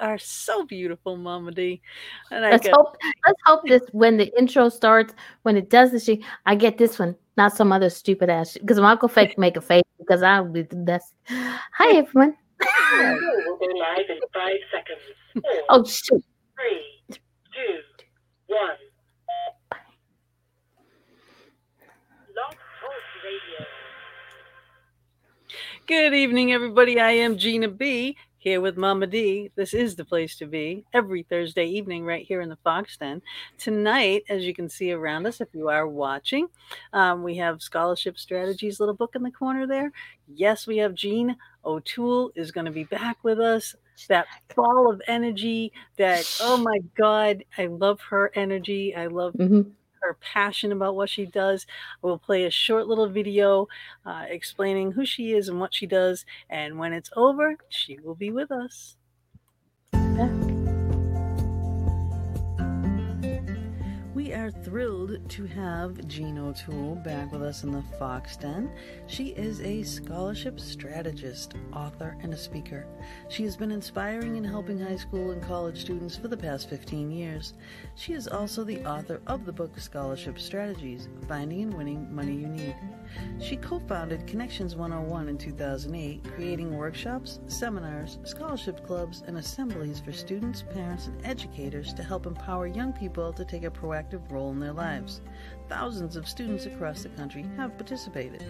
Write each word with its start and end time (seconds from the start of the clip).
You 0.00 0.06
are 0.06 0.18
so 0.18 0.64
beautiful, 0.64 1.16
Mama 1.16 1.50
D. 1.50 1.80
And 2.30 2.44
I 2.44 2.50
Let's 2.50 2.66
got- 2.66 2.76
hope. 2.76 2.96
Let's 3.26 3.40
hope 3.46 3.62
this 3.66 3.82
when 3.92 4.16
the 4.16 4.36
intro 4.38 4.68
starts, 4.68 5.14
when 5.42 5.56
it 5.56 5.70
does 5.70 5.90
this, 5.92 6.04
shit, 6.04 6.20
I 6.46 6.54
get 6.54 6.78
this 6.78 6.98
one, 6.98 7.16
not 7.36 7.56
some 7.56 7.72
other 7.72 7.90
stupid 7.90 8.30
ass. 8.30 8.54
Because 8.54 8.78
I'm 8.78 8.96
gonna 8.98 9.12
fake 9.12 9.38
make 9.38 9.56
a 9.56 9.60
face 9.60 9.82
because 9.98 10.22
I'll 10.22 10.44
be 10.48 10.62
the 10.62 10.76
best. 10.76 11.14
Hi 11.28 11.96
everyone. 11.96 12.36
we'll 12.92 13.56
go 13.58 13.66
live 13.66 14.06
in 14.08 14.18
five 14.32 14.56
seconds. 14.72 15.00
Four, 15.34 15.62
Oh 15.68 15.84
shoot. 15.84 16.24
three, 16.56 17.18
two, 17.52 17.78
one. 18.46 18.58
Log 22.36 22.50
Pulse 22.80 23.24
Radio. 23.24 23.66
Good 25.86 26.14
evening, 26.14 26.52
everybody. 26.52 27.00
I 27.00 27.10
am 27.12 27.36
Gina 27.36 27.68
B 27.68 28.16
here 28.38 28.60
with 28.60 28.76
Mama 28.76 29.06
D. 29.06 29.50
This 29.56 29.74
is 29.74 29.96
the 29.96 30.04
place 30.04 30.36
to 30.36 30.46
be 30.46 30.84
every 30.94 31.24
Thursday 31.24 31.66
evening, 31.66 32.04
right 32.04 32.24
here 32.24 32.40
in 32.40 32.48
the 32.48 32.56
Fox 32.64 32.96
Den. 32.96 33.20
Tonight, 33.58 34.22
as 34.28 34.44
you 34.44 34.54
can 34.54 34.68
see 34.68 34.92
around 34.92 35.26
us, 35.26 35.40
if 35.40 35.48
you 35.52 35.68
are 35.68 35.88
watching, 35.88 36.48
um, 36.92 37.22
we 37.22 37.36
have 37.36 37.62
Scholarship 37.62 38.18
Strategies 38.18 38.80
little 38.80 38.94
book 38.94 39.14
in 39.16 39.22
the 39.22 39.30
corner 39.30 39.66
there. 39.66 39.92
Yes, 40.28 40.66
we 40.66 40.78
have 40.78 40.94
Jean 40.94 41.36
O'Toole 41.64 42.30
is 42.36 42.52
going 42.52 42.66
to 42.66 42.70
be 42.72 42.84
back 42.84 43.18
with 43.22 43.40
us. 43.40 43.74
That 44.08 44.26
ball 44.54 44.88
of 44.90 45.02
energy, 45.08 45.72
that, 45.96 46.24
oh 46.40 46.56
my 46.56 46.78
God, 46.96 47.44
I 47.58 47.66
love 47.66 48.00
her 48.10 48.30
energy. 48.34 48.94
I 48.94 49.08
love 49.08 49.34
Mhm. 49.34 49.72
Her 50.00 50.16
passion 50.20 50.72
about 50.72 50.96
what 50.96 51.10
she 51.10 51.26
does. 51.26 51.66
We'll 52.02 52.18
play 52.18 52.44
a 52.44 52.50
short 52.50 52.86
little 52.86 53.08
video 53.08 53.68
uh, 54.04 54.24
explaining 54.28 54.92
who 54.92 55.04
she 55.04 55.32
is 55.32 55.48
and 55.48 55.60
what 55.60 55.74
she 55.74 55.86
does. 55.86 56.24
And 56.48 56.78
when 56.78 56.92
it's 56.92 57.10
over, 57.16 57.56
she 57.68 57.98
will 58.00 58.14
be 58.14 58.30
with 58.30 58.50
us. 58.50 58.96
We 64.28 64.34
are 64.34 64.50
thrilled 64.50 65.26
to 65.26 65.46
have 65.46 66.06
Jean 66.06 66.36
O'Toole 66.36 66.96
back 66.96 67.32
with 67.32 67.42
us 67.42 67.64
in 67.64 67.72
the 67.72 67.82
Fox 67.98 68.36
Den. 68.36 68.70
She 69.06 69.28
is 69.28 69.62
a 69.62 69.82
scholarship 69.82 70.60
strategist, 70.60 71.54
author, 71.72 72.14
and 72.20 72.34
a 72.34 72.36
speaker. 72.36 72.86
She 73.30 73.44
has 73.44 73.56
been 73.56 73.70
inspiring 73.70 74.36
and 74.36 74.46
helping 74.46 74.78
high 74.78 74.96
school 74.96 75.30
and 75.30 75.42
college 75.42 75.80
students 75.80 76.18
for 76.18 76.28
the 76.28 76.36
past 76.36 76.68
15 76.68 77.10
years. 77.10 77.54
She 77.94 78.12
is 78.12 78.28
also 78.28 78.64
the 78.64 78.84
author 78.84 79.22
of 79.28 79.46
the 79.46 79.52
book 79.52 79.78
Scholarship 79.78 80.38
Strategies 80.38 81.08
Finding 81.26 81.62
and 81.62 81.72
Winning 81.72 82.14
Money 82.14 82.34
You 82.34 82.48
Need. 82.48 82.76
She 83.40 83.56
co 83.56 83.78
founded 83.78 84.26
Connections 84.26 84.76
101 84.76 85.30
in 85.30 85.38
2008, 85.38 86.22
creating 86.34 86.76
workshops, 86.76 87.40
seminars, 87.46 88.18
scholarship 88.24 88.86
clubs, 88.86 89.22
and 89.26 89.38
assemblies 89.38 90.00
for 90.00 90.12
students, 90.12 90.60
parents, 90.60 91.06
and 91.06 91.24
educators 91.24 91.94
to 91.94 92.02
help 92.02 92.26
empower 92.26 92.66
young 92.66 92.92
people 92.92 93.32
to 93.32 93.44
take 93.46 93.64
a 93.64 93.70
proactive 93.70 94.17
role 94.30 94.50
in 94.50 94.60
their 94.60 94.72
lives. 94.72 95.20
Thousands 95.68 96.16
of 96.16 96.26
students 96.26 96.64
across 96.64 97.02
the 97.02 97.10
country 97.10 97.44
have 97.56 97.76
participated. 97.76 98.42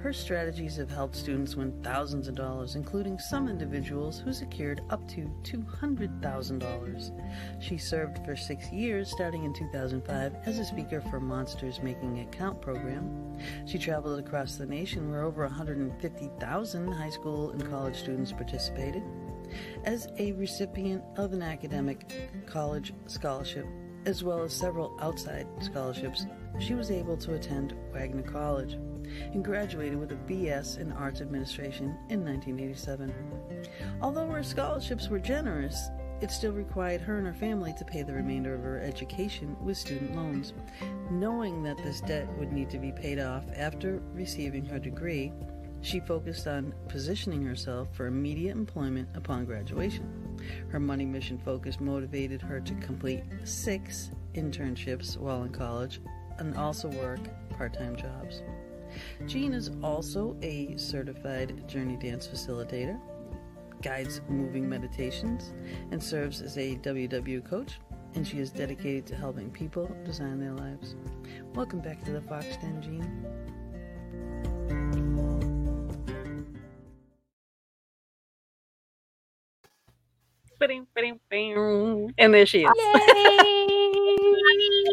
Her 0.00 0.14
strategies 0.14 0.76
have 0.76 0.90
helped 0.90 1.14
students 1.14 1.56
win 1.56 1.72
thousands 1.82 2.26
of 2.26 2.36
dollars, 2.36 2.74
including 2.74 3.18
some 3.18 3.48
individuals 3.48 4.20
who 4.20 4.32
secured 4.32 4.80
up 4.88 5.06
to 5.08 5.30
$200,000. 5.42 7.62
She 7.62 7.76
served 7.76 8.24
for 8.24 8.34
six 8.34 8.72
years, 8.72 9.10
starting 9.10 9.44
in 9.44 9.52
2005, 9.52 10.36
as 10.46 10.58
a 10.58 10.64
speaker 10.64 11.02
for 11.02 11.20
Monsters 11.20 11.82
Making 11.82 12.16
It 12.16 12.32
Count 12.32 12.62
program. 12.62 13.36
She 13.66 13.78
traveled 13.78 14.18
across 14.18 14.56
the 14.56 14.66
nation 14.66 15.10
where 15.10 15.24
over 15.24 15.42
150,000 15.42 16.92
high 16.92 17.10
school 17.10 17.50
and 17.50 17.68
college 17.68 17.96
students 17.96 18.32
participated. 18.32 19.02
As 19.84 20.08
a 20.18 20.32
recipient 20.32 21.02
of 21.16 21.32
an 21.32 21.42
academic 21.42 22.30
college 22.46 22.92
scholarship, 23.06 23.66
as 24.08 24.24
well 24.24 24.42
as 24.42 24.54
several 24.54 24.96
outside 25.02 25.46
scholarships, 25.60 26.24
she 26.58 26.72
was 26.72 26.90
able 26.90 27.14
to 27.14 27.34
attend 27.34 27.74
Wagner 27.92 28.22
College 28.22 28.78
and 29.34 29.44
graduated 29.44 29.98
with 29.98 30.12
a 30.12 30.16
BS 30.16 30.78
in 30.78 30.92
Arts 30.92 31.20
Administration 31.20 31.94
in 32.08 32.24
1987. 32.24 33.12
Although 34.00 34.28
her 34.28 34.42
scholarships 34.42 35.08
were 35.10 35.18
generous, 35.18 35.90
it 36.22 36.30
still 36.30 36.52
required 36.52 37.02
her 37.02 37.18
and 37.18 37.26
her 37.26 37.34
family 37.34 37.74
to 37.76 37.84
pay 37.84 38.02
the 38.02 38.14
remainder 38.14 38.54
of 38.54 38.62
her 38.62 38.80
education 38.80 39.54
with 39.62 39.76
student 39.76 40.16
loans. 40.16 40.54
Knowing 41.10 41.62
that 41.64 41.76
this 41.76 42.00
debt 42.00 42.26
would 42.38 42.50
need 42.50 42.70
to 42.70 42.78
be 42.78 42.92
paid 42.92 43.18
off 43.18 43.44
after 43.54 44.00
receiving 44.14 44.64
her 44.64 44.78
degree, 44.78 45.34
she 45.82 46.00
focused 46.00 46.46
on 46.46 46.72
positioning 46.88 47.44
herself 47.44 47.88
for 47.92 48.06
immediate 48.06 48.56
employment 48.56 49.10
upon 49.14 49.44
graduation. 49.44 50.27
Her 50.68 50.80
money 50.80 51.04
mission 51.04 51.38
focus 51.38 51.80
motivated 51.80 52.42
her 52.42 52.60
to 52.60 52.74
complete 52.74 53.22
six 53.44 54.10
internships 54.34 55.16
while 55.16 55.42
in 55.42 55.50
college 55.50 56.00
and 56.38 56.56
also 56.56 56.88
work 56.88 57.20
part 57.56 57.74
time 57.74 57.96
jobs. 57.96 58.42
Jean 59.26 59.52
is 59.52 59.70
also 59.82 60.36
a 60.42 60.76
certified 60.76 61.68
journey 61.68 61.96
dance 61.96 62.26
facilitator, 62.26 62.98
guides 63.82 64.20
moving 64.28 64.68
meditations, 64.68 65.52
and 65.90 66.02
serves 66.02 66.40
as 66.40 66.56
a 66.56 66.76
WW 66.76 67.44
coach. 67.44 67.78
And 68.14 68.26
she 68.26 68.38
is 68.38 68.50
dedicated 68.50 69.06
to 69.08 69.16
helping 69.16 69.50
people 69.50 69.94
design 70.04 70.40
their 70.40 70.54
lives. 70.54 70.96
Welcome 71.54 71.80
back 71.80 72.02
to 72.04 72.12
the 72.12 72.22
Fox 72.22 72.46
Den, 72.56 72.80
Jean. 72.80 73.38
And 82.18 82.34
there 82.34 82.46
she 82.46 82.64
is. 82.64 82.70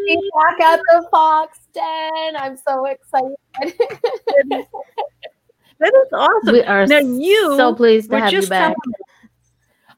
She's 0.08 0.20
back 0.36 0.60
at 0.62 0.80
the 0.80 1.08
Fox 1.12 1.60
Den. 1.74 2.36
I'm 2.38 2.58
so 2.58 2.86
excited. 2.86 3.36
That 5.78 5.90
is 5.94 6.14
awesome. 6.14 6.54
We 6.54 6.64
are 6.64 6.88
now 6.88 7.00
you 7.00 7.58
so 7.58 7.76
pleased 7.76 8.10
to 8.10 8.16
were 8.16 8.22
have 8.22 8.32
you 8.32 8.48
back. 8.48 8.74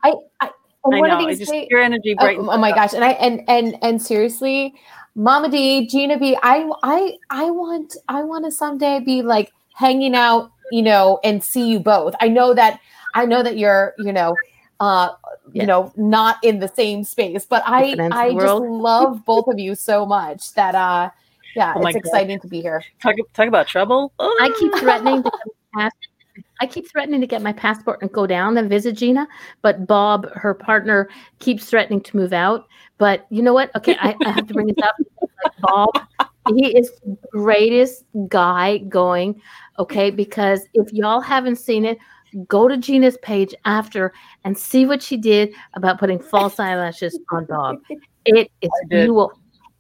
telling- 0.02 0.20
I, 0.42 0.46
I, 0.46 0.50
and 0.86 0.96
I 0.96 1.00
know. 1.02 1.20
did 1.20 1.28
I 1.28 1.32
he 1.34 1.38
just 1.38 1.52
say? 1.52 1.68
your 1.70 1.82
energy 1.82 2.16
Oh, 2.18 2.24
brightens 2.24 2.48
oh 2.52 2.58
my 2.58 2.72
up. 2.72 2.76
gosh! 2.78 2.94
And 2.96 3.04
I 3.04 3.12
and 3.12 3.44
and 3.48 3.78
and 3.84 4.02
seriously, 4.02 4.74
Mama 5.14 5.50
D, 5.50 5.86
Gina 5.88 6.18
B, 6.18 6.36
I 6.42 6.68
I 6.82 7.18
I 7.30 7.52
want 7.52 7.96
I 8.08 8.24
want 8.24 8.46
to 8.46 8.52
someday 8.52 9.00
be 9.02 9.22
like 9.22 9.52
hanging 9.76 10.16
out, 10.16 10.50
you 10.72 10.82
know, 10.82 11.20
and 11.24 11.44
see 11.44 11.70
you 11.70 11.80
both. 11.80 12.16
I 12.22 12.28
know 12.28 12.56
that 12.56 12.80
I 13.14 13.26
know 13.28 13.44
that 13.44 13.60
you're, 13.60 13.94
you 14.00 14.12
know, 14.14 14.36
uh, 14.80 15.10
Yeah. 15.54 15.64
you 15.64 15.68
know, 15.68 15.92
not 15.96 16.38
in 16.44 16.60
the 16.60 16.68
same 16.68 17.04
space, 17.04 17.46
but 17.46 17.64
I 17.66 17.92
Different 17.92 18.02
ends 18.02 18.16
of 18.16 18.20
I 18.22 18.34
just 18.46 18.62
love 18.70 19.26
both 19.26 19.48
of 19.48 19.60
you 19.60 19.76
so 19.76 20.06
much 20.06 20.54
that 20.54 20.76
uh, 20.76 21.10
yeah, 21.56 21.74
Oh 21.76 21.82
my 21.82 21.90
it's 21.90 21.96
God. 21.96 22.00
exciting 22.06 22.40
to 22.42 22.48
be 22.48 22.62
here. 22.62 22.84
Talk, 23.02 23.16
talk 23.34 23.48
about 23.48 23.68
trouble. 23.68 24.14
I 24.20 24.52
keep 24.60 24.72
Ah. 24.76 24.80
threatening 24.80 25.24
to 25.24 25.30
get 25.46 25.54
my 25.74 25.84
pass- 25.84 25.92
I 26.62 26.68
keep 26.68 26.90
threatening 26.92 27.22
to 27.22 27.28
get 27.28 27.42
my 27.42 27.54
passport 27.54 28.00
and 28.02 28.12
go 28.12 28.28
down 28.28 28.58
and 28.58 28.70
visit 28.70 28.94
Gina, 28.96 29.28
but 29.64 29.88
Bob, 29.88 30.28
her 30.34 30.54
partner, 30.54 31.10
keeps 31.40 31.66
threatening 31.66 32.02
to 32.02 32.18
move 32.18 32.32
out. 32.34 32.68
But 33.00 33.26
you 33.32 33.42
know 33.42 33.54
what? 33.54 33.76
Okay, 33.76 33.96
I, 34.00 34.16
I 34.26 34.30
have 34.32 34.48
to 34.48 34.54
bring 34.54 34.68
this 34.68 34.78
up. 34.84 34.96
Like 35.44 35.54
Bob, 35.62 35.90
he 36.56 36.78
is 36.78 36.92
the 37.06 37.18
greatest 37.32 38.04
guy 38.28 38.80
going. 38.80 39.42
Okay, 39.80 40.10
because 40.12 40.62
if 40.74 40.92
y'all 40.94 41.22
haven't 41.22 41.56
seen 41.58 41.86
it, 41.86 41.98
go 42.48 42.68
to 42.68 42.78
Gina's 42.78 43.18
page 43.22 43.54
after 43.66 44.14
and 44.44 44.58
see 44.58 44.86
what 44.86 45.02
she 45.02 45.18
did 45.18 45.54
about 45.74 46.00
putting 46.00 46.20
false 46.20 46.60
eyelashes 46.60 47.18
on 47.32 47.46
Bob. 47.46 47.78
It 48.26 48.52
is 48.62 48.70
you 48.90 49.14
will 49.14 49.32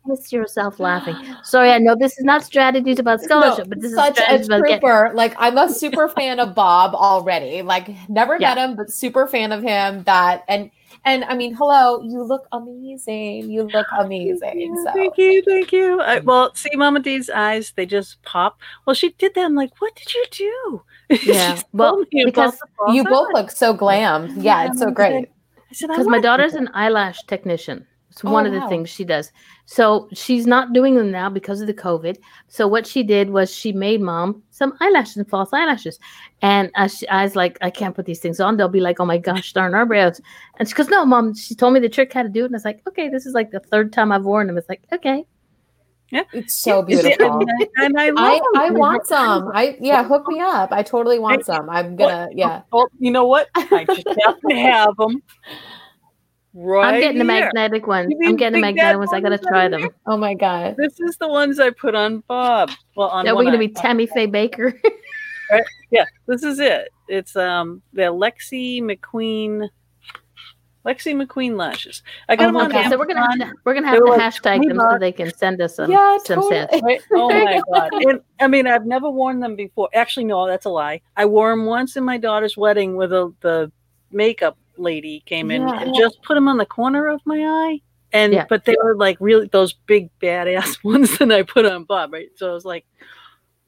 piss 0.07 0.31
yourself 0.31 0.79
laughing. 0.79 1.15
Sorry, 1.43 1.71
I 1.71 1.77
know 1.79 1.95
this 1.99 2.17
is 2.17 2.23
not 2.23 2.43
strategies 2.43 2.99
about 2.99 3.21
scholarship, 3.21 3.65
No, 3.65 3.69
but 3.69 3.81
this 3.81 3.91
is 3.91 3.97
such 3.97 4.19
a 4.19 4.43
trooper. 4.45 5.11
Like 5.13 5.35
I'm 5.37 5.57
a 5.57 5.69
super 5.69 6.07
fan 6.17 6.39
of 6.39 6.55
Bob 6.55 6.95
already. 6.95 7.61
Like 7.61 7.89
never 8.09 8.37
Yeah. 8.39 8.55
met 8.55 8.69
him, 8.69 8.75
but 8.75 8.89
super 8.91 9.27
fan 9.27 9.51
of 9.51 9.61
him. 9.63 10.03
That 10.03 10.43
and 10.47 10.71
and 11.05 11.23
I 11.25 11.35
mean, 11.35 11.55
hello, 11.55 12.01
you 12.01 12.23
look 12.23 12.47
amazing. 12.51 13.49
You 13.49 13.63
look 13.63 13.87
amazing. 13.97 14.75
So 14.83 14.91
Thank 14.93 15.17
you, 15.17 15.43
thank 15.43 15.71
you. 15.71 16.01
I, 16.01 16.19
well, 16.19 16.53
see, 16.55 16.69
Mama 16.75 16.99
D's 16.99 17.29
eyes, 17.29 17.73
they 17.75 17.85
just 17.85 18.21
pop. 18.23 18.59
Well, 18.85 18.93
she 18.93 19.11
did 19.17 19.33
that. 19.35 19.45
I'm 19.45 19.55
like, 19.55 19.71
what 19.79 19.95
did 19.95 20.13
you 20.13 20.25
do? 20.31 20.81
Yeah, 21.23 21.61
well, 21.71 21.95
told 21.95 22.07
me 22.11 22.23
about 22.23 22.53
because 22.53 22.59
you 22.93 23.05
both 23.05 23.29
look 23.33 23.49
so 23.49 23.73
glam. 23.73 24.33
Yeah, 24.41 24.67
it's 24.67 24.79
so 24.79 24.91
great. 24.91 25.29
I 25.69 25.73
said, 25.73 25.87
because 25.87 26.07
my 26.07 26.19
daughter's 26.19 26.53
an 26.53 26.69
eyelash 26.73 27.23
technician. 27.27 27.87
It's 28.17 28.25
Oh, 28.25 28.31
one 28.31 28.47
of 28.47 28.51
the 28.51 28.59
wow. 28.61 28.67
things 28.67 28.89
she 28.89 29.03
does. 29.05 29.31
So 29.65 30.09
she's 30.11 30.47
not 30.47 30.73
doing 30.73 30.95
them 30.95 31.11
now 31.11 31.29
because 31.29 31.61
of 31.61 31.67
the 31.67 31.73
COVID. 31.73 32.17
So 32.47 32.67
what 32.67 32.87
she 32.87 33.03
did 33.03 33.29
was 33.29 33.53
she 33.53 33.71
made 33.71 34.01
mom 34.01 34.41
some 34.49 34.73
eyelashes 34.81 35.17
and 35.17 35.29
false 35.29 35.53
eyelashes. 35.53 35.99
And 36.41 36.71
I, 36.75 36.87
she, 36.87 37.07
I 37.09 37.21
was 37.21 37.35
like, 37.35 37.59
I 37.61 37.69
can't 37.69 37.95
put 37.95 38.07
these 38.07 38.19
things 38.19 38.39
on. 38.39 38.57
They'll 38.57 38.69
be 38.69 38.79
like, 38.81 38.99
oh 38.99 39.05
my 39.05 39.19
gosh, 39.19 39.53
darn 39.53 39.75
our 39.75 39.85
brows. 39.85 40.19
And 40.57 40.67
she 40.67 40.73
goes, 40.73 40.89
no, 40.89 41.05
mom. 41.05 41.35
She 41.35 41.53
told 41.53 41.75
me 41.75 41.79
the 41.79 41.89
trick 41.89 42.11
how 42.11 42.23
to 42.23 42.29
do 42.29 42.41
it. 42.41 42.45
And 42.45 42.55
I 42.55 42.57
was 42.57 42.65
like, 42.65 42.81
okay, 42.87 43.07
this 43.07 43.27
is 43.27 43.35
like 43.35 43.51
the 43.51 43.59
third 43.59 43.93
time 43.93 44.11
I've 44.11 44.23
worn 44.23 44.47
them. 44.47 44.57
It's 44.57 44.67
like, 44.69 44.81
okay. 44.91 45.23
Yeah. 46.09 46.23
It's 46.33 46.55
so 46.55 46.81
beautiful. 46.81 47.45
And, 47.77 47.99
I- 47.99 48.07
I, 48.07 48.09
love 48.09 48.17
I, 48.17 48.33
them. 48.33 48.43
I 48.55 48.69
want 48.71 49.05
some. 49.05 49.51
I 49.53 49.77
yeah, 49.79 50.03
hook 50.03 50.25
me 50.27 50.39
up. 50.39 50.71
I 50.71 50.81
totally 50.81 51.19
want 51.19 51.45
some. 51.45 51.69
I'm 51.69 51.95
gonna 51.95 52.29
yeah. 52.33 52.63
Well, 52.71 52.87
you 52.97 53.11
know 53.11 53.25
what? 53.27 53.47
I 53.55 53.85
just 53.85 54.07
have 54.25 54.39
to 54.49 54.55
have 54.55 54.95
them. 54.97 55.21
Right 56.53 56.95
I'm 56.95 56.99
getting 57.01 57.19
the 57.19 57.23
magnetic 57.23 57.85
ones. 57.85 58.13
I'm 58.25 58.35
getting 58.35 58.53
the 58.53 58.61
magnetic 58.61 58.97
ones. 58.97 59.11
I 59.13 59.19
gotta 59.19 59.37
try 59.37 59.67
them. 59.67 59.89
Oh 60.05 60.17
my 60.17 60.33
god. 60.33 60.75
This 60.77 60.99
is 60.99 61.17
the 61.17 61.27
ones 61.27 61.59
I 61.59 61.69
put 61.69 61.93
on 61.93 62.23
Bob. 62.27 62.71
Well, 62.95 63.09
on 63.09 63.27
Are 63.27 63.31
we 63.35 63.45
one 63.45 63.45
gonna 63.45 63.57
be 63.59 63.67
Tammy 63.67 64.07
Faye 64.07 64.27
Bakker? 64.27 64.73
Yeah, 65.89 66.03
this 66.27 66.43
is 66.43 66.59
it. 66.59 66.89
It's 67.07 67.35
um 67.37 67.81
the 67.93 68.01
Lexi 68.03 68.81
McQueen, 68.81 69.69
Lexi 70.85 71.15
McQueen 71.15 71.55
lashes. 71.55 72.03
I 72.27 72.35
got 72.35 72.45
Oh 72.45 72.47
them 72.47 72.57
on 72.57 72.75
okay, 72.75 72.89
so 72.89 72.97
we're 72.97 73.05
gonna 73.05 73.21
have 73.21 73.39
to, 73.39 73.53
we're 73.63 73.73
gonna 73.73 73.87
have 73.87 73.99
to 73.99 74.03
like 74.03 74.19
hashtag 74.21 74.67
them 74.67 74.77
so 74.77 74.97
they 74.99 75.13
can 75.13 75.33
send 75.37 75.61
us 75.61 75.77
some 75.77 75.89
Yeah, 75.89 76.17
some 76.25 76.41
totally. 76.41 76.55
sets. 76.55 76.81
Right? 76.81 77.01
Oh 77.13 77.29
my 77.45 77.61
god! 77.73 77.91
And, 77.93 78.19
I 78.41 78.47
mean, 78.47 78.67
I've 78.67 78.85
never 78.85 79.09
worn 79.09 79.39
them 79.39 79.55
before. 79.55 79.87
Actually, 79.93 80.25
no, 80.25 80.45
that's 80.45 80.65
a 80.65 80.69
lie. 80.69 80.99
I 81.15 81.25
wore 81.25 81.51
them 81.51 81.65
once 81.65 81.95
in 81.95 82.03
my 82.03 82.17
daughter's 82.17 82.57
wedding, 82.57 82.97
with 82.97 83.11
the 83.11 83.33
the 83.39 83.71
makeup 84.11 84.57
lady 84.79 85.21
came 85.25 85.51
in 85.51 85.67
Yeah. 85.67 85.81
and 85.81 85.95
just 85.95 86.21
put 86.23 86.35
them 86.35 86.47
on 86.47 86.57
the 86.57 86.65
corner 86.65 87.07
of 87.07 87.21
my 87.25 87.39
eye. 87.39 87.81
And 88.13 88.33
Yeah. 88.33 88.45
but 88.47 88.65
they 88.65 88.75
were 88.81 88.95
like 88.95 89.17
really 89.19 89.47
those 89.47 89.73
big 89.73 90.09
badass 90.21 90.77
ones 90.83 91.17
that 91.17 91.31
I 91.31 91.43
put 91.43 91.65
on 91.65 91.83
Bob, 91.83 92.13
right? 92.13 92.29
So 92.35 92.49
I 92.49 92.53
was 92.53 92.65
like, 92.65 92.85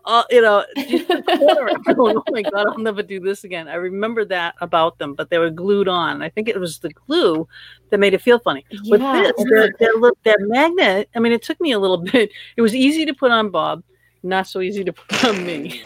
uh, 0.06 0.24
you 0.32 0.42
know, 0.42 0.64
just 0.78 1.08
the 1.10 1.22
corner. 1.22 1.70
I'm 1.86 1.94
going, 1.96 2.18
oh 2.28 2.32
my 2.32 2.42
god, 2.42 2.68
I'll 2.68 2.78
never 2.80 3.04
do 3.04 3.20
this 3.20 3.44
again. 3.44 3.68
I 3.68 3.76
remember 3.76 4.24
that 4.26 4.56
about 4.62 4.98
them, 4.98 5.14
but 5.14 5.30
they 5.30 5.38
were 5.38 5.50
glued 5.50 5.88
on. 5.90 6.22
I 6.22 6.30
think 6.30 6.48
it 6.48 6.60
was 6.60 6.80
the 6.80 6.90
glue 6.90 7.48
that 7.90 8.00
made 8.00 8.14
it 8.14 8.22
feel 8.22 8.40
funny. 8.40 8.66
With 8.86 9.02
Yeah, 9.02 9.24
this, 9.24 9.46
their, 9.50 9.70
their, 9.78 9.94
look- 9.96 10.18
their 10.24 10.38
magnet, 10.40 11.10
I 11.16 11.20
mean, 11.20 11.34
it 11.34 11.44
took 11.44 11.60
me 11.60 11.74
a 11.74 11.80
little 11.80 11.98
bit. 12.14 12.32
It 12.56 12.62
was 12.62 12.74
easy 12.74 13.06
to 13.06 13.14
put 13.14 13.32
on 13.32 13.50
Bob, 13.50 13.84
not 14.24 14.48
so 14.48 14.62
easy 14.62 14.84
to 14.86 14.94
put 14.94 15.26
on 15.26 15.46
me. 15.46 15.84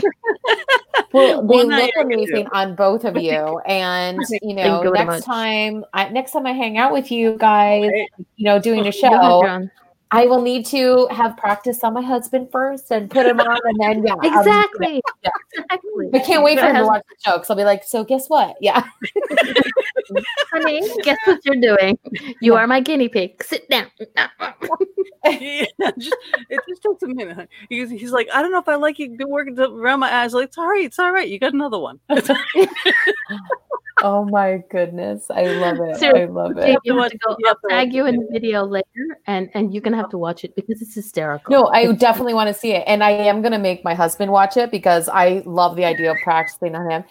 Well, 1.12 1.46
they 1.48 1.64
look 1.64 1.92
amazing 2.00 2.48
on 2.48 2.76
both 2.76 3.06
of 3.06 3.18
you, 3.18 3.60
and 3.66 4.20
you 4.42 4.54
know, 4.54 4.84
you 4.84 4.92
next 4.92 5.08
much. 5.08 5.24
time, 5.24 5.86
I, 5.94 6.10
next 6.10 6.32
time 6.32 6.46
I 6.46 6.54
hang 6.54 6.78
out 6.78 6.92
with 6.92 7.12
you 7.12 7.38
guys, 7.38 7.92
you 8.36 8.46
know, 8.46 8.60
doing 8.60 8.88
a 8.88 8.92
show. 9.04 9.70
I 10.16 10.28
will 10.28 10.42
need 10.42 10.66
to 10.68 11.08
have 11.10 11.36
practice 11.38 11.84
on 11.84 11.94
my 11.96 12.02
husband 12.04 12.50
first 12.52 12.92
and 12.92 13.10
put 13.10 13.26
him 13.26 13.40
on, 13.40 13.60
and 13.64 13.80
then 13.82 14.06
yeah, 14.06 14.14
Exactly. 14.40 15.02
yeah. 15.24 15.30
Exactly. 15.56 16.10
I 16.14 16.20
can't 16.20 16.44
wait 16.44 16.60
for 16.60 16.66
him 16.66 16.76
to 16.76 16.86
watch 16.86 17.04
the 17.10 17.16
show 17.26 17.38
because 17.38 17.50
I'll 17.50 17.56
be 17.58 17.64
like, 17.64 17.84
so 17.84 18.04
guess 18.04 18.28
what? 18.28 18.56
Yeah, 18.62 18.84
Honey, 20.52 20.82
guess 21.04 21.18
what 21.26 21.40
you're 21.46 21.56
doing? 21.78 21.98
You 22.42 22.56
are 22.56 22.66
my 22.68 22.80
guinea 22.80 23.08
pig. 23.10 23.44
Sit 23.44 23.70
down. 23.70 23.88
yeah, 24.18 24.28
just, 25.98 26.16
it 26.50 26.60
just 26.68 26.84
takes 26.84 27.04
a 27.04 27.08
minute. 27.08 27.36
huh? 27.36 27.46
He's, 27.70 27.90
he's 27.90 28.12
like, 28.12 28.28
I 28.34 28.42
don't 28.42 28.52
know 28.52 28.60
if 28.60 28.68
I 28.68 28.76
like 28.76 29.00
you 29.00 29.10
Been 29.16 29.30
working 29.30 29.58
around 29.60 30.00
my 30.00 30.14
eyes. 30.14 30.34
Like, 30.34 30.46
it's 30.46 30.58
all 30.58 30.68
right, 30.68 30.86
it's 30.86 31.00
all 31.00 31.12
right. 31.12 31.28
You 31.28 31.40
got 31.40 31.54
another 31.54 31.80
one. 31.80 32.00
oh 34.04 34.26
my 34.26 34.62
goodness, 34.70 35.28
I 35.30 35.44
love 35.46 35.78
it. 35.78 35.96
I 35.96 36.00
Seriously, 36.00 36.34
love 36.34 36.52
Okay, 36.58 36.74
it. 36.74 36.80
you 36.84 36.98
have 37.00 37.12
to 37.12 37.18
go. 37.20 37.38
I'll 37.48 37.56
tag 37.70 37.94
you 37.94 38.06
in 38.08 38.18
the 38.18 38.28
video 38.32 38.66
later, 38.66 39.20
and 39.28 39.50
and 39.54 39.74
you're 39.74 39.82
gonna 39.82 39.98
have 39.98 40.03
to 40.12 40.18
watch 40.18 40.44
it 40.44 40.56
because 40.56 40.82
it's 40.82 40.96
hysterical. 40.96 41.52
No, 41.52 41.68
I 41.68 41.92
definitely 41.94 42.34
want 42.34 42.48
to 42.48 42.54
see 42.54 42.72
it. 42.74 42.84
And 42.88 43.04
I 43.04 43.12
am 43.12 43.42
going 43.42 43.52
to 43.52 43.60
make 43.60 43.84
my 43.84 43.94
husband 43.94 44.32
watch 44.32 44.58
it 44.58 44.72
because 44.72 45.10
I 45.10 45.44
love 45.46 45.76
the 45.76 45.86
idea 45.86 46.12
of 46.12 46.18
practicing 46.24 46.76
on 46.76 46.90
him. 46.90 47.04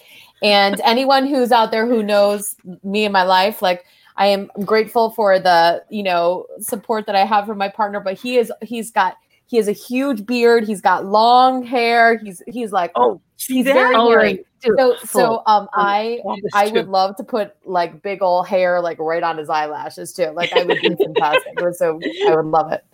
And 0.42 0.80
anyone 0.84 1.26
who's 1.26 1.52
out 1.52 1.70
there 1.70 1.86
who 1.86 2.02
knows 2.02 2.56
me 2.82 3.04
and 3.04 3.12
my 3.12 3.22
life, 3.24 3.62
like 3.62 3.84
I 4.16 4.26
am 4.26 4.50
grateful 4.64 5.10
for 5.10 5.38
the, 5.38 5.84
you 5.88 6.02
know, 6.02 6.46
support 6.58 7.06
that 7.06 7.16
I 7.16 7.24
have 7.24 7.46
from 7.46 7.58
my 7.58 7.68
partner, 7.68 8.00
but 8.00 8.14
he 8.14 8.36
is 8.36 8.52
he's 8.62 8.90
got 8.90 9.16
he 9.46 9.56
has 9.58 9.68
a 9.68 9.72
huge 9.72 10.24
beard, 10.26 10.64
he's 10.66 10.80
got 10.80 11.04
long 11.04 11.62
hair, 11.64 12.18
he's 12.18 12.42
he's 12.46 12.72
like 12.72 12.92
Oh, 12.96 13.20
He's 13.48 13.64
that? 13.66 13.74
very 13.74 13.94
hairy. 13.96 14.14
right. 14.14 14.46
So 14.78 14.96
so 15.04 15.42
um 15.46 15.68
I 15.74 16.20
I 16.54 16.68
would 16.68 16.86
love 16.88 17.16
to 17.16 17.24
put 17.24 17.54
like 17.64 18.00
big 18.02 18.22
old 18.22 18.46
hair 18.46 18.80
like 18.80 18.98
right 19.00 19.22
on 19.22 19.36
his 19.38 19.48
eyelashes 19.48 20.12
too. 20.12 20.26
Like 20.30 20.52
I 20.52 20.62
would 20.62 20.80
be 20.80 20.94
fantastic. 21.04 21.52
So 21.74 22.00
I 22.26 22.36
would 22.36 22.46
love 22.46 22.70
it. 22.72 22.84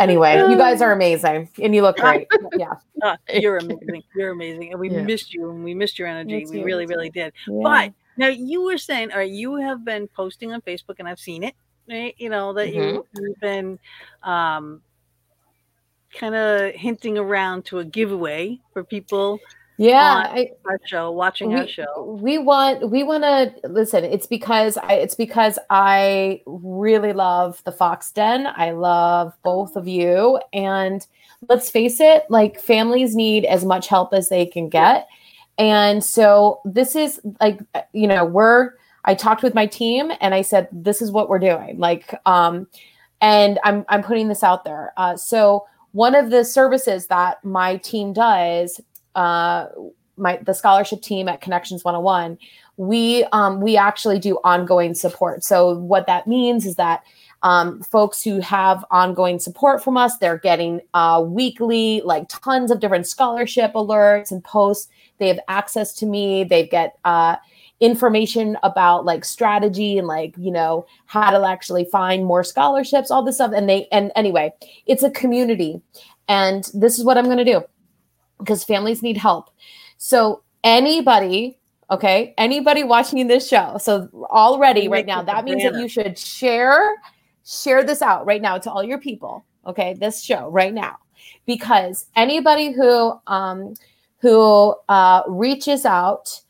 Anyway, 0.00 0.36
you 0.36 0.56
guys 0.56 0.82
are 0.82 0.92
amazing 0.92 1.48
and 1.60 1.74
you 1.74 1.82
look 1.82 1.96
great. 1.98 2.26
Yeah. 2.56 2.72
Ah, 3.02 3.16
you're 3.34 3.58
amazing. 3.58 4.02
You're 4.14 4.30
amazing. 4.30 4.70
And 4.72 4.80
we 4.80 4.90
Yeah. 4.90 5.02
missed 5.02 5.32
you 5.34 5.50
and 5.50 5.64
we 5.64 5.74
missed 5.74 5.98
your 5.98 6.08
energy. 6.08 6.46
We 6.50 6.62
really, 6.62 6.86
really 6.86 7.10
did. 7.10 7.32
yeah. 7.46 7.62
But 7.62 7.92
now 8.16 8.28
you 8.28 8.62
were 8.62 8.78
saying, 8.78 9.12
or 9.12 9.22
you 9.22 9.56
have 9.56 9.84
been 9.84 10.06
posting 10.08 10.52
on 10.52 10.60
Facebook 10.62 10.96
and 11.00 11.08
I've 11.08 11.18
seen 11.18 11.42
it, 11.42 11.54
right? 11.88 12.14
You 12.18 12.30
know, 12.30 12.52
that 12.52 12.72
you, 12.72 13.04
you've 13.14 13.40
been 13.40 13.78
um, 14.22 14.82
kind 16.18 16.34
of 16.34 16.74
hinting 16.74 17.18
around 17.18 17.64
to 17.66 17.78
a 17.80 17.84
giveaway 17.84 18.60
for 18.72 18.84
people 18.84 19.40
yeah, 19.76 20.28
I, 20.30 20.52
our 20.66 20.78
show, 20.84 21.10
watching 21.10 21.54
our 21.56 21.66
show. 21.66 22.16
we 22.20 22.38
want 22.38 22.90
we 22.90 23.02
want 23.02 23.24
to 23.24 23.52
listen. 23.68 24.04
It's 24.04 24.26
because 24.26 24.76
I 24.76 24.92
it's 24.94 25.16
because 25.16 25.58
I 25.68 26.42
really 26.46 27.12
love 27.12 27.60
the 27.64 27.72
Fox 27.72 28.12
Den. 28.12 28.46
I 28.46 28.70
love 28.70 29.32
both 29.42 29.74
of 29.74 29.88
you, 29.88 30.40
and 30.52 31.04
let's 31.48 31.70
face 31.70 31.98
it, 31.98 32.24
like 32.28 32.60
families 32.60 33.16
need 33.16 33.44
as 33.46 33.64
much 33.64 33.88
help 33.88 34.14
as 34.14 34.28
they 34.28 34.46
can 34.46 34.68
get, 34.68 35.08
and 35.58 36.04
so 36.04 36.60
this 36.64 36.94
is 36.94 37.20
like 37.40 37.58
you 37.92 38.06
know 38.06 38.24
we're. 38.24 38.72
I 39.06 39.14
talked 39.14 39.42
with 39.42 39.54
my 39.54 39.66
team 39.66 40.10
and 40.22 40.32
I 40.32 40.40
said 40.40 40.66
this 40.72 41.02
is 41.02 41.10
what 41.10 41.28
we're 41.28 41.38
doing. 41.38 41.78
Like, 41.78 42.14
um, 42.24 42.66
and 43.20 43.58
I'm 43.62 43.84
I'm 43.90 44.02
putting 44.02 44.28
this 44.28 44.42
out 44.42 44.64
there. 44.64 44.94
Uh, 44.96 45.16
so 45.16 45.66
one 45.94 46.16
of 46.16 46.30
the 46.30 46.44
services 46.44 47.06
that 47.06 47.44
my 47.44 47.76
team 47.76 48.12
does 48.12 48.80
uh, 49.14 49.66
my 50.16 50.38
the 50.42 50.52
scholarship 50.52 51.02
team 51.02 51.28
at 51.28 51.40
Connections 51.40 51.84
101, 51.84 52.36
we 52.76 53.24
um, 53.32 53.60
we 53.60 53.76
actually 53.76 54.18
do 54.18 54.38
ongoing 54.44 54.94
support. 54.94 55.44
So 55.44 55.78
what 55.78 56.06
that 56.06 56.26
means 56.26 56.66
is 56.66 56.76
that 56.76 57.04
um, 57.42 57.80
folks 57.82 58.22
who 58.22 58.40
have 58.40 58.84
ongoing 58.90 59.38
support 59.38 59.84
from 59.84 59.96
us, 59.96 60.18
they're 60.18 60.38
getting 60.38 60.80
uh, 60.94 61.22
weekly, 61.24 62.00
like 62.04 62.28
tons 62.28 62.70
of 62.70 62.80
different 62.80 63.06
scholarship 63.06 63.72
alerts 63.74 64.32
and 64.32 64.42
posts. 64.42 64.88
They 65.18 65.28
have 65.28 65.40
access 65.46 65.92
to 65.94 66.06
me. 66.06 66.42
They 66.42 66.66
get 66.66 66.98
uh, 67.04 67.36
information 67.80 68.56
about 68.62 69.04
like 69.04 69.24
strategy 69.24 69.98
and 69.98 70.06
like 70.06 70.34
you 70.38 70.50
know 70.50 70.86
how 71.06 71.30
to 71.30 71.46
actually 71.46 71.84
find 71.86 72.24
more 72.24 72.44
scholarships, 72.44 73.10
all 73.10 73.22
this 73.22 73.36
stuff. 73.36 73.52
And 73.54 73.68
they 73.68 73.88
and 73.90 74.12
anyway, 74.16 74.52
it's 74.86 75.02
a 75.02 75.10
community, 75.10 75.80
and 76.28 76.70
this 76.74 76.98
is 76.98 77.04
what 77.04 77.18
I'm 77.18 77.26
going 77.26 77.38
to 77.38 77.44
do 77.44 77.62
because 78.38 78.64
families 78.64 79.02
need 79.02 79.16
help. 79.16 79.50
So 79.96 80.42
anybody, 80.62 81.58
okay, 81.90 82.34
anybody 82.38 82.84
watching 82.84 83.26
this 83.26 83.48
show, 83.48 83.76
so 83.78 84.08
already 84.30 84.88
right 84.88 85.06
now, 85.06 85.22
that 85.22 85.44
means 85.44 85.62
that 85.62 85.76
you 85.76 85.88
should 85.88 86.18
share 86.18 86.96
share 87.46 87.84
this 87.84 88.00
out 88.00 88.24
right 88.24 88.40
now 88.40 88.56
to 88.56 88.70
all 88.70 88.82
your 88.82 88.98
people, 88.98 89.44
okay, 89.66 89.94
this 89.94 90.22
show 90.22 90.48
right 90.48 90.72
now, 90.72 90.96
because 91.46 92.06
anybody 92.16 92.72
who 92.72 93.12
um, 93.26 93.74
who 94.18 94.74
uh, 94.88 95.22
reaches 95.28 95.84
out 95.84 96.40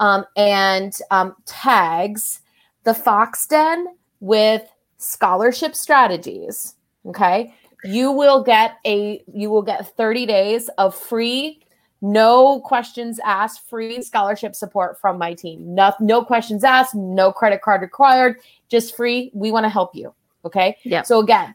um, 0.00 0.24
and 0.36 0.98
um, 1.10 1.36
tags 1.46 2.40
the 2.82 2.94
Fox 2.94 3.46
Den 3.46 3.86
with 4.18 4.68
scholarship 4.98 5.76
strategies, 5.76 6.74
okay, 7.06 7.54
you 7.84 8.10
will 8.10 8.42
get 8.42 8.78
a 8.84 9.22
you 9.32 9.48
will 9.50 9.62
get 9.62 9.96
30 9.96 10.26
days 10.26 10.68
of 10.78 10.94
free 10.94 11.60
no 12.02 12.60
questions 12.60 13.20
asked 13.24 13.68
free 13.68 14.00
scholarship 14.00 14.54
support 14.54 14.98
from 14.98 15.18
my 15.18 15.34
team. 15.34 15.74
No, 15.74 15.92
no 16.00 16.24
questions 16.24 16.64
asked 16.64 16.94
no 16.94 17.30
credit 17.30 17.60
card 17.60 17.82
required 17.82 18.38
just 18.70 18.96
free. 18.96 19.30
We 19.34 19.52
want 19.52 19.64
to 19.64 19.68
help 19.68 19.94
you 19.94 20.14
okay? 20.44 20.76
Yeah. 20.84 21.02
so 21.02 21.20
again 21.20 21.54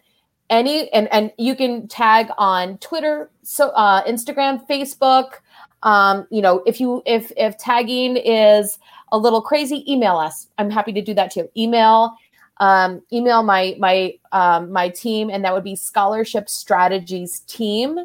any 0.49 0.91
and 0.93 1.11
and 1.11 1.31
you 1.37 1.55
can 1.55 1.87
tag 1.87 2.27
on 2.37 2.77
twitter 2.77 3.31
so 3.41 3.69
uh 3.69 4.03
instagram 4.03 4.65
facebook 4.67 5.39
um 5.85 6.27
you 6.29 6.41
know 6.41 6.61
if 6.65 6.81
you 6.81 7.01
if 7.05 7.31
if 7.37 7.57
tagging 7.57 8.17
is 8.17 8.77
a 9.11 9.17
little 9.17 9.41
crazy 9.41 9.89
email 9.91 10.17
us. 10.17 10.47
I'm 10.57 10.69
happy 10.69 10.91
to 10.93 11.01
do 11.01 11.13
that 11.13 11.31
too. 11.31 11.49
Email 11.55 12.15
um, 12.57 13.01
email 13.11 13.43
my 13.43 13.75
my 13.79 14.13
um, 14.31 14.71
my 14.71 14.89
team 14.89 15.29
and 15.29 15.43
that 15.43 15.53
would 15.53 15.63
be 15.63 15.75
scholarship 15.75 16.49
strategies 16.49 17.39
team 17.41 17.97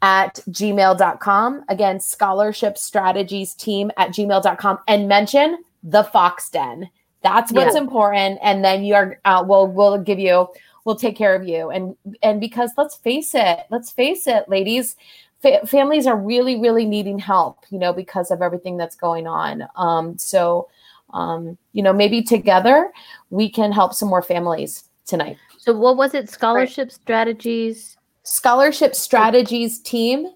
at 0.00 0.40
gmail.com 0.50 1.64
again 1.68 2.00
scholarship 2.00 2.76
strategies 2.76 3.54
team 3.54 3.90
at 3.96 4.10
gmail.com 4.10 4.78
and 4.88 5.08
mention 5.08 5.62
the 5.82 6.04
fox 6.04 6.48
den. 6.48 6.90
That's 7.22 7.52
what's 7.52 7.76
important 7.76 8.40
and 8.42 8.64
then 8.64 8.84
you're 8.84 9.20
uh, 9.24 9.44
we'll 9.46 9.68
we'll 9.68 9.98
give 9.98 10.18
you 10.18 10.48
we'll 10.84 10.96
take 10.96 11.16
care 11.16 11.34
of 11.34 11.46
you. 11.46 11.70
And 11.70 11.96
and 12.22 12.40
because 12.40 12.72
let's 12.76 12.96
face 12.96 13.34
it 13.34 13.60
let's 13.70 13.90
face 13.90 14.26
it 14.26 14.48
ladies 14.48 14.96
fa- 15.42 15.66
families 15.66 16.06
are 16.06 16.16
really 16.16 16.58
really 16.60 16.86
needing 16.86 17.18
help 17.18 17.64
you 17.70 17.78
know 17.78 17.92
because 17.92 18.30
of 18.30 18.40
everything 18.40 18.76
that's 18.76 18.96
going 18.96 19.26
on 19.26 19.64
um 19.76 20.16
so 20.16 20.68
um 21.12 21.58
you 21.72 21.82
know 21.82 21.92
maybe 21.92 22.22
together 22.22 22.90
we 23.30 23.48
can 23.50 23.72
help 23.72 23.92
some 23.92 24.08
more 24.08 24.22
families 24.22 24.84
tonight 25.04 25.36
So 25.58 25.72
what 25.76 25.96
was 25.96 26.14
it? 26.14 26.30
Scholarship 26.30 26.90
strategies. 26.90 27.96
scholarship 28.22 28.94
strategies 28.94 29.78
team 29.80 30.28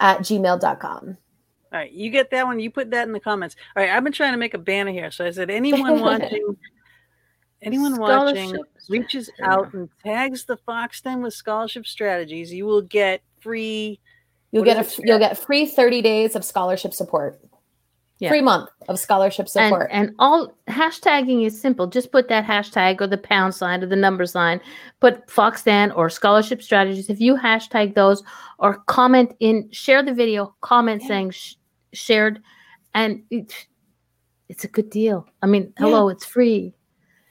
at 0.00 0.18
gmail.com 0.20 1.16
All 1.72 1.78
right, 1.78 1.92
you 1.92 2.10
get 2.10 2.30
that 2.30 2.44
one. 2.46 2.58
You 2.60 2.70
put 2.70 2.90
that 2.90 3.06
in 3.06 3.12
the 3.12 3.20
comments. 3.20 3.56
All 3.76 3.82
right, 3.82 3.92
I've 3.92 4.04
been 4.04 4.12
trying 4.12 4.32
to 4.32 4.38
make 4.38 4.54
a 4.54 4.58
banner 4.58 4.90
here, 4.92 5.10
so 5.10 5.24
I 5.24 5.30
said 5.30 5.48
anyone 5.50 6.00
watching, 6.08 6.56
anyone 7.62 7.96
watching 7.98 8.58
reaches 8.88 9.30
out 9.42 9.72
and 9.72 9.88
tags 10.04 10.44
the 10.44 10.56
Fox 10.56 11.00
Den 11.00 11.22
with 11.22 11.32
scholarship 11.34 11.86
strategies, 11.86 12.52
you 12.52 12.66
will 12.66 12.82
get 12.82 13.22
free. 13.42 14.00
You'll 14.52 14.64
get 14.64 14.76
a 14.76 14.80
it? 14.80 14.98
you'll 15.04 15.18
get 15.18 15.38
free 15.38 15.66
30 15.66 16.02
days 16.02 16.36
of 16.36 16.44
scholarship 16.44 16.92
support. 16.94 17.40
Yeah. 18.18 18.28
Free 18.28 18.40
month 18.42 18.68
of 18.88 19.00
scholarship 19.00 19.48
support. 19.48 19.88
and 19.90 20.12
all 20.20 20.56
hashtagging 20.68 21.44
is 21.44 21.60
simple. 21.60 21.88
Just 21.88 22.12
put 22.12 22.28
that 22.28 22.44
hashtag 22.44 23.00
or 23.00 23.08
the 23.08 23.18
pound 23.18 23.52
sign 23.52 23.82
or 23.82 23.86
the 23.86 23.96
number 23.96 24.26
sign. 24.26 24.60
Put 25.00 25.28
Fox 25.28 25.64
Den 25.64 25.90
or 25.90 26.08
scholarship 26.08 26.62
strategies. 26.62 27.10
If 27.10 27.20
you 27.20 27.34
hashtag 27.36 27.94
those 27.96 28.22
or 28.60 28.78
comment 28.86 29.34
in, 29.40 29.68
share 29.72 30.04
the 30.04 30.14
video, 30.14 30.54
comment 30.60 31.02
Yeah. 31.02 31.08
saying 31.08 31.30
sh- 31.30 31.54
shared, 31.94 32.40
and 32.94 33.24
it, 33.30 33.66
it's 34.48 34.62
a 34.62 34.68
good 34.68 34.88
deal. 34.90 35.26
I 35.42 35.46
mean, 35.46 35.72
hello, 35.76 36.08
it's 36.08 36.24
free. 36.24 36.74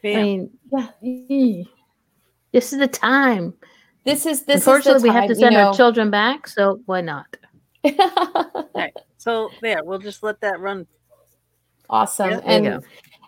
I 0.03 0.07
mean, 0.07 0.49
Yeah. 0.73 1.63
this 2.51 2.73
is 2.73 2.79
the 2.79 2.87
time. 2.87 3.53
This 4.03 4.25
is 4.25 4.43
this 4.43 4.57
Unfortunately, 4.57 4.95
is 4.97 5.01
the 5.03 5.07
we 5.09 5.13
have 5.13 5.21
time, 5.21 5.29
to 5.29 5.33
you 5.35 5.39
send 5.39 5.55
our 5.55 5.73
children 5.73 6.09
back, 6.09 6.47
so 6.47 6.81
why 6.85 7.01
not? 7.01 7.27
So 9.21 9.51
there, 9.61 9.83
we'll 9.83 9.99
just 9.99 10.23
let 10.23 10.41
that 10.41 10.59
run. 10.59 10.87
awesome. 11.91 12.31
Yeah, 12.31 12.39
and 12.43 12.83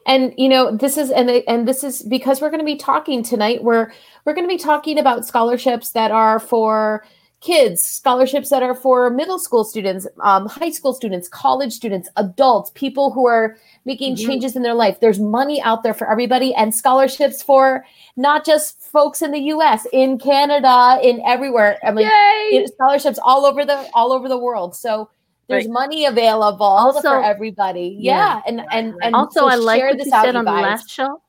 and 0.07 0.33
you 0.37 0.49
know 0.49 0.75
this 0.75 0.97
is 0.97 1.11
and 1.11 1.29
and 1.29 1.67
this 1.67 1.83
is 1.83 2.01
because 2.01 2.41
we're 2.41 2.49
going 2.49 2.61
to 2.61 2.65
be 2.65 2.77
talking 2.77 3.21
tonight 3.21 3.63
we're 3.63 3.93
we're 4.25 4.33
going 4.33 4.47
to 4.47 4.51
be 4.51 4.57
talking 4.57 4.97
about 4.97 5.23
scholarships 5.23 5.91
that 5.91 6.09
are 6.09 6.39
for 6.39 7.05
kids 7.43 7.83
scholarships 7.83 8.49
that 8.49 8.63
are 8.63 8.73
for 8.73 9.09
middle 9.09 9.37
school 9.37 9.65
students 9.65 10.07
um, 10.21 10.47
high 10.47 10.69
school 10.71 10.93
students 10.93 11.27
college 11.27 11.73
students 11.73 12.07
adults 12.15 12.71
people 12.73 13.11
who 13.11 13.27
are 13.27 13.57
making 13.83 14.15
Mhm. 14.15 14.25
changes 14.25 14.55
in 14.55 14.61
their 14.63 14.73
life 14.73 14.99
there's 15.01 15.19
money 15.19 15.61
out 15.61 15.83
there 15.83 15.93
for 15.93 16.09
everybody 16.09 16.55
and 16.55 16.73
scholarships 16.73 17.43
for 17.43 17.85
not 18.15 18.45
just 18.45 18.79
folks 18.81 19.21
in 19.21 19.31
the 19.31 19.39
us 19.41 19.85
in 19.91 20.17
canada 20.17 20.99
in 21.03 21.21
everywhere 21.25 21.77
i 21.83 21.91
mean 21.91 22.07
Yay! 22.07 22.65
scholarships 22.67 23.19
all 23.23 23.45
over 23.45 23.65
the 23.65 23.77
all 23.93 24.13
over 24.13 24.29
the 24.29 24.37
world 24.37 24.73
so 24.73 25.09
there's 25.49 25.65
Right. 25.65 25.73
money 25.73 26.05
available 26.05 26.65
Also- 26.65 27.01
for 27.01 27.21
everybody 27.23 27.97
yeah, 27.99 28.15
Yeah. 28.37 28.41
and 28.47 28.65
and, 28.71 28.95
and 29.03 29.13
also 29.15 29.41
so 29.41 29.47
i 29.47 29.55
like 29.55 29.81
what 29.83 29.97
this 29.97 30.05
you 30.05 30.11
said 30.11 30.31
you 30.31 30.39
on 30.39 30.45
the 30.45 30.51
last 30.51 30.89
show 30.89 31.21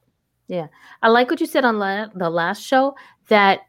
yeah 0.47 0.69
i 1.03 1.09
like 1.09 1.29
what 1.29 1.41
you 1.41 1.47
said 1.47 1.65
on 1.65 1.81
la- 1.81 2.07
the 2.15 2.31
last 2.31 2.63
show 2.63 2.95
that 3.29 3.63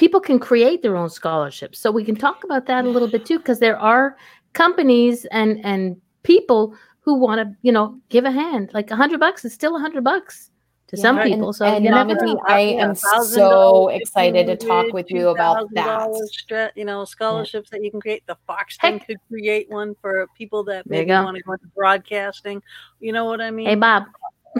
people 0.00 0.18
can 0.20 0.38
create 0.38 0.80
their 0.80 0.96
own 0.96 1.10
scholarships 1.10 1.78
so 1.78 1.90
we 1.90 2.02
can 2.02 2.16
talk 2.16 2.42
about 2.42 2.64
that 2.64 2.86
a 2.86 2.88
little 2.88 3.06
bit 3.06 3.26
too 3.26 3.38
because 3.38 3.58
there 3.60 3.78
are 3.78 4.16
companies 4.54 5.26
and 5.26 5.62
and 5.62 6.00
people 6.22 6.74
who 7.00 7.14
want 7.14 7.38
to 7.38 7.54
you 7.60 7.70
know 7.70 8.00
give 8.08 8.24
a 8.24 8.30
hand 8.30 8.70
like 8.72 8.90
a 8.90 8.96
hundred 8.96 9.20
bucks 9.20 9.44
is 9.44 9.52
still 9.52 9.76
a 9.76 9.78
hundred 9.78 10.02
bucks 10.02 10.50
to 10.86 10.96
some 10.96 11.18
and- 11.18 11.30
people 11.30 11.52
so 11.52 11.66
and 11.66 11.84
you 11.84 11.90
Mama 11.90 12.14
know. 12.14 12.40
I 12.48 12.60
am 12.60 12.94
so 12.94 13.88
excited 13.88 14.46
to 14.46 14.56
talk 14.56 14.90
with 14.94 15.10
you 15.10 15.28
about 15.28 15.68
that. 15.74 16.72
you 16.74 16.86
know, 16.86 17.04
scholarships 17.04 17.68
that 17.70 17.84
you 17.84 17.90
can 17.90 18.00
create. 18.00 18.26
The 18.26 18.38
Fox 18.46 18.78
Den 18.78 18.98
Heck. 18.98 19.06
could 19.06 19.18
create 19.28 19.70
one 19.70 19.94
for 20.00 20.26
people 20.36 20.64
that 20.64 20.88
maybe 20.88 21.10
want 21.12 21.36
to 21.36 21.42
go 21.42 21.52
into 21.52 21.66
broadcasting. 21.76 22.60
You 22.98 23.12
know 23.12 23.26
what 23.26 23.40
I 23.40 23.50
mean? 23.52 23.66
hey 23.66 23.76
bob 23.76 24.04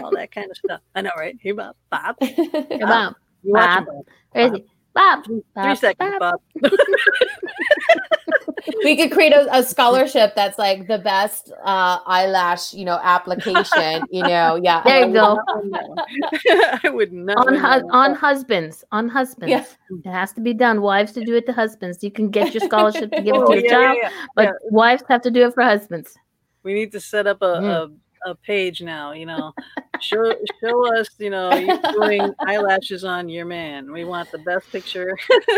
All 0.03 0.11
that 0.11 0.31
kind 0.31 0.49
of 0.51 0.55
stuff. 0.57 0.81
I 0.95 1.01
know, 1.01 1.11
right? 1.17 1.35
Hey, 1.41 1.51
Bob. 1.51 1.75
Bob. 1.89 2.15
hey 2.21 2.79
bob 2.79 3.15
You 3.43 3.53
watching, 3.53 3.85
Bob. 3.85 4.05
Bob? 4.53 4.61
Where 4.93 5.19
is 5.19 5.25
he? 5.27 5.41
bob, 5.55 5.65
Three 5.65 5.75
seconds, 5.75 6.15
Bob. 6.19 6.41
Bob. 6.61 6.71
we 8.83 8.95
could 8.95 9.11
create 9.11 9.33
a, 9.33 9.57
a 9.57 9.63
scholarship 9.63 10.33
that's 10.35 10.57
like 10.59 10.87
the 10.87 10.99
best 10.99 11.51
uh, 11.63 11.99
eyelash, 12.05 12.73
you 12.73 12.85
know, 12.85 12.99
application. 13.01 14.03
you 14.11 14.23
know, 14.23 14.55
yeah. 14.61 14.81
There 14.83 15.07
you 15.07 15.13
go. 15.13 15.39
I 16.83 16.89
would 16.89 17.11
not. 17.13 17.47
on 17.47 17.55
hu- 17.55 17.89
on 17.91 18.13
husbands 18.15 18.83
on 18.91 19.07
husbands 19.09 19.49
Yeah. 19.51 19.65
it 20.05 20.09
has 20.11 20.33
to 20.33 20.41
be 20.41 20.53
done 20.53 20.81
wives 20.81 21.11
to 21.13 21.23
do 21.25 21.35
it 21.35 21.45
to 21.47 21.53
husbands 21.53 22.03
you 22.03 22.11
can 22.11 22.29
get 22.29 22.53
your 22.53 22.61
scholarship 22.61 23.11
to 23.11 23.21
give 23.21 23.35
it 23.35 23.41
Oh, 23.41 23.47
to 23.47 23.55
your 23.55 23.65
yeah, 23.65 23.71
child 23.71 23.97
yeah, 24.01 24.09
yeah. 24.09 24.25
but 24.35 24.43
Yeah. 24.45 24.51
wives 24.69 25.03
have 25.09 25.21
to 25.23 25.31
do 25.31 25.45
it 25.47 25.53
for 25.53 25.63
husbands 25.63 26.17
We 26.63 26.73
need 26.73 26.91
to 26.93 26.99
set 26.99 27.27
up 27.27 27.41
a, 27.41 27.45
Mm. 27.45 27.69
a, 27.69 27.91
a 28.25 28.35
page 28.35 28.81
now, 28.81 29.11
you 29.13 29.25
know. 29.25 29.53
show 29.99 30.33
show 30.61 30.99
us, 30.99 31.07
you 31.19 31.29
know, 31.29 31.53
you 31.53 31.79
doing 31.93 32.33
eyelashes 32.39 33.03
on 33.03 33.29
your 33.29 33.45
man. 33.45 33.91
We 33.91 34.03
want 34.03 34.31
the 34.31 34.39
best 34.39 34.71
picture. 34.71 35.15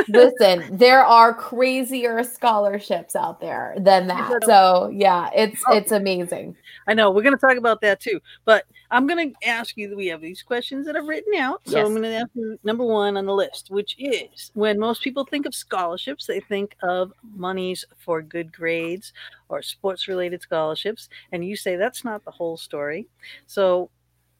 Listen, 0.09 0.65
there 0.77 1.03
are 1.05 1.33
crazier 1.33 2.23
scholarships 2.23 3.15
out 3.15 3.39
there 3.39 3.73
than 3.77 4.07
that. 4.07 4.43
So 4.43 4.89
yeah, 4.93 5.29
it's 5.35 5.63
Oh. 5.67 5.77
it's 5.77 5.91
amazing. 5.91 6.57
I 6.87 6.93
know 6.93 7.11
we're 7.11 7.21
going 7.23 7.35
to 7.35 7.39
talk 7.39 7.57
about 7.57 7.79
that 7.81 8.01
too, 8.01 8.19
but 8.43 8.65
I'm 8.91 9.07
going 9.07 9.31
to 9.31 9.47
ask 9.47 9.77
you. 9.77 9.95
We 9.95 10.07
have 10.07 10.21
these 10.21 10.43
questions 10.43 10.85
that 10.85 10.95
I've 10.95 11.07
written 11.07 11.33
out, 11.39 11.61
so 11.65 11.79
I'm 11.79 11.91
going 11.91 12.03
to 12.03 12.13
ask 12.15 12.29
you 12.33 12.59
number 12.63 12.83
one 12.85 13.15
on 13.17 13.25
the 13.25 13.33
list, 13.33 13.71
which 13.71 13.95
is 13.97 14.51
when 14.53 14.77
most 14.77 15.01
people 15.01 15.25
think 15.25 15.45
of 15.45 15.55
scholarships, 15.55 16.27
they 16.27 16.41
think 16.41 16.75
of 16.83 17.13
monies 17.35 17.85
for 17.97 18.21
good 18.21 18.51
grades 18.51 19.13
or 19.49 19.61
sports-related 19.61 20.41
scholarships, 20.41 21.09
and 21.31 21.45
you 21.45 21.55
say 21.55 21.75
that's 21.75 22.03
not 22.03 22.23
the 22.25 22.31
whole 22.31 22.52
story. 22.57 23.07
So, 23.47 23.89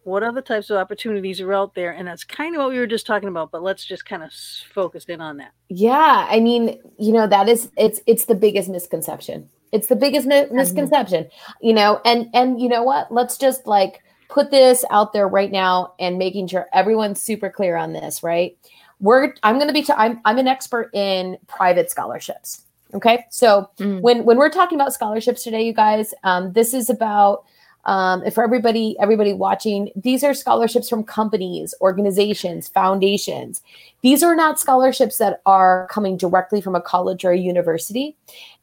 what 0.03 0.21
other 0.21 0.41
types 0.41 0.69
of 0.69 0.77
opportunities 0.77 1.39
are 1.39 1.53
out 1.53 1.75
there? 1.75 1.91
And 1.91 2.07
that's 2.07 2.23
kind 2.25 2.55
of 2.55 2.59
what 2.59 2.71
we 2.71 2.77
were 2.77 2.87
just 2.87 3.05
talking 3.07 3.29
about, 3.29 3.51
but 3.51 3.63
let's 3.63 3.85
just 3.85 4.05
kind 4.05 4.21
of 4.21 4.31
focus 4.73 5.05
in 5.05 5.21
on 5.21 5.37
that. 5.37 5.51
Yeah, 5.69 6.27
I 6.29 6.39
mean, 6.41 6.79
you 6.97 7.13
know, 7.13 7.25
that 7.27 7.47
is 7.47 7.69
it's 7.77 8.01
it's 8.05 8.25
the 8.25 8.35
biggest 8.35 8.69
misconception. 8.69 9.49
It's 9.71 9.87
the 9.87 9.95
biggest 9.95 10.27
mi- 10.27 10.47
misconception, 10.51 11.29
you 11.61 11.73
know, 11.73 12.01
and 12.05 12.29
and 12.33 12.59
you 12.61 12.67
know 12.69 12.83
what? 12.83 13.11
Let's 13.11 13.37
just 13.37 13.65
like 13.65 14.01
put 14.29 14.51
this 14.51 14.83
out 14.89 15.13
there 15.13 15.27
right 15.27 15.51
now 15.51 15.93
and 15.99 16.17
making 16.17 16.47
sure 16.47 16.67
everyone's 16.73 17.21
super 17.21 17.49
clear 17.49 17.75
on 17.77 17.93
this, 17.93 18.23
right? 18.23 18.57
We're 18.99 19.33
I'm 19.43 19.55
going 19.55 19.67
to 19.67 19.73
be 19.73 19.83
t- 19.83 19.93
I'm 19.95 20.19
I'm 20.25 20.37
an 20.37 20.47
expert 20.47 20.89
in 20.93 21.37
private 21.47 21.89
scholarships. 21.89 22.61
Okay? 22.93 23.25
So, 23.31 23.69
Mm. 23.79 24.01
when 24.01 24.23
when 24.25 24.37
we're 24.37 24.49
talking 24.51 24.79
about 24.79 24.93
scholarships 24.93 25.43
today, 25.43 25.63
you 25.63 25.73
guys, 25.73 26.13
um, 26.23 26.53
this 26.53 26.73
is 26.75 26.89
about 26.89 27.43
um, 27.85 28.23
if 28.23 28.33
for 28.35 28.43
everybody 28.43 28.95
everybody 28.99 29.33
watching, 29.33 29.91
these 29.95 30.23
are 30.23 30.33
scholarships 30.33 30.89
from 30.89 31.03
companies, 31.03 31.73
organizations, 31.81 32.67
foundations. 32.67 33.61
These 34.01 34.23
are 34.23 34.35
not 34.35 34.59
scholarships 34.59 35.17
that 35.17 35.41
are 35.45 35.87
coming 35.89 36.17
directly 36.17 36.61
from 36.61 36.75
a 36.75 36.81
college 36.81 37.25
or 37.25 37.31
a 37.31 37.37
university. 37.37 38.15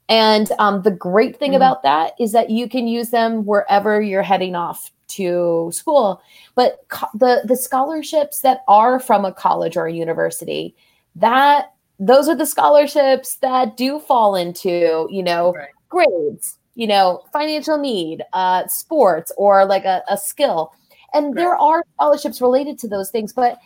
And 0.09 0.51
um, 0.59 0.83
the 0.83 0.91
great 0.91 1.39
thing 1.39 1.53
Mhm. 1.53 1.57
about 1.57 1.83
that 1.85 2.15
is 2.19 2.33
that 2.33 2.51
you 2.51 2.69
can 2.69 2.89
use 2.89 3.11
them 3.11 3.45
wherever 3.45 4.01
you're 4.03 4.23
heading 4.23 4.55
off 4.57 4.91
to 5.09 5.71
school. 5.73 6.21
But 6.55 6.81
co- 6.89 7.07
the 7.15 7.43
the 7.45 7.57
scholarships 7.57 8.41
that 8.41 8.63
are 8.69 8.99
from 9.01 9.25
a 9.25 9.33
college 9.33 9.77
or 9.77 9.87
a 9.87 9.93
university, 9.93 10.75
that 11.17 11.73
those 11.99 12.29
are 12.29 12.35
the 12.37 12.47
scholarships 12.47 13.37
that 13.37 13.77
do 13.77 13.99
fall 14.01 14.35
into 14.35 15.07
you 15.11 15.23
know 15.23 15.53
Right. 15.53 15.69
grades, 15.91 16.57
you 16.75 16.87
know, 16.87 17.25
financial 17.33 17.79
need, 17.79 18.23
uh, 18.33 18.67
sports, 18.67 19.33
or 19.37 19.65
like 19.65 19.85
a, 19.85 20.03
a 20.09 20.17
skill. 20.17 20.73
And 21.13 21.35
there 21.35 21.57
are 21.57 21.85
scholarships 21.95 22.41
related 22.41 22.79
to 22.81 22.89
those 22.89 23.11
things, 23.11 23.33
but 23.33 23.59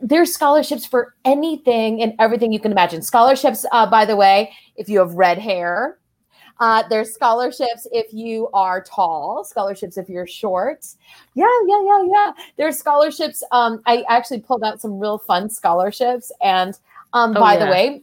there's 0.00 0.32
scholarships 0.32 0.84
for 0.84 1.14
anything 1.24 2.02
and 2.02 2.12
everything 2.18 2.52
you 2.52 2.60
can 2.60 2.72
imagine. 2.72 3.02
Scholarships, 3.02 3.64
uh, 3.72 3.88
by 3.88 4.04
the 4.04 4.16
way, 4.16 4.52
if 4.76 4.88
you 4.88 4.98
have 4.98 5.14
red 5.14 5.38
hair, 5.38 5.98
uh, 6.58 6.82
there's 6.88 7.12
scholarships 7.12 7.86
if 7.92 8.12
you 8.12 8.48
are 8.52 8.82
tall, 8.82 9.44
scholarships 9.44 9.96
if 9.96 10.08
you're 10.08 10.26
short. 10.26 10.86
Yeah, 11.34 11.46
yeah, 11.66 11.82
yeah, 11.84 12.04
yeah. 12.10 12.32
There's 12.56 12.78
scholarships. 12.78 13.42
Um, 13.52 13.82
I 13.86 14.04
actually 14.08 14.40
pulled 14.40 14.62
out 14.62 14.80
some 14.80 14.98
real 14.98 15.18
fun 15.18 15.50
scholarships. 15.50 16.32
And 16.42 16.78
um, 17.12 17.36
Oh, 17.36 17.40
by 17.40 17.56
the 17.56 17.66
way, 17.66 18.02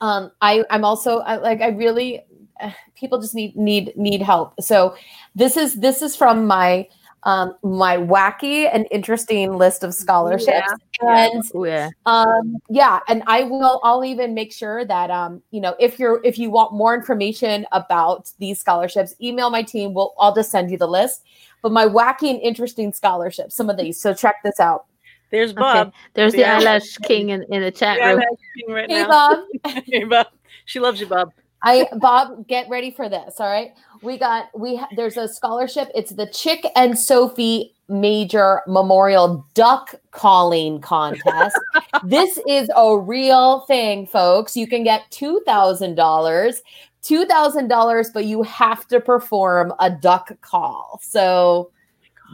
um, 0.00 0.32
I, 0.40 0.64
I'm 0.70 0.84
also 0.84 1.18
I, 1.20 1.36
like 1.36 1.60
I 1.60 1.68
really 1.68 2.22
people 2.94 3.20
just 3.20 3.34
need 3.34 3.56
need 3.56 3.96
need 3.96 4.22
help. 4.22 4.60
So 4.60 4.96
this 5.34 5.56
is 5.56 5.74
this 5.74 6.02
is 6.02 6.16
from 6.16 6.46
my 6.46 6.88
um, 7.24 7.54
my 7.62 7.96
wacky 7.96 8.68
and 8.72 8.86
interesting 8.90 9.56
list 9.56 9.82
of 9.82 9.94
scholarships. 9.94 10.70
And 11.00 11.42
Oh, 11.54 11.64
yeah 11.64 11.90
um, 12.06 12.56
yeah, 12.68 13.00
and 13.08 13.22
I 13.26 13.44
will. 13.44 13.80
I'll 13.82 14.04
even 14.04 14.34
make 14.34 14.52
sure 14.52 14.84
that 14.84 15.10
um, 15.10 15.42
you 15.50 15.60
know, 15.60 15.74
if 15.80 15.98
you're 15.98 16.20
if 16.22 16.38
you 16.38 16.50
want 16.50 16.74
more 16.74 16.94
information 16.94 17.66
about 17.72 18.30
these 18.38 18.60
scholarships, 18.60 19.14
email 19.22 19.48
my 19.50 19.62
team. 19.62 19.94
We'll 19.94 20.14
I'll 20.18 20.34
just 20.34 20.50
send 20.50 20.70
you 20.70 20.76
the 20.76 20.86
list. 20.86 21.24
But 21.62 21.72
my 21.72 21.86
wacky 21.86 22.28
and 22.30 22.40
interesting 22.42 22.92
scholarships, 22.92 23.54
some 23.56 23.70
of 23.70 23.78
these. 23.78 23.98
So 23.98 24.12
check 24.12 24.36
this 24.44 24.60
out. 24.60 24.84
There's 25.30 25.52
okay 25.52 25.60
Bob. 25.60 25.92
there's 26.12 26.32
the 26.32 26.40
Yeah. 26.40 26.58
eyelash 26.58 26.96
king 26.98 27.30
in, 27.30 27.42
in 27.50 27.62
the 27.62 27.70
chat 27.70 27.98
Yeah, 27.98 28.12
room 28.12 28.22
King 28.54 28.74
right 28.74 28.88
Hey 28.88 29.02
now. 29.02 29.08
Bob. 29.08 29.38
hey, 29.86 30.04
Bob. 30.04 30.26
She 30.66 30.78
loves 30.78 31.00
you, 31.00 31.06
Bob. 31.06 31.32
I 31.64 31.88
Bob, 31.98 32.46
get 32.46 32.68
ready 32.68 32.90
for 32.90 33.08
this. 33.08 33.40
All 33.40 33.48
right, 33.48 33.72
we 34.02 34.18
got 34.18 34.56
we 34.58 34.76
ha- 34.76 34.88
there's 34.96 35.16
a 35.16 35.26
scholarship. 35.26 35.90
It's 35.94 36.12
the 36.12 36.26
Chick 36.26 36.64
and 36.76 36.98
Sophie 36.98 37.74
Major 37.88 38.60
Memorial 38.66 39.44
Duck 39.54 39.94
Calling 40.10 40.80
Contest. 40.80 41.58
this 42.04 42.38
is 42.46 42.70
a 42.76 42.98
real 42.98 43.60
thing, 43.60 44.06
folks. 44.06 44.56
You 44.56 44.66
can 44.66 44.84
get 44.84 45.10
two 45.10 45.40
thousand 45.46 45.94
dollars 45.94 46.62
two 47.04 47.24
thousand 47.26 47.68
dollars, 47.68 48.10
but 48.12 48.24
you 48.24 48.42
have 48.42 48.88
to 48.88 49.00
perform 49.00 49.72
a 49.78 49.90
duck 49.90 50.32
call. 50.40 50.98
So 51.02 51.70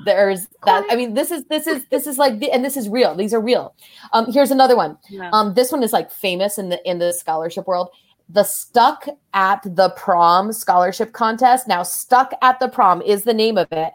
there's 0.05 0.47
that. 0.65 0.87
I 0.91 0.97
mean, 0.97 1.15
this 1.15 1.31
is 1.31 1.45
this 1.47 1.67
is 1.67 1.85
this 1.91 2.07
is 2.07 2.17
like, 2.17 2.43
and 2.53 2.65
this 2.65 2.77
is 2.77 2.89
real. 2.89 3.15
These 3.15 3.35
are 3.35 3.41
real. 3.41 3.75
Um, 4.13 4.33
here's 4.33 4.51
another 4.51 4.77
one. 4.77 4.97
Yeah. 5.11 5.31
Um, 5.33 5.55
this 5.55 5.73
one 5.73 5.83
is 5.83 5.93
like 5.93 6.11
famous 6.11 6.57
in 6.57 6.71
the 6.71 6.89
in 6.89 6.99
the 6.99 7.13
scholarship 7.13 7.67
world. 7.67 7.91
The 8.33 8.45
Stuck 8.45 9.07
at 9.35 9.61
the 9.65 9.91
Prom 9.91 10.53
scholarship 10.53 11.13
contest. 11.13 11.67
Now, 11.69 11.83
Stuck 11.83 12.33
at 12.43 12.61
the 12.61 12.69
Prom 12.69 13.03
is 13.03 13.25
the 13.25 13.35
name 13.35 13.59
of 13.59 13.69
it. 13.73 13.93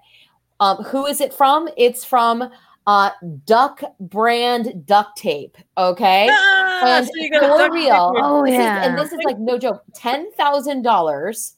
Um, 0.60 0.78
who 0.78 1.06
is 1.06 1.22
it 1.22 1.34
from? 1.34 1.70
It's 1.78 2.04
from 2.06 2.50
uh, 2.88 3.10
Duck 3.46 3.82
brand 4.00 4.86
duct 4.86 5.18
tape. 5.18 5.58
Okay. 5.78 6.28
Ah, 6.32 6.98
And 6.98 7.06
so 7.06 7.12
you 7.16 7.30
gotta 7.32 7.48
for 7.68 7.74
real, 7.74 8.14
Oh 8.18 8.44
this 8.46 8.54
is- 8.54 8.60
yeah. 8.60 8.84
and 8.84 8.98
this 8.98 9.12
is 9.12 9.20
like 9.26 9.40
no 9.40 9.58
joke. 9.58 9.84
Ten 9.94 10.32
thousand 10.34 10.84
dollars 10.84 11.56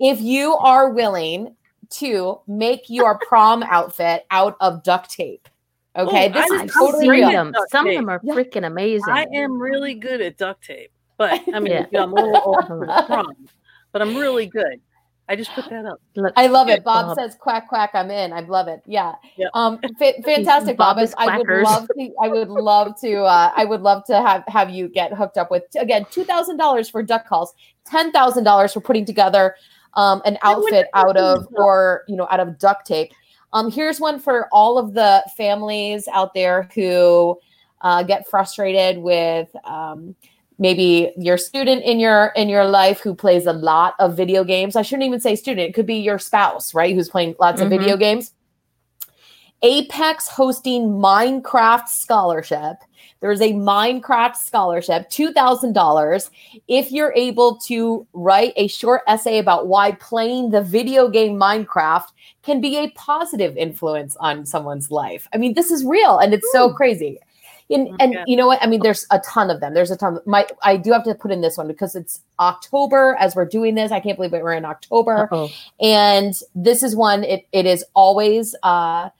if 0.00 0.20
you 0.20 0.54
are 0.54 0.90
willing 0.90 1.54
to 1.90 2.40
make 2.46 2.88
your 2.88 3.18
prom 3.28 3.62
outfit 3.64 4.26
out 4.30 4.56
of 4.60 4.82
duct 4.82 5.10
tape. 5.10 5.48
Okay, 5.96 6.28
Oh, 6.28 6.32
this 6.32 6.50
I 6.50 6.64
is 6.64 6.72
totally 6.72 7.08
real. 7.08 7.30
them. 7.30 7.52
Duct 7.52 7.70
Some 7.70 7.86
of 7.86 7.94
them 7.94 8.08
are 8.08 8.20
Yeah. 8.24 8.34
freaking 8.34 8.66
amazing. 8.66 9.12
I 9.12 9.26
am 9.34 9.58
really 9.60 9.94
good 9.94 10.20
at 10.20 10.36
duct 10.38 10.64
tape, 10.64 10.90
but 11.16 11.40
I 11.52 11.60
mean, 11.60 11.86
Yeah. 11.90 12.02
I'm 12.02 12.12
a 12.12 12.14
little 12.14 12.42
old 12.44 12.66
for 12.66 12.80
the 12.80 13.04
prom, 13.06 13.48
but 13.92 14.02
I'm 14.02 14.16
really 14.16 14.46
good. 14.46 14.80
I 15.28 15.36
just 15.36 15.52
put 15.52 15.70
that 15.70 15.86
up. 15.86 16.00
Look, 16.16 16.34
I 16.36 16.48
love 16.48 16.68
it. 16.68 16.84
Bob 16.84 17.06
Bob. 17.06 17.16
says 17.16 17.34
quack 17.40 17.68
quack. 17.68 17.90
I'm 17.94 18.10
in. 18.10 18.32
I 18.32 18.40
love 18.40 18.68
it. 18.68 18.82
Yeah. 18.84 19.14
Yep. 19.36 19.50
Um. 19.54 19.78
Fa- 19.98 20.20
fantastic, 20.22 20.76
Bob. 20.76 20.96
Bob 20.98 21.08
I 21.16 21.38
would 21.38 21.48
love 21.62 21.88
to. 21.88 22.10
I 22.22 22.28
would 22.28 22.48
love 22.50 23.00
to. 23.00 23.22
Uh, 23.22 23.50
I 23.56 23.64
would 23.64 23.80
love 23.80 24.04
to 24.06 24.20
have 24.20 24.44
have 24.48 24.68
you 24.68 24.88
get 24.88 25.14
hooked 25.14 25.38
up 25.38 25.50
with 25.50 25.62
again 25.78 26.04
two 26.10 26.24
thousand 26.24 26.58
dollars 26.58 26.90
for 26.90 27.02
duck 27.02 27.26
calls, 27.26 27.54
ten 27.86 28.12
thousand 28.12 28.44
dollars 28.44 28.74
for 28.74 28.80
putting 28.82 29.06
together 29.06 29.54
um, 29.94 30.20
an 30.26 30.36
outfit 30.42 30.88
out 30.92 31.16
of 31.16 31.46
or 31.52 32.04
you 32.06 32.16
know 32.16 32.28
out 32.30 32.40
of 32.40 32.58
duct 32.58 32.86
tape. 32.86 33.12
Um. 33.54 33.70
Here's 33.70 34.00
one 34.00 34.18
for 34.20 34.48
all 34.52 34.76
of 34.76 34.92
the 34.92 35.24
families 35.38 36.06
out 36.12 36.34
there 36.34 36.68
who 36.74 37.38
uh, 37.80 38.02
get 38.02 38.28
frustrated 38.28 38.98
with. 39.02 39.48
Um, 39.64 40.14
maybe 40.58 41.12
your 41.16 41.36
student 41.36 41.82
in 41.84 41.98
your 41.98 42.32
in 42.36 42.48
your 42.48 42.64
life 42.64 43.00
who 43.00 43.14
plays 43.14 43.46
a 43.46 43.52
lot 43.52 43.94
of 43.98 44.16
video 44.16 44.44
games. 44.44 44.76
I 44.76 44.82
shouldn't 44.82 45.06
even 45.06 45.20
say 45.20 45.36
student 45.36 45.68
it 45.68 45.74
could 45.74 45.86
be 45.86 45.96
your 45.96 46.18
spouse 46.18 46.74
right 46.74 46.94
who's 46.94 47.08
playing 47.08 47.34
lots 47.40 47.60
of 47.60 47.68
Mhm. 47.68 47.78
video 47.78 47.96
games. 47.96 48.32
Apex 49.62 50.28
hosting 50.28 50.88
minecraft 50.88 51.88
scholarship. 51.88 52.76
There's 53.20 53.40
a 53.40 53.54
minecraft 53.54 54.36
scholarship 54.36 55.08
$2000 55.08 56.30
if 56.68 56.92
you're 56.92 57.14
able 57.16 57.56
to 57.60 58.06
write 58.12 58.52
a 58.56 58.68
short 58.68 59.00
essay 59.06 59.38
about 59.38 59.66
why 59.66 59.92
playing 59.92 60.50
the 60.50 60.60
video 60.60 61.08
game 61.08 61.38
minecraft 61.38 62.08
can 62.42 62.60
be 62.60 62.76
a 62.76 62.90
positive 62.90 63.56
influence 63.56 64.16
on 64.16 64.44
someone's 64.44 64.90
life. 64.90 65.26
I 65.32 65.38
mean 65.38 65.54
this 65.54 65.70
is 65.70 65.84
real 65.84 66.18
and 66.18 66.34
it's 66.34 66.52
so 66.52 66.70
crazy 66.74 67.18
and, 67.74 67.88
and 68.00 68.14
Okay. 68.14 68.24
you 68.26 68.36
know 68.36 68.46
what? 68.46 68.62
I 68.62 68.66
mean, 68.66 68.80
there's 68.82 69.06
a 69.10 69.18
ton 69.20 69.50
of 69.50 69.60
them. 69.60 69.74
There's 69.74 69.90
a 69.90 69.96
ton. 69.96 70.16
Of, 70.16 70.26
My 70.26 70.46
I 70.62 70.76
do 70.76 70.92
have 70.92 71.04
to 71.04 71.14
put 71.14 71.30
in 71.30 71.40
this 71.40 71.56
one 71.56 71.68
because 71.68 71.94
it's 71.94 72.20
October 72.40 73.16
as 73.18 73.34
we're 73.36 73.44
doing 73.44 73.74
this. 73.74 73.92
I 73.92 74.00
can't 74.00 74.16
believe 74.16 74.32
it. 74.32 74.42
We're 74.42 74.52
in 74.52 74.64
October, 74.64 75.28
uh-oh. 75.30 75.50
and 75.80 76.34
this 76.54 76.82
is 76.82 76.96
one. 76.96 77.24
It 77.24 77.46
it 77.52 77.66
is 77.66 77.84
always 77.94 78.54
uh 78.62 79.10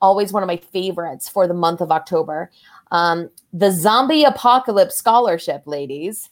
always 0.00 0.32
one 0.32 0.42
of 0.42 0.46
my 0.46 0.56
favorites 0.56 1.28
for 1.28 1.48
the 1.48 1.54
month 1.54 1.80
of 1.80 1.90
October. 1.90 2.50
Um, 2.90 3.30
the 3.52 3.70
Zombie 3.70 4.24
Apocalypse 4.24 4.96
Scholarship, 4.96 5.62
ladies, 5.66 6.28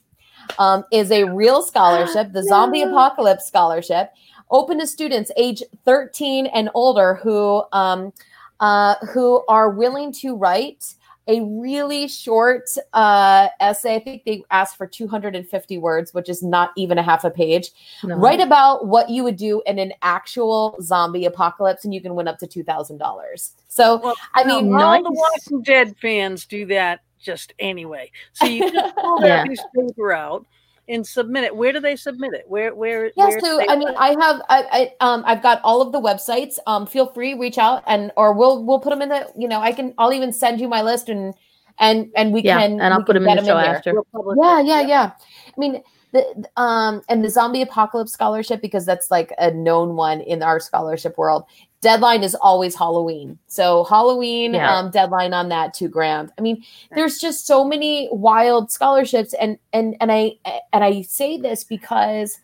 um, 0.59 0.85
is 0.93 1.11
a 1.11 1.25
real 1.25 1.63
scholarship. 1.71 2.33
The 2.33 2.43
Zombie 2.45 2.83
Apocalypse 2.83 3.47
Scholarship, 3.47 4.13
open 4.51 4.79
to 4.79 4.87
students 4.87 5.31
age 5.37 5.63
13 5.85 6.47
and 6.47 6.69
older 6.75 7.15
who 7.15 7.65
um, 7.73 8.13
uh, 8.61 8.95
who 9.13 9.45
are 9.49 9.71
willing 9.71 10.13
to 10.13 10.37
write 10.37 10.95
a 11.29 11.41
really 11.43 12.09
short 12.09 12.65
uh, 12.93 13.49
essay. 13.61 13.97
I 13.97 14.01
think 14.01 14.25
they 14.25 14.43
asked 14.51 14.77
for 14.77 14.87
250 14.87 15.79
words, 15.79 16.13
which 16.13 16.29
is 16.29 16.43
not 16.43 16.71
even 16.77 16.99
a 16.99 17.03
half 17.03 17.25
a 17.25 17.31
page. 17.31 17.71
No. 18.03 18.17
Write 18.17 18.41
about 18.41 18.87
what 18.87 19.09
you 19.09 19.23
would 19.25 19.37
do 19.37 19.63
in 19.67 19.79
an 19.79 19.93
actual 20.03 20.77
zombie 20.83 21.25
apocalypse, 21.27 21.85
and 21.85 21.95
you 21.95 22.01
can 22.01 22.15
win 22.15 22.27
up 22.29 22.39
to 22.39 22.47
two 22.47 22.65
thousand 22.65 22.99
dollars. 22.99 23.53
So, 23.69 24.01
Well, 24.03 24.15
I 24.35 24.45
mean, 24.45 24.73
all 24.75 25.03
the. 25.03 25.11
Walking 25.13 25.63
Dead 25.63 25.95
fans 26.03 26.45
do 26.45 26.67
that 26.67 27.01
just 27.21 27.53
anyway. 27.61 28.11
So 28.33 28.47
you 28.47 28.71
just 28.73 28.97
pull 28.97 29.21
that 29.21 29.27
Yeah. 29.27 29.45
piece 29.47 29.61
of 29.61 29.89
paper 29.89 30.13
out 30.13 30.45
and 30.89 31.07
submit 31.07 31.45
it. 31.45 31.55
Where 31.55 31.73
do 31.73 31.81
they 31.81 31.97
submit 31.97 32.33
it? 32.35 32.45
Where 32.49 32.75
where? 32.75 33.13
yeah. 33.17 33.29
where 33.29 33.41
So, 33.41 33.65
I 33.69 33.77
mean, 33.77 33.89
I 33.97 34.11
have, 34.21 34.43
I, 34.49 34.93
I, 35.01 35.07
um, 35.07 35.23
I've 35.27 35.43
got 35.43 35.61
all 35.63 35.81
of 35.81 35.93
the 35.93 36.01
websites. 36.01 36.59
Um, 36.67 36.87
feel 36.87 37.07
free, 37.07 37.35
reach 37.35 37.59
out, 37.59 37.83
and 37.87 38.11
or 38.17 38.33
we'll 38.33 38.65
we'll 38.65 38.81
put 38.81 38.91
them 38.91 39.03
in 39.03 39.09
the. 39.09 39.31
You 39.37 39.49
know, 39.49 39.61
I 39.61 39.73
can. 39.73 39.95
I'll 39.99 40.13
even 40.13 40.33
send 40.33 40.61
you 40.61 40.69
my 40.69 40.83
list, 40.83 41.09
and 41.09 41.35
and 41.79 42.11
and 42.17 42.33
we 42.33 42.43
yeah, 42.43 42.61
can. 42.61 42.81
and 42.81 42.95
I'll 42.95 43.05
put 43.05 43.15
them 43.15 43.27
in 43.27 43.35
get 43.35 43.41
the 43.41 43.47
show 43.47 43.57
after. 43.57 43.93
We'll 43.95 44.07
publish 44.13 44.39
Yeah, 44.41 44.61
yeah, 44.61 44.81
yeah. 44.81 45.11
I 45.47 45.61
mean, 45.61 45.83
the 46.13 46.45
um, 46.57 47.03
and 47.09 47.25
the 47.25 47.31
zombie 47.31 47.63
apocalypse 47.63 48.13
scholarship 48.13 48.61
because 48.61 48.85
that's 48.87 49.11
like 49.11 49.33
a 49.39 49.51
known 49.51 49.97
one 49.97 50.21
in 50.21 50.43
our 50.43 50.61
scholarship 50.61 51.17
world. 51.19 51.45
Deadline 51.81 52.23
is 52.23 52.37
always 52.37 52.77
Halloween, 52.77 53.39
so 53.49 53.83
Halloween 53.85 54.55
Yeah. 54.55 54.73
um, 54.77 54.91
deadline 54.91 55.35
on 55.35 55.49
that 55.49 55.75
two 55.75 55.89
grand. 55.89 56.31
I 56.39 56.41
mean, 56.41 56.63
there's 56.95 57.19
just 57.19 57.45
so 57.47 57.65
many 57.65 58.09
wild 58.13 58.71
scholarships, 58.71 59.35
and 59.41 59.59
and 59.73 59.97
and 60.01 60.13
I 60.13 60.37
and 60.73 60.85
I 60.85 61.03
say 61.03 61.39
this 61.39 61.65
because 61.65 62.39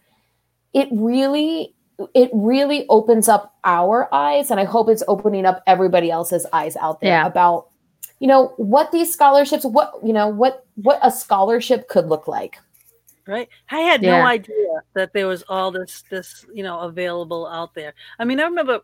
it 0.72 0.88
really 0.90 1.72
it 2.14 2.31
really 2.33 2.87
opens 2.88 3.28
up 3.28 3.54
our 3.64 4.12
eyes, 4.12 4.50
and 4.50 4.59
I 4.59 4.64
hope 4.64 4.88
it's 4.88 5.04
opening 5.07 5.46
up 5.46 5.62
everybody 5.66 6.11
else's 6.11 6.46
eyes 6.52 6.76
out 6.76 7.00
there 7.00 7.11
Yeah. 7.11 7.26
about 7.26 7.68
you 8.20 8.26
know 8.26 8.54
what 8.57 8.90
these 8.90 9.12
scholarships 9.12 9.64
what 9.64 9.92
you 10.02 10.12
know 10.12 10.26
what 10.26 10.66
what 10.83 10.98
a 11.02 11.11
scholarship 11.12 11.88
could 11.88 12.09
look 12.09 12.26
like 12.26 12.59
right 13.28 13.48
i 13.70 13.78
had 13.80 14.02
Yeah. 14.02 14.20
no 14.22 14.26
idea 14.26 14.82
that 14.94 15.12
there 15.12 15.26
was 15.28 15.44
all 15.48 15.70
this 15.70 16.02
this 16.10 16.44
you 16.52 16.62
know 16.64 16.80
available 16.80 17.46
out 17.46 17.74
there 17.74 17.94
i 18.18 18.24
mean 18.24 18.40
i 18.40 18.44
remember 18.44 18.80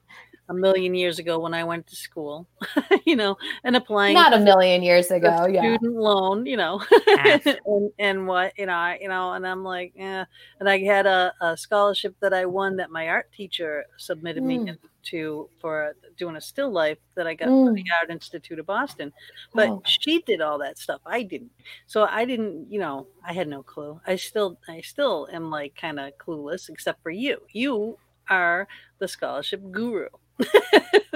a 0.50 0.54
million 0.54 0.94
years 0.94 1.18
ago 1.18 1.38
when 1.38 1.54
i 1.54 1.64
went 1.64 1.86
to 1.86 1.96
school 1.96 2.46
you 3.06 3.16
know 3.16 3.34
and 3.64 3.74
applying 3.76 4.12
not 4.14 4.34
a 4.34 4.38
million 4.38 4.82
years 4.82 5.10
ago 5.10 5.46
yeah 5.50 5.74
student 5.76 5.96
loan 5.96 6.44
you 6.44 6.56
know 6.58 6.82
and, 7.18 7.90
and 7.98 8.26
what 8.26 8.52
you 8.58 8.66
know 8.66 8.74
I, 8.74 8.98
you 9.00 9.08
know 9.08 9.32
and 9.32 9.46
i'm 9.46 9.64
like 9.64 9.92
yeah 9.96 10.26
and 10.60 10.68
i 10.68 10.78
had 10.80 11.06
a, 11.06 11.32
a 11.40 11.56
scholarship 11.56 12.14
that 12.20 12.34
i 12.34 12.44
won 12.44 12.76
that 12.76 12.90
my 12.90 13.08
art 13.08 13.32
teacher 13.32 13.86
submitted 13.96 14.42
Mm. 14.42 14.64
me 14.66 14.72
to 15.04 15.48
for 15.60 15.94
doing 16.16 16.36
a 16.36 16.40
still 16.40 16.70
life 16.70 16.98
that 17.14 17.26
i 17.26 17.34
got 17.34 17.48
mm. 17.48 17.66
from 17.66 17.74
the 17.74 17.84
art 18.00 18.10
institute 18.10 18.58
of 18.58 18.66
boston 18.66 19.12
but 19.54 19.68
Oh. 19.68 19.82
she 19.84 20.20
did 20.22 20.40
all 20.40 20.58
that 20.58 20.78
stuff. 20.78 21.00
I 21.06 21.22
didn't. 21.22 21.50
So 21.86 22.04
i 22.04 22.24
didn't 22.24 22.70
you 22.70 22.78
know 22.80 23.06
i 23.26 23.32
had 23.32 23.48
no 23.48 23.62
clue. 23.62 24.00
I 24.06 24.16
still 24.16 24.58
i 24.68 24.80
still 24.80 25.28
am 25.32 25.50
like 25.50 25.74
kind 25.76 25.98
of 26.00 26.12
clueless 26.18 26.68
except 26.68 27.02
for 27.02 27.10
you. 27.10 27.38
You 27.52 27.98
are 28.28 28.66
the 28.98 29.08
scholarship 29.08 29.62
guru 29.70 30.08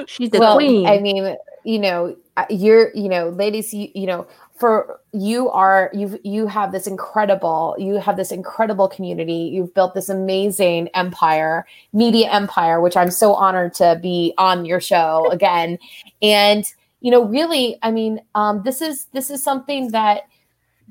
She's 0.07 0.31
the 0.31 0.39
well 0.39 0.57
queen. 0.57 0.87
i 0.87 0.99
mean 0.99 1.37
you 1.65 1.79
know 1.79 2.17
you're 2.51 2.95
you 2.95 3.09
know 3.09 3.31
ladies 3.31 3.75
you, 3.75 3.89
you 3.95 4.07
know 4.07 4.27
for 4.55 5.01
you 5.13 5.49
are 5.51 5.91
you've 5.93 6.19
you 6.25 6.47
have 6.47 6.73
this 6.73 6.87
incredible 6.87 7.77
you 7.79 7.95
have 7.95 8.17
this 8.17 8.33
incredible 8.33 8.89
community 8.89 9.51
you've 9.53 9.73
built 9.75 9.95
this 9.95 10.09
amazing 10.09 10.89
empire 10.95 11.67
media 11.93 12.31
empire 12.31 12.81
which 12.81 12.97
i'm 12.97 13.11
so 13.11 13.35
honored 13.35 13.75
to 13.75 13.99
be 14.03 14.35
on 14.39 14.65
your 14.65 14.81
show 14.81 15.29
again 15.33 15.79
and 16.23 16.73
you 17.01 17.11
know 17.11 17.25
really 17.25 17.79
i 17.83 17.91
mean 17.91 18.21
um 18.35 18.63
this 18.65 18.81
is 18.81 19.07
this 19.13 19.31
is 19.31 19.43
something 19.43 19.91
that 19.91 20.23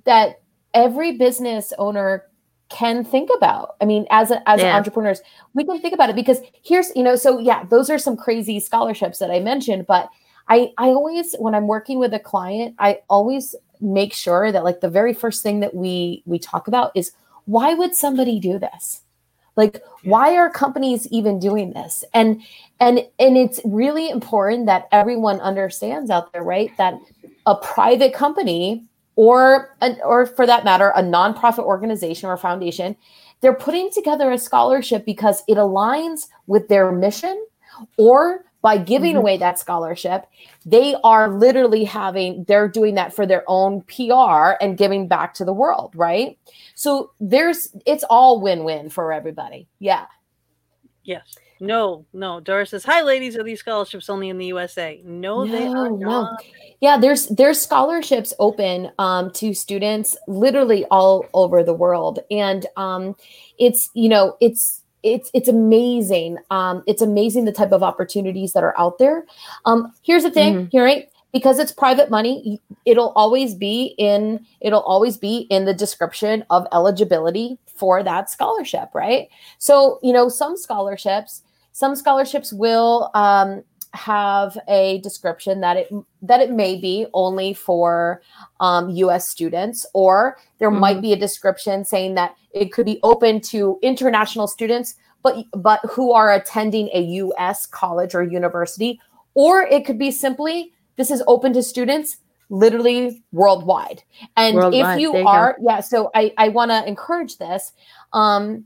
that 0.06 0.42
every 0.74 1.18
business 1.18 1.74
owner 1.78 2.24
can 2.70 3.04
think 3.04 3.30
about. 3.36 3.76
I 3.82 3.86
mean 3.86 4.06
as 4.10 4.32
a, 4.32 4.48
as 4.50 4.60
Yeah. 4.62 4.76
entrepreneurs 4.76 5.22
we 5.54 5.64
can 5.66 5.80
think 5.82 5.94
about 5.94 6.10
it 6.10 6.16
because 6.16 6.40
here's 6.64 6.92
you 6.96 7.04
know 7.04 7.16
so 7.16 7.40
yeah 7.40 7.64
those 7.66 7.90
are 7.90 7.98
some 7.98 8.18
crazy 8.18 8.60
scholarships 8.60 9.20
that 9.20 9.32
i 9.32 9.40
mentioned 9.40 9.88
but 9.88 10.10
i 10.50 10.72
i 10.78 10.88
always 10.90 11.36
when 11.40 11.56
i'm 11.56 11.68
working 11.68 11.98
with 11.98 12.14
a 12.14 12.20
client 12.20 12.76
i 12.80 13.00
always 13.10 13.56
make 13.82 14.14
sure 14.14 14.52
that 14.52 14.64
like 14.64 14.82
the 14.82 14.90
very 14.90 15.14
first 15.14 15.44
thing 15.44 15.60
that 15.62 15.74
we 15.76 16.24
we 16.26 16.40
talk 16.40 16.68
about 16.68 16.92
is 16.96 17.12
why 17.46 17.74
would 17.74 17.96
somebody 17.96 18.40
do 18.40 18.60
this? 18.60 19.02
Like 19.56 19.82
why 20.04 20.36
are 20.36 20.50
companies 20.50 21.08
even 21.08 21.40
doing 21.40 21.74
this? 21.74 22.04
And 22.14 22.42
and 22.80 23.00
and 23.20 23.38
it's 23.38 23.60
really 23.66 24.10
important 24.10 24.66
that 24.68 24.88
everyone 24.92 25.40
understands 25.40 26.10
out 26.12 26.32
there 26.34 26.44
right 26.44 26.72
that 26.78 27.00
a 27.46 27.56
private 27.56 28.14
company 28.14 28.84
or 29.18 29.76
an, 29.82 29.98
or 30.06 30.26
for 30.26 30.46
that 30.46 30.64
matter 30.64 30.94
a 30.96 31.04
nonprofit 31.04 31.60
organization 31.66 32.30
or 32.30 32.38
foundation 32.38 32.96
they're 33.42 33.54
putting 33.54 33.92
together 33.92 34.32
a 34.32 34.38
scholarship 34.38 35.06
because 35.06 35.44
it 35.48 35.58
aligns 35.58 36.28
with 36.48 36.70
their 36.70 36.92
mission 36.92 37.46
or 37.98 38.44
by 38.64 38.78
giving 38.78 39.14
Mhm. 39.14 39.20
away 39.20 39.38
that 39.38 39.60
scholarship, 39.60 40.26
they 40.66 40.96
are 41.04 41.30
literally 41.30 41.84
having, 41.84 42.44
they're 42.46 42.68
doing 42.68 42.96
that 42.96 43.14
for 43.14 43.28
their 43.28 43.44
own 43.48 43.82
PR 43.84 44.58
and 44.60 44.76
giving 44.78 45.08
back 45.08 45.36
to 45.36 45.46
the 45.46 45.54
world, 45.54 45.92
right? 45.94 46.38
So 46.74 47.12
there's, 47.20 47.70
it's 47.86 48.04
all 48.10 48.42
win 48.42 48.64
win 48.64 48.90
for 48.90 49.14
everybody. 49.14 49.68
Yeah. 49.78 50.08
Yes. 51.04 51.36
No, 51.60 52.06
no. 52.14 52.40
Doris 52.40 52.72
says, 52.72 52.86
Hi, 52.86 53.02
ladies. 53.02 53.36
Are 53.36 53.44
these 53.44 53.60
scholarships 53.60 54.10
only 54.10 54.30
in 54.30 54.38
the 54.38 54.48
USA? 54.48 55.02
No, 55.04 55.46
they 55.46 55.66
are 55.68 55.90
not. 55.90 56.44
Yeah, 56.80 56.98
there's 56.98 57.28
there's 57.30 57.60
scholarships 57.60 58.34
open 58.40 58.92
um, 59.00 59.32
to 59.32 59.54
students 59.54 60.16
literally 60.28 60.86
all 60.92 61.26
over 61.34 61.64
the 61.64 61.74
world, 61.74 62.20
and 62.30 62.68
um, 62.78 63.16
it's 63.58 63.90
you 63.96 64.10
know 64.10 64.38
it's 64.42 64.84
it's 65.02 65.32
it's 65.34 65.48
amazing. 65.48 66.38
Um, 66.52 66.84
it's 66.86 67.02
amazing 67.02 67.46
the 67.46 67.52
type 67.52 67.72
of 67.72 67.82
opportunities 67.82 68.54
that 68.54 68.64
are 68.64 68.78
out 68.78 69.00
there. 69.00 69.26
Um, 69.66 69.92
here's 70.04 70.24
the 70.24 70.30
thing, 70.32 70.68
here 70.72 70.84
right? 70.84 71.10
Because 71.34 71.60
it's 71.60 71.72
private 71.72 72.10
money, 72.10 72.62
it'll 72.86 73.12
always 73.16 73.56
be 73.56 73.96
in 73.98 74.46
it'll 74.62 74.82
always 74.82 75.18
be 75.18 75.48
in 75.50 75.66
the 75.66 75.74
description 75.74 76.46
of 76.52 76.68
eligibility 76.72 77.58
for 77.66 78.04
that 78.04 78.30
scholarship, 78.30 78.90
right? 78.94 79.30
So 79.58 80.00
you 80.04 80.14
know 80.14 80.30
some 80.30 80.58
scholarships, 80.58 81.42
some 81.78 81.96
scholarships 81.96 82.52
will 82.52 83.12
um, 83.14 83.64
have 83.94 84.58
a 84.68 85.00
description 85.02 85.62
that 85.62 85.78
it 85.78 85.90
that 86.24 86.42
it 86.42 86.50
may 86.50 86.76
be 86.76 87.06
only 87.14 87.54
for 87.54 88.24
um, 88.60 88.90
U.S. 88.90 89.30
students, 89.30 89.86
or 89.94 90.40
there 90.58 90.72
might 90.72 91.04
be 91.04 91.14
a 91.14 91.16
description 91.16 91.86
saying 91.86 92.16
that 92.16 92.36
it 92.52 92.74
could 92.74 92.88
be 92.88 93.00
open 93.04 93.42
to 93.42 93.78
international 93.84 94.48
students, 94.48 94.96
but 95.22 95.46
but 95.54 95.80
who 95.88 96.14
are 96.14 96.34
attending 96.34 96.90
a 96.96 97.02
U.S. 97.22 97.68
college 97.68 98.16
or 98.16 98.24
university, 98.24 99.00
or 99.36 99.62
it 99.62 99.86
could 99.86 100.00
be 100.00 100.10
simply 100.10 100.74
this 100.96 101.12
is 101.12 101.22
open 101.28 101.54
to 101.54 101.62
students 101.62 102.18
literally 102.50 103.24
worldwide. 103.32 104.02
And 104.36 104.56
Worldwide, 104.56 104.96
if 104.96 105.02
you 105.02 105.12
there 105.12 105.22
you 105.22 105.28
are, 105.28 105.56
yeah, 105.62 105.82
so 105.82 106.10
I 106.16 106.34
I 106.40 106.50
want 106.50 106.72
to 106.72 106.84
encourage 106.88 107.38
this. 107.38 107.72
Um, 108.14 108.66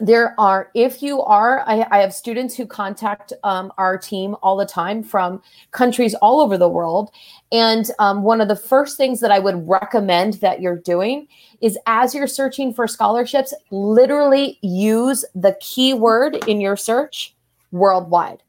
there 0.00 0.34
are 0.38 0.70
if 0.74 1.02
you 1.02 1.22
are 1.22 1.64
I, 1.66 1.86
I 1.90 1.98
have 1.98 2.14
students 2.14 2.54
who 2.54 2.66
contact 2.66 3.32
um, 3.42 3.72
our 3.78 3.98
team 3.98 4.36
all 4.42 4.56
the 4.56 4.66
time 4.66 5.02
from 5.02 5.42
countries 5.72 6.14
all 6.14 6.40
over 6.40 6.56
the 6.56 6.68
world. 6.68 7.10
And 7.50 7.90
um, 7.98 8.22
one 8.22 8.40
of 8.40 8.48
the 8.48 8.56
first 8.56 8.96
things 8.96 9.20
that 9.20 9.30
i 9.30 9.38
would 9.38 9.68
recommend 9.68 10.34
that 10.34 10.60
you're 10.60 10.78
doing 10.78 11.26
is 11.60 11.78
as 11.86 12.14
you're 12.14 12.28
searching 12.28 12.72
for 12.72 12.86
scholarships 12.86 13.52
literally 13.70 14.58
use 14.62 15.24
the 15.34 15.56
keyword 15.60 16.36
in 16.46 16.60
your 16.60 16.76
search 16.76 17.34
worldwide. 17.72 18.42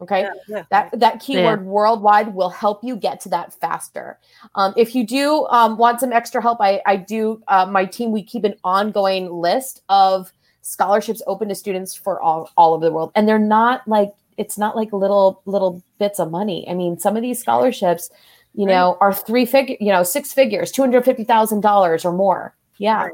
Okay? 0.00 0.20
Yeah, 0.20 0.30
yeah. 0.48 0.62
that 0.70 1.00
that 1.00 1.20
keyword 1.20 1.64
worldwide 1.66 2.32
will 2.32 2.50
help 2.50 2.84
you 2.84 2.94
get 2.94 3.20
to 3.22 3.28
that 3.30 3.52
faster. 3.54 4.20
Um, 4.54 4.72
if 4.76 4.94
you 4.94 5.04
do 5.04 5.44
um, 5.46 5.76
want 5.76 5.98
some 5.98 6.12
extra 6.12 6.40
help 6.40 6.60
i, 6.60 6.80
I 6.86 6.94
do 6.94 7.42
uh, 7.48 7.66
my 7.66 7.84
team 7.84 8.12
we 8.12 8.22
keep 8.22 8.44
an 8.44 8.54
ongoing 8.62 9.28
list 9.32 9.82
of 9.88 10.32
scholarships 10.68 11.22
open 11.26 11.48
to 11.48 11.54
students 11.54 11.94
for 11.94 12.20
all, 12.20 12.50
all 12.56 12.74
over 12.74 12.84
the 12.84 12.92
world 12.92 13.10
and 13.14 13.26
they're 13.26 13.38
not 13.38 13.86
like 13.88 14.10
it's 14.36 14.58
not 14.58 14.76
like 14.76 14.92
little 14.92 15.40
little 15.46 15.82
bits 15.98 16.18
of 16.20 16.30
money 16.30 16.66
i 16.70 16.74
mean 16.74 16.98
some 16.98 17.16
of 17.16 17.22
these 17.22 17.38
scholarships 17.40 18.10
you 18.54 18.66
Right. 18.66 18.72
know 18.74 18.96
are 19.00 19.12
three 19.14 19.46
figure 19.46 19.76
you 19.80 19.92
know 19.92 20.02
six 20.02 20.32
figures 20.32 20.70
$250000 20.72 22.04
or 22.04 22.12
more 22.12 22.54
yeah 22.78 23.04
Right. 23.04 23.12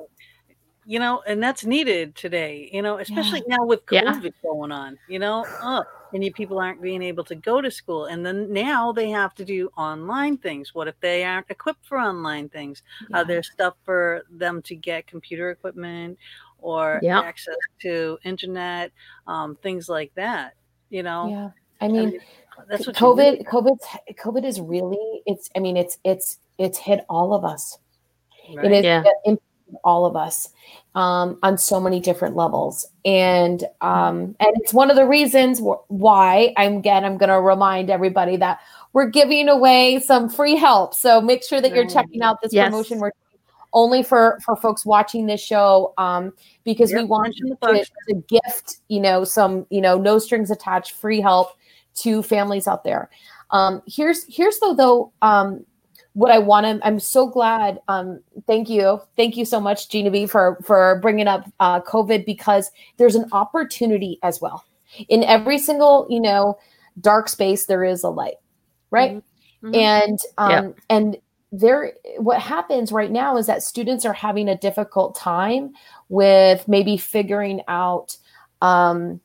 you 0.86 0.98
know, 0.98 1.22
and 1.26 1.42
that's 1.42 1.64
needed 1.64 2.14
today, 2.14 2.68
you 2.72 2.82
know, 2.82 2.98
especially 2.98 3.42
now 3.46 3.64
with 3.64 3.80
Yeah. 3.90 4.02
COVID 4.20 4.34
going 4.42 4.70
on, 4.72 4.98
you 5.06 5.18
know, 5.18 5.46
uh, 5.62 5.82
and 6.12 6.22
you 6.22 6.32
people 6.32 6.58
aren't 6.60 6.80
being 6.82 7.02
able 7.02 7.24
to 7.24 7.34
go 7.34 7.60
to 7.60 7.70
school. 7.70 8.04
And 8.06 8.24
then 8.24 8.52
now 8.52 8.92
they 8.92 9.08
have 9.10 9.34
to 9.36 9.44
do 9.44 9.70
online 9.76 10.36
things. 10.36 10.74
What 10.74 10.86
if 10.86 10.94
they 11.00 11.24
aren't 11.24 11.50
equipped 11.50 11.86
for 11.86 11.98
online 11.98 12.48
things? 12.50 12.82
Yeah. 13.08 13.18
Are 13.20 13.24
there 13.24 13.42
stuff 13.42 13.74
for 13.84 14.24
them 14.30 14.60
to 14.62 14.76
get 14.76 15.06
computer 15.06 15.50
equipment 15.50 16.18
or 16.64 16.98
Yeah. 17.02 17.20
access 17.20 17.56
to 17.82 18.18
internet, 18.24 18.90
um, 19.26 19.56
things 19.62 19.88
like 19.88 20.12
that? 20.16 20.54
You 20.90 21.02
know, 21.02 21.28
yeah 21.28 21.50
i 21.80 21.88
mean 21.88 22.10
mean, 22.10 22.20
that's 22.68 22.86
what 22.86 22.96
COVID, 22.96 23.44
COVID, 23.46 23.78
COVID 24.16 24.44
is 24.44 24.60
really, 24.60 25.22
it's, 25.26 25.50
I 25.56 25.58
mean, 25.58 25.76
it's, 25.76 25.98
it's, 26.04 26.38
it's 26.56 26.78
hit 26.78 27.04
all 27.08 27.34
of 27.34 27.44
us. 27.44 27.78
right? 28.54 28.66
It 28.66 28.72
is 28.72 28.84
Yeah. 28.84 29.02
impacted 29.24 29.42
all 29.82 30.06
of 30.06 30.14
us 30.14 30.50
um, 30.94 31.38
on 31.42 31.58
so 31.58 31.80
many 31.80 31.98
different 31.98 32.36
levels, 32.36 32.86
and 33.04 33.64
um, 33.80 34.36
and 34.38 34.50
it's 34.60 34.72
one 34.72 34.90
of 34.90 34.96
the 34.96 35.06
reasons 35.06 35.58
wh- 35.58 35.82
why 35.90 36.52
I'm 36.56 36.76
again 36.76 37.04
I'm 37.04 37.16
going 37.18 37.30
to 37.30 37.40
remind 37.40 37.90
everybody 37.90 38.36
that 38.36 38.60
we're 38.92 39.08
giving 39.08 39.48
away 39.48 39.98
some 40.00 40.28
free 40.28 40.54
help. 40.54 40.94
So 40.94 41.20
make 41.20 41.42
sure 41.42 41.60
that 41.60 41.74
you're 41.74 41.88
checking 41.88 42.22
out 42.22 42.36
this 42.42 42.52
Yes. 42.52 42.68
promotion. 42.70 42.98
We're 43.00 43.10
only 43.74 44.02
for 44.02 44.38
for 44.44 44.56
folks 44.56 44.86
watching 44.86 45.26
this 45.26 45.40
show 45.42 45.92
um, 45.98 46.32
because 46.64 46.92
we 46.92 47.04
want 47.04 47.34
to, 47.36 47.84
to 48.08 48.14
gift 48.28 48.78
you 48.88 49.00
know 49.00 49.24
some 49.24 49.66
you 49.70 49.80
know 49.80 49.98
no 49.98 50.18
strings 50.18 50.50
attached 50.50 50.92
free 50.92 51.20
help 51.20 51.48
to 51.96 52.22
families 52.22 52.66
out 52.66 52.84
there. 52.84 53.10
Um, 53.50 53.82
here's 53.86 54.24
here's 54.34 54.58
though 54.60 54.74
though 54.74 55.12
um, 55.20 55.64
what 56.14 56.30
I 56.30 56.38
want 56.38 56.64
to. 56.66 56.86
I'm 56.86 56.98
so 57.00 57.26
glad. 57.26 57.80
Um, 57.88 58.20
thank 58.46 58.68
you, 58.70 59.00
thank 59.16 59.36
you 59.36 59.44
so 59.44 59.60
much, 59.60 59.88
Genevieve, 59.90 60.30
for 60.30 60.58
for 60.62 60.98
bringing 61.02 61.28
up 61.28 61.50
uh, 61.60 61.80
COVID 61.82 62.24
because 62.24 62.70
there's 62.96 63.16
an 63.16 63.26
opportunity 63.32 64.18
as 64.22 64.40
well. 64.40 64.64
In 65.08 65.24
every 65.24 65.58
single 65.58 66.06
you 66.08 66.20
know 66.20 66.56
dark 67.00 67.28
space, 67.28 67.66
there 67.66 67.84
is 67.84 68.04
a 68.04 68.08
light, 68.08 68.36
right? 68.90 69.22
Mhm. 69.62 69.76
And 69.76 70.18
um, 70.38 70.50
Yeah. 70.50 70.70
and 70.90 71.16
there, 71.58 71.92
what 72.18 72.40
happens 72.40 72.92
right 72.92 73.10
now 73.10 73.36
is 73.36 73.46
that 73.46 73.62
students 73.62 74.04
are 74.04 74.12
having 74.12 74.48
a 74.48 74.56
difficult 74.56 75.14
time 75.14 75.72
with 76.08 76.66
maybe 76.68 76.96
figuring 76.96 77.60
out. 77.68 78.16
Um, 78.62 79.20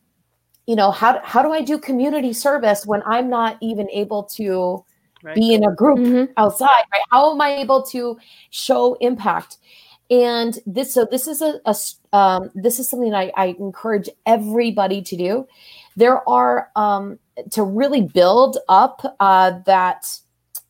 you 0.68 0.76
know 0.76 0.92
how, 0.92 1.20
how 1.24 1.42
do 1.42 1.52
i 1.52 1.62
do 1.64 1.80
community 1.80 2.32
service 2.32 2.86
when 2.86 3.02
i'm 3.08 3.28
not 3.28 3.58
even 3.60 3.90
able 3.90 4.24
to 4.24 4.86
Right. 5.24 5.36
be 5.36 5.54
in 5.54 5.64
a 5.66 5.74
group 5.76 5.98
Mhm. 6.00 6.30
outside 6.38 6.84
right 6.94 7.02
how 7.12 7.32
am 7.34 7.42
i 7.42 7.56
able 7.56 7.82
to 7.84 8.18
show 8.52 8.94
impact 9.02 9.58
and 10.12 10.60
this 10.68 10.94
so 10.94 11.06
this 11.10 11.28
is 11.28 11.42
a 11.42 11.60
um, 12.14 12.50
this 12.56 12.80
is 12.80 12.90
something 12.90 13.14
I, 13.14 13.32
I 13.36 13.56
encourage 13.60 14.10
everybody 14.26 15.02
to 15.02 15.18
do 15.18 15.48
there 15.96 16.28
are 16.30 16.70
um, 16.76 17.20
to 17.52 17.64
really 17.64 18.02
build 18.02 18.58
up 18.70 19.02
uh, 19.20 19.60
that 19.66 20.06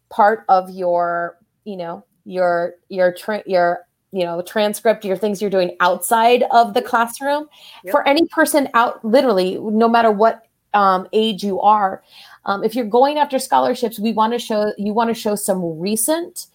part 0.09 0.45
of 0.49 0.69
your 0.69 1.37
you 1.65 1.77
know 1.77 2.03
your 2.25 2.75
your 2.89 3.13
tra- 3.13 3.43
your 3.45 3.79
you 4.11 4.23
know 4.25 4.41
transcript 4.41 5.05
your 5.05 5.17
things 5.17 5.41
you're 5.41 5.49
doing 5.51 5.75
outside 5.79 6.43
of 6.51 6.73
the 6.73 6.81
classroom. 6.81 7.47
Yep. 7.83 7.91
for 7.91 8.07
any 8.07 8.25
person 8.27 8.67
out 8.73 9.03
literally 9.05 9.57
no 9.59 9.87
matter 9.87 10.11
what 10.11 10.43
um, 10.73 11.07
age 11.13 11.43
you 11.43 11.59
are 11.61 12.03
um, 12.45 12.63
if 12.63 12.75
you're 12.75 12.85
going 12.85 13.17
after 13.17 13.39
scholarships 13.39 13.99
we 13.99 14.13
want 14.13 14.33
to 14.33 14.39
show 14.39 14.71
you 14.77 14.93
want 14.93 15.09
to 15.09 15.13
show 15.13 15.35
some 15.35 15.79
recent 15.79 16.47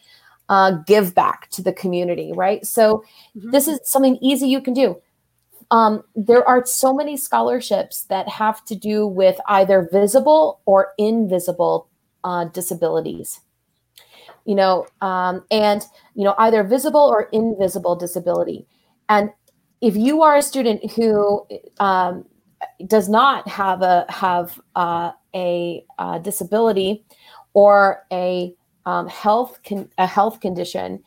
uh, 0.49 0.73
give 0.87 1.15
back 1.15 1.49
to 1.51 1.63
the 1.63 1.73
community 1.73 2.33
right? 2.35 2.67
So 2.67 3.03
Mhm. 3.37 3.51
this 3.53 3.67
is 3.69 3.81
something 3.85 4.19
easy 4.21 4.47
you 4.49 4.61
can 4.61 4.75
do. 4.75 5.01
Um, 5.71 6.05
there 6.15 6.47
are 6.47 6.65
so 6.67 6.93
many 6.93 7.17
scholarships 7.17 8.05
that 8.05 8.29
have 8.29 8.65
to 8.67 8.75
do 8.75 9.07
with 9.07 9.41
either 9.49 9.89
visible 9.91 10.61
or 10.67 10.93
invisible 10.99 11.89
uh, 12.23 12.45
disabilities 12.45 13.41
you 14.45 14.55
know 14.55 14.87
um, 15.01 15.45
and 15.51 15.85
you 16.15 16.25
know 16.25 16.35
either 16.39 16.63
visible 16.63 17.01
or 17.01 17.29
invisible 17.33 17.97
disability 17.97 18.67
and 19.09 19.31
if 19.81 19.97
you 19.97 20.23
are 20.23 20.37
a 20.37 20.43
student 20.43 20.91
who 20.93 21.47
um, 21.79 22.25
does 22.87 23.09
not 23.09 23.47
have 23.49 23.83
a 23.83 24.07
have 24.09 24.61
uh, 24.75 25.13
a, 25.35 25.85
uh 25.99 26.19
disability 26.19 27.05
or 27.53 28.05
a 28.13 28.55
um, 28.87 29.09
health 29.09 29.61
con- 29.67 29.91
a 29.99 30.07
health 30.07 30.41
condition, 30.41 31.03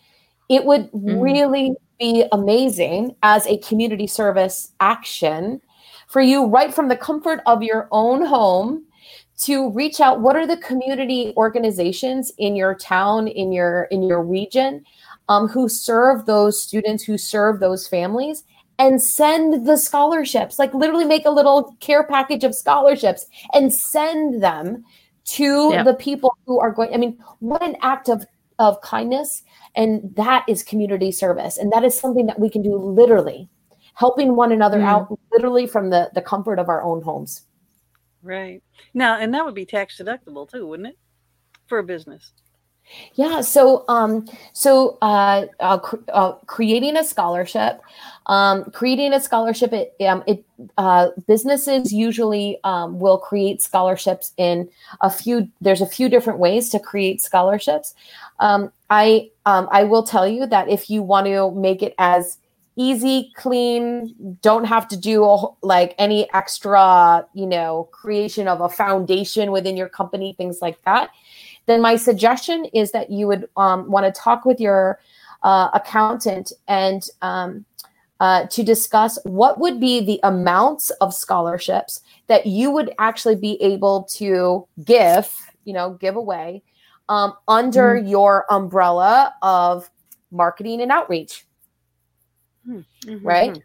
it 0.49 0.65
would 0.65 0.91
Mhm. 0.91 1.21
really 1.21 1.75
be 1.99 2.25
amazing 2.31 3.15
as 3.23 3.47
a 3.47 3.57
community 3.57 4.07
service 4.07 4.71
action 4.79 5.61
for 6.07 6.21
you 6.21 6.45
right 6.45 6.73
from 6.73 6.87
the 6.87 6.95
comfort 6.95 7.41
of 7.45 7.63
your 7.63 7.87
own 7.91 8.23
home 8.23 8.83
to 9.39 9.69
reach 9.71 9.99
out 10.01 10.21
what 10.21 10.35
are 10.35 10.47
the 10.47 10.57
community 10.57 11.33
organizations 11.37 12.31
in 12.37 12.55
your 12.55 12.73
town 12.75 13.27
in 13.27 13.51
your 13.51 13.83
in 13.91 14.03
your 14.03 14.23
region 14.23 14.83
um, 15.29 15.47
who 15.47 15.69
serve 15.69 16.25
those 16.25 16.61
students 16.61 17.03
who 17.03 17.17
serve 17.17 17.59
those 17.59 17.87
families 17.87 18.43
and 18.79 19.01
send 19.01 19.65
the 19.67 19.77
scholarships? 19.77 20.57
Like 20.59 20.73
literally 20.73 21.05
make 21.05 21.25
a 21.25 21.31
little 21.31 21.75
care 21.79 22.03
package 22.03 22.43
of 22.43 22.55
scholarships 22.55 23.25
and 23.53 23.73
send 23.73 24.41
them 24.41 24.83
to 25.25 25.83
the 25.83 25.93
people 25.93 26.33
who 26.45 26.57
are 26.57 26.71
going 26.71 26.93
i 26.93 26.97
mean 26.97 27.17
what 27.39 27.61
an 27.61 27.75
act 27.81 28.07
of 28.07 28.25
of 28.59 28.79
kindness 28.79 29.43
and 29.75 30.15
that 30.15 30.45
is 30.47 30.63
community 30.63 31.11
service 31.11 31.57
and 31.57 31.69
that 31.71 31.83
is 31.83 31.99
something 31.99 32.27
that 32.27 32.39
we 32.39 32.49
can 32.49 32.61
do 32.61 32.77
literally 32.77 33.49
helping 33.93 34.37
one 34.37 34.53
another 34.53 34.79
Mm. 34.79 34.85
out 34.85 35.19
literally 35.33 35.67
from 35.67 35.89
the 35.89 36.09
the 36.15 36.21
comfort 36.21 36.59
of 36.59 36.69
our 36.69 36.81
own 36.81 37.01
homes 37.01 37.41
Right. 38.23 38.61
Now, 38.93 39.19
and 39.19 39.33
that 39.33 39.45
would 39.45 39.55
be 39.55 39.65
tax 39.65 39.99
deductible 39.99 40.49
too, 40.49 40.67
wouldn't 40.67 40.89
it? 40.89 40.97
For 41.67 41.79
a 41.79 41.83
business. 41.83 42.31
Yeah. 43.15 43.41
So, 43.41 43.83
um, 43.89 44.27
so 44.53 44.97
uh, 45.01 45.45
uh, 45.59 45.79
cr- 45.79 45.97
uh, 46.13 46.33
creating 46.45 46.95
a 46.95 47.03
scholarship, 47.03 47.81
um, 48.27 48.65
creating 48.71 49.13
a 49.13 49.19
scholarship, 49.19 49.73
it, 49.73 49.93
um, 50.05 50.23
it 50.25 50.45
uh, 50.77 51.09
businesses 51.27 51.91
usually 51.91 52.59
um, 52.63 52.99
will 52.99 53.17
create 53.17 53.61
scholarships 53.61 54.31
in 54.37 54.69
a 55.01 55.09
few. 55.09 55.49
There's 55.59 55.81
a 55.81 55.85
few 55.85 56.07
different 56.07 56.39
ways 56.39 56.69
to 56.69 56.79
create 56.79 57.21
scholarships. 57.21 57.93
Um, 58.39 58.71
I 58.89 59.31
um, 59.45 59.67
I 59.71 59.83
will 59.83 60.03
tell 60.03 60.27
you 60.27 60.45
that 60.47 60.69
if 60.69 60.89
you 60.89 61.03
want 61.03 61.27
to 61.27 61.51
make 61.51 61.83
it 61.83 61.93
as 61.97 62.37
easy, 62.77 63.31
clean, 63.35 64.37
don't 64.41 64.65
have 64.65 64.87
to 64.87 64.97
do 64.97 65.23
a, 65.23 65.47
like 65.61 65.95
any 65.97 66.31
extra, 66.33 67.25
you 67.33 67.45
know, 67.45 67.89
creation 67.91 68.47
of 68.47 68.61
a 68.61 68.69
foundation 68.69 69.51
within 69.51 69.75
your 69.75 69.89
company, 69.89 70.33
things 70.37 70.61
like 70.61 70.81
that. 70.83 71.09
Then 71.65 71.81
my 71.81 71.95
suggestion 71.97 72.65
is 72.73 72.91
that 72.91 73.11
you 73.11 73.27
would 73.27 73.49
um, 73.57 73.89
want 73.91 74.05
to 74.05 74.21
talk 74.21 74.45
with 74.45 74.59
your 74.59 74.99
uh, 75.43 75.69
accountant 75.73 76.53
and 76.67 77.03
um, 77.21 77.65
uh, 78.19 78.45
to 78.47 78.63
discuss 78.63 79.19
what 79.23 79.59
would 79.59 79.79
be 79.79 80.03
the 80.03 80.19
amounts 80.23 80.89
of 81.01 81.13
scholarships 81.13 82.01
that 82.27 82.45
you 82.45 82.71
would 82.71 82.93
actually 82.99 83.35
be 83.35 83.61
able 83.61 84.03
to 84.03 84.67
give, 84.83 85.33
you 85.65 85.73
know, 85.73 85.91
give 85.99 86.15
away 86.15 86.63
um, 87.09 87.33
under 87.47 87.95
your 87.95 88.45
umbrella 88.51 89.33
of 89.41 89.89
marketing 90.31 90.81
and 90.81 90.91
outreach, 90.91 91.45
right? 93.23 93.53
Mhm. 93.53 93.63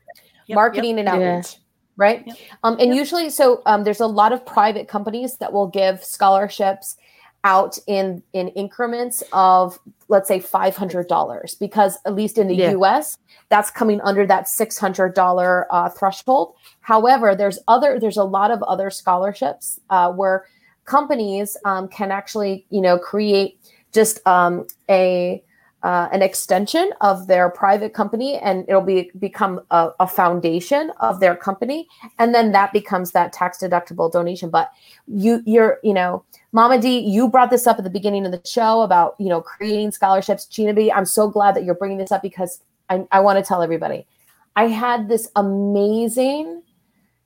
Yep, 0.49 0.57
marketing 0.57 0.99
and 0.99 1.09
Yeah. 1.09 1.15
outreach 1.15 1.57
right 1.97 2.27
Yep. 2.27 2.37
um, 2.65 2.75
and 2.81 2.89
Yep. 2.89 2.97
usually 2.97 3.31
so 3.31 3.63
um, 3.67 3.85
there's 3.85 4.01
a 4.01 4.07
lot 4.07 4.33
of 4.33 4.45
private 4.47 4.89
companies 4.89 5.37
that 5.39 5.53
will 5.53 5.67
give 5.69 6.03
scholarships 6.03 6.97
out 7.45 7.77
in 7.87 8.23
in 8.33 8.49
increments 8.49 9.23
of 9.33 9.79
let's 10.09 10.27
say 10.29 10.39
$500 10.41 11.55
because 11.59 11.99
at 12.07 12.15
least 12.15 12.39
in 12.39 12.47
the 12.49 12.55
Yeah. 12.55 12.71
us 12.77 13.17
that's 13.51 13.71
coming 13.71 14.01
under 14.03 14.27
that 14.27 14.47
$600 14.49 15.67
uh, 15.71 15.89
threshold 15.91 16.55
however 16.81 17.35
there's 17.37 17.59
other 17.69 17.99
there's 18.01 18.17
a 18.17 18.25
lot 18.25 18.51
of 18.51 18.63
other 18.63 18.91
scholarships 18.91 19.79
uh, 19.91 20.11
where 20.13 20.47
companies 20.87 21.57
um, 21.65 21.89
can 21.89 22.11
actually 22.11 22.65
you 22.71 22.81
know 22.81 22.99
create 22.99 23.59
just 23.93 24.27
um, 24.27 24.67
a 24.89 25.43
uh, 25.83 26.09
an 26.13 26.23
extension 26.23 26.91
of 27.01 27.27
their 27.27 27.51
private 27.51 27.93
company 27.93 28.37
and 28.37 28.65
it'll 28.69 28.81
be 28.81 29.11
become 29.19 29.61
a, 29.71 29.91
a 29.99 30.07
foundation 30.07 30.93
of 31.01 31.19
their 31.21 31.35
company. 31.35 31.89
And 32.19 32.35
then 32.35 32.53
that 32.53 32.73
becomes 32.73 33.13
that 33.13 33.33
tax 33.33 33.59
deductible 33.59 34.11
donation. 34.11 34.49
But 34.49 34.71
you 35.07 35.43
you're 35.45 35.79
you 35.83 35.93
know 35.93 36.25
mama 36.53 36.81
d 36.81 37.01
you 37.01 37.29
brought 37.29 37.51
this 37.51 37.67
up 37.67 37.79
at 37.79 37.85
the 37.85 37.91
beginning 37.91 38.25
of 38.25 38.33
the 38.33 38.41
show 38.45 38.83
about 38.83 39.17
you 39.19 39.29
know 39.29 39.41
creating 39.41 39.91
scholarships. 39.91 40.47
Gina 40.47 40.73
b 40.73 40.93
i'm 40.93 41.07
so 41.07 41.29
glad 41.29 41.57
that 41.57 41.65
you're 41.65 41.75
bringing 41.75 41.99
this 41.99 42.13
up 42.13 42.23
because 42.23 42.61
i, 42.89 43.05
I 43.11 43.21
want 43.21 43.39
to 43.39 43.45
tell 43.45 43.63
everybody. 43.63 44.07
I 44.55 44.69
had 44.69 45.09
this 45.09 45.31
amazing 45.35 46.63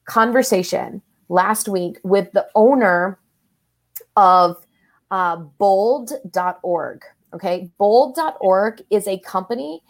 conversation 0.05 1.03
last 1.29 1.69
week 1.69 1.99
with 2.05 2.31
the 2.33 2.47
owner 2.55 3.19
of 4.17 4.65
uh, 5.11 5.37
bold.org 5.37 7.03
Okay. 7.37 7.71
Bold.org 7.79 8.83
is 8.91 9.07
a 9.07 9.19
company 9.21 9.83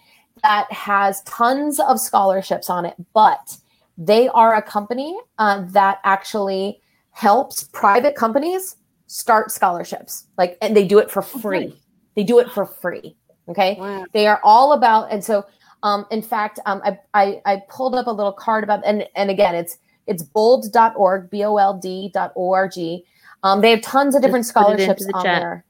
that 0.42 0.70
has 0.70 1.22
tons 1.22 1.80
of 1.80 1.98
scholarships 1.98 2.68
on 2.68 2.84
it, 2.84 2.94
but 3.14 3.56
they 3.96 4.28
are 4.28 4.56
a 4.56 4.62
company 4.62 5.16
uh, 5.38 5.64
that 5.68 6.00
actually 6.04 6.80
helps 7.12 7.64
private 7.64 8.14
companies 8.14 8.76
start 9.06 9.50
scholarships. 9.50 10.26
Like, 10.36 10.58
and 10.60 10.76
they 10.76 10.86
do 10.86 10.98
it 10.98 11.10
for 11.10 11.22
free. 11.22 11.80
They 12.16 12.24
do 12.24 12.38
it 12.40 12.50
for 12.50 12.66
free. 12.66 13.16
Okay. 13.48 13.76
Wow. 13.78 14.04
They 14.12 14.26
are 14.26 14.40
all 14.42 14.72
about, 14.72 15.10
and 15.12 15.24
so, 15.24 15.46
um, 15.82 16.04
in 16.10 16.20
fact, 16.20 16.58
um, 16.66 16.82
I, 16.84 16.98
I, 17.14 17.40
I 17.46 17.62
pulled 17.68 17.94
up 17.94 18.08
a 18.08 18.10
little 18.10 18.32
card 18.32 18.64
about, 18.64 18.84
and, 18.84 19.06
and 19.14 19.30
again, 19.30 19.54
it's, 19.54 19.78
it's 20.06 20.22
bold.org, 20.22 21.30
B-O-L-D 21.30 22.10
dot 22.12 22.32
O-R-G. 22.36 23.04
Um, 23.42 23.60
they 23.60 23.70
have 23.70 23.82
tons 23.82 24.14
of 24.16 24.22
different 24.22 24.44
Just 24.44 24.54
put 24.54 24.68
it 24.68 24.72
into 24.72 24.82
scholarships 24.82 25.06
the 25.06 25.12
on 25.14 25.24
chat. 25.24 25.42
there. 25.42 25.64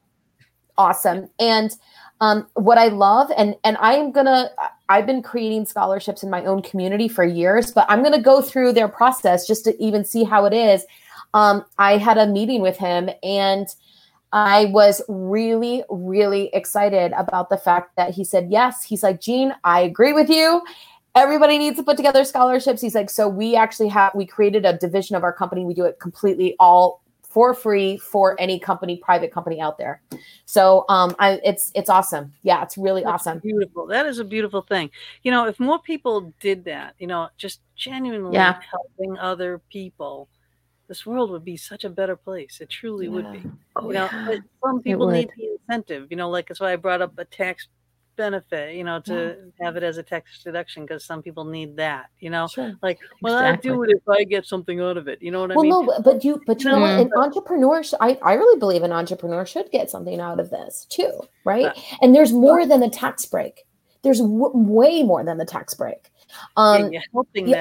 Awesome. 0.77 1.29
And 1.39 1.71
um, 2.19 2.47
what 2.53 2.77
I 2.77 2.87
love, 2.87 3.31
and 3.37 3.55
and 3.63 3.77
I'm 3.79 4.11
gonna, 4.11 4.49
I've 4.89 5.05
been 5.05 5.21
creating 5.21 5.65
scholarships 5.65 6.23
in 6.23 6.29
my 6.29 6.43
own 6.45 6.61
community 6.61 7.07
for 7.07 7.23
years, 7.23 7.71
but 7.71 7.85
I'm 7.89 8.01
gonna 8.01 8.21
go 8.21 8.41
through 8.41 8.73
their 8.73 8.87
process 8.87 9.45
just 9.45 9.63
to 9.65 9.83
even 9.83 10.03
see 10.03 10.23
how 10.23 10.45
it 10.45 10.53
is. 10.53 10.85
Um, 11.33 11.63
I 11.77 11.97
had 11.97 12.17
a 12.17 12.25
meeting 12.25 12.61
with 12.61 12.77
him, 12.77 13.09
and 13.21 13.67
I 14.33 14.65
was 14.65 15.01
really, 15.07 15.83
really 15.89 16.49
excited 16.53 17.13
about 17.13 17.49
the 17.49 17.57
fact 17.57 17.95
that 17.97 18.13
he 18.13 18.23
said 18.23 18.47
yes. 18.49 18.83
He's 18.83 19.03
like, 19.03 19.21
Jean, 19.21 19.53
I 19.63 19.81
agree 19.81 20.13
with 20.13 20.29
you. 20.29 20.63
Everybody 21.15 21.57
needs 21.57 21.77
to 21.77 21.83
put 21.83 21.97
together 21.97 22.23
scholarships. 22.23 22.81
He's 22.81 22.95
like, 22.95 23.09
so 23.09 23.27
we 23.27 23.55
actually 23.55 23.89
have 23.89 24.13
we 24.13 24.25
created 24.25 24.65
a 24.65 24.77
division 24.77 25.15
of 25.15 25.23
our 25.23 25.33
company. 25.33 25.65
We 25.65 25.73
do 25.73 25.85
it 25.85 25.99
completely 25.99 26.55
all 26.59 27.01
for 27.29 27.53
free 27.53 27.97
for 27.97 28.35
any 28.39 28.57
company, 28.59 28.97
private 28.97 29.31
company 29.31 29.59
out 29.61 29.77
there. 29.77 30.01
So 30.45 30.85
um, 30.89 31.15
I, 31.19 31.39
it's 31.43 31.71
it's 31.75 31.89
awesome. 31.89 32.33
Yeah, 32.43 32.63
it's 32.63 32.77
really 32.77 33.03
That's 33.03 33.27
awesome. 33.27 33.39
Beautiful. 33.39 33.85
That 33.85 34.05
is 34.05 34.19
a 34.19 34.23
beautiful 34.23 34.61
thing. 34.61 34.89
You 35.23 35.31
know, 35.31 35.45
if 35.45 35.59
more 35.59 35.79
people 35.79 36.33
did 36.39 36.63
that, 36.65 36.95
you 36.99 37.07
know, 37.07 37.29
just 37.37 37.59
genuinely 37.75 38.33
Yeah. 38.33 38.59
helping 38.71 39.17
other 39.17 39.59
people, 39.69 40.29
this 40.87 41.05
world 41.05 41.29
would 41.31 41.43
be 41.43 41.57
such 41.57 41.83
a 41.83 41.89
better 41.89 42.15
place. 42.15 42.61
It 42.61 42.69
truly 42.69 43.09
would 43.09 43.31
be. 43.31 43.43
Oh, 43.75 43.87
You 43.87 43.93
know, 43.93 44.09
yeah. 44.11 44.25
but 44.27 44.39
some 44.63 44.81
people 44.81 45.07
would. 45.07 45.13
need 45.15 45.29
the 45.37 45.49
incentive. 45.59 46.07
You 46.09 46.15
know, 46.17 46.29
like 46.29 46.47
that's 46.47 46.61
why 46.61 46.71
I 46.71 46.77
brought 46.77 47.01
up 47.01 47.13
a 47.19 47.25
tax 47.25 47.67
benefit. 48.17 48.75
You 48.75 48.83
know, 48.83 48.99
to 49.01 49.51
have 49.61 49.77
it 49.77 49.83
as 49.83 49.97
a 49.97 50.03
tax 50.03 50.43
deduction 50.43 50.83
because 50.83 51.05
some 51.05 51.21
people 51.21 51.45
need 51.45 51.77
that. 51.77 52.07
You 52.19 52.29
know, 52.29 52.47
Sure. 52.47 52.73
like, 52.81 52.99
well, 53.21 53.37
Exactly. 53.37 53.69
I'll 53.69 53.75
do 53.77 53.83
it 53.83 53.91
if 53.91 54.09
I 54.09 54.23
get 54.25 54.45
something 54.45 54.81
out 54.81 54.97
of 54.97 55.07
it. 55.07 55.21
You 55.21 55.31
know 55.31 55.41
what 55.41 55.51
I 55.51 55.55
mean? 55.55 55.69
Well, 55.69 55.83
no, 55.83 55.99
but- 56.03 56.25
you, 56.25 56.41
but 56.45 56.61
you 56.63 56.69
know 56.71 56.79
what? 56.79 56.89
Mhm. 56.89 57.01
An 57.03 57.11
entrepreneur, 57.15 57.83
sh- 57.83 57.93
I, 58.01 58.17
I 58.21 58.33
really 58.33 58.59
believe 58.59 58.83
an 58.83 58.91
entrepreneur 58.91 59.45
should 59.45 59.71
get 59.71 59.89
something 59.89 60.19
out 60.19 60.39
of 60.41 60.49
this 60.49 60.85
too, 60.89 61.13
right? 61.45 61.71
Yeah. 61.75 61.97
And 62.01 62.13
there's 62.13 62.33
more 62.33 62.65
than 62.65 62.81
the 62.81 62.89
tax 62.89 63.25
break. 63.25 63.65
There's 64.01 64.19
w- 64.19 64.51
way 64.53 65.03
more 65.03 65.23
than 65.23 65.37
the 65.37 65.45
tax 65.45 65.73
break. 65.73 66.11
Um, 66.57 66.91
yeah, 66.91 67.01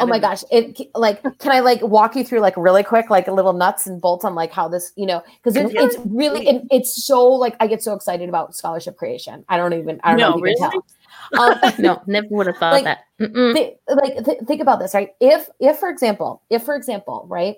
oh 0.00 0.06
my 0.06 0.18
gosh! 0.18 0.42
It 0.50 0.80
like, 0.94 1.22
can 1.38 1.52
I 1.52 1.60
like 1.60 1.82
walk 1.82 2.16
you 2.16 2.24
through 2.24 2.40
like 2.40 2.56
really 2.56 2.82
quick, 2.82 3.10
like 3.10 3.28
a 3.28 3.32
little 3.32 3.52
nuts 3.52 3.86
and 3.86 4.00
bolts 4.00 4.24
on 4.24 4.34
like 4.34 4.52
how 4.52 4.68
this, 4.68 4.92
you 4.96 5.06
know, 5.06 5.22
because 5.42 5.56
it's, 5.56 5.72
Yeah. 5.72 5.84
it's 5.84 5.96
really, 6.06 6.46
it, 6.48 6.62
it's 6.70 7.04
so 7.04 7.24
like 7.26 7.54
I 7.60 7.66
get 7.66 7.82
so 7.82 7.94
excited 7.94 8.28
about 8.28 8.54
scholarship 8.56 8.96
creation. 8.96 9.44
I 9.48 9.56
don't 9.56 9.72
even, 9.72 10.00
I 10.02 10.10
don't 10.10 10.20
know 10.20 10.30
No, 10.30 10.44
if 10.44 10.50
you 10.50 10.56
can 10.56 10.70
really? 10.70 10.70
tell. 10.70 10.86
Um, 11.40 11.72
no, 11.80 12.02
never 12.06 12.28
would 12.30 12.46
have 12.46 12.56
thought 12.58 12.72
Like, 12.74 12.84
that. 12.84 12.98
Mm-mm. 13.18 13.74
like 13.88 14.24
th- 14.24 14.38
think 14.46 14.60
about 14.60 14.78
this, 14.78 14.94
right? 14.94 15.10
If, 15.20 15.48
if 15.58 15.76
for 15.78 15.88
example, 15.88 16.42
if 16.50 16.62
for 16.62 16.76
example, 16.76 17.24
right, 17.28 17.56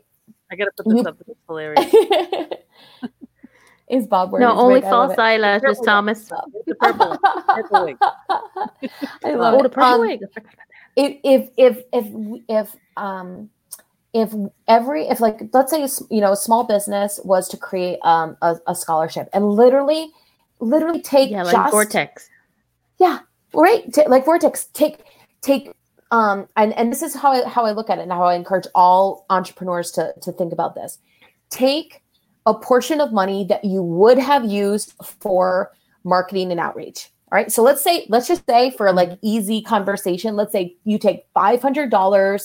I 0.51 0.57
gotta 0.57 0.71
put 0.75 0.87
this 0.89 0.95
you- 0.97 1.03
up. 1.09 1.17
It's 1.27 1.39
hilarious. 1.47 1.95
is 3.91 4.07
Bob 4.07 4.33
wearing 4.33 4.47
No, 4.47 4.55
only? 4.59 4.81
False 4.81 5.19
eyelashes, 5.19 5.81
Thomas. 5.85 6.31
The 6.67 6.75
purple, 6.77 7.19
purple 7.47 7.85
wig. 7.87 7.97
I 9.25 9.35
love 9.35 9.55
Oh, 9.55 9.59
it. 9.59 9.63
the 9.65 9.69
purple 9.69 9.83
Um, 9.83 10.01
wig. 10.01 10.21
If 10.99 11.17
if 11.23 11.51
if 11.57 11.85
if 11.93 12.07
if 12.49 12.77
um 12.97 13.49
if 14.13 14.35
every 14.67 15.07
if 15.07 15.21
like 15.21 15.41
let's 15.53 15.71
say 15.71 15.87
you 16.11 16.21
know 16.21 16.33
a 16.33 16.37
small 16.37 16.65
business 16.65 17.21
was 17.25 17.49
to 17.49 17.57
create 17.57 17.99
um 18.03 18.37
a, 18.43 18.57
a 18.67 18.75
scholarship 18.75 19.29
and 19.33 19.49
literally 19.49 20.11
literally 20.61 21.01
take 21.01 21.31
Yeah, 21.31 21.45
like 21.45 21.55
just 21.55 21.71
Vortex. 21.71 22.29
yeah 22.99 23.21
right 23.55 23.91
Ta- 23.93 24.09
like 24.09 24.25
vortex 24.25 24.67
take 24.75 25.05
take 25.41 25.71
um 26.11 26.49
and 26.57 26.73
and 26.75 26.91
this 26.91 27.03
is 27.03 27.15
how 27.15 27.31
I 27.33 27.49
how 27.49 27.65
I 27.65 27.71
look 27.71 27.89
at 27.91 27.99
it 27.99 28.03
and 28.03 28.13
how 28.13 28.25
I 28.25 28.35
encourage 28.35 28.67
all 28.75 29.25
entrepreneurs 29.31 29.93
to 29.93 30.13
to 30.21 30.33
think 30.33 30.53
about 30.53 30.75
this 30.75 30.99
take 31.51 32.03
a 32.45 32.55
portion 32.55 33.01
of 33.01 33.13
money 33.13 33.45
that 33.45 33.65
you 33.65 33.83
would 33.83 34.19
have 34.19 34.45
used 34.45 34.95
for 35.21 35.71
marketing 36.03 36.51
and 36.51 36.59
outreach 36.59 37.11
all 37.31 37.37
right 37.37 37.53
so 37.53 37.63
let's 37.63 37.83
say 37.83 38.07
let's 38.09 38.27
just 38.27 38.45
say 38.47 38.71
for 38.71 38.93
like 38.93 39.19
easy 39.23 39.61
conversation 39.61 40.35
let's 40.35 40.53
say 40.53 40.75
you 40.85 40.99
take 40.99 41.33
$500 41.35 42.45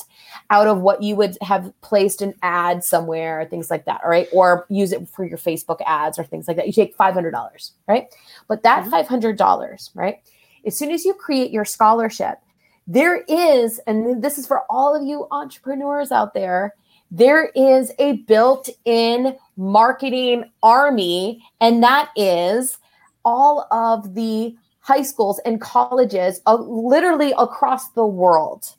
out 0.49 0.67
of 0.67 0.81
what 0.81 1.01
you 1.01 1.15
would 1.15 1.37
have 1.41 1.73
placed 1.81 2.21
an 2.21 2.33
ad 2.41 2.83
somewhere 2.83 3.45
things 3.45 3.71
like 3.71 3.85
that 3.85 4.01
all 4.03 4.09
right? 4.09 4.27
Or 4.33 4.65
use 4.69 4.91
it 4.91 5.07
for 5.07 5.25
your 5.25 5.37
facebook 5.37 5.79
ads 5.85 6.19
or 6.19 6.23
things 6.23 6.47
like 6.47 6.57
that. 6.57 6.67
You 6.67 6.73
take 6.73 6.97
$500 6.97 7.71
right? 7.87 8.07
But 8.47 8.63
that 8.63 8.85
mm-hmm. 8.85 9.15
$500 9.15 9.89
right? 9.95 10.17
As 10.65 10.77
soon 10.77 10.91
as 10.91 11.05
you 11.05 11.13
create 11.13 11.51
your 11.51 11.65
scholarship 11.65 12.39
there 12.87 13.23
is 13.27 13.79
and 13.87 14.21
this 14.21 14.37
is 14.37 14.45
for 14.45 14.63
all 14.69 14.95
of 14.95 15.07
you 15.07 15.27
entrepreneurs 15.31 16.11
out 16.11 16.33
there 16.33 16.75
there 17.11 17.45
is 17.55 17.91
a 17.99 18.13
built-in 18.23 19.35
marketing 19.55 20.51
army 20.63 21.41
and 21.61 21.83
that 21.83 22.09
is 22.15 22.79
all 23.23 23.67
of 23.71 24.15
the 24.15 24.55
high 24.83 25.01
schools 25.01 25.39
and 25.45 25.59
colleges 25.59 26.41
uh, 26.45 26.55
literally 26.55 27.33
across 27.37 27.89
the 27.91 28.05
world 28.05 28.75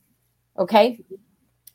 okay 0.59 0.99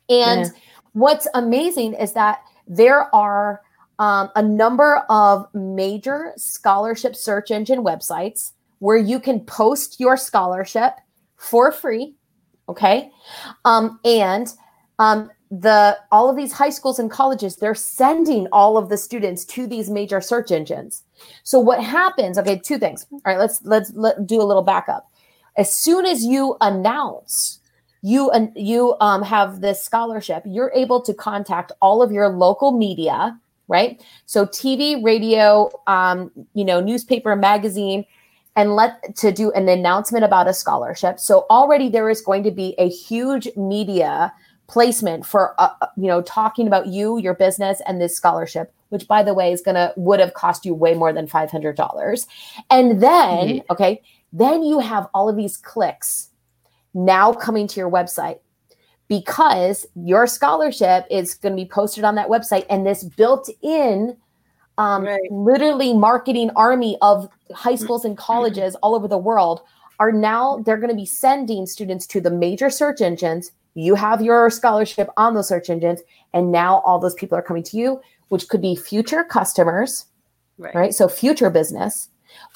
and 0.08 0.46
Yeah. 0.46 0.50
what's 0.92 1.28
amazing 1.34 1.94
is 1.94 2.12
that 2.14 2.40
there 2.66 3.14
are 3.14 3.60
um, 4.00 4.30
a 4.34 4.42
number 4.42 5.04
of 5.10 5.46
major 5.54 6.32
scholarship 6.36 7.14
search 7.14 7.50
engine 7.50 7.84
websites 7.84 8.52
where 8.78 8.96
you 8.96 9.20
can 9.20 9.40
post 9.40 10.00
your 10.00 10.16
scholarship 10.16 10.94
for 11.36 11.70
free. 11.70 12.16
Okay. 12.68 13.10
Um, 13.66 14.00
and 14.04 14.48
um, 14.98 15.30
the 15.50 15.98
all 16.12 16.30
of 16.30 16.36
these 16.36 16.52
high 16.52 16.70
schools 16.70 16.98
and 16.98 17.10
colleges 17.10 17.56
they're 17.56 17.74
sending 17.74 18.46
all 18.52 18.76
of 18.76 18.88
the 18.88 18.96
students 18.96 19.44
to 19.44 19.66
these 19.66 19.90
major 19.90 20.20
search 20.20 20.52
engines. 20.52 21.02
So 21.42 21.58
what 21.58 21.82
happens 21.82 22.38
okay 22.38 22.58
two 22.58 22.78
things. 22.78 23.06
All 23.10 23.20
right 23.24 23.38
let's 23.38 23.60
let's 23.64 23.92
let, 23.94 24.26
do 24.26 24.40
a 24.40 24.44
little 24.44 24.62
backup. 24.62 25.10
As 25.56 25.74
soon 25.74 26.06
as 26.06 26.24
you 26.24 26.56
announce 26.60 27.58
you 28.02 28.30
and 28.30 28.52
you 28.54 28.96
um, 29.00 29.22
have 29.22 29.60
this 29.60 29.82
scholarship 29.82 30.44
you're 30.46 30.72
able 30.74 31.02
to 31.02 31.12
contact 31.12 31.72
all 31.82 32.00
of 32.02 32.12
your 32.12 32.28
local 32.28 32.72
media 32.72 33.38
right? 33.66 34.04
So 34.26 34.46
tv 34.46 35.02
radio 35.02 35.68
um, 35.88 36.30
you 36.54 36.64
know 36.64 36.80
newspaper 36.80 37.34
magazine 37.34 38.04
and 38.56 38.74
let 38.76 39.16
to 39.16 39.32
do 39.32 39.50
an 39.52 39.68
announcement 39.68 40.24
about 40.24 40.48
a 40.48 40.54
scholarship. 40.54 41.18
So 41.18 41.46
already 41.50 41.88
there 41.88 42.10
is 42.10 42.20
going 42.20 42.42
to 42.44 42.50
be 42.50 42.74
a 42.78 42.88
huge 42.88 43.48
media 43.56 44.32
placement 44.70 45.26
for 45.26 45.60
uh, 45.60 45.70
uh, 45.80 45.86
you 45.96 46.06
know 46.06 46.22
talking 46.22 46.68
about 46.68 46.86
you 46.86 47.18
your 47.18 47.34
business 47.34 47.82
and 47.88 48.00
this 48.00 48.14
scholarship 48.14 48.72
which 48.90 49.08
by 49.08 49.20
the 49.20 49.34
way 49.34 49.52
is 49.52 49.60
gonna 49.60 49.92
would 49.96 50.20
have 50.20 50.32
cost 50.34 50.64
you 50.64 50.72
way 50.72 50.94
more 50.94 51.12
than 51.12 51.26
$500 51.26 52.26
and 52.70 53.02
then 53.02 53.48
yeah. 53.48 53.62
okay 53.68 54.00
then 54.32 54.62
you 54.62 54.78
have 54.78 55.08
all 55.12 55.28
of 55.28 55.36
these 55.36 55.56
clicks 55.56 56.30
now 56.94 57.32
coming 57.32 57.66
to 57.66 57.80
your 57.80 57.90
website 57.90 58.38
because 59.08 59.86
your 59.96 60.28
scholarship 60.28 61.04
is 61.10 61.34
going 61.34 61.56
to 61.56 61.60
be 61.60 61.68
posted 61.68 62.04
on 62.04 62.14
that 62.14 62.28
website 62.28 62.64
and 62.70 62.86
this 62.86 63.02
built 63.02 63.50
in 63.62 64.16
um, 64.78 65.02
right. 65.02 65.20
literally 65.32 65.92
marketing 65.92 66.48
army 66.54 66.96
of 67.02 67.28
high 67.52 67.74
schools 67.74 68.04
and 68.04 68.16
colleges 68.16 68.76
all 68.76 68.94
over 68.94 69.08
the 69.08 69.18
world 69.18 69.62
are 69.98 70.12
now 70.12 70.62
they're 70.64 70.76
going 70.76 70.90
to 70.90 70.96
be 70.96 71.04
sending 71.04 71.66
students 71.66 72.06
to 72.06 72.20
the 72.20 72.30
major 72.30 72.70
search 72.70 73.00
engines 73.00 73.50
you 73.80 73.94
have 73.94 74.20
your 74.20 74.50
scholarship 74.50 75.08
on 75.16 75.34
those 75.34 75.48
search 75.48 75.70
engines 75.70 76.00
and 76.32 76.52
now 76.52 76.80
all 76.80 76.98
those 76.98 77.14
people 77.14 77.36
are 77.36 77.42
coming 77.42 77.62
to 77.62 77.76
you 77.76 78.00
which 78.28 78.48
could 78.48 78.60
be 78.60 78.76
future 78.76 79.24
customers 79.24 80.06
right, 80.58 80.74
right? 80.74 80.94
so 80.94 81.08
future 81.08 81.50
business 81.50 82.08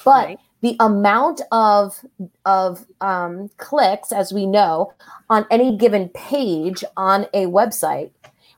but 0.05 0.27
right. 0.27 0.39
the 0.61 0.77
amount 0.81 1.41
of 1.53 2.05
of 2.45 2.85
um, 3.01 3.49
clicks 3.57 4.13
as 4.13 4.33
we 4.33 4.47
know 4.47 4.93
on 5.31 5.47
any 5.51 5.77
given 5.77 6.09
page 6.11 6.85
on 6.97 7.25
a 7.35 7.47
website 7.47 8.11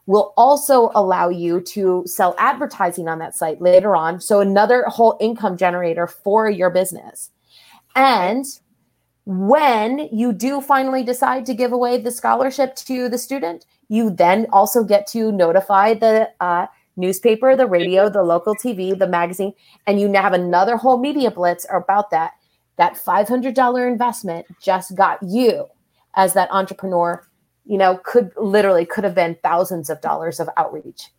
will 0.06 0.32
also 0.36 0.92
allow 0.94 1.28
you 1.28 1.60
to 1.60 2.04
sell 2.06 2.34
advertising 2.38 3.08
on 3.08 3.18
that 3.18 3.34
site 3.34 3.60
later 3.60 3.96
on 3.96 4.20
so 4.20 4.40
another 4.40 4.84
whole 4.88 5.16
income 5.20 5.56
generator 5.56 6.06
for 6.06 6.48
your 6.48 6.70
business 6.70 7.30
and 7.94 8.44
when 9.26 10.08
you 10.12 10.32
do 10.32 10.60
finally 10.60 11.02
decide 11.02 11.44
to 11.46 11.54
give 11.54 11.72
away 11.72 11.98
the 11.98 12.12
scholarship 12.12 12.76
to 12.76 13.08
the 13.08 13.18
student, 13.18 13.66
you 13.88 14.08
then 14.08 14.46
also 14.52 14.84
get 14.84 15.06
to 15.08 15.32
notify 15.32 15.94
the 15.94 16.30
uh, 16.40 16.66
newspaper, 16.96 17.56
the 17.56 17.66
radio, 17.66 18.08
the 18.08 18.22
local 18.22 18.54
TV, 18.54 18.96
the 18.96 19.08
magazine, 19.08 19.52
and 19.86 20.00
you 20.00 20.08
now 20.08 20.22
have 20.22 20.32
another 20.32 20.76
whole 20.76 20.98
media 20.98 21.30
blitz 21.30 21.66
about 21.74 22.10
that. 22.10 22.32
That 22.76 22.94
$500 22.94 23.90
investment 23.90 24.46
just 24.62 24.94
got 24.96 25.18
you 25.22 25.66
as 26.14 26.34
that 26.34 26.48
entrepreneur, 26.52 27.26
you 27.64 27.78
know, 27.78 27.98
could 28.04 28.30
literally 28.36 28.86
could 28.86 29.02
have 29.02 29.14
been 29.14 29.36
thousands 29.42 29.90
of 29.90 30.00
dollars 30.02 30.38
of 30.38 30.48
outreach. 30.56 31.10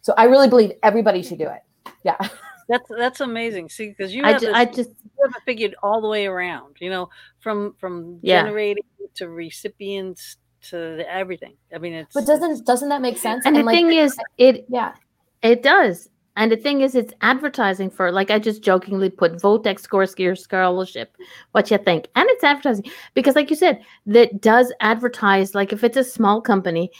So 0.00 0.14
I 0.16 0.24
really 0.24 0.48
believe 0.48 0.72
everybody 0.82 1.22
should 1.22 1.38
do 1.38 1.48
it. 1.48 1.62
Yeah. 2.02 2.16
That's 2.72 2.88
that's 2.88 3.20
amazing. 3.20 3.68
See, 3.68 3.88
because 3.90 4.14
you 4.14 4.24
have 4.24 4.36
I, 4.36 4.38
this, 4.38 4.54
I 4.54 4.64
just 4.64 4.90
you 5.04 5.10
have 5.24 5.42
figured 5.44 5.74
all 5.82 6.00
the 6.00 6.08
way 6.08 6.26
around. 6.26 6.76
You 6.80 6.88
know, 6.88 7.10
from 7.40 7.74
from 7.78 8.18
yeah. 8.22 8.42
generating 8.42 8.84
to 9.16 9.28
recipients 9.28 10.38
to 10.70 11.04
everything. 11.06 11.54
I 11.74 11.78
mean, 11.78 11.92
it's 11.92 12.14
but 12.14 12.24
doesn't 12.24 12.64
doesn't 12.64 12.88
that 12.88 13.02
make 13.02 13.18
sense? 13.18 13.44
And, 13.44 13.56
and 13.56 13.62
the 13.62 13.66
like, 13.66 13.76
thing 13.76 13.92
is, 13.92 14.16
it 14.38 14.64
yeah, 14.70 14.94
it 15.42 15.62
does. 15.62 16.08
And 16.34 16.50
the 16.50 16.56
thing 16.56 16.80
is, 16.80 16.94
it's 16.94 17.12
advertising 17.20 17.90
for, 17.90 18.10
like 18.10 18.30
I 18.30 18.38
just 18.38 18.62
jokingly 18.62 19.10
put, 19.10 19.38
Vortex 19.38 19.86
Ghost 19.86 20.16
Gear 20.16 20.34
Scholarship. 20.34 21.14
What 21.50 21.70
you 21.70 21.76
think? 21.76 22.08
And 22.16 22.26
it's 22.30 22.42
advertising 22.42 22.86
because, 23.12 23.36
like 23.36 23.50
you 23.50 23.56
said, 23.56 23.82
that 24.06 24.40
does 24.40 24.72
advertise. 24.80 25.54
Like 25.54 25.74
if 25.74 25.84
it's 25.84 25.98
a 25.98 26.04
small 26.04 26.40
company, 26.40 26.90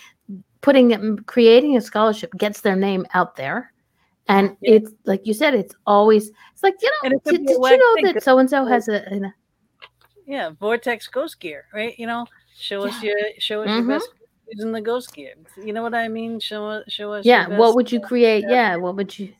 putting 0.60 1.16
creating 1.24 1.78
a 1.78 1.80
scholarship 1.80 2.30
gets 2.36 2.60
their 2.60 2.76
name 2.76 3.06
out 3.14 3.36
there 3.36 3.71
and 4.28 4.56
yeah. 4.60 4.74
it's 4.74 4.90
like 5.04 5.26
you 5.26 5.34
said, 5.34 5.54
it's 5.54 5.74
always 5.86 6.30
it's 6.52 6.62
like 6.62 6.74
you 6.80 6.90
know. 7.02 7.10
Did, 7.24 7.24
did 7.24 7.50
you 7.50 7.58
know 7.58 8.12
that 8.12 8.22
so 8.22 8.38
and 8.38 8.48
so 8.48 8.64
has 8.66 8.88
a, 8.88 9.02
a, 9.12 9.34
yeah 10.26 10.50
Vortex 10.50 11.08
Ghost 11.08 11.40
Gear, 11.40 11.64
right? 11.72 11.98
You 11.98 12.06
know, 12.06 12.26
show 12.58 12.86
us 12.86 13.02
yeah. 13.02 13.10
your 13.10 13.18
show 13.38 13.62
us 13.62 13.68
mm-hmm. 13.68 13.88
your 13.88 13.98
best 13.98 14.10
using 14.48 14.72
the 14.72 14.80
Ghost 14.80 15.14
Gear. 15.14 15.34
You 15.62 15.72
know 15.72 15.82
what 15.82 15.94
I 15.94 16.08
mean? 16.08 16.40
Show 16.40 16.82
show 16.88 17.12
us. 17.12 17.24
Yeah. 17.24 17.48
What 17.48 17.74
would 17.74 17.90
you 17.90 18.00
create? 18.00 18.44
Yeah. 18.48 18.76
What 18.76 18.96
would 18.96 19.18
you? 19.18 19.32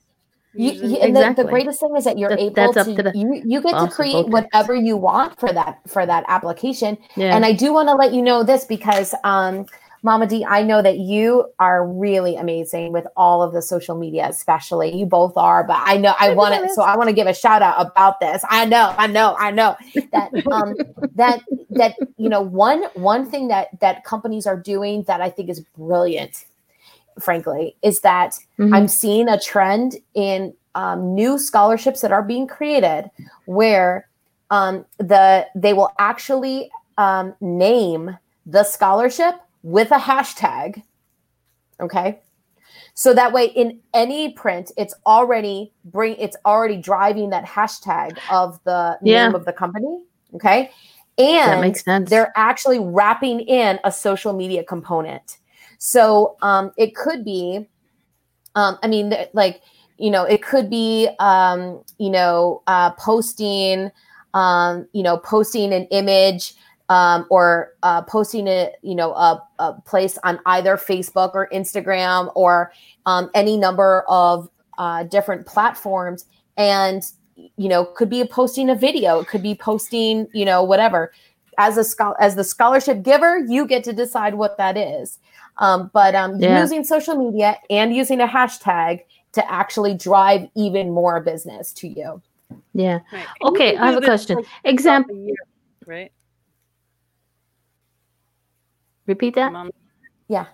You, 0.55 0.73
you, 0.73 0.97
and 0.97 1.17
exactly. 1.17 1.35
the, 1.35 1.43
the, 1.45 1.49
greatest 1.49 1.81
thing 1.81 1.97
is 1.97 2.05
that 2.05 2.19
you're 2.19 2.29
that, 2.29 2.39
able 2.39 2.75
to, 2.75 2.85
to 2.85 3.13
you, 3.15 3.43
you 3.43 3.63
get 3.63 3.73
to 3.73 3.89
create 3.89 4.29
whatever 4.29 4.75
you 4.75 4.99
want 4.99 5.41
for 5.41 5.51
that 5.51 5.81
for 5.89 6.05
that 6.05 6.25
application 6.29 6.99
yeah. 7.17 7.35
and 7.35 7.47
i 7.47 7.53
do 7.53 7.73
want 7.73 7.89
to 7.89 7.95
let 7.95 8.13
you 8.13 8.21
know 8.21 8.43
this 8.43 8.67
because 8.67 9.15
um 9.25 9.65
Mama 10.05 10.27
D, 10.27 10.45
I 10.45 10.65
know 10.65 10.83
that 10.83 10.99
you 10.99 11.47
are 11.61 11.87
really 11.87 12.35
amazing 12.35 12.93
with 12.93 13.07
all 13.17 13.41
of 13.41 13.53
the 13.53 13.63
social 13.63 13.97
media, 13.97 14.27
especially 14.29 14.95
you 14.97 15.07
both 15.07 15.37
are. 15.37 15.63
But 15.63 15.79
I 15.79 15.97
know 15.97 16.15
I 16.19 16.35
want 16.35 16.61
to, 16.61 16.75
so 16.75 16.83
I 16.83 16.97
want 16.97 17.09
to 17.09 17.15
give 17.15 17.29
a 17.29 17.35
shout 17.35 17.63
out 17.63 17.81
about 17.81 18.19
this. 18.19 18.45
I 18.51 18.65
know, 18.65 18.95
I 18.99 19.07
know, 19.07 19.37
I 19.39 19.53
know 19.53 19.77
that 20.13 20.47
um, 20.51 20.75
that 21.15 21.43
that 21.71 21.95
you 22.17 22.29
know 22.29 22.41
one 22.41 22.83
one 22.95 23.31
thing 23.31 23.47
that 23.49 23.79
that 23.81 24.05
companies 24.05 24.45
are 24.45 24.57
doing 24.57 25.05
that 25.05 25.21
I 25.21 25.31
think 25.31 25.49
is 25.49 25.61
brilliant, 25.61 26.47
frankly, 27.21 27.77
is 27.83 28.01
that 28.01 28.39
mm-hmm. 28.59 28.75
I'm 28.75 28.89
seeing 28.89 29.29
a 29.29 29.39
trend 29.39 29.97
in 30.15 30.53
um, 30.75 31.15
new 31.15 31.39
scholarships 31.39 32.01
that 32.01 32.11
are 32.11 32.25
being 32.25 32.49
created 32.49 33.09
where 33.45 34.09
um, 34.51 34.85
the 34.99 35.47
they 35.55 35.75
will 35.75 35.93
actually 36.01 36.73
um, 36.99 37.37
name 37.41 38.19
the 38.47 38.65
scholarship 38.65 39.37
with 39.63 39.91
a 39.91 39.99
hashtag. 39.99 40.83
Okay. 41.81 42.21
So 42.95 43.15
that 43.15 43.33
way 43.33 43.47
in 43.47 43.81
any 43.95 44.33
print, 44.33 44.71
it's 44.77 44.95
already 45.07 45.73
bring 45.85 46.17
it's 46.17 46.37
already 46.45 46.77
driving 46.77 47.31
that 47.31 47.45
hashtag 47.45 48.19
of 48.31 48.63
the 48.65 48.99
yeah. 49.03 49.27
name 49.27 49.35
of 49.35 49.45
the 49.45 49.53
company. 49.53 50.03
Okay. 50.35 50.71
And 51.19 51.53
that 51.53 51.61
makes 51.61 51.85
sense. 51.85 52.11
they're 52.11 52.33
actually 52.37 52.79
wrapping 52.79 53.41
in 53.41 53.79
a 53.85 53.93
social 53.93 54.33
media 54.33 54.65
component. 54.65 55.39
So 55.79 56.37
um, 56.43 56.73
it 56.77 56.95
could 56.95 57.25
be, 57.25 57.67
um, 58.55 58.79
I 58.83 58.89
mean, 58.89 59.13
like, 59.33 59.63
you 59.99 60.11
know, 60.11 60.25
it 60.25 60.43
could 60.43 60.71
be, 60.71 61.11
um, 61.19 61.83
you 61.99 62.09
know, 62.09 62.63
uh, 62.67 62.93
posting, 62.93 63.91
um, 64.33 64.89
you 64.93 65.03
know, 65.03 65.19
posting 65.19 65.73
an 65.73 65.85
image 65.87 66.55
um, 66.93 67.27
or 67.31 67.73
uh, 67.83 68.03
posting 68.03 68.47
it, 68.47 68.75
you 68.83 68.95
know, 68.95 69.13
a, 69.15 69.43
a, 69.59 69.73
place 69.87 70.19
on 70.25 70.39
either 70.45 70.77
Facebook 70.77 71.31
or 71.33 71.49
Instagram 71.49 72.31
or 72.35 72.71
um, 73.07 73.31
any 73.35 73.57
number 73.57 74.05
of 74.09 74.51
uh, 74.77 75.03
different 75.05 75.47
platforms, 75.47 76.27
and 76.59 77.03
you 77.57 77.69
know, 77.71 77.87
could 77.87 78.11
be 78.11 78.23
posting 78.25 78.69
a 78.69 78.75
video, 78.75 79.21
it 79.21 79.27
could 79.27 79.43
be 79.43 79.55
posting, 79.55 80.29
you 80.35 80.45
know, 80.45 80.63
whatever. 80.63 81.13
As 81.57 81.79
a 81.79 81.85
scholar, 81.85 82.21
as 82.21 82.37
the 82.37 82.45
scholarship 82.45 83.03
giver, 83.03 83.39
you 83.39 83.67
get 83.67 83.85
to 83.85 83.95
decide 83.95 84.35
what 84.35 84.59
that 84.59 84.77
is. 84.77 85.19
Um, 85.57 85.91
but 85.95 86.15
um, 86.15 86.39
yeah. 86.39 86.61
using 86.61 86.85
social 86.85 87.15
media 87.15 87.59
and 87.71 87.97
using 87.97 88.21
a 88.21 88.27
hashtag 88.27 89.05
to 89.33 89.51
actually 89.51 89.95
drive 89.95 90.47
even 90.55 90.91
more 90.91 91.21
business 91.21 91.73
to 91.75 91.89
you. 91.89 92.21
Yeah. 92.75 93.01
Right. 93.13 93.27
Okay, 93.43 93.77
I 93.79 93.87
have 93.93 94.03
a 94.03 94.05
question. 94.05 94.45
Example. 94.65 95.27
Right. 95.87 96.13
Repeat 99.07 99.35
that. 99.35 99.53
Yeah. 100.29 100.47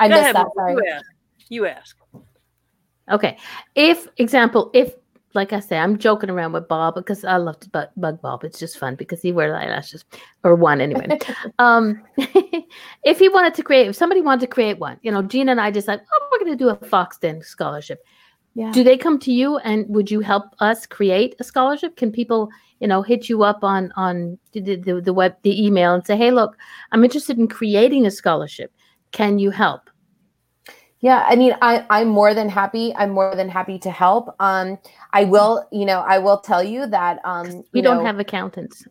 I 0.00 0.08
Go 0.08 0.14
missed 0.14 0.20
ahead, 0.20 0.36
that. 0.36 0.46
Sorry. 0.54 0.74
You 0.74 0.86
ask. 0.86 1.06
you 1.48 1.66
ask. 1.66 1.96
Okay. 3.10 3.38
If 3.74 4.08
example, 4.18 4.70
if 4.74 4.94
like 5.34 5.52
I 5.52 5.60
say, 5.60 5.78
I'm 5.78 5.98
joking 5.98 6.30
around 6.30 6.52
with 6.52 6.68
Bob 6.68 6.94
because 6.94 7.24
I 7.24 7.36
love 7.36 7.60
to 7.60 7.70
bug, 7.70 7.88
bug 7.96 8.20
Bob. 8.22 8.44
It's 8.44 8.58
just 8.58 8.78
fun 8.78 8.94
because 8.94 9.20
he 9.20 9.30
wears 9.30 9.54
eyelashes 9.54 10.04
or 10.42 10.54
one 10.54 10.80
anyway. 10.80 11.18
um, 11.58 12.02
if 12.16 13.18
he 13.18 13.28
wanted 13.28 13.54
to 13.54 13.62
create, 13.62 13.88
if 13.88 13.96
somebody 13.96 14.20
wanted 14.20 14.40
to 14.40 14.46
create 14.46 14.78
one, 14.78 14.98
you 15.02 15.12
know, 15.12 15.22
Gina 15.22 15.52
and 15.52 15.60
I 15.60 15.70
decided, 15.70 16.04
oh, 16.12 16.28
we're 16.32 16.44
going 16.44 16.58
to 16.58 16.64
do 16.64 16.70
a 16.70 16.76
Fox 16.76 17.18
Den 17.18 17.42
scholarship. 17.42 18.02
Yeah. 18.58 18.72
Do 18.72 18.82
they 18.82 18.96
come 18.98 19.20
to 19.20 19.30
you 19.30 19.58
and 19.58 19.86
would 19.88 20.10
you 20.10 20.18
help 20.18 20.46
us 20.58 20.84
create 20.84 21.36
a 21.38 21.44
scholarship? 21.44 21.94
Can 21.96 22.10
people 22.10 22.50
you 22.80 22.88
know 22.88 23.02
hit 23.02 23.28
you 23.28 23.44
up 23.44 23.62
on 23.62 23.92
on 23.96 24.38
the, 24.52 24.60
the, 24.76 25.00
the 25.00 25.12
web 25.12 25.36
the 25.42 25.64
email 25.64 25.94
and 25.94 26.06
say 26.06 26.16
hey 26.16 26.30
look 26.30 26.56
i'm 26.92 27.02
interested 27.02 27.36
in 27.36 27.48
creating 27.48 28.06
a 28.06 28.10
scholarship 28.10 28.72
can 29.10 29.38
you 29.38 29.50
help 29.50 29.90
Yeah, 31.00 31.24
I 31.28 31.36
mean, 31.36 31.54
I 31.62 31.86
I'm 31.90 32.08
more 32.08 32.34
than 32.34 32.48
happy. 32.48 32.92
I'm 32.96 33.10
more 33.10 33.36
than 33.36 33.48
happy 33.48 33.78
to 33.86 33.90
help. 33.90 34.34
Um, 34.40 34.78
I 35.14 35.22
will, 35.30 35.62
you 35.70 35.86
know, 35.86 36.00
I 36.14 36.18
will 36.18 36.40
tell 36.40 36.64
you 36.64 36.88
that 36.90 37.20
um, 37.22 37.46
you 37.46 37.64
We 37.72 37.82
don't 37.82 37.98
know, 37.98 38.04
have 38.04 38.18
accountants. 38.18 38.82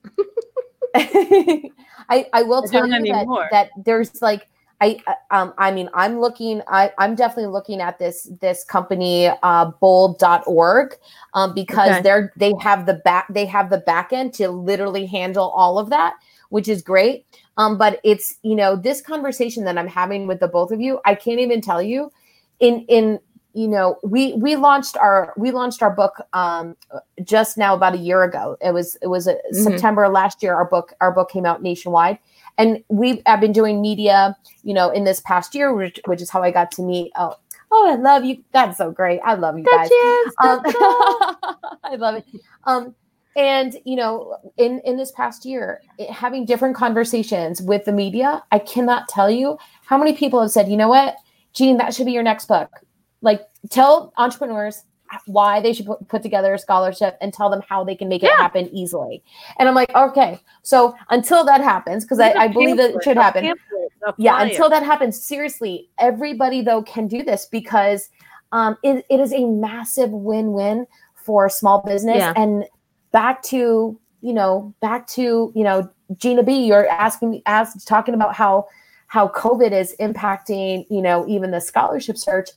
I 0.96 2.18
I 2.32 2.44
will 2.48 2.64
I 2.64 2.72
tell 2.72 2.88
you 2.88 3.12
that, 3.12 3.28
that 3.52 3.68
there's 3.84 4.22
like 4.22 4.48
I 4.80 5.00
uh, 5.08 5.14
um 5.32 5.54
I 5.58 5.72
mean 5.72 5.90
I'm 5.94 6.20
looking 6.20 6.62
I 6.68 6.92
I'm 6.98 7.16
definitely 7.16 7.52
looking 7.52 7.82
at 7.82 7.98
this 8.00 8.30
this 8.42 8.64
company 8.64 9.28
uh 9.42 9.72
bold.org 9.82 10.96
um 11.34 11.54
because 11.54 11.90
Okay. 11.90 12.02
they're 12.02 12.34
they 12.38 12.54
have 12.62 12.86
the 12.86 12.96
back 12.96 13.28
they 13.30 13.46
have 13.46 13.70
the 13.70 13.80
back 13.80 14.14
end 14.14 14.34
to 14.36 14.50
literally 14.50 15.06
handle 15.06 15.50
all 15.50 15.80
of 15.80 15.90
that 15.90 16.16
which 16.50 16.68
is 16.68 16.82
great 16.82 17.26
um 17.58 17.78
but 17.78 18.00
it's 18.04 18.36
you 18.44 18.56
know 18.56 18.76
this 18.76 19.02
conversation 19.02 19.64
that 19.64 19.78
I'm 19.78 19.88
having 19.88 20.28
with 20.28 20.40
the 20.40 20.48
both 20.48 20.72
of 20.72 20.80
you 20.80 21.00
I 21.06 21.16
can't 21.16 21.40
even 21.40 21.62
tell 21.62 21.82
you 21.82 22.12
in 22.60 22.82
in 22.88 23.20
you 23.54 23.68
know 23.68 23.98
we 24.04 24.34
we 24.34 24.56
launched 24.56 24.96
our 24.98 25.34
we 25.38 25.50
launched 25.50 25.82
our 25.82 25.90
book 25.90 26.14
um 26.34 26.76
just 27.24 27.58
now 27.58 27.74
about 27.74 27.96
a 27.96 27.98
year 27.98 28.22
ago 28.22 28.56
it 28.62 28.72
was 28.72 28.96
it 29.02 29.08
was 29.08 29.26
a, 29.28 29.38
Mhm. 29.52 29.64
september 29.64 30.08
last 30.08 30.44
year 30.44 30.54
our 30.54 30.66
book 30.66 30.94
our 31.02 31.12
book 31.12 31.32
came 31.32 31.46
out 31.46 31.64
nationwide 31.64 32.20
and 32.58 32.84
we 32.90 33.22
I've 33.26 33.40
been 33.42 33.52
doing 33.54 33.82
media 33.82 34.36
you 34.64 34.74
know 34.74 34.90
in 34.90 35.04
this 35.04 35.20
past 35.22 35.54
year 35.56 35.74
which, 35.74 36.00
which 36.06 36.22
is 36.22 36.30
how 36.30 36.42
i 36.44 36.52
got 36.52 36.72
to 36.72 36.82
meet 36.82 37.12
oh 37.16 37.36
oh 37.72 37.90
i 37.92 37.96
love 37.96 38.24
you 38.26 38.44
that's 38.54 38.78
so 38.78 38.92
great 38.92 39.20
i 39.26 39.34
love 39.36 39.58
you 39.58 39.66
guys 39.66 39.90
um. 40.40 40.62
I 41.84 41.96
love 41.96 42.16
it. 42.16 42.26
Um, 42.66 42.96
and 43.36 43.78
you 43.86 43.96
know, 43.96 44.38
in 44.58 44.82
in 44.84 44.98
this 44.98 45.12
past 45.12 45.46
year, 45.46 45.82
it- 45.98 46.10
having 46.10 46.46
different 46.46 46.76
conversations 46.76 47.62
with 47.62 47.86
the 47.86 47.92
media, 47.94 48.44
I 48.52 48.60
cannot 48.60 49.08
tell 49.08 49.30
you 49.30 49.58
how 49.86 49.98
many 49.98 50.14
people 50.14 50.42
have 50.42 50.52
said, 50.52 50.68
you 50.70 50.78
know 50.78 50.90
what, 50.90 51.16
Jean, 51.54 51.78
that 51.78 51.94
should 51.94 52.06
be 52.06 52.12
your 52.12 52.24
next 52.24 52.48
book. 52.48 52.70
Like, 53.22 53.48
tell 53.70 54.14
entrepreneurs 54.18 54.84
why 55.26 55.60
they 55.60 55.74
should 55.74 55.88
put, 56.08 56.22
together 56.22 56.54
a 56.54 56.60
scholarship 56.60 57.18
and 57.22 57.34
tell 57.34 57.50
them 57.50 57.62
how 57.68 57.84
they 57.84 57.96
can 57.96 58.10
make 58.10 58.24
it 58.24 58.28
Yeah. 58.28 58.38
happen 58.38 58.70
easily. 58.74 59.24
And 59.60 59.70
I'm 59.70 59.76
like, 59.76 59.94
okay, 59.96 60.40
so 60.64 60.96
until 61.10 61.44
that 61.46 61.62
happens, 61.62 62.04
because 62.04 62.20
I, 62.20 62.32
I 62.34 62.48
believe 62.48 62.78
that 62.78 62.92
it 62.96 63.04
should 63.04 63.18
happen 63.18 63.54
yeah 64.18 64.42
until 64.42 64.70
that 64.70 64.84
happens 64.84 65.22
seriously 65.22 65.90
everybody 66.00 66.62
though 66.62 66.82
can 66.84 67.08
do 67.08 67.24
this 67.24 67.46
because 67.46 68.10
um, 68.54 68.78
it, 68.84 69.06
it 69.10 69.20
is 69.20 69.34
a 69.34 69.46
massive 69.46 70.12
win-win 70.12 70.88
for 71.16 71.50
small 71.50 71.82
business 71.82 72.18
Yeah. 72.18 72.34
and 72.36 72.64
back 73.12 73.42
to 73.44 74.00
you 74.22 74.34
know 74.34 74.74
back 74.82 75.08
to 75.08 75.52
you 75.56 75.64
know 75.64 75.90
gina 76.18 76.44
b 76.44 76.66
you're 76.66 76.88
asking 76.88 77.32
me 77.32 77.44
as 77.46 77.84
talking 77.86 78.14
about 78.14 78.34
how 78.36 78.68
how 79.08 79.28
covid 79.30 79.72
is 79.72 79.96
impacting 80.00 80.86
you 80.90 81.02
know 81.02 81.26
even 81.28 81.52
the 81.52 81.60
scholarship 81.60 82.18
search 82.18 82.50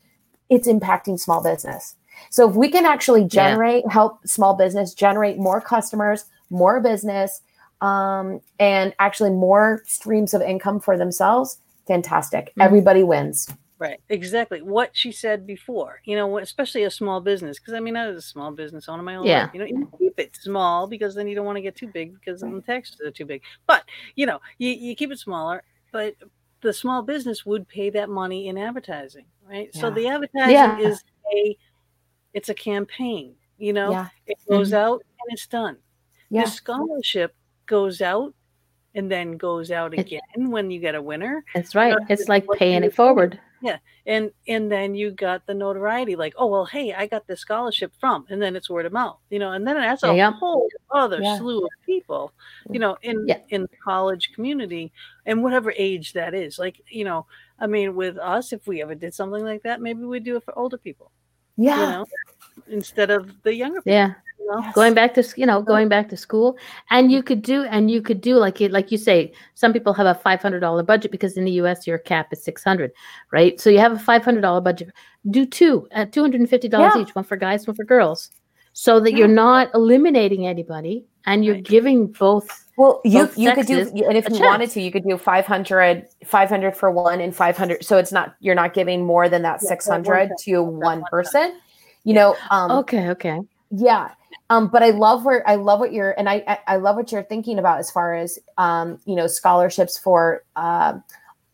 it's 0.48 0.68
impacting 0.68 1.18
small 1.18 1.42
business 1.42 1.96
so 2.30 2.48
if 2.48 2.54
we 2.56 2.68
can 2.70 2.84
actually 2.84 3.22
Yeah. 3.22 3.28
generate 3.28 3.88
help 3.90 4.26
small 4.26 4.54
business 4.54 4.94
generate 4.94 5.38
more 5.38 5.60
customers 5.60 6.26
more 6.50 6.80
business 6.80 7.40
um, 7.80 8.40
and 8.58 8.94
actually 8.98 9.30
more 9.30 9.82
streams 9.86 10.34
of 10.34 10.42
income 10.42 10.80
for 10.80 10.98
themselves 10.98 11.58
fantastic 11.86 12.52
Mhm. 12.56 12.64
everybody 12.64 13.02
wins 13.02 13.48
Right, 13.78 13.98
exactly. 14.10 14.60
What 14.60 14.90
she 14.92 15.10
said 15.10 15.46
before, 15.46 16.02
you 16.04 16.14
know, 16.14 16.36
especially 16.36 16.82
a 16.82 16.90
small 16.90 17.18
business, 17.22 17.58
because 17.58 17.72
I 17.72 17.80
mean, 17.80 17.96
I 17.96 18.08
was 18.08 18.18
a 18.18 18.20
small 18.20 18.52
business 18.52 18.90
owner 18.90 19.02
my 19.02 19.16
own 19.16 19.26
Yeah. 19.26 19.44
life. 19.44 19.54
You 19.54 19.60
know, 19.60 19.64
you 19.64 19.88
keep 19.98 20.18
it 20.18 20.36
small 20.36 20.86
because 20.86 21.14
then 21.14 21.26
you 21.26 21.34
don't 21.34 21.46
want 21.46 21.56
to 21.56 21.62
get 21.62 21.76
too 21.76 21.88
big 21.88 22.12
because 22.12 22.42
then 22.42 22.54
the 22.54 22.60
taxes 22.60 23.00
are 23.00 23.10
too 23.10 23.24
big. 23.24 23.40
But 23.66 23.84
you 24.16 24.26
know, 24.26 24.38
you, 24.58 24.68
you 24.72 24.94
keep 24.94 25.10
it 25.10 25.18
smaller, 25.18 25.62
but 25.92 26.14
the 26.60 26.74
small 26.74 27.00
business 27.00 27.46
would 27.46 27.66
pay 27.68 27.88
that 27.88 28.10
money 28.10 28.48
in 28.48 28.58
advertising, 28.58 29.24
right? 29.48 29.74
So 29.74 29.90
the 29.90 30.08
advertising 30.08 30.52
Yeah. 30.52 30.78
is 30.78 31.02
a, 31.34 31.56
it's 32.34 32.48
a 32.48 32.54
campaign. 32.54 33.34
You 33.58 33.72
know, 33.74 33.90
yeah 33.90 34.08
it 34.26 34.38
goes 34.48 34.68
mm-hmm. 34.68 34.76
out 34.76 35.02
and 35.22 35.32
it's 35.32 35.46
done. 35.46 35.76
yeah 36.30 36.44
The 36.44 36.50
scholarship 36.50 37.34
goes 37.66 38.00
out 38.00 38.34
and 38.94 39.10
then 39.10 39.36
goes 39.36 39.70
out 39.70 39.92
It- 39.94 40.00
again 40.00 40.50
when 40.50 40.70
you 40.70 40.80
get 40.80 40.94
a 40.94 41.02
winner 41.02 41.44
That's 41.54 41.74
right. 41.74 41.90
know, 41.92 42.06
It's 42.08 42.28
like 42.28 42.46
paying 42.56 42.82
it 42.84 42.94
forward. 42.94 43.38
Yeah. 43.62 43.76
And 44.06 44.30
and 44.48 44.72
then 44.72 44.94
you 44.94 45.10
got 45.10 45.46
the 45.46 45.52
notoriety 45.52 46.16
like 46.16 46.32
oh 46.38 46.46
well 46.46 46.64
hey 46.64 46.94
i 46.94 47.06
got 47.06 47.26
this 47.26 47.40
scholarship 47.40 47.92
from 48.00 48.24
and 48.30 48.40
then 48.40 48.56
it's 48.56 48.70
word 48.70 48.86
of 48.86 48.92
mouth 48.92 49.18
you 49.28 49.38
know 49.38 49.52
and 49.52 49.66
then 49.66 49.76
that's 49.76 50.02
a 50.02 50.14
Yeah. 50.16 50.32
whole 50.32 50.66
other 50.90 51.20
Yeah. 51.20 51.36
slew 51.36 51.58
of 51.62 51.70
people 51.84 52.32
you 52.70 52.78
know 52.80 52.96
in 53.02 53.28
Yeah. 53.28 53.40
in 53.50 53.62
the 53.62 53.76
college 53.84 54.32
community 54.34 54.90
and 55.26 55.42
whatever 55.42 55.74
age 55.76 56.14
that 56.14 56.32
is 56.32 56.58
like 56.58 56.80
you 56.88 57.04
know 57.04 57.26
i 57.58 57.66
mean 57.66 57.94
with 57.94 58.16
us 58.16 58.54
if 58.54 58.66
we 58.66 58.80
ever 58.80 58.94
did 58.94 59.12
something 59.14 59.44
like 59.44 59.62
that 59.64 59.82
maybe 59.82 60.04
we'd 60.04 60.24
do 60.24 60.36
it 60.36 60.44
for 60.44 60.58
older 60.58 60.78
people 60.78 61.12
yeah 61.60 61.80
you 61.80 61.86
know 61.92 62.06
instead 62.68 63.10
of 63.10 63.30
the 63.42 63.54
younger 63.54 63.80
people 63.82 63.92
Yeah. 63.92 64.08
you 64.38 64.46
know 64.50 64.60
Yes. 64.62 64.74
Going 64.74 64.94
back 64.94 65.14
to 65.14 65.22
you 65.36 65.46
know, 65.46 65.62
going 65.62 65.88
back 65.88 66.08
to 66.08 66.16
school, 66.16 66.58
and 66.90 67.12
you 67.12 67.22
could 67.22 67.40
do, 67.40 67.62
and 67.74 67.88
you 67.88 68.02
could 68.02 68.20
do 68.20 68.34
like 68.34 68.60
it, 68.60 68.72
like 68.72 68.90
you 68.90 68.98
say. 68.98 69.32
Some 69.54 69.72
people 69.72 69.92
have 69.94 70.06
a 70.06 70.14
five 70.22 70.42
hundred 70.42 70.58
dollar 70.58 70.82
budget 70.82 71.12
because 71.12 71.36
in 71.36 71.44
the 71.44 71.52
U.S. 71.62 71.86
your 71.86 71.98
cap 71.98 72.32
is 72.32 72.42
six 72.42 72.64
hundred, 72.64 72.90
right? 73.30 73.60
So 73.60 73.70
you 73.70 73.78
have 73.78 73.92
a 73.92 73.98
five 73.98 74.24
hundred 74.24 74.40
dollar 74.40 74.60
budget. 74.60 74.90
Do 75.30 75.46
two 75.46 75.86
at 75.92 76.10
two 76.12 76.20
hundred 76.20 76.40
and 76.40 76.50
fifty 76.50 76.66
dollars 76.68 76.94
Yeah. 76.96 77.02
each, 77.02 77.14
one 77.14 77.24
for 77.24 77.36
guys, 77.36 77.64
one 77.68 77.76
for 77.76 77.84
girls, 77.84 78.32
so 78.72 78.98
that 78.98 79.12
Yeah. 79.12 79.18
you're 79.18 79.28
not 79.28 79.70
eliminating 79.72 80.48
anybody, 80.48 81.06
and 81.26 81.44
you're 81.44 81.54
Right. 81.54 81.64
giving 81.64 82.06
both. 82.06 82.48
well 82.76 83.00
you 83.04 83.26
both 83.26 83.38
you 83.38 83.52
could 83.52 83.66
do 83.66 83.78
and 84.06 84.16
if 84.16 84.26
a 84.26 84.30
you 84.30 84.40
wanted 84.44 84.70
to 84.70 84.80
you 84.80 84.90
could 84.90 85.04
do 85.04 85.16
500 85.18 86.06
500 86.24 86.76
for 86.76 86.90
one 86.90 87.20
and 87.20 87.34
500 87.34 87.84
so 87.84 87.98
it's 87.98 88.12
not 88.12 88.34
you're 88.40 88.54
not 88.54 88.74
giving 88.74 89.04
more 89.04 89.28
than 89.28 89.42
that 89.42 89.62
Yeah, 89.62 89.68
600 89.68 90.28
one 90.28 90.36
to 90.38 90.62
one 90.62 91.04
person 91.10 91.58
you 92.04 92.14
know 92.14 92.36
um 92.50 92.70
Okay, 92.70 93.08
okay, 93.10 93.38
yeah 93.70 94.10
um 94.48 94.68
but 94.68 94.82
i 94.82 94.90
love 94.90 95.24
where 95.24 95.46
i 95.48 95.54
love 95.54 95.78
what 95.80 95.92
you're 95.92 96.12
and 96.12 96.28
i 96.28 96.42
i, 96.48 96.58
I 96.66 96.76
love 96.76 96.96
what 96.96 97.12
you're 97.12 97.22
thinking 97.22 97.58
about 97.58 97.78
as 97.78 97.90
far 97.90 98.14
as 98.14 98.38
um 98.58 98.98
you 99.04 99.14
know 99.14 99.26
scholarships 99.26 99.98
for 99.98 100.42
um 100.56 101.04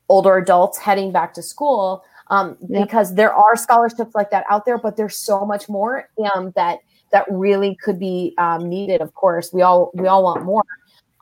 older 0.08 0.36
adults 0.36 0.78
heading 0.78 1.10
back 1.12 1.34
to 1.34 1.42
school 1.42 2.04
um 2.28 2.56
Yep. 2.68 2.86
because 2.86 3.14
there 3.14 3.32
are 3.34 3.56
scholarships 3.56 4.14
like 4.14 4.30
that 4.30 4.44
out 4.48 4.64
there 4.64 4.78
but 4.78 4.96
there's 4.96 5.16
so 5.16 5.44
much 5.44 5.68
more 5.68 6.08
um 6.34 6.52
that 6.56 6.78
that 7.12 7.24
really 7.30 7.76
could 7.82 7.98
be 7.98 8.34
um, 8.38 8.68
needed 8.68 9.00
of 9.00 9.14
course. 9.14 9.52
We 9.52 9.62
all 9.62 9.90
we 9.94 10.06
all 10.06 10.22
want 10.22 10.44
more. 10.44 10.64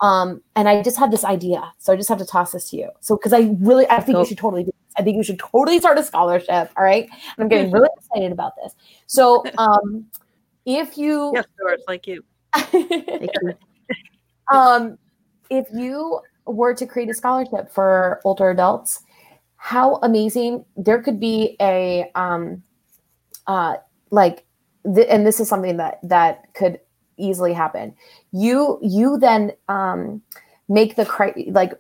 Um 0.01 0.43
and 0.57 0.69
i 0.69 0.83
just 0.83 0.99
had 0.99 1.13
this 1.13 1.25
idea 1.25 1.73
so 1.79 1.93
i 1.93 1.97
just 1.97 2.09
have 2.09 2.19
to 2.19 2.27
toss 2.27 2.53
this 2.53 2.71
to 2.71 2.77
you. 2.77 2.91
So 3.01 3.17
because 3.17 3.33
i 3.33 3.55
really 3.61 3.89
i 3.89 4.01
think 4.01 4.19
you 4.19 4.27
should 4.27 4.39
totally 4.39 4.65
do 4.65 4.73
this. 4.73 4.95
i 4.99 5.03
think 5.03 5.17
you 5.17 5.23
should 5.23 5.39
totally 5.39 5.79
start 5.79 5.99
a 5.99 6.03
scholarship 6.03 6.71
all 6.77 6.85
right? 6.85 7.05
And 7.05 7.39
i'm 7.39 7.49
getting 7.49 7.71
really 7.77 7.89
excited 7.97 8.33
about 8.33 8.53
this. 8.63 8.75
So 9.07 9.45
um 9.59 10.07
if 10.67 10.99
you 10.99 11.33
yes 11.35 11.47
Doris, 11.59 11.83
like 11.87 12.07
you. 12.07 12.25
Thank 12.55 13.31
you. 13.43 13.55
um, 14.53 14.99
if 15.51 15.67
you 15.73 16.21
were 16.47 16.75
to 16.75 16.87
create 16.87 17.09
a 17.11 17.15
scholarship 17.15 17.71
for 17.71 18.21
older 18.25 18.51
adults, 18.51 19.03
how 19.57 19.97
amazing 19.97 20.65
there 20.77 21.03
could 21.03 21.19
be 21.19 21.57
a 21.61 22.11
um, 22.15 22.63
uh, 23.47 23.77
like, 24.11 24.44
th- 24.93 25.07
and 25.11 25.27
this 25.27 25.41
is 25.41 25.49
something 25.49 25.77
that 25.77 25.99
that 26.03 26.53
could 26.55 26.81
easily 27.17 27.53
happen. 27.53 27.95
You 28.33 28.79
you 28.83 29.19
then 29.19 29.53
um, 29.69 30.23
make 30.69 30.97
the 30.97 31.07
cri- 31.07 31.51
like 31.51 31.73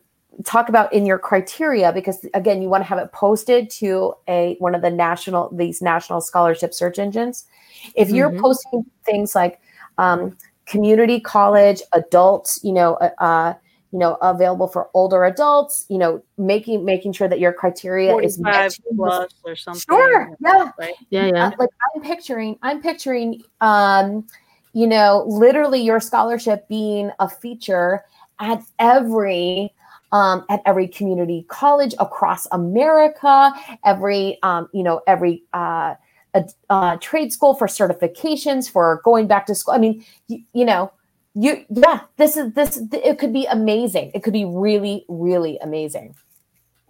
talk 0.44 0.68
about 0.68 0.92
in 0.92 1.06
your 1.06 1.18
criteria 1.18 1.92
because 1.92 2.26
again 2.34 2.60
you 2.60 2.68
want 2.68 2.82
to 2.82 2.88
have 2.88 2.98
it 2.98 3.12
posted 3.12 3.70
to 3.70 4.14
a 4.28 4.56
one 4.58 4.74
of 4.74 4.82
the 4.82 4.90
national 4.90 5.48
these 5.54 5.80
national 5.80 6.20
scholarship 6.20 6.74
search 6.74 6.98
engines 6.98 7.46
if 7.94 8.10
you're 8.10 8.30
Mhm. 8.30 8.40
posting 8.40 8.84
things 9.04 9.34
like 9.36 9.60
um, 9.98 10.36
community 10.66 11.20
college 11.20 11.82
adults 11.92 12.58
you 12.64 12.72
know 12.72 12.94
uh, 12.94 13.10
uh 13.18 13.54
you 13.94 14.00
know 14.00 14.18
available 14.22 14.66
for 14.66 14.90
older 14.92 15.24
adults 15.24 15.86
you 15.88 15.96
know 15.96 16.20
making 16.36 16.84
making 16.84 17.12
sure 17.12 17.28
that 17.28 17.38
your 17.38 17.52
criteria 17.52 18.16
is 18.16 18.36
45 18.38 18.42
met 18.42 18.96
plus 18.96 19.32
or 19.44 19.54
something 19.54 19.80
sure 19.88 20.36
yeah 20.44 20.70
Yeah, 21.10 21.26
yeah. 21.32 21.46
uh, 21.46 21.50
like 21.60 21.70
i'm 21.94 22.02
picturing 22.02 22.58
i'm 22.62 22.82
picturing 22.82 23.40
um 23.60 24.26
you 24.72 24.88
know 24.88 25.24
literally 25.28 25.80
your 25.80 26.00
scholarship 26.00 26.66
being 26.68 27.12
a 27.20 27.28
feature 27.28 28.04
at 28.40 28.60
every 28.80 29.72
um, 30.10 30.44
at 30.48 30.60
every 30.66 30.88
community 30.88 31.46
college 31.48 31.94
across 32.00 32.48
america 32.50 33.52
every 33.84 34.42
um, 34.42 34.68
you 34.72 34.82
know 34.82 35.02
every 35.06 35.44
uh, 35.52 35.94
a, 36.34 36.44
uh, 36.68 36.96
trade 36.96 37.32
school 37.32 37.54
for 37.54 37.68
certifications 37.68 38.68
for 38.68 39.00
going 39.04 39.28
back 39.28 39.46
to 39.46 39.54
school. 39.54 39.72
I 39.72 39.78
mean 39.78 40.04
you, 40.26 40.42
you 40.52 40.64
know 40.64 40.92
you 41.34 41.64
yeah 41.70 42.00
this 42.16 42.36
is 42.36 42.52
this 42.52 42.80
it 42.92 43.18
could 43.18 43.32
be 43.32 43.44
amazing 43.46 44.10
it 44.14 44.22
could 44.22 44.32
be 44.32 44.44
really 44.44 45.04
really 45.08 45.58
amazing 45.58 46.14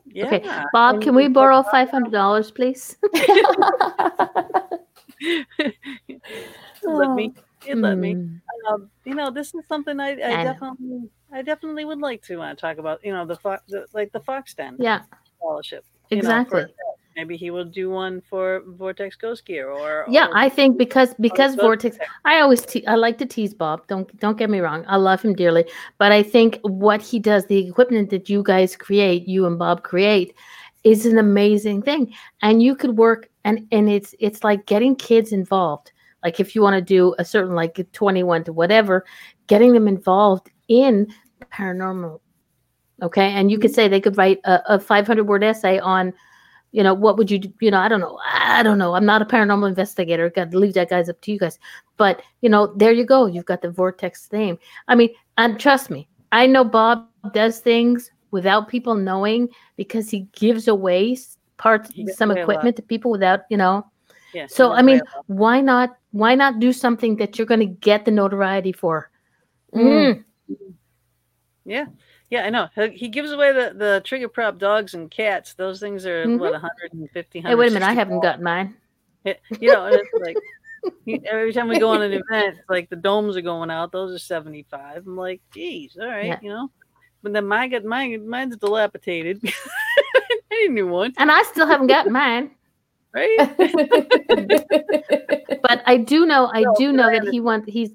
yeah 0.07 0.26
Okay, 0.26 0.42
Bob, 0.72 0.97
And 0.97 1.03
can 1.03 1.14
we 1.14 1.28
borrow 1.28 1.62
five 1.62 1.90
hundred 1.90 2.12
dollars, 2.12 2.51
please? 2.51 2.97
let 6.82 7.11
me 7.14 7.32
it 7.66 7.78
let 7.78 7.99
me 7.99 8.14
Hmm. 8.14 8.36
um, 8.68 8.90
you 9.05 9.14
know, 9.14 9.30
this 9.30 9.55
is 9.55 9.66
something 9.66 9.99
I, 10.01 10.11
I, 10.11 10.11
I 10.12 10.45
know. 10.45 10.53
definitely, 10.53 11.11
I 11.32 11.42
definitely 11.42 11.84
would 11.84 11.99
like 11.99 12.22
to 12.24 12.40
uh, 12.40 12.55
talk 12.55 12.78
about. 12.78 13.05
You 13.05 13.12
know, 13.12 13.26
the, 13.26 13.36
fo- 13.36 13.59
the 13.68 13.86
like 13.92 14.12
the 14.12 14.20
Fox 14.20 14.55
Den 14.55 14.76
Yeah, 14.78 15.03
scholarship. 15.38 15.84
you 16.11 16.18
know, 16.22 16.45
for- 16.49 16.61
exactly. 16.61 16.74
Maybe 17.16 17.36
he 17.36 17.50
will 17.50 17.64
do 17.64 17.90
one 17.90 18.20
for 18.20 18.62
Vortex 18.66 19.16
Ghost 19.16 19.46
Gear 19.46 19.70
or 19.70 20.04
Yeah, 20.08 20.26
or- 20.26 20.36
I 20.36 20.48
think 20.48 20.78
because 20.78 21.14
because 21.20 21.54
Vortex 21.54 21.98
I 22.24 22.40
always 22.40 22.64
te- 22.64 22.86
I 22.86 22.94
like 22.96 23.18
to 23.18 23.26
tease 23.26 23.54
Bob. 23.54 23.86
Don't 23.86 24.16
don't 24.18 24.36
get 24.36 24.50
me 24.50 24.60
wrong. 24.60 24.84
I 24.88 24.96
love 24.96 25.22
him 25.22 25.34
dearly, 25.34 25.64
but 25.98 26.12
I 26.12 26.22
think 26.22 26.58
what 26.62 27.00
he 27.02 27.18
does, 27.18 27.46
the 27.46 27.66
equipment 27.68 28.10
that 28.10 28.28
you 28.28 28.42
guys 28.42 28.76
create, 28.76 29.28
you 29.28 29.46
and 29.46 29.58
Bob 29.58 29.82
create, 29.82 30.34
is 30.82 31.06
an 31.06 31.18
amazing 31.18 31.82
thing. 31.82 32.14
And 32.42 32.62
you 32.62 32.74
could 32.76 32.96
work 32.96 33.28
and 33.44 33.66
and 33.72 33.88
it's 33.88 34.14
it's 34.18 34.44
like 34.44 34.66
getting 34.66 34.96
kids 34.96 35.32
involved. 35.32 35.92
Like 36.22 36.40
if 36.40 36.54
you 36.54 36.62
want 36.62 36.74
to 36.74 36.82
do 36.82 37.14
a 37.18 37.24
certain 37.24 37.54
like 37.54 37.86
21 37.92 38.44
to 38.44 38.52
whatever, 38.52 39.04
getting 39.46 39.72
them 39.72 39.86
involved 39.86 40.50
in 40.68 41.06
paranormal. 41.52 42.20
Okay, 43.02 43.32
and 43.32 43.50
you 43.50 43.58
could 43.58 43.70
mm-hmm. 43.70 43.74
say 43.74 43.88
they 43.88 44.00
could 44.00 44.16
write 44.16 44.40
a, 44.44 44.74
a 44.74 44.80
500 44.80 45.24
word 45.24 45.44
essay 45.44 45.78
on 45.80 46.14
you 46.75 46.83
know 46.83 46.93
what 46.93 47.16
would 47.16 47.31
you 47.31 47.39
do 47.39 47.53
you 47.61 47.70
know 47.70 47.79
i 47.79 47.89
don't 47.89 48.01
know 48.01 48.18
i 48.27 48.62
don't 48.62 48.79
know. 48.79 48.95
I'm 48.95 49.07
not 49.07 49.22
a 49.22 49.25
paranormal 49.25 49.68
investigator. 49.68 50.29
Got 50.29 50.51
to 50.51 50.59
leave 50.59 50.75
that 50.75 50.91
guys 50.91 51.09
up 51.09 51.20
to 51.20 51.33
you 51.33 51.39
guys. 51.39 51.59
But 51.97 52.20
you 52.41 52.49
know 52.49 52.75
there 52.77 52.93
you 52.93 53.07
go. 53.07 53.27
You've 53.27 53.45
got 53.45 53.62
the 53.62 53.70
vortex 53.70 54.29
name 54.33 54.59
i 54.89 54.95
mean 54.97 55.11
and 55.39 55.59
trust 55.59 55.89
me 55.89 56.09
i 56.33 56.47
know 56.47 56.64
bob 56.64 57.07
does 57.33 57.61
things 57.61 58.11
without 58.33 58.68
people 58.68 58.97
knowing 58.97 59.49
because 59.77 60.11
he 60.11 60.27
gives 60.35 60.66
away 60.66 61.16
parts 61.59 61.93
some 62.16 62.33
away 62.33 62.43
a 62.43 62.47
lot. 62.47 62.51
equipment 62.51 62.77
to 62.77 62.83
people 62.83 63.11
without 63.12 63.43
you 63.51 63.57
know. 63.57 63.87
Yeah, 64.35 64.49
so 64.49 64.72
i 64.72 64.83
mean 64.83 65.01
why 65.29 65.61
not 65.61 65.97
why 66.11 66.35
not 66.35 66.59
do 66.59 66.72
something 66.72 67.16
that 67.16 67.39
you're 67.39 67.47
going 67.47 67.61
to 67.61 67.66
get 67.91 68.05
the 68.05 68.11
notoriety 68.11 68.72
for? 68.72 69.11
Mm. 69.72 70.25
Mm. 70.51 70.75
yeah, 71.64 71.87
yeah, 72.31 72.45
I 72.45 72.51
know. 72.51 72.68
He, 72.75 72.89
he 72.91 73.09
gives 73.09 73.33
away 73.33 73.53
the 73.53 73.75
the 73.77 74.03
trigger 74.05 74.29
prop 74.29 74.59
dogs 74.59 74.95
and 74.95 75.11
cats. 75.11 75.55
Those 75.55 75.81
things 75.81 76.05
are 76.07 76.25
Mhm. 76.27 76.39
what 76.39 76.53
150. 76.53 77.41
hey 77.41 77.55
wait 77.55 77.70
a 77.70 77.75
minute 77.75 77.87
i 77.87 77.93
haven't 77.93 78.20
got 78.20 78.41
mine 78.41 78.75
you 79.25 79.72
know, 79.72 79.87
it's 79.87 80.09
like 80.20 80.37
every 81.27 81.53
time 81.53 81.68
we 81.68 81.79
go 81.79 81.89
on 81.91 82.03
an 82.03 82.12
event, 82.12 82.59
like 82.68 82.91
the 82.91 82.97
domes 82.97 83.37
are 83.37 83.41
going 83.41 83.70
out. 83.70 83.91
Those 83.91 84.14
are 84.14 84.18
seventy 84.18 84.66
five. 84.70 85.07
I'm 85.07 85.16
like, 85.16 85.41
geez, 85.53 85.97
all 85.99 86.07
right, 86.07 86.27
Yeah. 86.27 86.39
you 86.43 86.51
know. 86.51 86.70
But 87.22 87.33
then 87.33 87.47
mine 87.47 87.70
got 87.70 87.85
mine. 87.85 88.29
Mine's 88.29 88.57
dilapidated. 88.59 89.41
I 89.47 90.31
need 90.51 90.70
a 90.70 90.72
new 90.72 90.87
one, 90.87 91.14
and 91.16 91.31
i 91.33 91.43
still 91.45 91.66
haven't 91.66 91.87
got 91.87 92.09
mine 92.09 92.51
right? 93.14 93.37
but 95.62 95.83
I 95.87 95.97
do 95.97 96.27
know, 96.27 96.51
I 96.53 96.64
do 96.77 96.93
know 96.93 97.11
that 97.11 97.29
he 97.31 97.41
wants 97.41 97.66
he's 97.70 97.93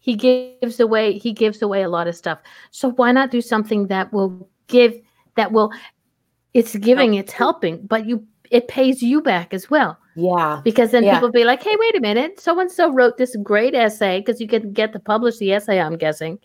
he 0.00 0.16
gives 0.16 0.80
away 0.80 1.18
he 1.18 1.32
gives 1.32 1.62
away 1.62 1.82
a 1.82 1.88
lot 1.88 2.08
of 2.08 2.16
stuff. 2.16 2.38
So 2.70 2.90
why 2.90 3.12
not 3.12 3.30
do 3.30 3.40
something 3.40 3.86
that 3.86 4.12
will 4.12 4.48
give 4.66 5.00
that 5.36 5.52
will 5.52 5.72
it's 6.52 6.74
giving, 6.76 7.14
it's 7.14 7.32
helping, 7.32 7.86
but 7.86 8.06
you 8.06 8.26
it 8.50 8.66
pays 8.66 9.00
you 9.02 9.22
back 9.22 9.54
as 9.54 9.70
well 9.70 9.96
yeah. 10.16 10.60
because 10.64 10.90
then 10.90 11.04
Yeah. 11.04 11.14
people 11.14 11.30
be 11.30 11.44
like, 11.44 11.62
hey, 11.62 11.76
wait 11.78 11.96
a 11.96 12.00
minute, 12.00 12.40
so 12.40 12.58
and 12.58 12.70
so 12.70 12.92
wrote 12.92 13.16
this 13.16 13.36
great 13.42 13.74
essay 13.74 14.18
because 14.18 14.40
you 14.40 14.48
can 14.48 14.72
get 14.72 14.92
to 14.94 14.98
publish 14.98 15.38
the 15.38 15.52
essay. 15.52 15.80
I'm 15.80 15.96
guessing 15.96 16.38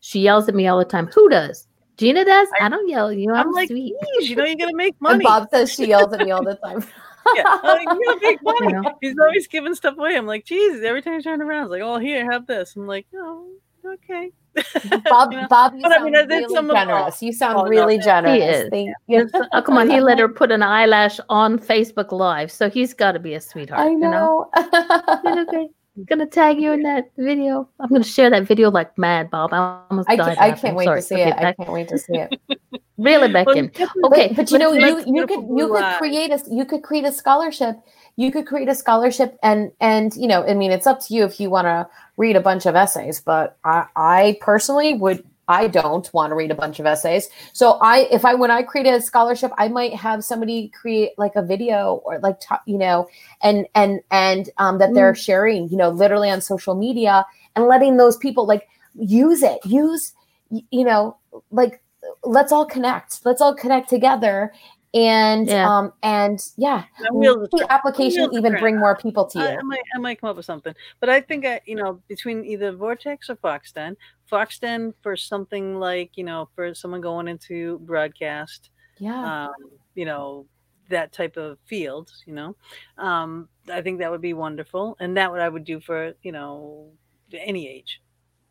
she 0.00 0.20
yells 0.20 0.48
at 0.48 0.54
me 0.54 0.66
all 0.66 0.78
the 0.78 0.84
time. 0.84 1.06
Who 1.14 1.28
does? 1.30 1.66
Gina 1.96 2.26
does. 2.26 2.48
I, 2.60 2.68
don't 2.68 2.86
yell 2.88 3.08
at 3.08 3.16
you. 3.16 3.32
I'm, 3.32 3.46
I'm 3.46 3.52
like, 3.52 3.68
sweet. 3.68 3.94
you 4.20 4.36
know, 4.36 4.44
you're 4.44 4.56
gonna 4.56 4.76
make 4.76 4.92
And 4.94 5.00
money. 5.00 5.24
Bob 5.24 5.48
says 5.50 5.72
she 5.72 5.86
yells 5.86 6.12
at 6.12 6.20
me 6.20 6.30
all 6.30 6.44
the 6.44 6.56
time. 6.56 6.84
yeah, 7.34 7.58
like, 7.64 7.88
you 8.00 8.20
got 8.20 8.42
money. 8.42 8.58
You 8.74 8.82
know? 8.82 8.94
He's 9.00 9.18
always 9.18 9.46
giving 9.46 9.74
stuff 9.74 9.96
away. 9.98 10.16
I'm 10.16 10.26
like, 10.26 10.44
Jesus, 10.44 10.84
every 10.84 11.02
time 11.02 11.14
I 11.14 11.20
turn 11.20 11.42
around, 11.42 11.64
it's 11.64 11.70
like, 11.72 11.82
oh, 11.82 11.98
here, 11.98 12.30
have 12.30 12.46
this. 12.46 12.76
I'm 12.76 12.86
like, 12.86 13.06
oh, 13.14 13.48
okay. 13.84 14.30
Bob, 15.10 15.32
You 15.32 15.40
know? 15.42 15.48
Bob, 15.48 15.74
you 15.74 15.82
But 15.82 15.92
I 15.92 15.96
sound 15.96 16.04
mean, 16.06 16.16
I 16.16 16.20
did 16.22 16.28
really 16.30 16.54
some 16.54 16.68
generous. 16.70 17.22
You 17.22 17.32
sound 17.32 17.56
Oh, 17.58 17.62
no. 17.64 17.68
really 17.68 17.98
generous. 17.98 18.42
is. 18.64 18.68
Thank 18.70 18.90
you. 19.06 19.28
Oh, 19.52 19.62
come 19.66 19.76
on, 19.76 19.90
he 19.90 20.00
let 20.00 20.18
her 20.18 20.28
put 20.28 20.50
an 20.50 20.62
eyelash 20.62 21.20
on 21.28 21.58
Facebook 21.58 22.10
Live, 22.12 22.50
so 22.50 22.70
he's 22.70 22.94
got 22.94 23.12
to 23.12 23.18
be 23.18 23.34
a 23.34 23.40
sweetheart. 23.40 23.80
I 23.80 23.90
You 23.90 23.98
know? 23.98 24.48
know. 24.56 25.42
okay. 25.48 25.68
Gonna 26.10 26.26
tag 26.26 26.60
you 26.60 26.72
in 26.72 26.82
that 26.82 27.10
video. 27.16 27.66
I'm 27.80 27.88
gonna 27.88 28.04
share 28.04 28.28
that 28.28 28.42
video 28.42 28.70
like 28.70 28.96
mad, 28.98 29.30
Bob. 29.30 29.54
I 29.54 29.80
almost 29.90 30.10
I, 30.10 30.16
died. 30.16 30.36
can't, 30.36 30.40
I 30.40 30.50
can't 30.52 30.76
wait 30.76 30.84
Sorry. 30.84 31.00
to 31.00 31.06
see 31.06 31.14
Okay, 31.14 31.28
it. 31.30 31.36
I 31.38 31.52
can't 31.54 31.72
wait 31.72 31.88
to 31.88 31.96
see 31.98 32.18
it. 32.18 32.55
Really, 32.98 33.32
back 33.32 33.46
in. 33.54 33.70
Okay, 34.04 34.28
but, 34.28 34.36
but 34.36 34.50
you 34.50 34.58
know, 34.58 34.72
you 34.72 35.04
you 35.06 35.26
could 35.26 35.46
you 35.56 35.68
could 35.72 35.98
create 35.98 36.30
a 36.30 36.42
you 36.50 36.64
could 36.64 36.82
create 36.82 37.04
a 37.04 37.12
scholarship. 37.12 37.76
You 38.16 38.32
could 38.32 38.46
create 38.46 38.68
a 38.68 38.74
scholarship, 38.74 39.38
and 39.42 39.70
and 39.80 40.14
you 40.16 40.26
know, 40.26 40.44
I 40.46 40.54
mean, 40.54 40.70
it's 40.70 40.86
up 40.86 41.00
to 41.06 41.14
you 41.14 41.24
if 41.24 41.38
you 41.38 41.50
want 41.50 41.66
to 41.66 41.88
read 42.16 42.36
a 42.36 42.40
bunch 42.40 42.64
of 42.64 42.74
essays. 42.74 43.20
But 43.20 43.58
I 43.64 43.86
I 43.94 44.38
personally 44.40 44.94
would. 44.94 45.24
I 45.48 45.68
don't 45.68 46.12
want 46.12 46.32
to 46.32 46.34
read 46.34 46.50
a 46.50 46.56
bunch 46.56 46.80
of 46.80 46.86
essays. 46.86 47.28
So 47.52 47.78
I, 47.80 48.08
if 48.10 48.24
I, 48.24 48.34
when 48.34 48.50
I 48.50 48.64
create 48.64 48.88
a 48.88 49.00
scholarship, 49.00 49.52
I 49.56 49.68
might 49.68 49.94
have 49.94 50.24
somebody 50.24 50.72
create 50.74 51.12
like 51.18 51.36
a 51.36 51.42
video 51.42 52.02
or 52.04 52.18
like, 52.18 52.40
you 52.66 52.76
know, 52.76 53.06
and, 53.42 53.64
and, 53.76 54.00
and, 54.10 54.50
um, 54.58 54.78
that 54.78 54.92
they're 54.92 55.14
sharing, 55.14 55.68
you 55.68 55.76
know, 55.76 55.90
literally 55.90 56.30
on 56.30 56.40
social 56.40 56.74
media 56.74 57.24
and 57.54 57.66
letting 57.66 57.96
those 57.96 58.16
people 58.16 58.44
like 58.44 58.68
use 58.96 59.44
it, 59.44 59.64
use, 59.64 60.14
you 60.50 60.82
know, 60.82 61.16
like, 61.52 61.80
let's 62.24 62.52
all 62.52 62.66
connect, 62.66 63.24
let's 63.24 63.40
all 63.40 63.54
connect 63.54 63.88
together. 63.88 64.52
And, 64.94 65.46
Yeah. 65.46 65.68
um, 65.68 65.92
and 66.02 66.40
yeah, 66.56 66.84
My 67.00 67.08
the 67.10 67.66
application 67.68 68.22
wheels 68.22 68.32
even 68.32 68.52
turning. 68.52 68.62
bring 68.62 68.78
more 68.78 68.96
people 68.96 69.26
to 69.26 69.38
I, 69.38 69.42
you. 69.52 69.58
I 69.58 69.62
might, 69.62 69.82
I 69.94 69.98
might 69.98 70.20
come 70.20 70.30
up 70.30 70.36
with 70.36 70.46
something, 70.46 70.74
but 71.00 71.10
I 71.10 71.20
think 71.20 71.44
I, 71.44 71.60
you 71.66 71.74
know, 71.74 72.00
between 72.08 72.44
either 72.44 72.72
Vortex 72.72 73.28
or 73.28 73.36
Foxden, 73.36 73.96
Foxden 74.30 74.94
for 75.02 75.14
something 75.16 75.78
like, 75.78 76.12
you 76.16 76.24
know, 76.24 76.48
for 76.54 76.74
someone 76.74 77.02
going 77.02 77.28
into 77.28 77.78
broadcast, 77.80 78.70
Yeah. 78.98 79.44
um, 79.46 79.70
you 79.94 80.06
know, 80.06 80.46
that 80.88 81.12
type 81.12 81.36
of 81.36 81.58
field, 81.66 82.10
you 82.26 82.32
know, 82.32 82.56
um, 82.96 83.48
I 83.70 83.82
think 83.82 83.98
that 83.98 84.10
would 84.10 84.22
be 84.22 84.34
wonderful, 84.34 84.96
and 85.00 85.16
that 85.16 85.30
what 85.30 85.40
I 85.40 85.48
would 85.48 85.64
do 85.64 85.80
for, 85.80 86.14
you 86.22 86.32
know, 86.32 86.90
any 87.34 87.68
age, 87.68 88.00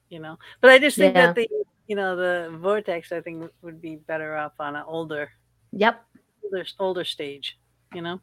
you 0.09 0.19
know. 0.19 0.37
But 0.61 0.69
I 0.69 0.77
just 0.79 0.97
think 0.97 1.15
Yeah. 1.15 1.27
that 1.27 1.35
the, 1.35 1.47
you 1.87 1.95
know, 1.95 2.15
the 2.15 2.57
Vortex, 2.57 3.11
I 3.11 3.21
think 3.21 3.49
would 3.61 3.81
be 3.81 3.97
better 3.97 4.35
off 4.35 4.53
on 4.59 4.75
an 4.75 4.83
older, 4.87 5.29
Yep. 5.71 6.03
older, 6.43 6.65
older 6.79 7.03
stage, 7.03 7.57
you 7.93 8.01
know. 8.01 8.19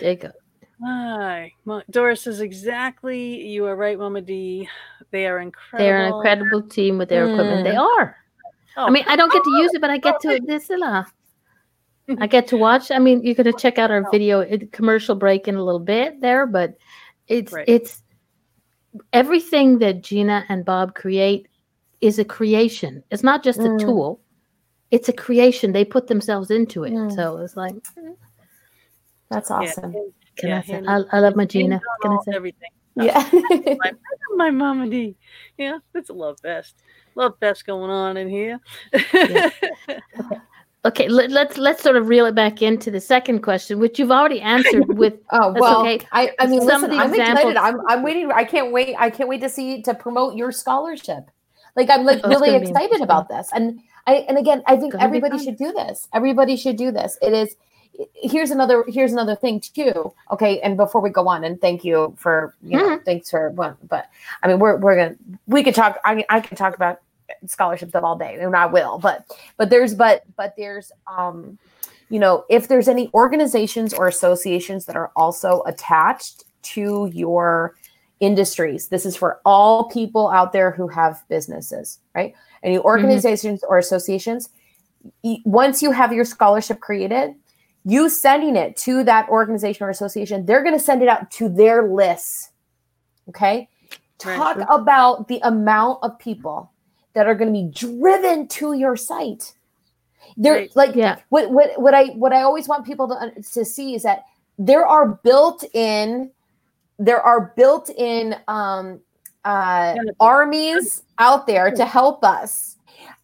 There 0.00 0.10
you 0.12 0.16
go. 0.16 0.32
Hi, 0.84 1.52
Doris 1.90 2.22
says 2.22 2.40
exactly. 2.40 3.46
You 3.46 3.66
are 3.66 3.74
right, 3.74 3.98
Mama 3.98 4.20
D. 4.20 4.68
They 5.10 5.26
are 5.26 5.40
incredible. 5.40 5.78
They're 5.84 6.06
an 6.06 6.14
incredible 6.14 6.62
team 6.62 6.98
with 6.98 7.08
their 7.08 7.24
equipment. 7.24 7.64
They 7.64 7.74
Mm. 7.74 7.80
are. 7.80 8.16
Oh, 8.76 8.86
I 8.86 8.90
mean, 8.90 9.04
I 9.08 9.16
don't 9.16 9.32
get 9.32 9.42
to 9.42 9.50
use 9.50 9.74
it, 9.74 9.80
but 9.80 9.90
I 9.90 9.98
get 9.98 10.20
to 10.20 10.38
this. 10.46 10.70
uh, 10.70 11.02
I 12.20 12.26
get 12.28 12.46
to 12.48 12.56
watch. 12.56 12.90
I 12.92 12.98
mean, 12.98 13.22
you're 13.24 13.34
going 13.34 13.52
to 13.52 13.52
check 13.52 13.78
out 13.78 13.90
our 13.90 14.08
video 14.10 14.40
it, 14.40 14.70
commercial 14.72 15.16
break 15.16 15.48
in 15.48 15.56
a 15.56 15.64
little 15.64 15.80
bit 15.80 16.20
there, 16.20 16.46
but 16.46 16.78
it's 17.26 17.52
Right. 17.52 17.68
it's 17.68 18.02
everything 19.12 19.78
that 19.80 20.02
Gina 20.02 20.44
and 20.48 20.64
Bob 20.64 20.94
create 20.94 21.48
is 22.00 22.18
a 22.18 22.24
creation. 22.24 23.02
It's 23.10 23.22
not 23.24 23.42
just 23.42 23.58
a 23.60 23.62
Mm. 23.64 23.78
tool; 23.80 24.20
it's 24.90 25.08
a 25.08 25.12
creation. 25.12 25.72
They 25.72 25.84
put 25.84 26.06
themselves 26.06 26.50
into 26.50 26.84
it. 26.84 26.92
Mm. 26.92 27.14
So 27.14 27.36
it's 27.38 27.56
like, 27.56 27.74
That's 29.30 29.50
awesome. 29.50 29.92
hands- 29.92 30.12
can 30.36 30.48
yeah, 30.50 30.58
I 30.58 30.62
say? 30.62 30.82
I, 30.86 31.02
I 31.12 31.18
love 31.20 31.34
my 31.36 31.44
Gina. 31.44 31.80
Can 32.02 32.12
I 32.12 32.18
say? 32.24 32.32
everything? 32.34 32.70
Yeah. 32.94 33.28
My, 33.78 33.92
my 34.36 34.50
Mama 34.50 34.88
D. 34.88 35.16
Yeah, 35.56 35.78
that's 35.92 36.10
a 36.10 36.12
love 36.12 36.38
fest. 36.40 36.74
Love 37.14 37.34
fest 37.38 37.64
going 37.66 37.90
on 37.90 38.16
in 38.16 38.28
here. 38.28 38.58
Okay, 40.84 41.08
let, 41.08 41.30
let's 41.30 41.58
let's 41.58 41.82
sort 41.82 41.96
of 41.96 42.08
reel 42.08 42.24
it 42.26 42.34
back 42.36 42.62
into 42.62 42.90
the 42.90 43.00
second 43.00 43.40
question, 43.42 43.78
which 43.80 43.98
you've 43.98 44.12
already 44.12 44.40
answered 44.40 44.86
with. 44.96 45.14
Oh 45.32 45.52
well, 45.58 45.80
okay. 45.82 46.04
I, 46.12 46.32
I 46.38 46.46
mean, 46.46 46.60
Some 46.62 46.84
of 46.84 46.90
listen, 46.90 46.96
the 46.96 47.02
I'm 47.02 47.10
examples- 47.10 47.52
excited. 47.52 47.56
I'm 47.56 47.80
I'm 47.88 48.02
waiting. 48.02 48.30
I 48.32 48.44
can't 48.44 48.72
wait. 48.72 48.94
I 48.98 49.10
can't 49.10 49.28
wait 49.28 49.40
to 49.42 49.48
see 49.48 49.82
to 49.82 49.94
promote 49.94 50.36
your 50.36 50.50
scholarship. 50.52 51.30
Like 51.78 51.88
I'm 51.90 52.04
like 52.04 52.20
Oh, 52.24 52.28
really 52.28 52.54
excited 52.54 53.00
about 53.00 53.28
this. 53.28 53.48
And 53.54 53.80
I 54.06 54.26
and 54.28 54.36
again, 54.36 54.62
I 54.66 54.76
think 54.76 54.94
everybody 54.98 55.38
should 55.38 55.56
do 55.56 55.72
this. 55.72 56.08
Everybody 56.12 56.56
should 56.56 56.76
do 56.76 56.90
this. 56.90 57.16
It 57.22 57.32
is. 57.32 57.56
Here's 58.14 58.50
another. 58.50 58.84
Here's 58.88 59.12
another 59.12 59.34
thing 59.34 59.60
too. 59.60 60.12
Okay, 60.30 60.60
and 60.60 60.76
before 60.76 61.00
we 61.00 61.10
go 61.10 61.26
on, 61.28 61.44
and 61.44 61.60
thank 61.60 61.84
you 61.84 62.14
for 62.18 62.54
you 62.62 62.78
Mm-hmm. 62.78 62.88
know, 62.88 63.00
thanks 63.04 63.30
for 63.30 63.50
one. 63.50 63.76
But 63.88 64.10
I 64.42 64.48
mean, 64.48 64.58
we're 64.58 64.76
we're 64.76 64.96
gonna 64.96 65.16
we 65.46 65.62
could 65.64 65.74
talk. 65.74 65.98
I 66.04 66.14
mean, 66.14 66.24
I 66.28 66.40
can 66.40 66.56
talk 66.56 66.74
about 66.74 67.00
scholarships 67.46 67.94
all 67.94 68.16
day, 68.16 68.38
and 68.40 68.54
I 68.54 68.66
will. 68.66 68.98
But 68.98 69.26
but 69.56 69.70
there's 69.70 69.94
but 69.94 70.24
but 70.36 70.54
there's 70.56 70.92
um 71.06 71.58
you 72.10 72.18
know, 72.18 72.44
if 72.48 72.68
there's 72.68 72.88
any 72.88 73.10
organizations 73.14 73.92
or 73.92 74.08
associations 74.08 74.86
that 74.86 74.96
are 74.96 75.10
also 75.14 75.62
attached 75.66 76.44
to 76.62 77.10
your 77.12 77.74
industries, 78.20 78.88
this 78.88 79.06
is 79.06 79.16
for 79.16 79.40
all 79.44 79.84
people 79.84 80.28
out 80.28 80.52
there 80.52 80.70
who 80.70 80.88
have 80.88 81.22
businesses, 81.28 81.98
right? 82.14 82.34
Any 82.62 82.76
mm-hmm. 82.76 82.86
organizations 82.86 83.62
or 83.68 83.78
associations, 83.78 84.48
once 85.44 85.82
you 85.82 85.92
have 85.92 86.12
your 86.12 86.24
scholarship 86.24 86.80
created, 86.80 87.34
you 87.84 88.08
sending 88.08 88.56
it 88.56 88.76
to 88.78 89.04
that 89.04 89.28
organization 89.28 89.86
or 89.86 89.90
association, 89.90 90.44
they're 90.46 90.62
going 90.62 90.76
to 90.76 90.84
send 90.84 91.02
it 91.02 91.08
out 91.08 91.30
to 91.32 91.48
their 91.48 91.88
lists. 91.88 92.50
Okay. 93.28 93.68
Right. 94.24 94.36
Talk 94.36 94.58
about 94.68 95.28
the 95.28 95.40
amount 95.42 96.00
of 96.02 96.18
people 96.18 96.72
that 97.14 97.26
are 97.26 97.34
going 97.34 97.52
to 97.52 97.60
be 97.60 97.70
driven 97.72 98.48
to 98.48 98.72
your 98.72 98.96
site 98.96 99.54
There, 100.36 100.54
Right. 100.54 100.76
like 100.76 100.94
Yeah. 100.94 101.18
what 101.30 101.50
what 101.50 101.80
what 101.80 101.94
I 101.94 102.06
what 102.08 102.32
I 102.32 102.42
always 102.42 102.68
want 102.68 102.84
people 102.84 103.08
to 103.08 103.42
to 103.42 103.64
see 103.64 103.94
is 103.94 104.02
that 104.02 104.24
there 104.58 104.86
are 104.86 105.06
built 105.22 105.64
in 105.72 106.30
there 106.98 107.20
are 107.22 107.52
built 107.56 107.90
in 107.90 108.36
um 108.48 109.00
uh 109.44 109.94
armies 110.20 111.02
out 111.18 111.46
there 111.46 111.70
to 111.70 111.84
help 111.86 112.24
us 112.24 112.76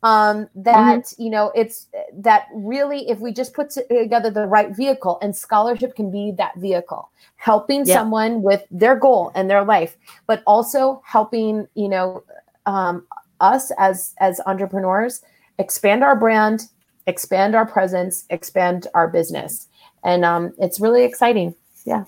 um 0.03 0.49
that 0.55 1.13
you 1.19 1.29
know 1.31 1.51
it's 1.55 1.89
that 2.13 2.47
really 2.55 3.09
if 3.09 3.19
we 3.19 3.33
just 3.33 3.53
put 3.55 3.71
together 3.71 4.31
the 4.31 4.47
right 4.47 4.75
vehicle 4.77 5.19
and 5.23 5.35
scholarship 5.35 5.95
can 5.97 6.11
be 6.11 6.33
that 6.37 6.55
vehicle 6.57 7.11
helping 7.37 7.85
Yeah. 7.85 7.97
someone 7.99 8.43
with 8.43 8.63
their 8.71 8.95
goal 8.97 9.33
and 9.35 9.51
their 9.51 9.65
life 9.65 9.97
but 10.27 10.43
also 10.47 11.03
helping 11.05 11.67
you 11.75 11.89
know 11.89 12.23
um 12.67 13.07
us 13.41 13.73
as 13.79 14.15
as 14.21 14.41
entrepreneurs 14.47 15.23
expand 15.59 16.05
our 16.05 16.17
brand 16.17 16.69
expand 17.07 17.55
our 17.55 17.67
presence 17.67 18.25
expand 18.31 18.87
our 18.95 19.09
business. 19.09 19.67
And 20.05 20.25
um 20.25 20.55
it's 20.59 20.81
really 20.81 21.05
exciting. 21.05 21.55
Yeah, 21.85 22.05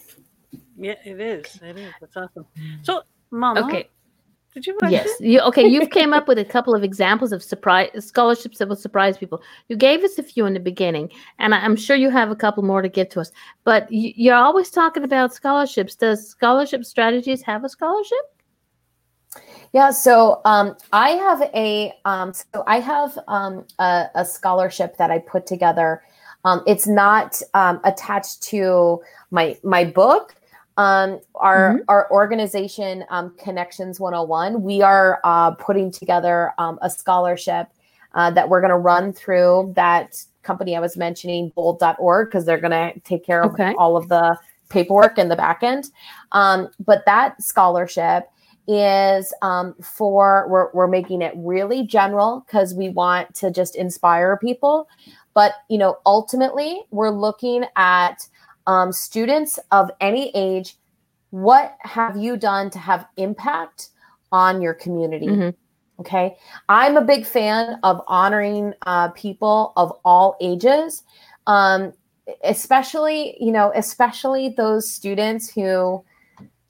it 0.79 1.21
is. 1.21 1.59
It 1.63 1.79
is. 1.79 1.93
That's 2.01 2.17
awesome. 2.17 2.47
So, 2.83 3.03
Mama, 3.31 3.67
Okay. 3.67 3.89
did 4.55 4.67
you 4.67 4.77
watch 4.81 4.93
Yes. 4.93 5.21
it? 5.21 5.27
You 5.27 5.41
okay? 5.41 5.67
You've 5.67 5.91
came 6.01 6.13
up 6.13 6.29
with 6.29 6.39
a 6.39 6.45
couple 6.45 6.75
of 6.75 6.83
examples 6.85 7.33
of 7.33 7.43
surprise 7.43 7.91
scholarships 7.99 8.59
that 8.59 8.69
will 8.69 8.77
surprise 8.77 9.17
people. 9.19 9.43
You 9.69 9.77
gave 9.77 10.05
us 10.05 10.19
a 10.19 10.23
few 10.23 10.47
in 10.47 10.55
the 10.55 10.61
beginning, 10.61 11.11
and 11.39 11.55
I- 11.55 11.61
I'm 11.65 11.77
sure 11.77 11.97
you 11.97 12.11
have 12.11 12.31
a 12.31 12.37
couple 12.37 12.63
more 12.63 12.83
to 12.83 12.89
give 12.89 13.09
to 13.11 13.21
us. 13.21 13.33
But 13.65 13.91
you, 13.91 14.13
you're 14.17 14.35
always 14.37 14.71
talking 14.71 15.03
about 15.05 15.35
scholarships. 15.35 15.95
Does 15.95 16.29
scholarship 16.29 16.85
strategies 16.85 17.43
have 17.43 17.65
a 17.65 17.69
scholarship? 17.69 18.19
Yeah, 19.73 19.91
so 19.91 20.41
um, 20.45 20.77
I 20.93 21.11
have 21.11 21.43
a 21.55 21.93
um, 22.05 22.33
so 22.33 22.63
I 22.67 22.81
have 22.81 23.19
um, 23.29 23.67
a, 23.79 24.07
a 24.15 24.25
scholarship 24.25 24.97
that 24.97 25.11
I 25.11 25.19
put 25.19 25.47
together. 25.47 26.03
Um, 26.45 26.63
it's 26.67 26.87
not 26.87 27.43
um, 27.55 27.81
attached 27.85 28.43
to 28.45 29.03
my 29.31 29.59
my 29.65 29.85
book. 29.85 30.36
Um, 30.77 31.21
our 31.37 31.81
our 31.89 32.11
organization 32.11 33.05
um, 33.09 33.35
Connections 33.39 33.99
101. 33.99 34.63
We 34.63 34.83
are 34.83 35.21
uh, 35.25 35.53
putting 35.53 35.91
together 35.91 36.53
um, 36.59 36.79
a 36.83 36.91
scholarship 36.91 37.69
uh, 38.15 38.31
that 38.33 38.49
we're 38.49 38.61
going 38.61 38.71
to 38.71 38.79
run 38.79 39.13
through 39.13 39.73
that 39.77 40.23
company 40.43 40.77
I 40.77 40.81
was 40.81 40.97
mentioning, 40.97 41.51
bold.org, 41.55 42.29
because 42.29 42.45
they're 42.45 42.61
going 42.61 42.71
to 42.93 42.99
take 43.01 43.25
care 43.25 43.43
of 43.43 43.53
Okay. 43.55 43.75
all 43.79 43.97
of 43.97 44.09
the 44.09 44.39
paperwork 44.69 45.19
in 45.19 45.29
the 45.29 45.37
back 45.37 45.63
end. 45.63 45.91
Um, 46.33 46.69
but 46.85 47.05
that 47.07 47.43
scholarship 47.43 48.29
is 48.69 49.33
um, 49.43 49.75
for 49.81 50.47
we're, 50.49 50.71
we're 50.73 50.89
making 50.89 51.23
it 51.23 51.33
really 51.37 51.87
general 51.87 52.45
because 52.47 52.75
we 52.75 52.89
want 52.89 53.33
to 53.35 53.51
just 53.51 53.77
inspire 53.77 54.37
people 54.39 54.89
but 55.35 55.53
you 55.69 55.79
know 55.79 55.99
ultimately 56.05 56.83
we're 56.91 57.11
looking 57.11 57.65
at 57.77 58.27
um, 58.67 58.93
students 58.93 59.59
of 59.71 59.91
any 60.01 60.31
age 60.35 60.77
what 61.31 61.77
have 61.81 62.17
you 62.17 62.37
done 62.37 62.71
to 62.71 62.79
have 62.79 63.07
impact 63.17 63.89
on 64.33 64.61
your 64.63 64.75
community 64.75 65.27
Mhm. 65.29 65.55
okay 66.01 66.37
i'm 66.69 66.97
a 66.97 67.03
big 67.03 67.25
fan 67.27 67.79
of 67.83 68.01
honoring 68.07 68.73
uh, 68.87 69.09
people 69.11 69.73
of 69.77 69.93
all 70.05 70.37
ages 70.41 71.03
um, 71.47 71.93
especially 72.45 73.37
you 73.41 73.53
know 73.53 73.73
especially 73.75 74.49
those 74.57 74.91
students 74.91 75.49
who 75.51 76.05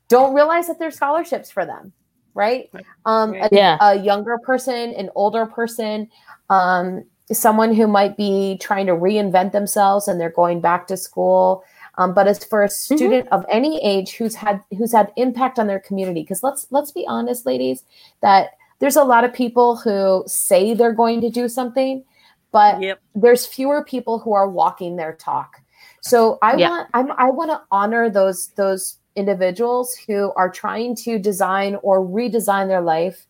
don't 0.08 0.34
realize 0.34 0.66
that 0.68 0.78
there's 0.78 0.96
scholarships 0.96 1.50
for 1.50 1.64
them 1.66 1.92
right 2.34 2.68
Right. 2.72 2.84
um 3.06 3.34
a, 3.34 3.48
Yeah. 3.52 3.78
a 3.80 3.94
younger 3.98 4.38
person 4.38 4.92
an 4.94 5.10
older 5.14 5.46
person 5.46 6.08
um 6.50 7.04
someone 7.32 7.74
who 7.74 7.86
might 7.88 8.16
be 8.16 8.56
trying 8.60 8.86
to 8.86 8.92
reinvent 8.92 9.50
themselves 9.52 10.06
and 10.08 10.20
they're 10.20 10.30
going 10.30 10.60
back 10.60 10.86
to 10.88 10.96
school 10.96 11.64
um, 11.98 12.12
but 12.14 12.26
as 12.28 12.44
for 12.44 12.62
a 12.62 12.68
student 12.68 13.26
of 13.32 13.44
any 13.48 13.82
age 13.82 14.12
who's 14.16 14.34
had 14.34 14.62
who's 14.76 14.92
had 14.92 15.12
impact 15.16 15.58
on 15.58 15.66
their 15.66 15.80
community 15.80 16.22
because 16.22 16.42
let's 16.42 16.66
let's 16.70 16.92
be 16.92 17.04
honest 17.08 17.46
ladies 17.46 17.84
that 18.20 18.50
there's 18.78 18.96
a 18.96 19.04
lot 19.04 19.24
of 19.24 19.32
people 19.32 19.76
who 19.76 20.22
say 20.26 20.74
they're 20.74 20.92
going 20.92 21.20
to 21.20 21.30
do 21.30 21.48
something 21.48 22.04
but 22.52 22.80
Yep. 22.80 23.00
there's 23.14 23.44
fewer 23.44 23.84
people 23.84 24.18
who 24.18 24.32
are 24.32 24.48
walking 24.48 24.96
their 24.96 25.12
talk. 25.14 25.60
So 26.00 26.38
I 26.40 26.56
Yeah. 26.56 26.70
want 26.70 26.88
I'm, 26.94 27.12
I 27.18 27.30
want 27.30 27.50
to 27.50 27.60
honor 27.70 28.08
those 28.08 28.48
those 28.56 28.98
individuals 29.14 29.94
who 30.06 30.32
are 30.36 30.50
trying 30.50 30.94
to 30.96 31.18
design 31.18 31.76
or 31.82 32.00
redesign 32.00 32.68
their 32.68 32.80
life 32.80 33.26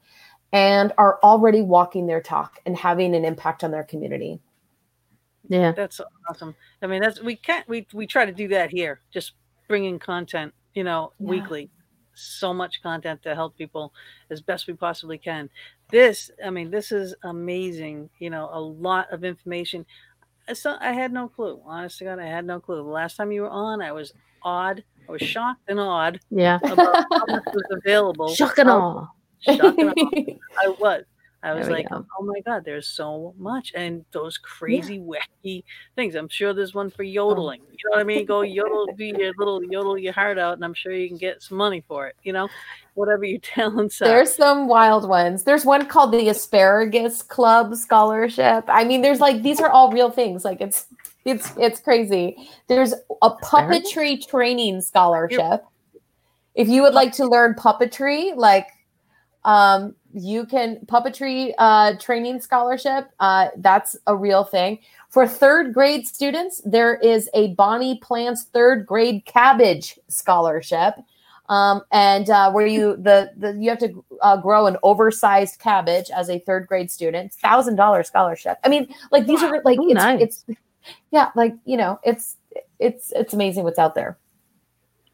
and 0.52 0.92
are 0.98 1.18
already 1.24 1.60
walking 1.62 2.06
their 2.06 2.20
talk 2.20 2.60
and 2.66 2.76
having 2.76 3.14
an 3.16 3.24
impact 3.24 3.64
on 3.64 3.70
their 3.70 3.84
community. 3.84 4.40
Yeah. 5.48 5.72
That's 5.72 6.00
awesome. 6.28 6.54
I 6.82 6.86
mean, 6.86 7.02
that's 7.02 7.20
we 7.22 7.36
can't 7.36 7.68
we 7.68 7.86
we 7.92 8.06
try 8.06 8.24
to 8.24 8.32
do 8.32 8.48
that 8.48 8.70
here. 8.70 9.00
Just 9.12 9.32
bringing 9.68 9.98
content, 9.98 10.52
you 10.74 10.84
know, 10.84 11.12
Yeah. 11.18 11.28
weekly. 11.30 11.70
So 12.14 12.54
much 12.54 12.82
content 12.82 13.22
to 13.24 13.34
help 13.34 13.56
people 13.58 13.92
as 14.30 14.40
best 14.40 14.66
we 14.66 14.72
possibly 14.72 15.18
can. 15.18 15.50
This, 15.90 16.30
I 16.44 16.48
mean, 16.50 16.70
this 16.70 16.90
is 16.90 17.14
amazing. 17.24 18.08
You 18.20 18.30
know, 18.30 18.48
a 18.52 18.60
lot 18.60 19.12
of 19.12 19.22
information. 19.22 19.84
Saw, 20.52 20.78
I 20.80 20.92
had 20.92 21.12
no 21.12 21.28
clue. 21.28 21.60
Honest 21.66 21.98
to 21.98 22.04
God, 22.04 22.18
I 22.18 22.26
had 22.26 22.44
no 22.46 22.58
clue. 22.60 22.76
The 22.76 22.82
last 22.82 23.16
time 23.16 23.32
you 23.32 23.42
were 23.42 23.50
on, 23.50 23.82
I 23.82 23.92
was 23.92 24.12
odd. 24.42 24.82
I 25.08 25.12
was 25.12 25.20
shocked 25.22 25.62
and 25.68 25.78
awed 25.78 26.20
Yeah. 26.30 26.58
about 26.62 27.04
how 27.12 27.24
much 27.28 27.44
was 27.52 27.64
available. 27.70 28.28
Shock 28.34 28.58
and 28.58 28.70
awe. 28.70 29.06
Shocked 29.40 29.78
and 29.78 29.90
awed. 29.90 30.38
I 30.58 30.68
was. 30.80 31.04
I 31.46 31.54
was 31.54 31.68
like, 31.68 31.88
go. 31.88 32.04
oh 32.18 32.24
my 32.24 32.40
God, 32.40 32.64
there's 32.64 32.88
so 32.88 33.32
much. 33.38 33.72
And 33.76 34.04
those 34.10 34.36
crazy, 34.36 34.98
wacky 34.98 35.62
things. 35.94 36.16
I'm 36.16 36.28
sure 36.28 36.52
there's 36.52 36.74
one 36.74 36.90
for 36.90 37.04
yodeling. 37.04 37.60
You 37.70 37.76
know 37.84 37.96
what 37.96 38.00
I 38.00 38.04
mean? 38.04 38.26
Go 38.26 38.40
yodel, 38.40 38.86
do 38.96 39.04
your 39.04 39.32
little 39.38 39.62
yodel 39.62 39.96
your 39.96 40.12
heart 40.12 40.38
out, 40.38 40.54
and 40.54 40.64
I'm 40.64 40.74
sure 40.74 40.92
you 40.92 41.06
can 41.06 41.18
get 41.18 41.40
some 41.42 41.56
money 41.56 41.84
for 41.86 42.08
it. 42.08 42.16
You 42.24 42.32
know, 42.32 42.48
whatever 42.94 43.24
your 43.24 43.38
talents 43.42 44.02
are. 44.02 44.06
There's 44.06 44.34
some 44.34 44.66
wild 44.66 45.08
ones. 45.08 45.44
There's 45.44 45.64
one 45.64 45.86
called 45.86 46.12
the 46.12 46.28
Asparagus 46.28 47.22
Club 47.22 47.76
Scholarship. 47.76 48.64
I 48.66 48.82
mean, 48.82 49.02
there's 49.02 49.20
like 49.20 49.42
these 49.42 49.60
are 49.60 49.70
all 49.70 49.92
real 49.92 50.10
things. 50.10 50.44
Like 50.44 50.60
it's 50.60 50.86
it's 51.24 51.52
it's 51.56 51.78
crazy. 51.78 52.48
There's 52.66 52.92
a 53.22 53.30
puppetry 53.30 54.26
training 54.26 54.80
scholarship. 54.80 55.64
If 56.56 56.68
you 56.68 56.82
would 56.82 56.94
like 56.94 57.12
to 57.12 57.26
learn 57.26 57.54
puppetry, 57.54 58.34
like 58.34 58.66
um 59.44 59.94
you 60.16 60.46
can 60.46 60.78
puppetry 60.86 61.52
uh 61.58 61.94
training 61.98 62.40
scholarship, 62.40 63.10
uh 63.20 63.48
that's 63.58 63.96
a 64.06 64.16
real 64.16 64.44
thing. 64.44 64.78
For 65.10 65.26
third 65.26 65.72
grade 65.72 66.06
students, 66.06 66.60
there 66.64 66.96
is 66.96 67.30
a 67.34 67.54
Bonnie 67.54 67.98
Plants 68.02 68.44
third 68.44 68.86
grade 68.86 69.24
cabbage 69.24 69.98
scholarship 70.08 70.94
um, 71.48 71.82
and 71.92 72.28
uh, 72.30 72.50
where 72.50 72.66
you 72.66 72.96
the, 72.96 73.32
the 73.36 73.52
you 73.52 73.70
have 73.70 73.78
to 73.78 74.04
uh, 74.22 74.36
grow 74.36 74.66
an 74.66 74.76
oversized 74.82 75.58
cabbage 75.60 76.10
as 76.10 76.28
a 76.28 76.38
third 76.40 76.66
grade 76.66 76.90
student 76.90 77.32
thousand 77.32 77.76
dollar 77.76 78.02
scholarship 78.02 78.58
i 78.64 78.68
mean 78.68 78.92
like 79.12 79.26
these 79.26 79.42
are 79.42 79.62
like 79.64 79.78
it's, 79.80 79.94
nice. 79.94 80.20
it's 80.20 80.44
yeah 81.10 81.30
like 81.34 81.54
you 81.64 81.76
know 81.76 81.98
it's 82.02 82.36
it's 82.78 83.12
it's 83.14 83.34
amazing 83.34 83.64
what's 83.64 83.78
out 83.78 83.94
there 83.94 84.18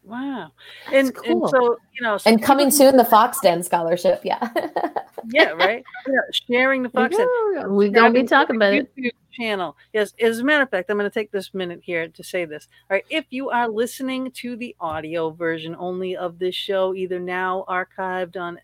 Wow. 0.03 0.51
And, 0.91 1.07
and 1.07 1.15
cool. 1.15 1.47
so, 1.47 1.77
you 1.93 2.03
know, 2.03 2.17
so 2.17 2.29
and 2.29 2.43
coming 2.43 2.71
soon 2.71 2.97
the 2.97 3.05
fox 3.05 3.39
den 3.39 3.63
scholarship 3.63 4.21
yeah 4.23 4.49
Yeah, 5.31 5.51
right. 5.51 5.83
Yeah, 6.07 6.13
sharing 6.31 6.83
the 6.83 6.89
fox. 6.89 7.15
Den. 7.15 7.27
We're 7.67 7.89
gonna 7.89 8.11
be 8.11 8.23
talking 8.23 8.55
about 8.55 8.73
it. 8.73 9.15
Channel. 9.33 9.75
Yes, 9.93 10.13
as 10.21 10.39
a 10.39 10.43
matter 10.43 10.63
of 10.63 10.69
fact, 10.69 10.89
I'm 10.89 10.97
going 10.97 11.09
to 11.09 11.13
take 11.13 11.31
this 11.31 11.53
minute 11.53 11.81
here 11.83 12.07
to 12.07 12.23
say 12.23 12.45
this. 12.45 12.67
All 12.89 12.95
right, 12.95 13.05
if 13.09 13.25
you 13.31 13.49
are 13.49 13.67
listening 13.67 14.31
to 14.31 14.55
the 14.55 14.75
audio 14.79 15.31
version 15.31 15.75
only 15.77 16.15
of 16.15 16.39
this 16.39 16.55
show, 16.55 16.93
either 16.93 17.19
now 17.19 17.65
archived 17.67 18.37
on 18.37 18.59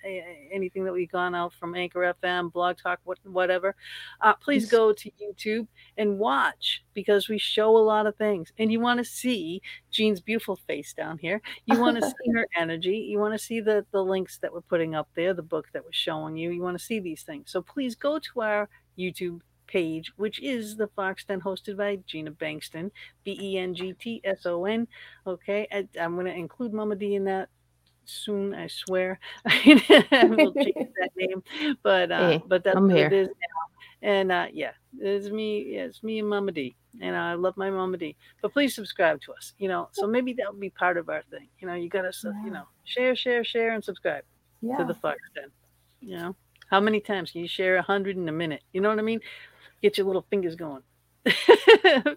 anything 0.52 0.84
that 0.86 0.94
we've 0.94 1.12
gone 1.12 1.36
out 1.36 1.54
from 1.54 1.76
Anchor 1.76 2.14
FM, 2.24 2.52
Blog 2.54 2.78
Talk, 2.78 3.00
what, 3.04 3.18
whatever, 3.24 3.76
uh, 4.22 4.34
please 4.36 4.70
go 4.70 4.94
to 4.94 5.12
YouTube 5.22 5.68
and 5.98 6.20
watch 6.20 6.84
because 6.94 7.28
we 7.28 7.38
show 7.38 7.76
a 7.76 7.80
lot 7.80 8.06
of 8.06 8.16
things. 8.16 8.54
And 8.58 8.72
you 8.72 8.80
want 8.80 9.00
to 9.00 9.06
see 9.06 9.62
Jean's 9.92 10.22
beautiful 10.22 10.58
face 10.68 10.94
down 10.94 11.18
here. 11.18 11.42
You 11.66 11.80
want 11.80 11.98
to 11.98 12.04
see 12.08 12.32
her 12.34 12.48
energy. 12.58 13.08
You 13.10 13.20
want 13.20 13.34
to 13.34 13.40
see 13.40 13.60
the 13.60 13.86
the 13.92 14.04
links 14.04 14.38
that 14.40 14.54
we're 14.54 14.62
putting 14.62 14.96
up 14.96 15.10
there, 15.16 15.34
the 15.34 15.42
book 15.42 15.68
that 15.74 15.84
we're 15.84 15.92
showing 15.92 16.38
you. 16.38 16.52
You 16.52 16.62
want 16.62 16.78
to 16.78 16.84
see 16.84 17.00
these 17.00 17.24
things. 17.24 17.52
So 17.52 17.62
please 17.62 17.96
go 17.96 18.20
to 18.20 18.42
our 18.42 18.70
YouTube 18.98 19.42
page, 19.70 20.12
which 20.18 20.42
is 20.42 20.76
the 20.76 20.88
Fox 20.96 21.24
Den 21.26 21.40
hosted 21.42 21.78
by 21.78 21.98
Gina 22.08 22.32
Bengtson, 22.32 22.92
B 23.24 23.38
E 23.40 23.58
N 23.58 23.74
G 23.76 23.94
T 23.94 24.20
S 24.24 24.46
O 24.46 24.66
N. 24.66 24.88
Okay, 25.28 25.68
I, 25.72 25.88
I'm 26.00 26.16
going 26.16 26.26
to 26.26 26.34
include 26.34 26.74
Mama 26.74 26.96
D 26.96 27.16
in 27.16 27.26
that 27.26 27.50
soon, 28.06 28.56
I 28.56 28.68
swear. 28.68 29.20
we'll 29.46 30.54
change 30.54 30.90
that 31.00 31.12
name, 31.16 31.44
but 31.84 32.12
uh, 32.12 32.30
Hey, 32.32 32.44
but 32.48 32.64
that's 32.64 32.76
I'm 32.78 32.88
what 32.88 32.96
here. 32.98 33.08
it 33.08 33.14
is 33.14 33.28
now. 33.28 33.66
And 34.02 34.32
uh, 34.32 34.48
yeah, 34.54 34.72
it's 35.00 35.30
me. 35.30 35.74
Yeah, 35.76 35.82
it's 35.84 36.02
me 36.04 36.20
and 36.20 36.30
Mama 36.30 36.52
D, 36.54 36.76
and 37.02 37.16
I 37.16 37.34
love 37.34 37.56
my 37.58 37.70
Mama 37.70 37.98
D. 37.98 38.16
But 38.42 38.54
please 38.54 38.74
subscribe 38.74 39.22
to 39.22 39.34
us. 39.34 39.54
You 39.60 39.68
know, 39.68 39.90
so 39.92 40.08
maybe 40.08 40.34
that 40.34 40.50
would 40.52 40.60
be 40.60 40.70
part 40.70 40.98
of 40.98 41.10
our 41.10 41.22
thing. 41.30 41.48
You 41.60 41.68
know, 41.68 41.74
you 41.76 41.90
got 41.90 42.04
to, 42.04 42.12
Yeah. 42.24 42.46
you 42.46 42.52
know, 42.52 42.64
share, 42.86 43.16
share, 43.16 43.44
share, 43.44 43.74
and 43.74 43.84
subscribe 43.84 44.24
to 44.62 44.68
yeah 44.68 44.84
the 44.84 44.94
Fox 44.94 45.20
Den. 45.36 45.52
You 46.02 46.18
know, 46.18 46.36
how 46.70 46.80
many 46.80 47.02
times 47.02 47.32
can 47.32 47.42
you 47.42 47.48
share 47.48 47.76
a 47.76 47.82
hundred 47.82 48.16
in 48.16 48.30
a 48.30 48.32
minute? 48.32 48.64
You 48.74 48.80
know 48.82 48.90
what 48.90 49.00
I 49.00 49.04
mean? 49.04 49.20
Get 49.82 49.98
your 49.98 50.08
little 50.08 50.26
fingers 50.30 50.56
going. 50.56 50.84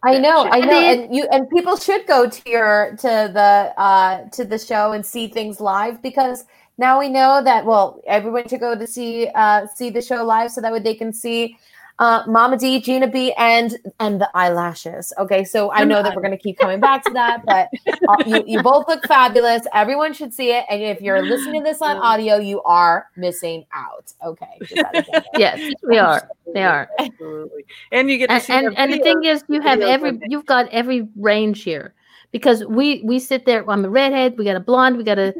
I 0.04 0.18
know, 0.18 0.48
I 0.50 0.60
know, 0.60 0.80
and 0.80 1.14
you 1.14 1.26
and 1.32 1.48
people 1.50 1.76
should 1.76 2.06
go 2.06 2.28
to 2.28 2.50
your 2.50 2.96
to 2.98 3.30
the 3.32 3.72
uh 3.76 4.28
to 4.30 4.44
the 4.44 4.58
show 4.58 4.92
and 4.92 5.04
see 5.04 5.26
things 5.26 5.60
live 5.60 6.00
because 6.02 6.44
now 6.78 7.00
we 7.00 7.08
know 7.08 7.42
that 7.42 7.64
well 7.64 8.00
everyone 8.06 8.48
should 8.48 8.60
go 8.60 8.78
to 8.78 8.86
see 8.86 9.28
uh 9.34 9.66
see 9.66 9.90
the 9.90 10.00
show 10.00 10.24
live 10.24 10.50
so 10.52 10.60
that 10.60 10.72
way 10.72 10.78
they 10.78 10.94
can 10.94 11.12
see 11.12 11.56
uh 11.98 12.22
Mama 12.26 12.56
D, 12.56 12.80
Gina 12.80 13.08
B, 13.08 13.32
and 13.38 13.76
and 14.00 14.20
the 14.20 14.30
eyelashes. 14.34 15.12
Okay, 15.18 15.44
so 15.44 15.70
I 15.70 15.84
know 15.84 16.02
that 16.02 16.14
we're 16.14 16.22
gonna 16.22 16.36
keep 16.36 16.58
coming 16.58 16.80
back 16.80 17.04
to 17.04 17.12
that, 17.12 17.42
but 17.46 17.68
uh, 18.08 18.16
you 18.26 18.44
you 18.46 18.62
both 18.62 18.88
look 18.88 19.04
fabulous. 19.06 19.62
Everyone 19.72 20.12
should 20.12 20.32
see 20.32 20.52
it, 20.52 20.64
and 20.68 20.82
if 20.82 21.00
you're 21.00 21.22
listening 21.22 21.62
to 21.62 21.70
this 21.70 21.82
on 21.82 21.96
audio, 21.96 22.36
you 22.36 22.62
are 22.62 23.08
missing 23.16 23.64
out. 23.72 24.12
Okay, 24.24 24.58
just 24.60 24.74
that 24.74 25.08
again. 25.08 25.24
Yes, 25.36 25.74
we 25.82 25.98
are. 25.98 26.28
They 26.52 26.62
are. 26.62 26.88
Absolutely. 26.98 27.64
And 27.90 28.10
you 28.10 28.18
get 28.18 28.28
to 28.28 28.32
and 28.34 28.42
see 28.42 28.52
and, 28.52 28.66
their 28.66 28.74
and 28.76 28.92
the 28.92 28.98
thing 28.98 29.24
is 29.24 29.44
you 29.48 29.60
have 29.60 29.80
every 29.80 30.18
you've 30.28 30.46
got 30.46 30.68
every 30.68 31.08
range 31.16 31.62
here 31.62 31.94
because 32.32 32.64
we 32.64 33.02
we 33.04 33.18
sit 33.18 33.46
there 33.46 33.68
i'm 33.70 33.84
a 33.84 33.90
redhead 33.90 34.36
we 34.36 34.44
got 34.44 34.56
a 34.56 34.60
blonde 34.60 34.96
we 34.96 35.04
got 35.04 35.18
a 35.18 35.34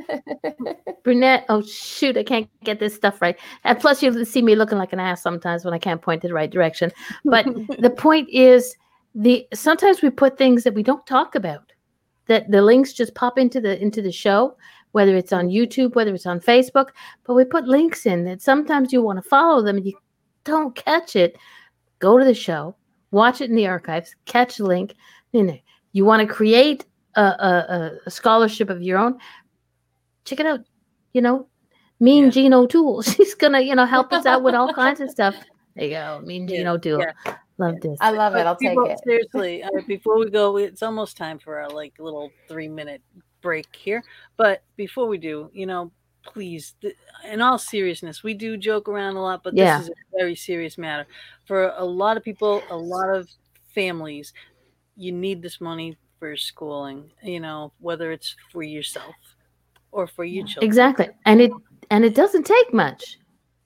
brunette. 1.03 1.45
Oh 1.49 1.63
shoot 1.63 2.17
i 2.17 2.23
can't 2.23 2.49
get 2.63 2.79
this 2.79 2.95
stuff 2.95 3.21
right. 3.21 3.37
And 3.65 3.79
plus 3.81 4.03
you 4.03 4.25
see 4.25 4.43
me 4.43 4.55
looking 4.55 4.79
like 4.79 4.93
an 4.93 5.01
ass 5.01 5.23
sometimes 5.23 5.65
when 5.65 5.75
i 5.75 5.79
can't 5.79 6.03
point 6.03 6.23
to 6.23 6.29
the 6.29 6.35
right 6.35 6.51
direction. 6.51 6.93
But 7.25 7.47
the 7.79 7.91
point 7.91 8.29
is 8.31 8.77
the 9.15 9.47
sometimes 9.53 10.03
we 10.03 10.11
put 10.11 10.39
things 10.39 10.65
that 10.65 10.75
we 10.75 10.83
don't 10.83 11.07
talk 11.07 11.35
about 11.35 11.73
that 12.27 12.51
the 12.51 12.63
links 12.63 12.93
just 12.93 13.15
pop 13.15 13.39
into 13.39 13.61
the 13.61 13.81
into 13.83 14.01
the 14.01 14.13
show 14.13 14.57
whether 14.93 15.15
it's 15.17 15.33
on 15.33 15.49
youtube 15.49 15.95
whether 15.95 16.15
it's 16.15 16.25
on 16.25 16.41
facebook 16.41 16.89
but 17.25 17.35
we 17.35 17.45
put 17.45 17.67
links 17.67 18.07
in 18.07 18.25
that 18.25 18.41
sometimes 18.41 18.91
you 18.91 19.03
want 19.03 19.23
to 19.23 19.29
follow 19.29 19.61
them 19.61 19.77
and 19.77 19.87
you 19.87 19.93
don't 20.45 20.75
catch 20.75 21.15
it. 21.15 21.37
Go 21.99 22.19
to 22.19 22.25
the 22.25 22.35
show 22.35 22.75
watch 23.13 23.41
it 23.41 23.51
in 23.51 23.57
the 23.57 23.67
archives 23.67 24.17
catch 24.25 24.57
the 24.57 24.65
link 24.65 24.95
you 25.33 25.43
know 25.45 25.59
you 25.93 26.05
want 26.05 26.27
to 26.27 26.35
create 26.35 26.85
a, 27.17 27.21
a, 27.23 27.67
a- 27.69 27.99
a 28.07 28.11
scholarship 28.11 28.71
of 28.71 28.83
your 28.83 28.99
own 28.99 29.19
check 30.25 30.41
it 30.41 30.47
out 30.47 30.61
you 31.13 31.21
know 31.21 31.47
mean 32.01 32.25
Yeah. 32.25 32.31
Jean 32.31 32.55
O'Toole. 32.55 33.03
She's 33.03 33.35
gonna, 33.43 33.61
you 33.61 33.77
know, 33.77 33.87
help 33.87 34.13
us 34.13 34.27
out 34.27 34.43
with 34.43 34.55
all 34.57 34.75
kinds 34.75 35.01
of 35.01 35.09
stuff. 35.09 35.37
There 35.77 35.85
you 35.85 35.91
go. 35.93 36.21
Mean 36.25 36.49
Gene 36.49 36.63
Yeah, 36.63 36.73
O'Toole. 36.73 36.99
yeah. 37.01 37.35
Love 37.59 37.81
this. 37.81 37.97
I 38.01 38.11
love 38.11 38.35
it. 38.35 38.45
I'll 38.45 38.57
take 38.57 38.71
people- 38.71 38.87
it. 38.87 38.99
Seriously, 39.05 39.63
uh, 39.63 39.69
before 39.87 40.19
we 40.19 40.29
go, 40.29 40.57
it's 40.57 40.83
almost 40.83 41.17
time 41.17 41.39
for 41.39 41.61
our 41.61 41.71
like 41.71 41.93
little 42.01 42.31
three 42.49 42.67
minute 42.67 43.03
break 43.41 43.67
here. 43.77 44.03
But 44.37 44.65
before 44.77 45.07
we 45.07 45.17
do, 45.17 45.49
you 45.53 45.65
know, 45.67 45.93
please, 46.25 46.75
th- 46.83 46.97
in 47.31 47.41
all 47.41 47.57
seriousness, 47.57 48.25
we 48.25 48.35
do 48.35 48.57
joke 48.57 48.89
around 48.89 49.15
a 49.15 49.23
lot, 49.23 49.45
but 49.45 49.55
Yeah. 49.55 49.79
this 49.79 49.87
is 49.87 49.91
a 49.91 50.19
very 50.19 50.35
serious 50.35 50.77
matter 50.77 51.07
for 51.47 51.69
a 51.77 51.85
lot 51.85 52.17
of 52.17 52.25
people, 52.25 52.63
a 52.71 52.77
lot 52.77 53.15
of 53.15 53.29
families. 53.77 54.33
You 54.97 55.13
need 55.13 55.43
this 55.43 55.61
money 55.61 55.97
for 56.19 56.37
schooling. 56.37 57.11
You 57.23 57.41
know, 57.41 57.73
whether 57.81 58.13
it's 58.13 58.37
for 58.53 58.63
yourself 58.63 59.15
or 59.91 60.07
for 60.07 60.25
your 60.25 60.47
children. 60.47 60.69
exactly. 60.69 61.09
And 61.25 61.41
it 61.41 61.53
and 61.91 62.05
it 62.05 62.15
doesn't 62.15 62.45
take 62.45 62.73
much. 62.73 63.19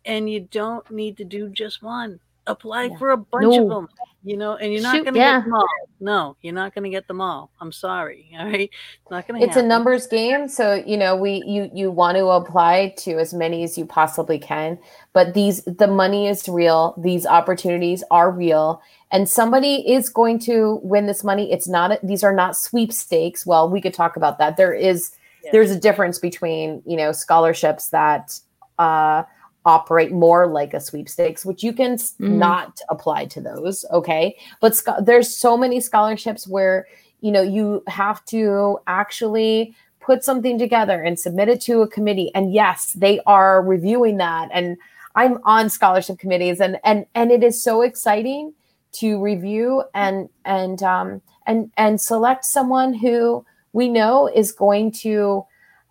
and 0.05 0.31
you 0.31 0.41
don't 0.41 0.89
need 0.91 1.17
to 1.19 1.25
do 1.25 1.49
just 1.49 1.83
one. 1.83 2.21
Apply 2.49 2.85
Yeah. 2.85 2.97
for 2.99 3.11
a 3.11 3.17
bunch 3.17 3.57
of 3.57 3.69
them, 3.69 3.89
you 4.23 4.37
know, 4.37 4.55
and 4.55 4.73
you're 4.73 4.81
not 4.81 4.95
Shoot, 4.95 5.03
going 5.03 5.15
to 5.15 5.19
yeah. 5.21 5.39
get 5.41 5.45
them 5.47 5.55
all. 5.55 5.67
No, 5.99 6.37
you're 6.43 6.55
not 6.55 6.73
going 6.77 6.85
to 6.85 6.91
get 6.91 7.09
them 7.09 7.21
all. 7.21 7.51
I'm 7.61 7.73
sorry. 7.73 8.31
All 8.39 8.47
right, 8.47 8.71
it's 8.71 9.11
not 9.11 9.27
going 9.27 9.41
to. 9.41 9.47
it's 9.47 9.57
a 9.57 9.63
numbers 9.65 10.07
game 10.07 10.47
so 10.49 10.75
you 10.87 10.97
know 10.97 11.17
we 11.17 11.43
you 11.45 11.69
you 11.75 11.91
want 11.91 12.17
to 12.19 12.27
apply 12.27 12.95
to 12.99 13.19
as 13.19 13.35
many 13.35 13.65
as 13.65 13.77
you 13.77 13.85
possibly 13.85 14.39
can 14.39 14.79
but 15.13 15.35
these 15.35 15.65
the 15.65 15.89
money 15.89 16.29
is 16.29 16.49
real 16.49 16.95
these 16.99 17.27
opportunities 17.27 18.05
are 18.13 18.31
real 18.31 18.81
and 19.13 19.29
somebody 19.29 19.89
is 19.91 20.09
going 20.09 20.39
to 20.41 20.81
win 20.83 21.07
this 21.07 21.23
money. 21.25 21.53
It's 21.53 21.69
not 21.69 21.99
these 22.03 22.25
are 22.25 22.35
not 22.35 22.57
sweepstakes. 22.57 23.47
Well 23.47 23.69
we 23.71 23.81
could 23.81 23.95
talk 23.95 24.17
about 24.17 24.39
that. 24.39 24.57
There 24.57 24.75
is 24.75 25.13
Yeah. 25.45 25.51
there's 25.53 25.71
a 25.71 25.79
difference 25.79 26.19
between 26.19 26.83
you 26.87 26.97
know 26.97 27.13
scholarships 27.13 27.89
that 27.91 28.39
uh 28.79 29.23
operate 29.65 30.13
more 30.13 30.47
like 30.47 30.73
a 30.75 30.81
sweepstakes 30.81 31.45
which 31.45 31.63
you 31.65 31.73
can 31.73 31.93
s 31.93 32.15
Mhm. 32.21 32.39
not 32.39 32.81
apply 32.89 33.27
to 33.27 33.41
those 33.41 33.85
okay? 33.93 34.37
But 34.61 34.77
scho- 34.77 35.01
there's 35.01 35.29
so 35.37 35.57
many 35.57 35.81
scholarships 35.81 36.47
where 36.49 36.87
you 37.21 37.33
know 37.33 37.43
you 37.43 37.83
have 37.89 38.25
to 38.27 38.79
actually 38.87 39.75
put 40.01 40.23
something 40.23 40.57
together 40.59 41.03
and 41.03 41.19
submit 41.19 41.49
it 41.49 41.61
to 41.63 41.83
a 41.83 41.89
committee. 41.89 42.31
And 42.35 42.53
yes 42.53 42.93
they 42.93 43.21
are 43.27 43.63
reviewing 43.63 44.17
that. 44.19 44.49
And 44.53 44.77
i'm 45.17 45.39
on 45.45 45.71
scholarship 45.71 46.19
committees 46.19 46.61
and 46.61 46.79
and 46.85 47.07
and 47.15 47.31
it 47.33 47.43
is 47.43 47.63
so 47.63 47.83
exciting 47.83 48.53
to 48.99 49.21
review 49.21 49.83
and 49.95 50.29
and 50.45 50.83
um 50.83 51.23
and 51.47 51.71
and 51.77 52.01
select 52.01 52.45
someone 52.45 52.95
who 52.95 53.45
we 53.73 53.89
know 53.89 54.29
is 54.35 54.53
going 54.53 54.91
to 54.91 55.45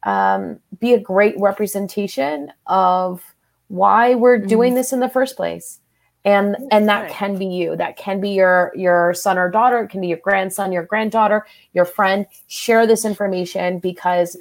um, 0.03 0.59
be 0.79 0.93
a 0.93 0.99
great 0.99 1.35
representation 1.39 2.51
of 2.67 3.23
why 3.67 4.15
we're 4.15 4.37
doing 4.37 4.75
this 4.75 4.93
in 4.93 4.99
the 4.99 5.09
first 5.09 5.35
place. 5.35 5.79
And 6.23 6.55
and 6.71 6.87
that 6.89 7.11
can 7.11 7.37
be 7.37 7.45
you. 7.45 7.75
That 7.75 7.97
can 7.97 8.19
be 8.19 8.29
your 8.31 8.71
your 8.75 9.13
son 9.13 9.37
or 9.37 9.49
daughter. 9.49 9.79
It 9.83 9.89
can 9.89 10.01
be 10.01 10.07
your 10.07 10.17
grandson 10.17 10.71
your 10.71 10.83
granddaughter 10.83 11.45
your 11.73 11.85
friend. 11.85 12.25
Share 12.47 12.87
this 12.87 13.05
information 13.05 13.77
because 13.79 14.35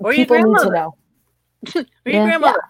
Or 0.00 0.12
people 0.12 0.36
need 0.38 0.58
to 0.62 0.70
know. 0.70 0.96
Or 1.76 1.82
your 2.06 2.14
Yeah. 2.14 2.24
grandmother. 2.24 2.62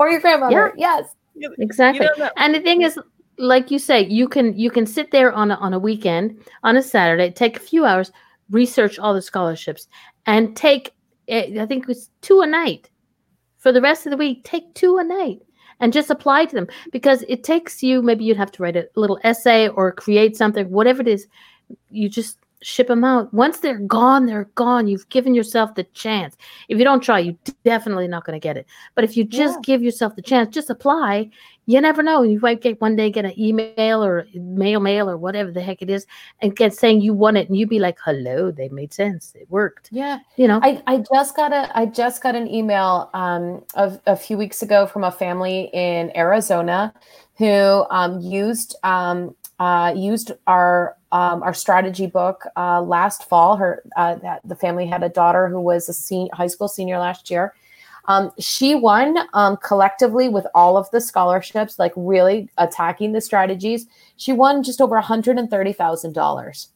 or 0.00 0.10
your 0.10 0.20
grandmother. 0.20 0.72
Yes. 0.76 1.14
Exactly. 1.58 2.08
You 2.16 2.24
know. 2.24 2.30
And 2.36 2.54
the 2.54 2.60
thing 2.60 2.82
is, 2.82 2.98
like 3.38 3.70
you 3.70 3.78
say, 3.78 4.06
you 4.06 4.28
can 4.28 4.56
you 4.58 4.70
can 4.70 4.86
sit 4.86 5.10
there 5.10 5.32
on 5.32 5.50
a, 5.50 5.54
on 5.54 5.72
a 5.72 5.78
weekend, 5.78 6.44
on 6.62 6.76
a 6.76 6.82
Saturday, 6.82 7.30
take 7.30 7.56
a 7.56 7.60
few 7.60 7.84
hours, 7.84 8.12
research 8.50 8.98
all 8.98 9.14
the 9.14 9.22
scholarships, 9.22 9.88
and 10.26 10.56
take 10.56 10.94
eh, 11.28 11.60
I 11.60 11.66
think 11.66 11.84
it 11.84 11.88
was 11.88 12.10
two 12.20 12.40
a 12.40 12.46
night 12.46 12.90
for 13.58 13.72
the 13.72 13.80
rest 13.80 14.06
of 14.06 14.10
the 14.10 14.16
week. 14.16 14.44
Take 14.44 14.74
two 14.74 14.98
a 14.98 15.04
night 15.04 15.40
and 15.80 15.92
just 15.92 16.10
apply 16.10 16.44
to 16.46 16.54
them 16.54 16.68
because 16.92 17.24
it 17.28 17.44
takes 17.44 17.82
you 17.82 18.02
maybe 18.02 18.24
you'd 18.24 18.36
have 18.36 18.52
to 18.52 18.62
write 18.62 18.76
a 18.76 18.88
little 18.96 19.18
essay 19.24 19.68
or 19.68 19.92
create 19.92 20.36
something, 20.36 20.70
whatever 20.70 21.02
it 21.02 21.08
is. 21.08 21.26
You 21.90 22.08
just 22.08 22.38
ship 22.62 22.86
them 22.88 23.04
out. 23.04 23.32
Once 23.34 23.58
they're 23.60 23.78
gone, 23.78 24.26
they're 24.26 24.48
gone. 24.54 24.86
You've 24.86 25.08
given 25.08 25.34
yourself 25.34 25.74
the 25.74 25.84
chance. 25.94 26.36
If 26.68 26.78
you 26.78 26.84
don't 26.84 27.02
try, 27.02 27.18
you 27.18 27.36
definitely 27.64 28.08
not 28.08 28.24
going 28.24 28.38
to 28.38 28.42
get 28.42 28.56
it. 28.56 28.66
But 28.94 29.04
if 29.04 29.16
you 29.16 29.24
just 29.24 29.56
Yeah. 29.56 29.60
give 29.64 29.82
yourself 29.82 30.16
the 30.16 30.22
chance, 30.22 30.54
just 30.54 30.70
apply. 30.70 31.30
You 31.66 31.80
never 31.80 32.02
know. 32.02 32.22
You 32.22 32.40
might 32.40 32.60
get 32.60 32.80
one 32.80 32.96
day 32.96 33.08
get 33.10 33.24
an 33.24 33.38
email 33.38 34.02
or 34.02 34.26
mail 34.34 34.80
mail 34.80 35.08
or 35.08 35.16
whatever 35.16 35.52
the 35.52 35.60
heck 35.62 35.80
it 35.80 35.88
is, 35.90 36.06
and 36.40 36.56
get 36.56 36.74
saying 36.74 37.00
you 37.02 37.14
won 37.14 37.36
it, 37.36 37.48
and 37.48 37.56
you'd 37.56 37.68
be 37.68 37.78
like, 37.78 37.98
"Hello, 38.04 38.50
they 38.50 38.68
made 38.68 38.92
sense. 38.92 39.32
It 39.36 39.48
worked." 39.48 39.88
yeah 39.92 40.18
You 40.36 40.48
know. 40.48 40.58
I, 40.62 40.82
I 40.88 41.04
just 41.14 41.36
got 41.36 41.52
a 41.52 41.70
I 41.78 41.86
just 41.86 42.20
got 42.22 42.34
an 42.34 42.48
email 42.48 43.10
um 43.14 43.62
of 43.74 44.00
a 44.06 44.16
few 44.16 44.36
weeks 44.36 44.62
ago 44.62 44.86
from 44.86 45.04
a 45.04 45.12
family 45.12 45.70
in 45.72 46.10
Arizona 46.16 46.92
who 47.38 47.84
um 47.90 48.18
used 48.20 48.74
um 48.82 49.34
uh 49.60 49.92
used 49.96 50.32
our 50.48 50.96
um 51.12 51.42
our 51.42 51.54
strategy 51.54 52.06
book 52.06 52.44
uh 52.56 52.82
last 52.82 53.28
fall 53.28 53.56
her 53.56 53.82
uh 53.96 54.16
that 54.16 54.40
the 54.44 54.56
family 54.56 54.86
had 54.86 55.02
a 55.02 55.08
daughter 55.08 55.48
who 55.48 55.60
was 55.60 55.88
a 55.88 55.92
senior 55.92 56.30
high 56.32 56.48
school 56.48 56.68
senior 56.68 56.98
last 56.98 57.30
year 57.30 57.54
um, 58.06 58.32
she 58.38 58.74
won 58.74 59.16
um, 59.32 59.56
collectively 59.58 60.28
with 60.28 60.46
all 60.54 60.76
of 60.76 60.90
the 60.90 61.00
scholarships, 61.00 61.78
like 61.78 61.92
really 61.94 62.48
attacking 62.58 63.12
the 63.12 63.20
strategies. 63.20 63.86
She 64.16 64.32
won 64.32 64.62
just 64.62 64.80
over 64.80 65.00
$130,000. 65.00 66.68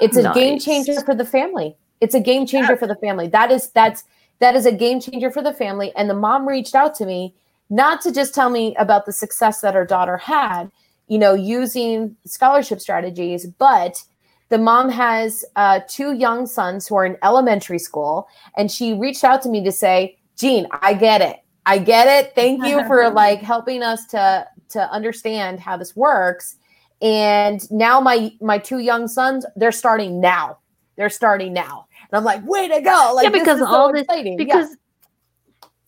It's 0.00 0.16
a 0.16 0.32
game 0.32 0.58
changer 0.58 1.00
for 1.02 1.14
the 1.14 1.24
family. 1.24 1.76
It's 2.00 2.14
a 2.14 2.20
game 2.20 2.46
changer 2.46 2.76
for 2.76 2.88
the 2.88 2.96
family. 2.96 3.28
That 3.28 3.52
is 3.52 3.68
that's 3.70 4.04
that 4.40 4.56
is 4.56 4.66
a 4.66 4.72
game 4.72 5.00
changer 5.00 5.30
for 5.30 5.42
the 5.42 5.52
family. 5.52 5.92
And 5.94 6.10
the 6.10 6.14
mom 6.14 6.48
reached 6.48 6.74
out 6.74 6.96
to 6.96 7.06
me 7.06 7.34
not 7.70 8.00
to 8.02 8.12
just 8.12 8.34
tell 8.34 8.50
me 8.50 8.74
about 8.76 9.06
the 9.06 9.12
success 9.12 9.60
that 9.60 9.74
her 9.74 9.84
daughter 9.84 10.16
had, 10.16 10.72
you 11.12 11.18
know, 11.18 11.34
using 11.34 12.16
scholarship 12.24 12.80
strategies, 12.80 13.44
but 13.44 14.02
the 14.48 14.56
mom 14.56 14.88
has 14.88 15.44
uh, 15.56 15.80
two 15.86 16.14
young 16.14 16.46
sons 16.46 16.88
who 16.88 16.94
are 16.94 17.04
in 17.04 17.18
elementary 17.22 17.78
school, 17.78 18.26
and 18.56 18.72
she 18.72 18.94
reached 18.94 19.22
out 19.22 19.42
to 19.42 19.50
me 19.50 19.62
to 19.62 19.70
say, 19.70 20.16
"Jean, 20.38 20.66
I 20.80 20.94
get 20.94 21.20
it. 21.20 21.40
I 21.66 21.76
get 21.76 22.08
it. 22.08 22.34
Thank 22.34 22.64
you 22.64 22.82
for 22.86 23.10
like 23.22 23.42
helping 23.42 23.82
us 23.82 24.06
to 24.06 24.46
to 24.70 24.90
understand 24.90 25.60
how 25.60 25.76
this 25.76 25.94
works." 25.94 26.56
And 27.02 27.70
now 27.70 28.00
my 28.00 28.32
my 28.40 28.56
two 28.56 28.78
young 28.78 29.06
sons, 29.06 29.44
they're 29.54 29.70
starting 29.70 30.18
now. 30.18 30.60
They're 30.96 31.10
starting 31.10 31.52
now, 31.52 31.88
and 32.10 32.16
I'm 32.16 32.24
like, 32.24 32.42
"Way 32.46 32.68
to 32.68 32.80
go!" 32.80 33.12
Like 33.14 33.24
yeah, 33.24 33.30
this 33.32 33.42
because 33.42 33.60
is 33.60 33.68
so 33.68 33.74
all 33.74 33.92
this 33.92 34.04
exciting. 34.04 34.40
Yeah. 34.40 34.64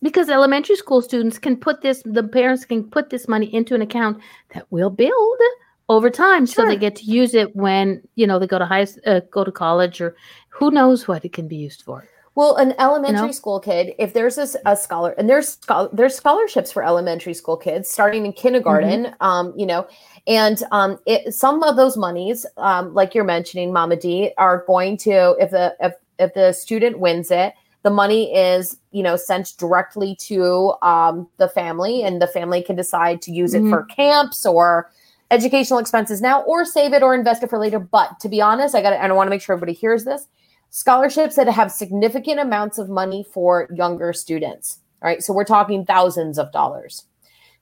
Because 0.04 0.28
elementary 0.28 0.76
school 0.76 1.02
students 1.02 1.38
can 1.38 1.56
put 1.56 1.80
this 1.80 2.02
the 2.18 2.22
parents 2.22 2.64
can 2.64 2.84
put 2.96 3.10
this 3.10 3.26
money 3.26 3.48
into 3.58 3.74
an 3.74 3.82
account 3.82 4.22
that 4.54 4.64
will 4.70 4.90
build 4.90 5.40
over 5.88 6.08
time 6.10 6.46
so 6.46 6.64
they 6.66 6.76
get 6.76 6.94
to 6.96 7.04
use 7.04 7.34
it 7.34 7.54
when 7.56 8.00
you 8.14 8.26
know 8.28 8.38
they 8.38 8.46
go 8.46 8.58
to 8.58 8.66
high 8.66 8.86
uh, 9.06 9.20
go 9.30 9.42
to 9.44 9.52
college 9.52 10.00
or 10.00 10.14
who 10.48 10.70
knows 10.70 11.08
what 11.08 11.24
it 11.24 11.32
can 11.32 11.48
be 11.48 11.56
used 11.56 11.82
for 11.82 11.98
Well, 12.36 12.56
an 12.56 12.74
elementary 12.80 13.28
know? 13.28 13.40
school 13.40 13.60
kid, 13.60 13.94
if 14.04 14.12
there's 14.12 14.38
a 14.38 14.76
scholar, 14.76 15.10
and 15.18 15.28
there's 15.30 15.58
there's 15.92 16.16
scholarships 16.16 16.72
for 16.72 16.82
elementary 16.82 17.34
school 17.34 17.56
kids 17.56 17.88
starting 17.88 18.26
in 18.26 18.32
kindergarten, 18.32 19.00
Mm-hmm. 19.04 19.26
um, 19.30 19.54
you 19.56 19.66
know, 19.70 19.86
and 20.26 20.58
um, 20.72 20.98
it, 21.06 21.32
some 21.32 21.62
of 21.62 21.76
those 21.76 21.96
monies, 21.96 22.44
um, 22.56 22.92
like 22.92 23.14
you're 23.14 23.30
mentioning, 23.36 23.72
Mama 23.72 23.96
D, 24.04 24.32
are 24.36 24.64
going 24.66 24.96
to 25.06 25.36
if 25.44 25.50
the 25.50 25.76
if 25.86 25.92
if 26.18 26.34
the 26.34 26.52
student 26.52 26.98
wins 26.98 27.30
it, 27.30 27.54
the 27.84 27.90
money 27.90 28.34
is 28.34 28.78
you 28.94 29.02
know 29.02 29.16
sent 29.16 29.54
directly 29.58 30.16
to 30.20 30.74
um, 30.82 31.28
the 31.38 31.48
family, 31.48 32.02
and 32.02 32.22
the 32.22 32.28
family 32.28 32.62
can 32.62 32.76
decide 32.76 33.20
to 33.22 33.32
use 33.32 33.52
it 33.52 33.68
for 33.68 33.84
camps 33.84 34.46
or 34.46 34.90
educational 35.30 35.78
expenses 35.78 36.20
now, 36.20 36.42
or 36.42 36.64
save 36.64 36.92
it 36.92 37.02
or 37.02 37.14
invest 37.14 37.42
it 37.42 37.50
for 37.50 37.58
later. 37.58 37.78
But 37.78 38.20
to 38.20 38.28
be 38.28 38.40
honest, 38.40 38.74
I 38.74 38.82
got 38.82 38.92
i 38.92 39.12
want 39.12 39.26
to 39.26 39.30
make 39.30 39.42
sure 39.42 39.54
everybody 39.54 39.74
hears 39.74 40.04
this 40.04 40.28
scholarships 40.74 41.36
that 41.36 41.46
have 41.46 41.70
significant 41.70 42.40
amounts 42.40 42.78
of 42.78 42.88
money 42.88 43.24
for 43.32 43.68
younger 43.72 44.12
students. 44.12 44.80
All 45.00 45.08
right, 45.08 45.22
so 45.22 45.32
we're 45.32 45.44
talking 45.44 45.86
thousands 45.86 46.36
of 46.36 46.50
dollars. 46.50 47.04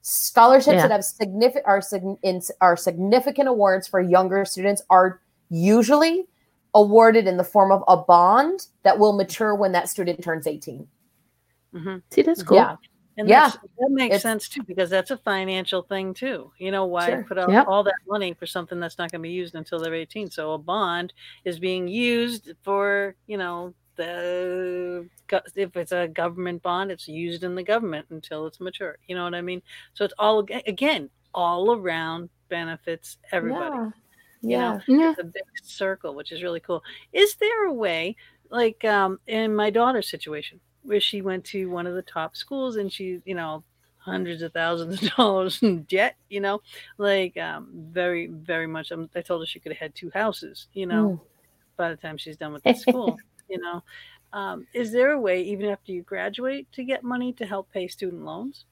Scholarships 0.01 0.77
Yeah. 0.77 0.87
that 0.87 0.91
have 0.91 1.05
significant 1.05 1.63
are, 1.67 1.81
are 2.59 2.75
significant 2.75 3.47
awards 3.47 3.87
for 3.87 4.01
younger 4.01 4.45
students 4.45 4.81
are 4.89 5.21
usually 5.51 6.25
awarded 6.73 7.27
in 7.27 7.37
the 7.37 7.43
form 7.43 7.71
of 7.71 7.83
a 7.87 7.97
bond 7.97 8.65
that 8.81 8.97
will 8.97 9.13
mature 9.13 9.53
when 9.53 9.73
that 9.73 9.87
student 9.89 10.23
turns 10.23 10.47
18. 10.47 10.87
Hmm 11.73 11.97
See, 12.11 12.21
that's 12.21 12.43
cool. 12.43 12.57
Yeah. 12.57 12.75
And 13.17 13.27
Yeah. 13.29 13.49
that 13.49 13.89
makes 13.91 14.15
It's- 14.15 14.21
sense 14.23 14.49
too, 14.49 14.63
because 14.63 14.89
that's 14.89 15.11
a 15.11 15.17
financial 15.17 15.83
thing 15.83 16.13
too. 16.15 16.51
You 16.57 16.71
know, 16.71 16.85
why 16.85 17.09
Sure. 17.09 17.23
put 17.27 17.37
out 17.37 17.51
Yep. 17.51 17.67
all 17.67 17.83
that 17.83 17.93
money 18.07 18.33
for 18.33 18.47
something 18.47 18.79
that's 18.79 18.97
not 18.97 19.11
going 19.11 19.21
to 19.21 19.27
be 19.27 19.29
used 19.33 19.53
until 19.53 19.79
they're 19.79 19.93
18? 19.93 20.31
So 20.31 20.53
a 20.53 20.57
bond 20.57 21.13
is 21.45 21.59
being 21.59 21.87
used 21.87 22.51
for, 22.63 23.15
you 23.27 23.37
know, 23.37 23.73
the 23.95 25.07
if 25.55 25.77
it's 25.77 25.91
a 25.91 26.07
government 26.07 26.63
bond, 26.63 26.91
it's 26.91 27.07
used 27.07 27.43
in 27.43 27.53
the 27.53 27.61
government 27.61 28.07
until 28.09 28.47
it's 28.47 28.59
mature. 28.59 28.97
You 29.07 29.15
know 29.15 29.23
what 29.23 29.35
I 29.35 29.41
mean? 29.41 29.61
So 29.93 30.03
it's 30.05 30.13
all 30.17 30.39
again 30.65 31.09
all 31.35 31.73
around 31.75 32.29
benefits 32.49 33.17
everybody. 33.31 33.75
Yeah. 33.75 33.91
You 34.41 34.49
Yeah. 34.49 34.73
know, 34.73 34.81
Yeah. 34.87 35.09
it's 35.11 35.19
a 35.19 35.23
big 35.23 35.43
circle, 35.61 36.15
which 36.15 36.31
is 36.31 36.41
really 36.41 36.59
cool. 36.61 36.83
Is 37.11 37.35
there 37.35 37.65
a 37.65 37.73
way, 37.73 38.15
like 38.49 38.83
um, 38.83 39.19
in 39.27 39.55
my 39.55 39.69
daughter's 39.69 40.09
situation, 40.09 40.59
where 40.83 40.99
she 40.99 41.21
went 41.21 41.45
to 41.45 41.69
one 41.69 41.87
of 41.87 41.95
the 41.95 42.01
top 42.01 42.35
schools 42.35 42.75
and 42.77 42.91
she, 42.91 43.21
you 43.25 43.35
know, 43.35 43.63
hundreds 43.97 44.41
of 44.41 44.53
thousands 44.53 45.01
of 45.01 45.09
dollars 45.17 45.61
in 45.63 45.83
debt, 45.83 46.15
you 46.29 46.39
know, 46.41 46.61
like 46.97 47.37
um, 47.37 47.69
very, 47.73 48.27
very 48.27 48.67
much. 48.67 48.91
Um, 48.91 49.09
I 49.15 49.21
told 49.21 49.41
her 49.41 49.45
she 49.45 49.59
could 49.59 49.71
have 49.71 49.79
had 49.79 49.95
two 49.95 50.11
houses, 50.13 50.67
you 50.73 50.85
know, 50.85 51.13
Mm. 51.13 51.21
by 51.77 51.89
the 51.89 51.97
time 51.97 52.17
she's 52.17 52.37
done 52.37 52.53
with 52.53 52.63
the 52.63 52.73
school, 52.73 53.17
you 53.49 53.59
know. 53.59 53.83
Um, 54.33 54.67
is 54.73 54.91
there 54.91 55.11
a 55.11 55.19
way, 55.19 55.41
even 55.43 55.67
after 55.69 55.91
you 55.91 56.01
graduate, 56.03 56.71
to 56.73 56.83
get 56.83 57.03
money 57.03 57.33
to 57.33 57.45
help 57.45 57.71
pay 57.71 57.87
student 57.87 58.23
loans? 58.25 58.65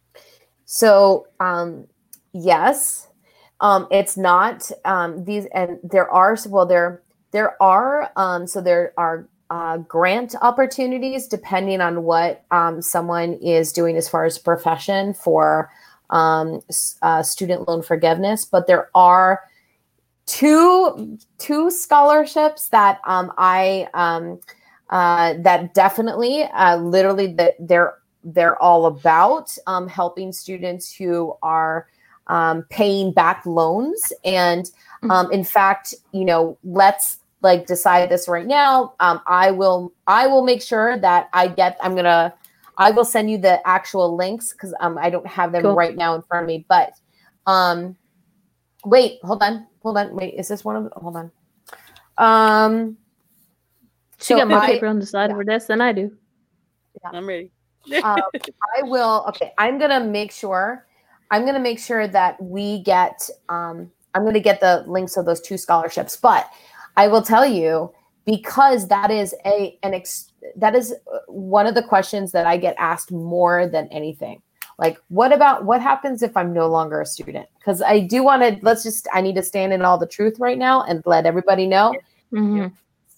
So, 0.66 1.28
um, 1.40 1.88
yes, 2.34 3.08
um, 3.60 3.88
it's 3.92 4.18
not 4.18 4.70
um, 4.86 5.24
these, 5.26 5.46
and 5.54 5.80
there 5.84 6.10
are 6.10 6.38
well, 6.48 6.66
there 6.66 7.04
there 7.32 7.62
are 7.62 8.12
um, 8.16 8.48
so 8.48 8.62
there 8.62 8.94
are 8.98 9.28
uh, 9.52 9.78
grant 9.80 10.34
opportunities 10.42 11.28
depending 11.28 11.82
on 11.82 12.04
what 12.04 12.46
um, 12.52 12.82
someone 12.82 13.34
is 13.34 13.74
doing 13.74 13.98
as 13.98 14.08
far 14.08 14.24
as 14.24 14.38
profession 14.38 15.14
for 15.14 15.70
um, 16.10 16.62
uh, 17.02 17.22
student 17.22 17.68
loan 17.68 17.82
forgiveness, 17.82 18.46
but 18.46 18.66
there 18.66 18.90
are 18.96 19.42
two 20.26 21.18
two 21.38 21.70
scholarships 21.70 22.70
that 22.70 23.02
um, 23.06 23.34
I 23.38 23.90
um, 23.94 24.40
uh, 24.90 25.34
that 25.40 25.74
definitely 25.74 26.44
uh, 26.44 26.78
literally 26.78 27.28
that 27.34 27.56
they're 27.60 27.96
they're 28.24 28.62
all 28.62 28.86
about 28.86 29.54
um, 29.68 29.90
helping 29.90 30.32
students 30.32 30.96
who 30.96 31.36
are 31.42 31.88
um, 32.28 32.64
paying 32.70 33.12
back 33.12 33.46
loans. 33.46 34.14
And 34.24 34.70
um, 35.10 35.30
in 35.32 35.44
fact 35.44 35.94
you 36.14 36.24
know 36.24 36.58
let's 36.64 37.21
like 37.42 37.66
decide 37.66 38.10
this 38.10 38.28
right 38.28 38.46
now 38.48 38.94
um, 39.00 39.22
i 39.28 39.52
will 39.52 39.92
i 40.08 40.28
will 40.28 40.44
make 40.44 40.62
sure 40.62 40.98
that 40.98 41.30
i 41.34 41.48
get 41.48 41.78
i'm 41.82 41.96
gonna 41.96 42.34
i 42.78 42.92
will 42.92 43.06
send 43.06 43.30
you 43.30 43.38
the 43.38 43.66
actual 43.68 44.16
links 44.16 44.52
because 44.54 44.74
um, 44.80 44.98
i 45.00 45.10
don't 45.10 45.28
have 45.28 45.52
them 45.52 45.64
Cool. 45.64 45.76
right 45.76 45.96
now 45.98 46.16
in 46.16 46.22
front 46.24 46.44
of 46.44 46.48
me 46.48 46.66
but 46.70 46.94
um 47.48 47.96
wait 48.86 49.20
hold 49.24 49.42
on 49.44 49.66
hold 49.82 49.98
on 49.98 50.16
wait 50.16 50.34
is 50.36 50.48
this 50.48 50.64
one 50.64 50.76
of 50.76 50.92
hold 50.96 51.16
on 51.16 51.32
um 52.18 52.98
She 54.20 54.26
so 54.34 54.38
got 54.38 54.48
more 54.50 54.60
I- 54.60 54.68
paper 54.68 54.88
on 54.88 55.00
the 55.00 55.06
side 55.06 55.32
of 55.32 55.38
her 55.38 55.44
desk 55.44 55.68
than 55.68 55.82
I 55.82 55.92
do. 55.94 56.12
Yeah. 57.04 57.10
I'm 57.14 57.26
ready. 57.28 57.52
um, 58.04 58.22
I 58.78 58.84
will. 58.84 59.26
Okay, 59.30 59.54
I'm 59.58 59.80
gonna 59.80 60.00
make 60.04 60.32
sure. 60.32 60.86
I'm 61.32 61.46
gonna 61.46 61.60
make 61.60 61.80
sure 61.80 62.08
that 62.08 62.40
we 62.44 62.84
get. 62.84 63.28
Um, 63.50 63.90
I'm 64.14 64.24
gonna 64.26 64.40
get 64.42 64.60
the 64.60 64.84
links 64.88 65.18
of 65.18 65.26
those 65.26 65.42
two 65.42 65.58
scholarships. 65.58 66.16
But 66.18 66.48
I 66.98 67.08
will 67.08 67.22
tell 67.22 67.46
you 67.46 67.92
because 68.26 68.88
that 68.90 69.10
is 69.12 69.34
a 69.46 69.78
an 69.84 69.94
ex, 69.94 70.32
that 70.56 70.76
is 70.76 70.94
uh, 71.14 71.20
one 71.28 71.66
of 71.68 71.76
the 71.76 71.84
questions 71.84 72.32
that 72.34 72.46
I 72.46 72.58
get 72.58 72.76
asked 72.78 73.12
more 73.12 73.68
than 73.68 73.88
anything. 73.92 74.42
Like, 74.78 74.98
what 75.10 75.32
about 75.34 75.66
what 75.66 75.82
happens 75.82 76.24
if 76.24 76.36
I'm 76.36 76.54
no 76.54 76.68
longer 76.68 77.02
a 77.02 77.06
student? 77.06 77.48
Because 77.60 77.82
I 77.82 78.00
do 78.00 78.24
want 78.24 78.42
to. 78.42 78.58
Let's 78.64 78.84
just. 78.84 79.08
I 79.14 79.22
need 79.22 79.36
to 79.36 79.44
stand 79.44 79.74
in 79.74 79.82
all 79.84 79.98
the 79.98 80.08
truth 80.08 80.40
right 80.40 80.58
now 80.58 80.84
and 80.84 81.02
let 81.06 81.26
everybody 81.26 81.68
know 81.68 81.94
Mhm. 82.34 82.72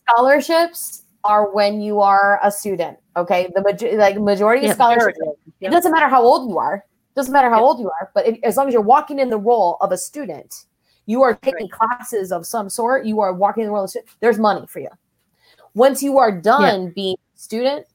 scholarships 0.08 1.04
are 1.24 1.52
when 1.54 1.82
you 1.82 2.02
are 2.02 2.40
a 2.44 2.52
student. 2.52 2.98
Okay, 3.16 3.50
the 3.56 3.62
major- 3.64 3.96
like 3.98 4.18
majority 4.20 4.62
of 4.66 4.70
Yep. 4.70 4.76
scholarships 4.76 5.20
it 5.62 5.70
doesn't 5.70 5.92
matter 5.92 6.08
how 6.08 6.22
old 6.24 6.50
you 6.50 6.58
are. 6.58 6.84
Doesn't 7.16 7.32
matter 7.32 7.50
how 7.50 7.58
Yep. 7.58 7.64
old 7.64 7.80
you 7.80 7.88
are, 7.90 8.12
but 8.14 8.26
if, 8.28 8.40
as 8.44 8.58
long 8.58 8.68
as 8.68 8.74
you're 8.74 8.82
walking 8.82 9.20
in 9.20 9.30
the 9.30 9.38
role 9.38 9.78
of 9.82 9.92
a 9.92 9.98
student, 9.98 10.66
you 11.06 11.22
are 11.22 11.36
taking 11.36 11.70
classes 11.70 12.32
of 12.32 12.46
some 12.46 12.70
sort. 12.70 13.06
You 13.06 13.20
are 13.20 13.34
walking 13.34 13.64
in 13.64 13.68
the 13.68 13.74
role 13.74 13.84
of 13.84 13.88
a 13.88 13.90
student. 13.90 14.12
There's 14.20 14.40
money 14.40 14.66
for 14.68 14.80
you. 14.80 14.90
Once 15.74 16.04
you 16.04 16.18
are 16.18 16.32
done 16.32 16.92
being 16.96 17.16
a 17.36 17.40
student, 17.40 17.86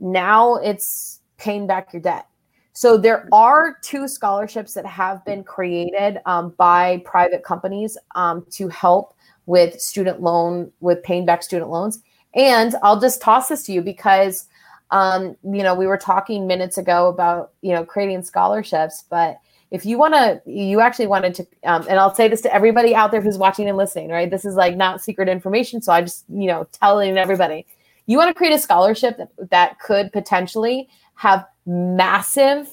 now 0.00 0.56
it's 0.56 1.20
paying 1.38 1.66
back 1.66 1.92
your 1.92 2.02
debt. 2.02 2.26
So 2.72 2.96
there 2.96 3.28
are 3.32 3.76
two 3.82 4.06
scholarships 4.06 4.74
that 4.74 4.86
have 4.86 5.24
been 5.24 5.42
created 5.42 6.20
um, 6.26 6.54
by 6.58 7.02
private 7.04 7.42
companies 7.42 7.98
um, 8.14 8.46
to 8.50 8.68
help 8.68 9.14
with 9.46 9.80
student 9.80 10.20
loan 10.20 10.70
with 10.80 11.02
paying 11.02 11.26
back 11.26 11.42
student 11.42 11.70
loans. 11.70 12.00
And 12.34 12.76
I'll 12.82 13.00
just 13.00 13.20
toss 13.20 13.48
this 13.48 13.64
to 13.64 13.72
you 13.72 13.82
because 13.82 14.46
um, 14.90 15.36
you 15.42 15.62
know 15.62 15.74
we 15.74 15.86
were 15.86 15.98
talking 15.98 16.46
minutes 16.46 16.78
ago 16.78 17.08
about 17.08 17.52
you 17.62 17.72
know 17.72 17.84
creating 17.84 18.22
scholarships, 18.22 19.04
but 19.10 19.40
if 19.70 19.84
you 19.84 19.98
want 19.98 20.14
to, 20.14 20.40
you 20.46 20.80
actually 20.80 21.06
wanted 21.06 21.34
to, 21.34 21.46
um, 21.64 21.84
and 21.88 21.98
I'll 21.98 22.14
say 22.14 22.28
this 22.28 22.40
to 22.42 22.54
everybody 22.54 22.94
out 22.94 23.10
there 23.10 23.20
who's 23.20 23.36
watching 23.36 23.68
and 23.68 23.76
listening, 23.76 24.08
right? 24.08 24.30
This 24.30 24.44
is 24.44 24.54
like 24.54 24.76
not 24.76 25.02
secret 25.02 25.28
information, 25.28 25.82
so 25.82 25.92
I 25.92 26.02
just 26.02 26.24
you 26.28 26.46
know 26.46 26.66
telling 26.72 27.16
everybody, 27.18 27.66
you 28.06 28.16
want 28.16 28.28
to 28.28 28.34
create 28.34 28.54
a 28.54 28.58
scholarship 28.58 29.18
that, 29.18 29.30
that 29.50 29.78
could 29.80 30.12
potentially 30.12 30.88
have 31.14 31.44
massive, 31.66 32.68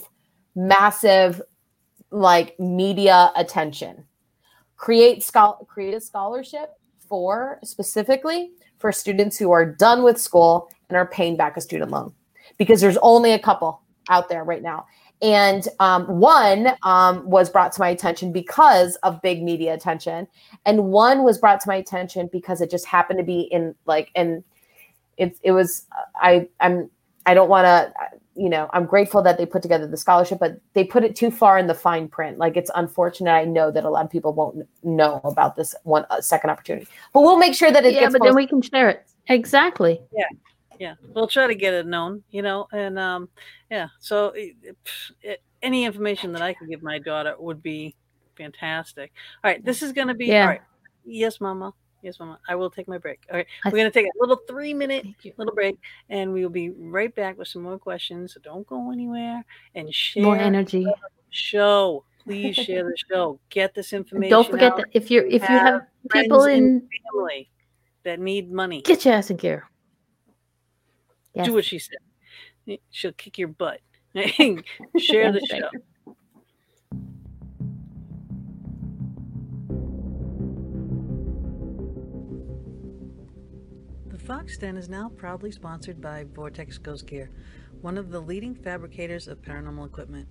massive 0.55 1.41
like 2.11 2.57
media 2.59 3.31
attention. 3.35 4.05
Create 4.77 5.23
schol- 5.23 5.65
create 5.69 5.93
a 5.93 6.01
scholarship 6.01 6.71
for 6.99 7.59
specifically 7.63 8.51
for 8.79 8.91
students 8.91 9.37
who 9.37 9.51
are 9.51 9.65
done 9.65 10.03
with 10.03 10.19
school 10.19 10.69
and 10.89 10.97
are 10.97 11.07
paying 11.07 11.35
back 11.35 11.57
a 11.57 11.61
student 11.61 11.91
loan 11.91 12.13
because 12.57 12.81
there's 12.81 12.97
only 13.01 13.31
a 13.31 13.39
couple 13.39 13.81
out 14.09 14.29
there 14.29 14.43
right 14.43 14.61
now. 14.61 14.85
And 15.25 15.67
um, 15.79 16.05
one 16.19 16.73
um, 16.83 17.27
was 17.27 17.49
brought 17.49 17.71
to 17.71 17.81
my 17.81 17.89
attention 17.89 18.31
because 18.31 18.95
of 18.97 19.19
big 19.23 19.41
media 19.41 19.73
attention, 19.73 20.27
and 20.67 20.85
one 20.85 21.23
was 21.23 21.39
brought 21.39 21.59
to 21.61 21.67
my 21.67 21.77
attention 21.77 22.29
because 22.31 22.61
it 22.61 22.69
just 22.69 22.85
happened 22.85 23.17
to 23.17 23.23
be 23.25 23.41
in 23.41 23.73
like 23.87 24.11
and 24.15 24.43
it 25.17 25.35
it 25.41 25.51
was 25.51 25.87
I 26.21 26.47
I'm 26.59 26.91
I 27.25 27.33
don't 27.33 27.49
want 27.49 27.65
to 27.65 27.91
you 28.35 28.49
know 28.49 28.69
I'm 28.71 28.85
grateful 28.85 29.23
that 29.23 29.39
they 29.39 29.47
put 29.47 29.63
together 29.63 29.87
the 29.87 29.97
scholarship, 29.97 30.37
but 30.37 30.59
they 30.73 30.83
put 30.83 31.03
it 31.03 31.15
too 31.15 31.31
far 31.31 31.57
in 31.57 31.65
the 31.65 31.73
fine 31.73 32.07
print. 32.07 32.37
Like 32.37 32.55
it's 32.55 32.69
unfortunate. 32.75 33.31
I 33.31 33.45
know 33.45 33.71
that 33.71 33.83
a 33.83 33.89
lot 33.89 34.05
of 34.05 34.11
people 34.11 34.31
won't 34.31 34.67
know 34.83 35.21
about 35.23 35.55
this 35.55 35.73
one 35.85 36.05
uh, 36.11 36.21
second 36.21 36.51
opportunity, 36.51 36.87
but 37.13 37.21
we'll 37.21 37.39
make 37.39 37.55
sure 37.55 37.71
that 37.71 37.83
it 37.83 37.95
Yeah, 37.95 38.01
gets 38.01 38.13
but 38.13 38.21
then 38.21 38.35
we 38.35 38.45
can 38.45 38.61
share 38.61 38.89
it. 38.89 39.07
Exactly. 39.27 39.99
yeah 40.15 40.27
we'll 41.13 41.27
try 41.27 41.47
to 41.47 41.55
get 41.55 41.73
it 41.73 41.85
known 41.85 42.23
you 42.31 42.41
know 42.41 42.67
and 42.71 42.97
um 42.99 43.29
yeah 43.71 43.87
so 43.99 44.27
it, 44.35 44.55
it, 45.21 45.41
any 45.61 45.85
information 45.85 46.31
that 46.33 46.41
i 46.41 46.53
could 46.53 46.69
give 46.69 46.83
my 46.83 46.99
daughter 46.99 47.33
would 47.39 47.61
be 47.63 47.95
fantastic. 48.37 49.11
All 49.43 49.49
right 49.51 49.63
this 49.63 49.81
is 49.81 49.93
going 49.93 50.09
to 50.09 50.13
be 50.13 50.25
Yeah. 50.27 50.41
all 50.41 50.47
right. 50.49 50.61
Yes 51.05 51.39
mama. 51.39 51.73
Yes 52.01 52.19
mama. 52.19 52.37
I 52.49 52.55
will 52.55 52.69
take 52.69 52.87
my 52.87 52.97
break. 52.97 53.19
All 53.31 53.37
right 53.37 53.47
we're 53.63 53.71
going 53.71 53.85
to 53.85 53.91
take 53.91 54.07
a 54.07 54.19
little 54.19 54.39
three 54.47 54.73
minute 54.73 55.05
little 55.37 55.53
break 55.53 55.77
and 56.09 56.33
we 56.33 56.43
will 56.43 56.51
be 56.51 56.69
right 56.71 57.15
back 57.15 57.37
with 57.37 57.47
some 57.47 57.61
more 57.61 57.79
questions. 57.79 58.33
So 58.33 58.41
don't 58.41 58.67
go 58.67 58.91
anywhere 58.91 59.45
and 59.73 59.93
share 59.95 60.23
More 60.23 60.37
energy. 60.37 60.85
show. 61.29 62.03
Please 62.25 62.55
share 62.55 62.83
the 62.83 62.97
show. 63.09 63.39
Get 63.49 63.73
this 63.73 63.93
information 63.93 64.31
Don't 64.31 64.49
forget 64.49 64.73
out. 64.73 64.77
that 64.79 64.87
if 64.93 65.09
you're 65.09 65.25
if 65.27 65.43
you 65.43 65.47
have 65.47 65.73
have 65.73 65.81
people 66.11 66.43
in 66.43 66.87
family 67.13 67.49
that 68.03 68.19
need 68.19 68.51
money. 68.51 68.81
Get 68.81 69.05
your 69.05 69.13
ass 69.13 69.29
in 69.29 69.37
gear. 69.37 69.69
Yes. 71.35 71.47
Do 71.47 71.53
what 71.53 71.65
she 71.65 71.79
said. 71.79 71.97
She'll 72.89 73.11
kick 73.11 73.37
your 73.37 73.49
butt. 73.49 73.81
Share 74.15 75.31
the 75.31 75.39
That's 75.39 75.47
show. 75.47 75.69
The 84.07 84.19
Fox 84.19 84.57
Den 84.57 84.77
is 84.77 84.87
now 84.87 85.09
proudly 85.09 85.51
sponsored 85.51 85.99
by 85.99 86.23
Vortex 86.33 86.77
Ghost 86.77 87.05
Gear, 87.05 87.29
one 87.81 87.97
of 87.97 88.09
the 88.09 88.21
leading 88.21 88.55
fabricators 88.55 89.27
of 89.27 89.41
paranormal 89.41 89.85
equipment. 89.85 90.29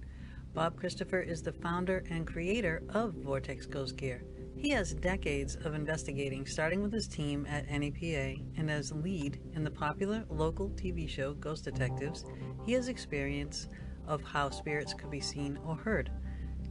Bob 0.55 0.79
Christopher 0.79 1.21
is 1.21 1.43
the 1.43 1.53
founder 1.53 2.03
and 2.09 2.27
creator 2.27 2.83
of 2.89 3.13
Vortex 3.15 3.67
Ghost 3.67 3.97
Gear. 3.99 4.25
He 4.57 4.71
has 4.71 4.95
decades 4.95 5.57
of 5.57 5.75
investigating, 5.75 6.47
starting 6.47 6.83
with 6.83 6.93
his 6.93 7.07
team 7.07 7.47
at 7.47 7.69
NEPA 7.69 8.37
and 8.57 8.71
as 8.71 8.93
lead 8.93 9.41
in 9.53 9.65
the 9.65 9.71
popular 9.71 10.25
local 10.31 10.71
TV 10.71 11.09
show 11.09 11.35
Ghost 11.35 11.65
Detectives. 11.65 12.25
He 12.65 12.73
has 12.73 12.89
experience 12.89 13.69
of 14.07 14.23
how 14.23 14.51
spirits 14.51 14.95
could 14.95 15.11
be 15.11 15.21
seen 15.21 15.59
or 15.67 15.77
heard. 15.77 16.11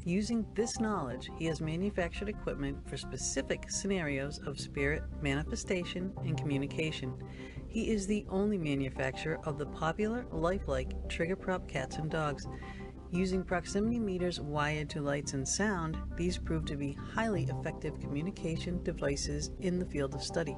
Using 0.06 0.46
this 0.54 0.80
knowledge, 0.80 1.30
he 1.38 1.46
has 1.46 1.62
manufactured 1.62 2.28
equipment 2.28 2.78
for 2.90 2.98
specific 2.98 3.70
scenarios 3.70 4.40
of 4.40 4.60
spirit 4.60 5.04
manifestation 5.22 6.12
and 6.26 6.38
communication. 6.38 7.14
He 7.70 7.90
is 7.90 8.06
the 8.06 8.26
only 8.30 8.58
manufacturer 8.58 9.40
of 9.46 9.58
the 9.58 9.66
popular 9.66 10.26
lifelike 10.32 10.92
trigger 11.10 11.38
prop 11.38 11.68
cats 11.68 11.96
and 11.96 12.10
dogs. 12.10 12.48
Using 13.14 13.44
proximity 13.44 14.00
meters 14.00 14.40
wired 14.40 14.90
to 14.90 15.02
lights 15.02 15.34
and 15.34 15.48
sound, 15.48 16.00
these 16.18 16.40
prove 16.40 16.66
to 16.66 16.76
be 16.76 16.94
highly 16.94 17.44
effective 17.44 18.00
communication 18.00 18.82
devices 18.82 19.52
in 19.60 19.78
the 19.78 19.86
field 19.86 20.16
of 20.16 20.24
study. 20.24 20.58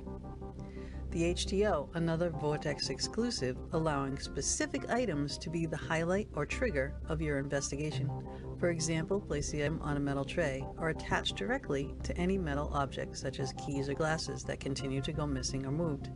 The 1.11 1.33
HTO, 1.33 1.93
another 1.95 2.29
Vortex 2.29 2.89
exclusive, 2.89 3.57
allowing 3.73 4.17
specific 4.17 4.89
items 4.89 5.37
to 5.39 5.49
be 5.49 5.65
the 5.65 5.75
highlight 5.75 6.29
or 6.33 6.45
trigger 6.45 6.95
of 7.09 7.21
your 7.21 7.39
investigation. 7.39 8.09
For 8.57 8.69
example, 8.69 9.19
place 9.19 9.51
the 9.51 9.65
item 9.65 9.81
on 9.81 9.97
a 9.97 9.99
metal 9.99 10.23
tray 10.23 10.65
or 10.77 10.89
attach 10.89 11.33
directly 11.33 11.93
to 12.03 12.17
any 12.17 12.37
metal 12.37 12.71
object 12.73 13.17
such 13.17 13.41
as 13.41 13.53
keys 13.65 13.89
or 13.89 13.95
glasses 13.95 14.45
that 14.45 14.61
continue 14.61 15.01
to 15.01 15.11
go 15.11 15.27
missing 15.27 15.65
or 15.65 15.71
moved. 15.71 16.09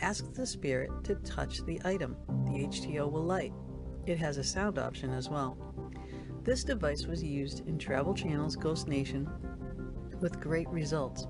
Ask 0.00 0.32
the 0.34 0.46
spirit 0.46 0.90
to 1.04 1.14
touch 1.14 1.64
the 1.64 1.80
item. 1.84 2.16
The 2.46 2.66
HTO 2.66 3.08
will 3.08 3.22
light. 3.22 3.52
It 4.06 4.18
has 4.18 4.36
a 4.36 4.44
sound 4.44 4.78
option 4.78 5.10
as 5.12 5.28
well. 5.28 5.75
This 6.46 6.62
device 6.62 7.06
was 7.06 7.24
used 7.24 7.66
in 7.66 7.76
Travel 7.76 8.14
Channel's 8.14 8.54
Ghost 8.54 8.86
Nation 8.86 9.28
with 10.20 10.40
great 10.40 10.68
results. 10.68 11.26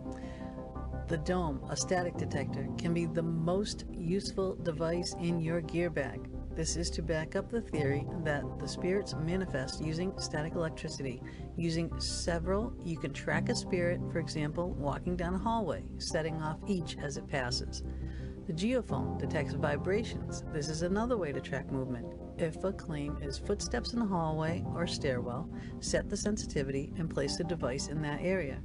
The 1.09 1.17
Dome, 1.17 1.65
a 1.71 1.77
static 1.77 2.19
detector, 2.19 2.69
can 2.77 2.93
be 2.93 3.07
the 3.07 3.23
most 3.23 3.87
useful 3.91 4.57
device 4.57 5.15
in 5.19 5.41
your 5.41 5.63
gear 5.63 5.89
bag. 5.89 6.29
This 6.55 6.77
is 6.77 6.91
to 6.91 7.03
back 7.03 7.35
up 7.35 7.51
the 7.51 7.63
theory 7.63 8.07
that 8.25 8.45
the 8.59 8.69
spirits 8.69 9.15
manifest 9.15 9.83
using 9.83 10.13
static 10.19 10.55
electricity. 10.55 11.23
Using 11.57 11.99
several, 11.99 12.75
you 12.85 12.99
can 12.99 13.15
track 13.15 13.49
a 13.49 13.55
spirit, 13.55 14.03
for 14.13 14.19
example, 14.19 14.73
walking 14.73 15.17
down 15.17 15.33
a 15.33 15.39
hallway, 15.39 15.83
setting 15.97 16.43
off 16.43 16.59
each 16.67 16.99
as 17.03 17.17
it 17.17 17.27
passes. 17.27 17.83
The 18.47 18.53
geophone 18.53 19.19
detects 19.19 19.55
vibrations. 19.55 20.45
This 20.53 20.69
is 20.69 20.83
another 20.83 21.17
way 21.17 21.33
to 21.33 21.41
track 21.41 21.73
movement. 21.73 22.07
If 22.39 22.65
a 22.65 22.73
claim 22.73 23.17
is 23.23 23.39
footsteps 23.39 23.95
in 23.95 23.99
the 23.99 24.05
hallway 24.05 24.63
or 24.75 24.87
stairwell, 24.87 25.49
set 25.81 26.11
the 26.11 26.17
sensitivity 26.17 26.93
and 26.99 27.09
place 27.09 27.37
the 27.37 27.45
device 27.45 27.89
in 27.89 28.03
that 28.03 28.21
area. 28.21 28.61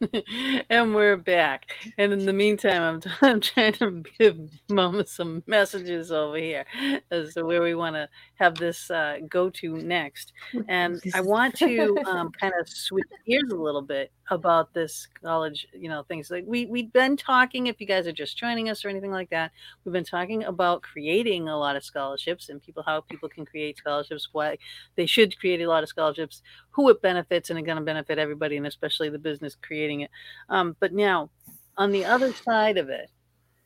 and 0.70 0.94
we're 0.94 1.16
back. 1.16 1.66
And 1.98 2.12
in 2.12 2.26
the 2.26 2.32
meantime, 2.32 2.82
I'm, 2.82 3.12
I'm 3.30 3.40
trying 3.40 3.72
to 3.74 4.02
give 4.18 4.38
Mama 4.68 5.06
some 5.06 5.42
messages 5.46 6.12
over 6.12 6.36
here 6.36 6.64
as 7.10 7.34
to 7.34 7.44
where 7.44 7.62
we 7.62 7.74
want 7.74 7.96
to 7.96 8.08
have 8.36 8.54
this 8.54 8.90
uh, 8.90 9.18
go 9.28 9.50
to 9.50 9.76
next. 9.76 10.32
And 10.68 11.00
I 11.14 11.20
want 11.20 11.56
to 11.56 11.96
um, 12.06 12.30
kind 12.40 12.52
of 12.60 12.68
switch 12.68 13.06
gears 13.26 13.50
a 13.50 13.56
little 13.56 13.82
bit 13.82 14.12
about 14.30 14.72
this 14.74 15.08
college, 15.22 15.66
you 15.72 15.88
know, 15.88 16.02
things 16.02 16.30
like 16.30 16.44
we 16.46 16.66
we've 16.66 16.92
been 16.92 17.16
talking. 17.16 17.66
If 17.66 17.80
you 17.80 17.86
guys 17.86 18.06
are 18.06 18.12
just 18.12 18.36
joining 18.36 18.68
us 18.68 18.84
or 18.84 18.88
anything 18.88 19.10
like 19.10 19.30
that, 19.30 19.52
we've 19.84 19.92
been 19.92 20.04
talking 20.04 20.44
about 20.44 20.82
creating 20.82 21.48
a 21.48 21.58
lot 21.58 21.76
of 21.76 21.84
scholarships 21.84 22.48
and 22.48 22.62
people 22.62 22.82
how 22.84 23.00
people 23.02 23.28
can 23.28 23.44
create 23.44 23.78
scholarships, 23.78 24.28
why 24.32 24.58
they 24.96 25.06
should 25.06 25.38
create 25.38 25.60
a 25.60 25.68
lot 25.68 25.82
of 25.82 25.88
scholarships, 25.88 26.42
who 26.70 26.88
it 26.90 27.02
benefits, 27.02 27.50
and 27.50 27.58
it's 27.58 27.66
going 27.66 27.78
to 27.78 27.84
benefit 27.84 28.18
everybody, 28.18 28.56
and 28.56 28.66
especially 28.66 29.08
the 29.08 29.18
business 29.18 29.56
creating 29.60 30.00
it. 30.00 30.10
Um, 30.48 30.76
but 30.80 30.92
now, 30.92 31.30
on 31.76 31.90
the 31.90 32.04
other 32.04 32.32
side 32.32 32.78
of 32.78 32.88
it, 32.88 33.10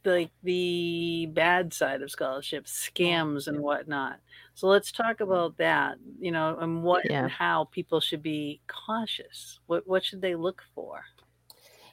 like 0.04 0.30
the 0.42 1.26
bad 1.32 1.72
side 1.74 2.02
of 2.02 2.10
scholarships, 2.10 2.90
scams 2.94 3.46
and 3.46 3.60
whatnot. 3.60 4.18
So 4.54 4.66
let's 4.68 4.92
talk 4.92 5.20
about 5.20 5.56
that, 5.58 5.96
you 6.18 6.30
know, 6.30 6.56
and 6.58 6.82
what 6.82 7.04
Yeah. 7.08 7.22
and 7.22 7.30
how 7.30 7.64
people 7.70 8.00
should 8.00 8.22
be 8.22 8.60
cautious. 8.66 9.58
What 9.66 9.86
what 9.86 10.04
should 10.04 10.20
they 10.20 10.34
look 10.34 10.62
for? 10.74 11.02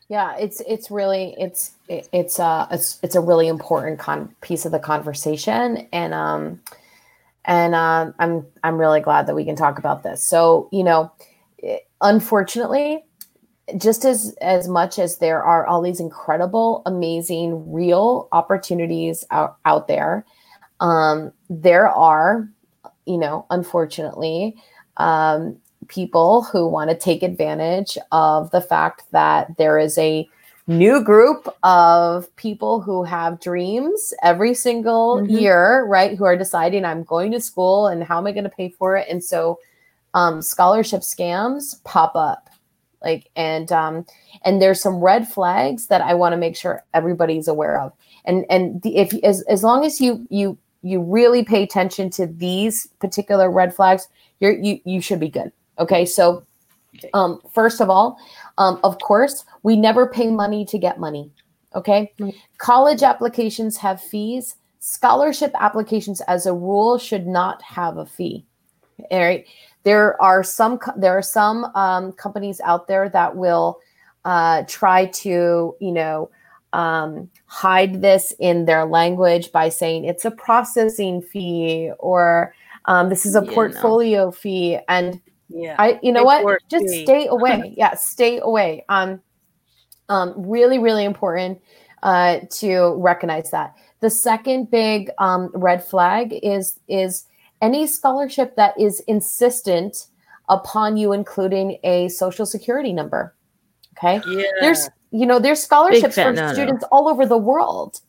Yeah, 0.10 0.36
it's 0.38 0.62
it's 0.62 0.90
really 0.90 1.36
it's 1.38 1.72
it- 1.90 2.08
it's 2.14 2.40
a 2.40 2.68
it's, 2.72 3.00
it's 3.04 3.16
a 3.16 3.22
really 3.22 3.48
important 3.48 4.00
con- 4.00 4.36
piece 4.42 4.66
of 4.66 4.72
the 4.72 4.80
conversation, 4.80 5.88
and 5.92 6.14
um 6.14 6.62
and 7.46 7.76
um, 7.76 8.14
I'm 8.20 8.46
I'm 8.64 8.78
really 8.78 9.00
glad 9.00 9.28
that 9.28 9.36
we 9.36 9.46
can 9.46 9.56
talk 9.56 9.80
about 9.80 10.04
this. 10.04 10.26
So 10.26 10.68
you 10.72 10.84
know, 10.84 11.12
unfortunately, 12.02 13.04
just 13.76 14.06
as 14.06 14.34
as 14.42 14.68
much 14.68 14.98
as 14.98 15.18
there 15.18 15.44
are 15.44 15.68
all 15.68 15.82
these 15.82 16.00
incredible, 16.00 16.82
amazing, 16.86 17.72
real 17.72 18.30
opportunities 18.32 19.26
out 19.32 19.58
out 19.66 19.88
there, 19.88 20.26
um, 20.80 21.32
there 21.50 21.90
are, 21.90 22.48
you 23.06 23.18
know, 23.18 23.46
unfortunately, 23.50 24.56
um, 24.98 25.58
people 25.88 26.44
who 26.44 26.68
want 26.68 26.90
to 26.90 26.96
take 26.96 27.24
advantage 27.24 27.98
of 28.12 28.52
the 28.52 28.62
fact 28.62 29.04
that 29.12 29.58
there 29.58 29.78
is 29.78 29.98
a 29.98 30.30
new 30.68 31.02
group 31.02 31.48
of 31.64 32.34
people 32.36 32.82
who 32.82 33.04
have 33.04 33.40
dreams 33.40 34.14
every 34.22 34.54
single 34.54 35.22
Mhm. 35.22 35.30
year, 35.30 35.86
right? 35.86 36.18
Who 36.18 36.26
are 36.26 36.36
deciding, 36.36 36.84
I'm 36.84 37.04
going 37.04 37.32
to 37.32 37.40
school 37.40 37.88
and 37.88 38.04
how 38.04 38.18
am 38.18 38.28
I 38.28 38.34
going 38.34 38.44
to 38.44 38.50
pay 38.50 38.70
for 38.70 38.98
it? 38.98 39.08
And 39.10 39.24
so 39.24 39.60
um, 40.14 40.42
scholarship 40.42 41.02
scams 41.02 41.82
pop 41.84 42.16
up. 42.16 42.50
Like 43.04 43.30
and 43.36 43.72
um 43.72 44.06
and 44.44 44.62
there's 44.62 44.82
some 44.82 45.02
red 45.02 45.28
flags 45.28 45.88
that 45.88 46.02
I 46.02 46.14
want 46.14 46.34
to 46.34 46.38
make 46.38 46.56
sure 46.56 46.84
everybody's 46.94 47.48
aware 47.48 47.80
of. 47.80 47.94
And 48.26 48.46
and 48.50 48.82
the, 48.82 48.98
if 48.98 49.14
as 49.24 49.42
as 49.44 49.64
long 49.64 49.86
as 49.86 50.02
you 50.02 50.26
you 50.30 50.58
you 50.82 51.02
really 51.02 51.44
pay 51.44 51.64
attention 51.64 52.10
to 52.12 52.28
these 52.28 52.88
particular 53.00 53.52
red 53.52 53.74
flags, 53.76 54.08
you're 54.40 54.58
you 54.58 54.80
you 54.86 55.02
should 55.02 55.20
be 55.20 55.30
good. 55.30 55.52
Okay, 55.80 56.06
so. 56.06 56.44
Um, 57.14 57.42
first 57.54 57.80
of 57.80 57.92
all, 57.92 58.18
um, 58.58 58.80
of 58.84 58.98
course, 59.00 59.46
we 59.62 59.76
never 59.76 60.08
pay 60.08 60.32
money 60.32 60.66
to 60.66 60.80
get 60.80 61.00
money. 61.00 61.30
Okay. 61.76 62.12
Right. 62.20 62.34
College 62.58 63.04
applications 63.04 63.78
have 63.78 64.02
fees. 64.02 64.56
Scholarship 64.80 65.52
applications, 65.60 66.22
as 66.22 66.48
a 66.48 66.54
rule, 66.54 66.98
should 66.98 67.28
not 67.28 67.62
have 67.62 67.98
a 67.98 68.06
fee. 68.06 68.46
All 69.12 69.20
right. 69.20 69.46
There 69.88 70.22
are 70.22 70.44
some 70.44 70.80
there 70.98 71.18
are 71.18 71.22
some 71.22 71.64
um, 71.74 72.12
companies 72.12 72.60
out 72.60 72.90
there 72.90 73.08
that 73.08 73.38
will 73.38 73.80
uh, 74.26 74.64
try 74.68 75.06
to 75.06 75.78
you 75.80 75.92
know 75.94 76.30
um, 76.74 77.30
hide 77.46 78.02
this 78.02 78.34
in 78.38 78.66
their 78.66 78.84
language 78.84 79.54
by 79.54 79.70
saying 79.70 80.04
it's 80.04 80.26
a 80.26 80.32
processing 80.32 81.22
fee 81.22 81.92
or 82.00 82.54
um, 82.84 83.08
this 83.08 83.26
is 83.26 83.36
a 83.36 83.42
no. 83.42 83.54
portfolio 83.54 84.30
fee 84.30 84.78
and 84.90 85.22
Yeah. 85.50 85.76
I, 85.80 86.00
you 86.04 86.12
know 86.12 86.24
what? 86.24 86.62
Just 86.70 86.88
fee. 86.88 87.06
stay 87.06 87.28
away. 87.28 87.74
yeah, 87.78 87.96
stay 87.96 88.40
away. 88.40 88.84
Um, 88.90 89.22
um, 90.10 90.34
really, 90.36 90.80
really 90.80 91.06
important 91.06 91.62
uh, 92.04 92.40
to 92.60 92.96
recognize 92.98 93.52
that. 93.52 93.76
The 94.02 94.10
second 94.10 94.70
big 94.70 95.10
um, 95.18 95.50
red 95.54 95.84
flag 95.84 96.34
is 96.44 96.80
is 96.88 97.26
any 97.62 97.88
scholarship 97.88 98.56
that 98.56 98.80
is 98.80 99.00
insistent 99.08 100.08
upon 100.50 100.96
you 100.98 101.14
including 101.14 101.78
a 101.84 102.08
social 102.10 102.46
security 102.46 102.94
number. 102.94 103.34
Okay 103.98 104.22
yeah. 104.28 104.44
there's 104.62 104.88
you 105.12 105.26
know 105.26 105.40
there's 105.40 105.62
scholarships 105.62 106.16
for 106.16 106.32
no-no. 106.34 106.54
students 106.54 106.84
all 106.92 107.08
over 107.10 107.26
the 107.26 107.38
world 107.38 108.00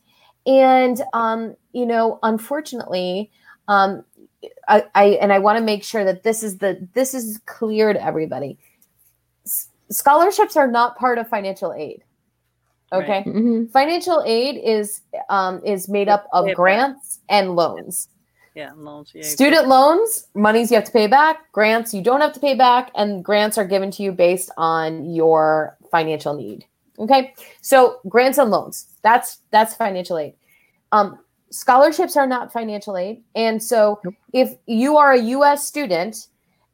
and 0.47 1.01
um 1.15 1.55
you 1.73 1.87
know 1.87 2.19
unfortunately 2.23 3.31
um 3.69 4.05
I, 4.69 4.85
I 4.95 5.05
and 5.21 5.33
i 5.33 5.39
want 5.39 5.59
to 5.59 5.65
make 5.65 5.83
sure 5.85 6.05
that 6.05 6.23
this 6.25 6.43
is 6.43 6.59
the 6.59 6.87
this 6.95 7.15
is 7.15 7.41
clear 7.47 7.93
to 7.93 8.05
everybody 8.05 8.59
S- 9.47 9.69
scholarships 9.91 10.57
are 10.57 10.67
not 10.67 10.97
part 10.99 11.19
of 11.19 11.29
financial 11.29 11.73
aid 11.73 12.03
okay 12.93 13.23
Right. 13.25 13.27
Mhm. 13.27 13.71
financial 13.71 14.23
aid 14.27 14.61
is 14.63 15.01
um 15.29 15.63
is 15.65 15.89
made 15.89 16.09
up 16.09 16.27
of 16.33 16.45
Pay 16.45 16.51
it 16.51 16.53
back. 16.53 16.57
grants 16.57 17.21
and 17.29 17.57
loans 17.57 18.09
yeah. 18.59 18.73
Loans. 18.77 19.13
Yeah. 19.15 19.23
Student 19.23 19.69
loans, 19.69 20.27
monies 20.35 20.71
you 20.71 20.75
have 20.75 20.85
to 20.85 20.93
pay 20.93 21.07
back, 21.07 21.51
grants 21.53 21.95
you 21.95 22.03
don't 22.03 22.21
have 22.21 22.33
to 22.33 22.41
pay 22.41 22.55
back, 22.55 22.91
and 22.95 23.25
grants 23.25 23.57
are 23.57 23.65
given 23.65 23.91
to 23.93 24.03
you 24.03 24.13
based 24.13 24.51
on 24.57 25.11
your 25.15 25.77
financial 25.91 26.35
need. 26.35 26.65
Okay. 26.99 27.35
So 27.61 28.01
grants 28.09 28.39
and 28.39 28.51
loans, 28.51 28.87
that's 29.03 29.39
that's 29.51 29.75
financial 29.75 30.19
aid. 30.19 30.35
Um, 30.91 31.19
scholarships 31.51 32.17
are 32.17 32.27
not 32.27 32.53
financial 32.53 32.97
aid. 32.97 33.23
And 33.35 33.63
so 33.63 34.01
Nope. 34.05 34.15
if 34.33 34.57
you 34.67 34.97
are 34.99 35.13
a 35.13 35.21
US 35.39 35.67
student 35.67 36.27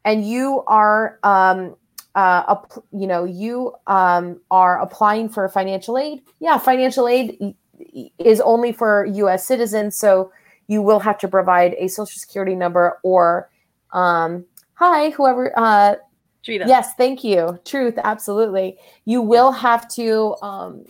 and 0.04 0.26
you 0.26 0.64
are 0.66 1.18
um 1.22 1.76
uh, 2.14 2.44
app- 2.48 2.84
you 2.92 3.06
know, 3.08 3.24
you 3.24 3.74
um, 3.88 4.40
are 4.50 4.80
applying 4.80 5.28
for 5.28 5.48
financial 5.48 5.98
aid. 5.98 6.22
Yeah, 6.38 6.58
financial 6.58 7.08
aid 7.08 7.36
y- 7.40 7.54
y- 7.94 8.10
is 8.18 8.40
only 8.40 8.70
for 8.70 9.04
U.S. 9.06 9.44
citizens, 9.44 9.96
so 9.96 10.30
you 10.66 10.82
will 10.82 11.00
have 11.00 11.18
to 11.18 11.28
provide 11.28 11.74
a 11.78 11.88
social 11.88 12.18
security 12.18 12.54
number 12.54 12.98
or 13.02 13.50
um 13.92 14.44
hi 14.74 15.10
whoever 15.10 15.52
uh 15.56 15.94
Gina. 16.42 16.66
yes 16.66 16.94
thank 16.96 17.24
you 17.24 17.58
truth 17.64 17.94
absolutely 18.04 18.76
you 19.04 19.22
will 19.22 19.52
have 19.52 19.88
to 19.88 20.36
um 20.42 20.84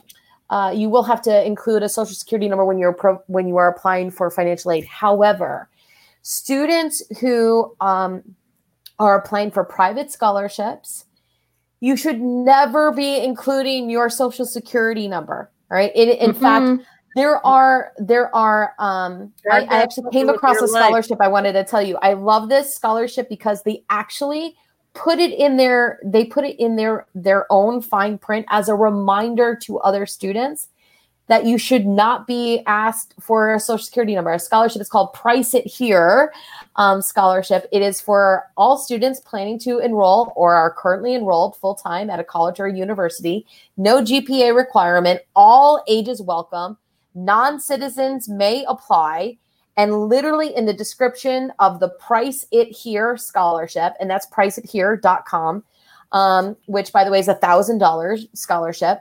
uh, 0.50 0.70
you 0.70 0.90
will 0.90 1.02
have 1.02 1.22
to 1.22 1.44
include 1.44 1.82
a 1.82 1.88
social 1.88 2.14
security 2.14 2.48
number 2.48 2.64
when 2.64 2.78
you're 2.78 2.92
pro- 2.92 3.22
when 3.26 3.48
you 3.48 3.56
are 3.56 3.68
applying 3.68 4.10
for 4.10 4.30
financial 4.30 4.70
aid 4.70 4.84
however 4.84 5.68
students 6.22 7.02
who 7.20 7.74
um, 7.80 8.22
are 8.98 9.18
applying 9.18 9.50
for 9.50 9.64
private 9.64 10.12
scholarships 10.12 11.06
you 11.80 11.96
should 11.96 12.20
never 12.20 12.92
be 12.92 13.18
including 13.18 13.90
your 13.90 14.08
social 14.08 14.44
security 14.44 15.08
number 15.08 15.50
all 15.70 15.78
right 15.78 15.94
in, 15.96 16.10
in 16.10 16.34
fact. 16.34 16.86
There 17.14 17.44
are 17.46 17.92
there 17.98 18.34
are 18.34 18.74
um 18.78 19.32
I, 19.50 19.60
I 19.62 19.82
actually 19.82 20.10
came 20.10 20.28
across 20.28 20.60
a 20.60 20.68
scholarship 20.68 21.20
i 21.20 21.28
wanted 21.28 21.52
to 21.52 21.64
tell 21.64 21.82
you. 21.82 21.96
I 22.02 22.14
love 22.14 22.48
this 22.48 22.74
scholarship 22.74 23.28
because 23.28 23.62
they 23.62 23.84
actually 23.90 24.56
put 24.94 25.18
it 25.18 25.32
in 25.32 25.56
their 25.56 25.98
they 26.04 26.24
put 26.24 26.44
it 26.44 26.58
in 26.58 26.76
their 26.76 27.06
their 27.14 27.46
own 27.50 27.82
fine 27.82 28.18
print 28.18 28.46
as 28.48 28.68
a 28.68 28.74
reminder 28.74 29.56
to 29.62 29.78
other 29.80 30.06
students 30.06 30.68
that 31.26 31.46
you 31.46 31.56
should 31.56 31.86
not 31.86 32.26
be 32.26 32.62
asked 32.66 33.14
for 33.18 33.54
a 33.54 33.60
social 33.60 33.82
security 33.82 34.14
number. 34.14 34.30
A 34.30 34.38
scholarship 34.38 34.82
is 34.82 34.90
called 34.90 35.14
price 35.14 35.54
it 35.54 35.66
here 35.66 36.32
um, 36.76 37.00
scholarship. 37.00 37.66
It 37.72 37.80
is 37.80 37.98
for 37.98 38.44
all 38.58 38.76
students 38.76 39.20
planning 39.20 39.58
to 39.60 39.78
enroll 39.78 40.34
or 40.36 40.54
are 40.54 40.70
currently 40.70 41.14
enrolled 41.14 41.56
full-time 41.56 42.10
at 42.10 42.20
a 42.20 42.24
college 42.24 42.60
or 42.60 42.68
university. 42.68 43.46
No 43.78 44.02
gpa 44.02 44.54
requirement. 44.54 45.22
All 45.34 45.82
ages 45.88 46.20
welcome 46.20 46.76
non-citizens 47.14 48.28
may 48.28 48.64
apply 48.68 49.36
and 49.76 50.08
literally 50.08 50.54
in 50.54 50.66
the 50.66 50.72
description 50.72 51.52
of 51.58 51.80
the 51.80 51.88
price 51.88 52.44
it 52.52 52.68
here 52.68 53.16
scholarship 53.16 53.94
and 54.00 54.08
that's 54.10 54.26
priceithere.com 54.28 55.62
um, 56.12 56.56
which 56.66 56.92
by 56.92 57.04
the 57.04 57.10
way 57.10 57.18
is 57.18 57.28
a 57.28 57.34
thousand 57.34 57.78
dollars 57.78 58.26
scholarship 58.34 59.00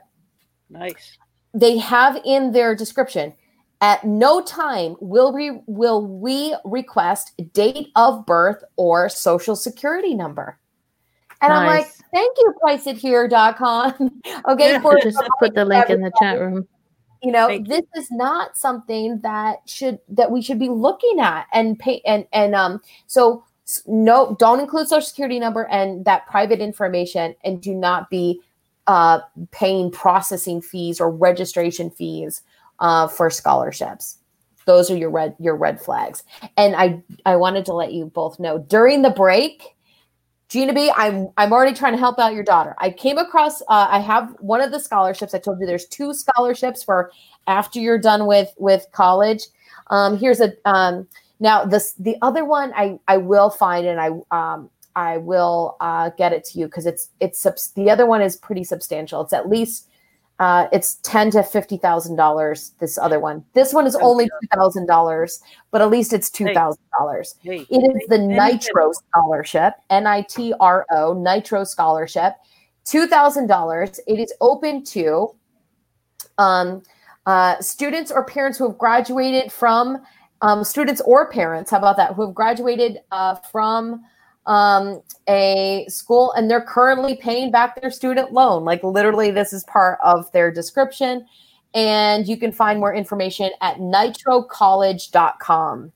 Nice. 0.70 1.18
they 1.52 1.78
have 1.78 2.20
in 2.24 2.52
their 2.52 2.74
description 2.74 3.32
at 3.80 4.04
no 4.04 4.40
time 4.42 4.96
will 5.00 5.32
we 5.32 5.60
will 5.66 6.06
we 6.06 6.54
request 6.64 7.32
date 7.52 7.88
of 7.96 8.24
birth 8.26 8.62
or 8.76 9.08
social 9.08 9.54
security 9.56 10.14
number 10.14 10.58
and 11.42 11.52
i'm 11.52 11.66
like 11.66 11.86
thank 12.12 12.36
you 12.38 12.54
priceithere.com 12.64 14.22
okay 14.48 14.72
Yeah. 14.72 14.80
for 14.80 14.98
Just 15.00 15.20
put 15.38 15.54
the 15.54 15.64
link 15.64 15.90
in 15.90 16.00
the 16.00 16.12
chat 16.20 16.40
room. 16.40 16.66
You 17.22 17.32
know 17.32 17.48
Thank 17.48 17.68
this 17.68 17.84
is 17.94 18.10
not 18.10 18.56
something 18.56 19.20
that 19.20 19.58
should 19.66 19.98
that 20.08 20.30
we 20.30 20.42
should 20.42 20.58
be 20.58 20.68
looking 20.68 21.20
at 21.20 21.46
and 21.52 21.78
pay 21.78 22.00
and 22.04 22.26
and 22.32 22.54
um 22.54 22.80
so 23.06 23.44
no 23.86 24.36
don't 24.38 24.60
include 24.60 24.88
social 24.88 25.06
security 25.06 25.38
number 25.38 25.64
and 25.68 26.04
that 26.04 26.26
private 26.26 26.60
information 26.60 27.34
and 27.44 27.60
do 27.60 27.74
not 27.74 28.10
be 28.10 28.40
uh 28.86 29.20
paying 29.50 29.90
processing 29.90 30.60
fees 30.60 31.00
or 31.00 31.10
registration 31.10 31.90
fees 31.90 32.42
uh 32.80 33.06
for 33.08 33.30
scholarships. 33.30 34.18
Those 34.66 34.90
are 34.90 34.96
your 34.96 35.10
red 35.10 35.34
your 35.38 35.56
red 35.56 35.80
flags. 35.80 36.22
And 36.56 36.76
i 36.76 37.02
i 37.24 37.36
wanted 37.36 37.64
to 37.66 37.74
let 37.74 37.92
you 37.92 38.06
both 38.06 38.38
know 38.38 38.58
during 38.58 39.02
the 39.02 39.10
break 39.10 39.73
Gina 40.48 40.72
B, 40.72 40.92
I'm 40.94 41.28
I'm 41.36 41.52
already 41.52 41.74
trying 41.74 41.92
to 41.92 41.98
help 41.98 42.18
out 42.18 42.34
your 42.34 42.44
daughter. 42.44 42.74
I 42.78 42.90
came 42.90 43.18
across 43.18 43.62
uh, 43.62 43.88
I 43.90 43.98
have 43.98 44.34
one 44.40 44.60
of 44.60 44.70
the 44.70 44.78
scholarships. 44.78 45.34
I 45.34 45.38
told 45.38 45.58
you 45.60 45.66
there's 45.66 45.86
two 45.86 46.12
scholarships 46.12 46.82
for 46.82 47.10
after 47.46 47.80
you're 47.80 47.98
done 47.98 48.26
with 48.26 48.52
with 48.58 48.86
college. 48.92 49.44
Um, 49.88 50.18
here's 50.18 50.40
a 50.40 50.52
um, 50.64 51.08
now 51.40 51.64
this 51.64 51.94
the 51.94 52.16
other 52.22 52.44
one 52.44 52.72
I 52.76 52.98
I 53.08 53.16
will 53.16 53.50
find 53.50 53.86
and 53.86 54.00
I 54.00 54.10
um 54.30 54.70
I 54.96 55.16
will 55.16 55.76
uh, 55.80 56.10
get 56.10 56.32
it 56.32 56.44
to 56.46 56.58
you 56.58 56.66
because 56.66 56.86
it's 56.86 57.08
it's 57.20 57.42
the 57.72 57.90
other 57.90 58.06
one 58.06 58.22
is 58.22 58.36
pretty 58.36 58.64
substantial. 58.64 59.22
It's 59.22 59.32
at 59.32 59.48
least 59.48 59.88
uh, 60.44 60.68
it's 60.72 60.96
ten 60.96 61.30
to 61.30 61.42
fifty 61.42 61.78
thousand 61.78 62.16
dollars. 62.16 62.72
This 62.78 62.98
other 62.98 63.18
one. 63.18 63.42
This 63.54 63.72
one 63.72 63.86
is 63.86 63.96
Oh, 63.96 64.10
only 64.10 64.26
two 64.26 64.48
thousand 64.54 64.86
dollars, 64.86 65.40
but 65.70 65.80
at 65.80 65.88
least 65.88 66.12
it's 66.12 66.28
two 66.28 66.52
thousand 66.52 66.84
dollars. 66.98 67.36
It 67.70 67.96
is 67.96 68.08
the 68.08 68.18
Nitro 68.18 68.92
Scholarship, 68.92 69.72
N 69.88 70.06
I 70.06 70.20
T 70.20 70.52
R 70.60 70.84
O, 70.90 71.14
Nitro 71.14 71.64
Scholarship, 71.64 72.34
$2,000. 72.84 73.98
It 74.06 74.20
is 74.20 74.34
open 74.42 74.84
to 74.84 75.34
um, 76.36 76.82
uh, 77.24 77.58
students 77.60 78.10
or 78.10 78.24
parents 78.24 78.58
who 78.58 78.68
have 78.68 78.76
graduated 78.76 79.50
from, 79.50 79.98
um, 80.42 80.62
students 80.62 81.00
or 81.06 81.30
parents, 81.30 81.70
how 81.70 81.78
about 81.78 81.96
that, 81.96 82.12
who 82.14 82.26
have 82.26 82.34
graduated 82.34 82.98
uh, 83.12 83.36
from 83.50 84.02
um, 84.46 85.02
a 85.28 85.84
school 85.88 86.32
and 86.32 86.50
they're 86.50 86.60
currently 86.60 87.16
paying 87.16 87.50
back 87.50 87.80
their 87.80 87.90
student 87.90 88.32
loan. 88.32 88.64
Like 88.64 88.82
literally, 88.82 89.30
this 89.30 89.52
is 89.52 89.64
part 89.64 89.98
of 90.02 90.30
their 90.32 90.50
description. 90.50 91.26
And 91.74 92.26
you 92.28 92.36
can 92.36 92.52
find 92.52 92.78
more 92.78 92.94
information 92.94 93.50
at 93.60 93.78
nitrocollege.com. 93.78 95.92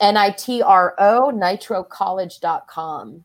N 0.00 0.16
I 0.16 0.30
T 0.30 0.62
R 0.62 0.94
O, 0.98 1.32
nitrocollege.com. 1.34 3.24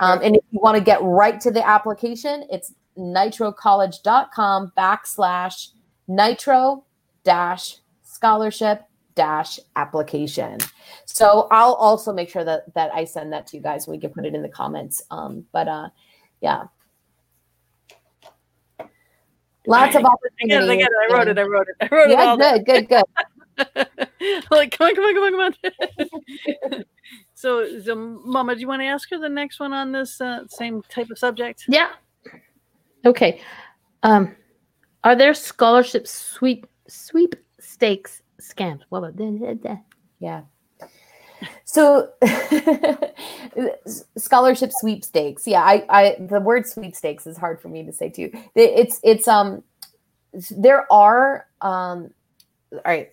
Um, 0.00 0.20
and 0.22 0.36
if 0.36 0.42
you 0.50 0.60
want 0.60 0.76
to 0.76 0.82
get 0.82 1.00
right 1.02 1.40
to 1.40 1.50
the 1.50 1.66
application, 1.66 2.46
it's 2.50 2.74
nitrocollege.com 2.96 4.72
backslash 4.76 5.70
nitro 6.06 6.84
dash 7.24 7.78
scholarship 8.02 8.84
dash 9.14 9.58
application. 9.76 10.58
So 11.06 11.46
I'll 11.50 11.74
also 11.74 12.12
make 12.12 12.28
sure 12.28 12.44
that 12.44 12.72
that 12.74 12.92
I 12.94 13.04
send 13.04 13.32
that 13.32 13.46
to 13.48 13.56
you 13.56 13.62
guys. 13.62 13.86
We 13.86 13.98
can 13.98 14.10
put 14.10 14.24
it 14.26 14.34
in 14.34 14.42
the 14.42 14.48
comments. 14.48 15.02
Um, 15.10 15.44
but 15.52 15.68
uh, 15.68 15.88
yeah, 16.40 16.64
lots 19.66 19.94
of 19.94 20.04
I 20.04 20.08
opportunities. 20.08 20.48
get 20.48 20.62
it. 20.62 20.70
I 20.70 20.76
get 20.76 20.88
it. 20.90 21.10
I 21.10 21.14
wrote 21.14 21.28
it. 21.28 21.38
I 21.38 21.42
wrote 21.42 21.66
it. 21.68 21.76
I 21.80 21.94
wrote 21.94 22.10
it 22.10 22.12
Yeah, 22.12 22.24
all 22.24 22.36
down. 22.36 22.62
good, 22.64 22.88
good, 22.88 22.88
good. 22.88 23.04
like, 24.50 24.76
come 24.76 24.88
on, 24.88 24.94
come 24.94 25.04
on, 25.04 25.14
come 25.14 25.40
on, 25.40 25.52
come 25.52 26.72
on. 26.72 26.84
So, 27.36 27.80
so, 27.80 27.94
Mama, 27.94 28.54
do 28.54 28.60
you 28.62 28.68
want 28.68 28.80
to 28.80 28.86
ask 28.86 29.10
her 29.10 29.18
the 29.18 29.28
next 29.28 29.60
one 29.60 29.72
on 29.74 29.92
this 29.92 30.18
uh, 30.20 30.46
same 30.48 30.82
type 30.88 31.10
of 31.10 31.18
subject? 31.18 31.64
Yeah. 31.68 31.90
Okay. 33.04 33.42
Um, 34.02 34.34
are 35.02 35.14
there 35.14 35.34
scholarship 35.34 36.06
sweep 36.06 36.66
sweepstakes 36.88 38.22
scams? 38.44 38.80
That? 39.62 39.82
Yeah. 40.20 40.42
So 41.64 42.10
scholarship 44.16 44.72
sweepstakes. 44.72 45.46
Yeah, 45.46 45.62
I, 45.62 45.84
I 45.88 46.16
the 46.20 46.40
word 46.40 46.66
sweepstakes 46.66 47.26
is 47.26 47.36
hard 47.36 47.60
for 47.60 47.68
me 47.68 47.82
to 47.84 47.92
say 47.92 48.08
too. 48.08 48.30
It's 48.54 49.00
it's 49.02 49.28
um 49.28 49.62
there 50.50 50.90
are 50.92 51.46
um 51.60 52.10
all 52.72 52.80
right. 52.84 53.10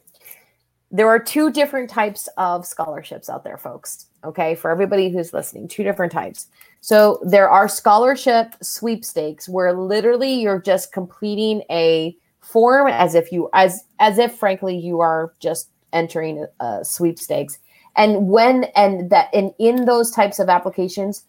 There 0.93 1.07
are 1.07 1.19
two 1.19 1.51
different 1.51 1.89
types 1.89 2.27
of 2.37 2.65
scholarships 2.65 3.29
out 3.29 3.43
there, 3.43 3.57
folks. 3.57 4.07
Okay, 4.23 4.55
for 4.55 4.69
everybody 4.69 5.09
who's 5.09 5.33
listening, 5.33 5.67
two 5.67 5.83
different 5.83 6.11
types. 6.11 6.47
So 6.81 7.19
there 7.23 7.49
are 7.49 7.67
scholarship 7.67 8.55
sweepstakes 8.61 9.47
where 9.47 9.73
literally 9.73 10.33
you're 10.33 10.61
just 10.61 10.91
completing 10.91 11.63
a 11.69 12.15
form 12.41 12.87
as 12.87 13.15
if 13.15 13.31
you 13.31 13.49
as 13.53 13.83
as 13.99 14.17
if 14.17 14.35
frankly 14.35 14.77
you 14.77 14.99
are 14.99 15.33
just 15.39 15.69
entering 15.93 16.45
a, 16.59 16.65
a 16.65 16.85
sweepstakes. 16.85 17.59
And 17.95 18.29
when 18.29 18.65
and 18.75 19.09
that 19.09 19.29
and 19.33 19.51
in 19.59 19.85
those 19.85 20.11
types 20.11 20.39
of 20.39 20.49
applications 20.49 21.23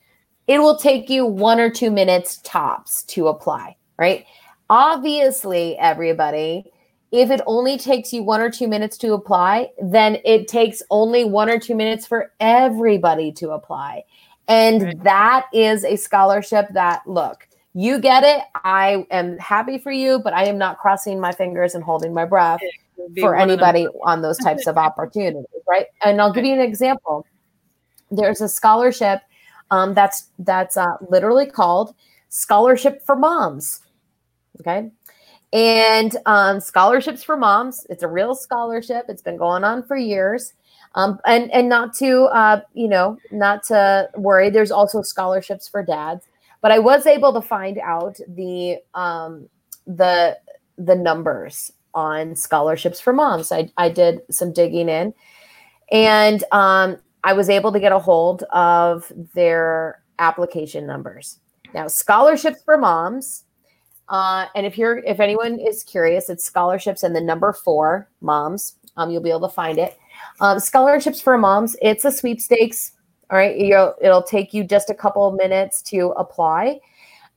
it 0.48 0.58
will 0.58 0.76
take 0.76 1.08
you 1.08 1.24
one 1.24 1.60
or 1.60 1.70
two 1.70 1.90
minutes 1.90 2.40
tops 2.42 3.04
to 3.04 3.28
apply 3.28 3.76
right? 3.98 4.24
Obviously 4.70 5.76
everybody 5.78 6.64
if 7.10 7.30
it 7.30 7.42
only 7.46 7.76
takes 7.76 8.10
you 8.12 8.22
one 8.22 8.40
or 8.40 8.50
two 8.50 8.66
minutes 8.66 8.96
to 8.98 9.12
apply 9.12 9.68
then 9.82 10.18
it 10.24 10.48
takes 10.48 10.82
only 10.90 11.24
one 11.24 11.50
or 11.50 11.58
two 11.58 11.74
minutes 11.74 12.06
for 12.06 12.32
everybody 12.40 13.30
to 13.32 13.50
apply. 13.50 14.02
And 14.48 14.82
right. 14.82 15.04
that 15.04 15.46
is 15.52 15.84
a 15.84 15.96
scholarship 15.96 16.66
that 16.72 17.02
look 17.06 17.46
you 17.74 17.98
get 17.98 18.22
it 18.22 18.42
i 18.64 19.06
am 19.10 19.38
happy 19.38 19.78
for 19.78 19.90
you 19.90 20.18
but 20.18 20.32
i 20.34 20.44
am 20.44 20.58
not 20.58 20.78
crossing 20.78 21.18
my 21.18 21.32
fingers 21.32 21.74
and 21.74 21.82
holding 21.82 22.12
my 22.12 22.24
breath 22.24 22.60
for 23.20 23.36
anybody 23.36 23.86
on 24.04 24.22
those 24.22 24.38
types 24.44 24.66
of 24.66 24.76
opportunities, 24.76 25.46
right? 25.68 25.86
And 26.04 26.20
I'll 26.20 26.32
give 26.32 26.44
you 26.44 26.54
an 26.54 26.60
example. 26.60 27.26
There's 28.10 28.40
a 28.40 28.48
scholarship 28.48 29.20
um, 29.70 29.94
that's 29.94 30.28
that's 30.38 30.76
uh, 30.76 30.96
literally 31.08 31.46
called 31.46 31.94
Scholarship 32.28 33.02
for 33.04 33.16
Moms. 33.16 33.80
Okay, 34.60 34.90
and 35.52 36.16
um, 36.26 36.60
scholarships 36.60 37.24
for 37.24 37.36
moms. 37.36 37.86
It's 37.88 38.02
a 38.02 38.08
real 38.08 38.34
scholarship. 38.34 39.06
It's 39.08 39.22
been 39.22 39.38
going 39.38 39.64
on 39.64 39.82
for 39.82 39.96
years. 39.96 40.52
Um, 40.94 41.18
and 41.24 41.50
and 41.52 41.70
not 41.70 41.94
to 41.96 42.24
uh, 42.24 42.60
you 42.74 42.86
know 42.88 43.16
not 43.30 43.62
to 43.64 44.10
worry. 44.16 44.50
There's 44.50 44.70
also 44.70 45.00
scholarships 45.00 45.66
for 45.66 45.82
dads. 45.82 46.26
But 46.62 46.72
I 46.72 46.78
was 46.78 47.06
able 47.06 47.34
to 47.34 47.42
find 47.42 47.78
out 47.78 48.18
the 48.26 48.78
um, 48.94 49.48
the 49.86 50.38
the 50.78 50.94
numbers 50.94 51.72
on 51.94 52.34
scholarships 52.34 53.00
for 53.00 53.12
moms. 53.12 53.52
I, 53.52 53.70
I 53.76 53.90
did 53.90 54.22
some 54.30 54.52
digging 54.52 54.88
in 54.88 55.12
and 55.90 56.42
um, 56.52 56.96
I 57.22 57.34
was 57.34 57.50
able 57.50 57.70
to 57.72 57.78
get 57.78 57.92
a 57.92 57.98
hold 57.98 58.44
of 58.44 59.12
their 59.34 60.02
application 60.18 60.86
numbers. 60.86 61.38
Now, 61.74 61.86
scholarships 61.86 62.62
for 62.64 62.78
moms. 62.78 63.44
Uh, 64.08 64.46
and 64.54 64.66
if 64.66 64.76
you're 64.76 64.98
if 64.98 65.20
anyone 65.20 65.60
is 65.60 65.84
curious, 65.84 66.28
it's 66.28 66.44
scholarships 66.44 67.02
and 67.02 67.14
the 67.14 67.20
number 67.20 67.52
four 67.52 68.08
moms. 68.20 68.76
Um, 68.96 69.10
you'll 69.10 69.22
be 69.22 69.30
able 69.30 69.48
to 69.48 69.54
find 69.54 69.78
it. 69.78 69.96
Um, 70.40 70.58
scholarships 70.58 71.20
for 71.20 71.38
moms. 71.38 71.76
It's 71.80 72.04
a 72.04 72.10
sweepstakes. 72.10 72.92
All 73.32 73.38
right, 73.38 73.56
You'll, 73.56 73.94
it'll 74.00 74.22
take 74.22 74.52
you 74.52 74.62
just 74.62 74.90
a 74.90 74.94
couple 74.94 75.26
of 75.26 75.34
minutes 75.36 75.80
to 75.84 76.08
apply, 76.18 76.80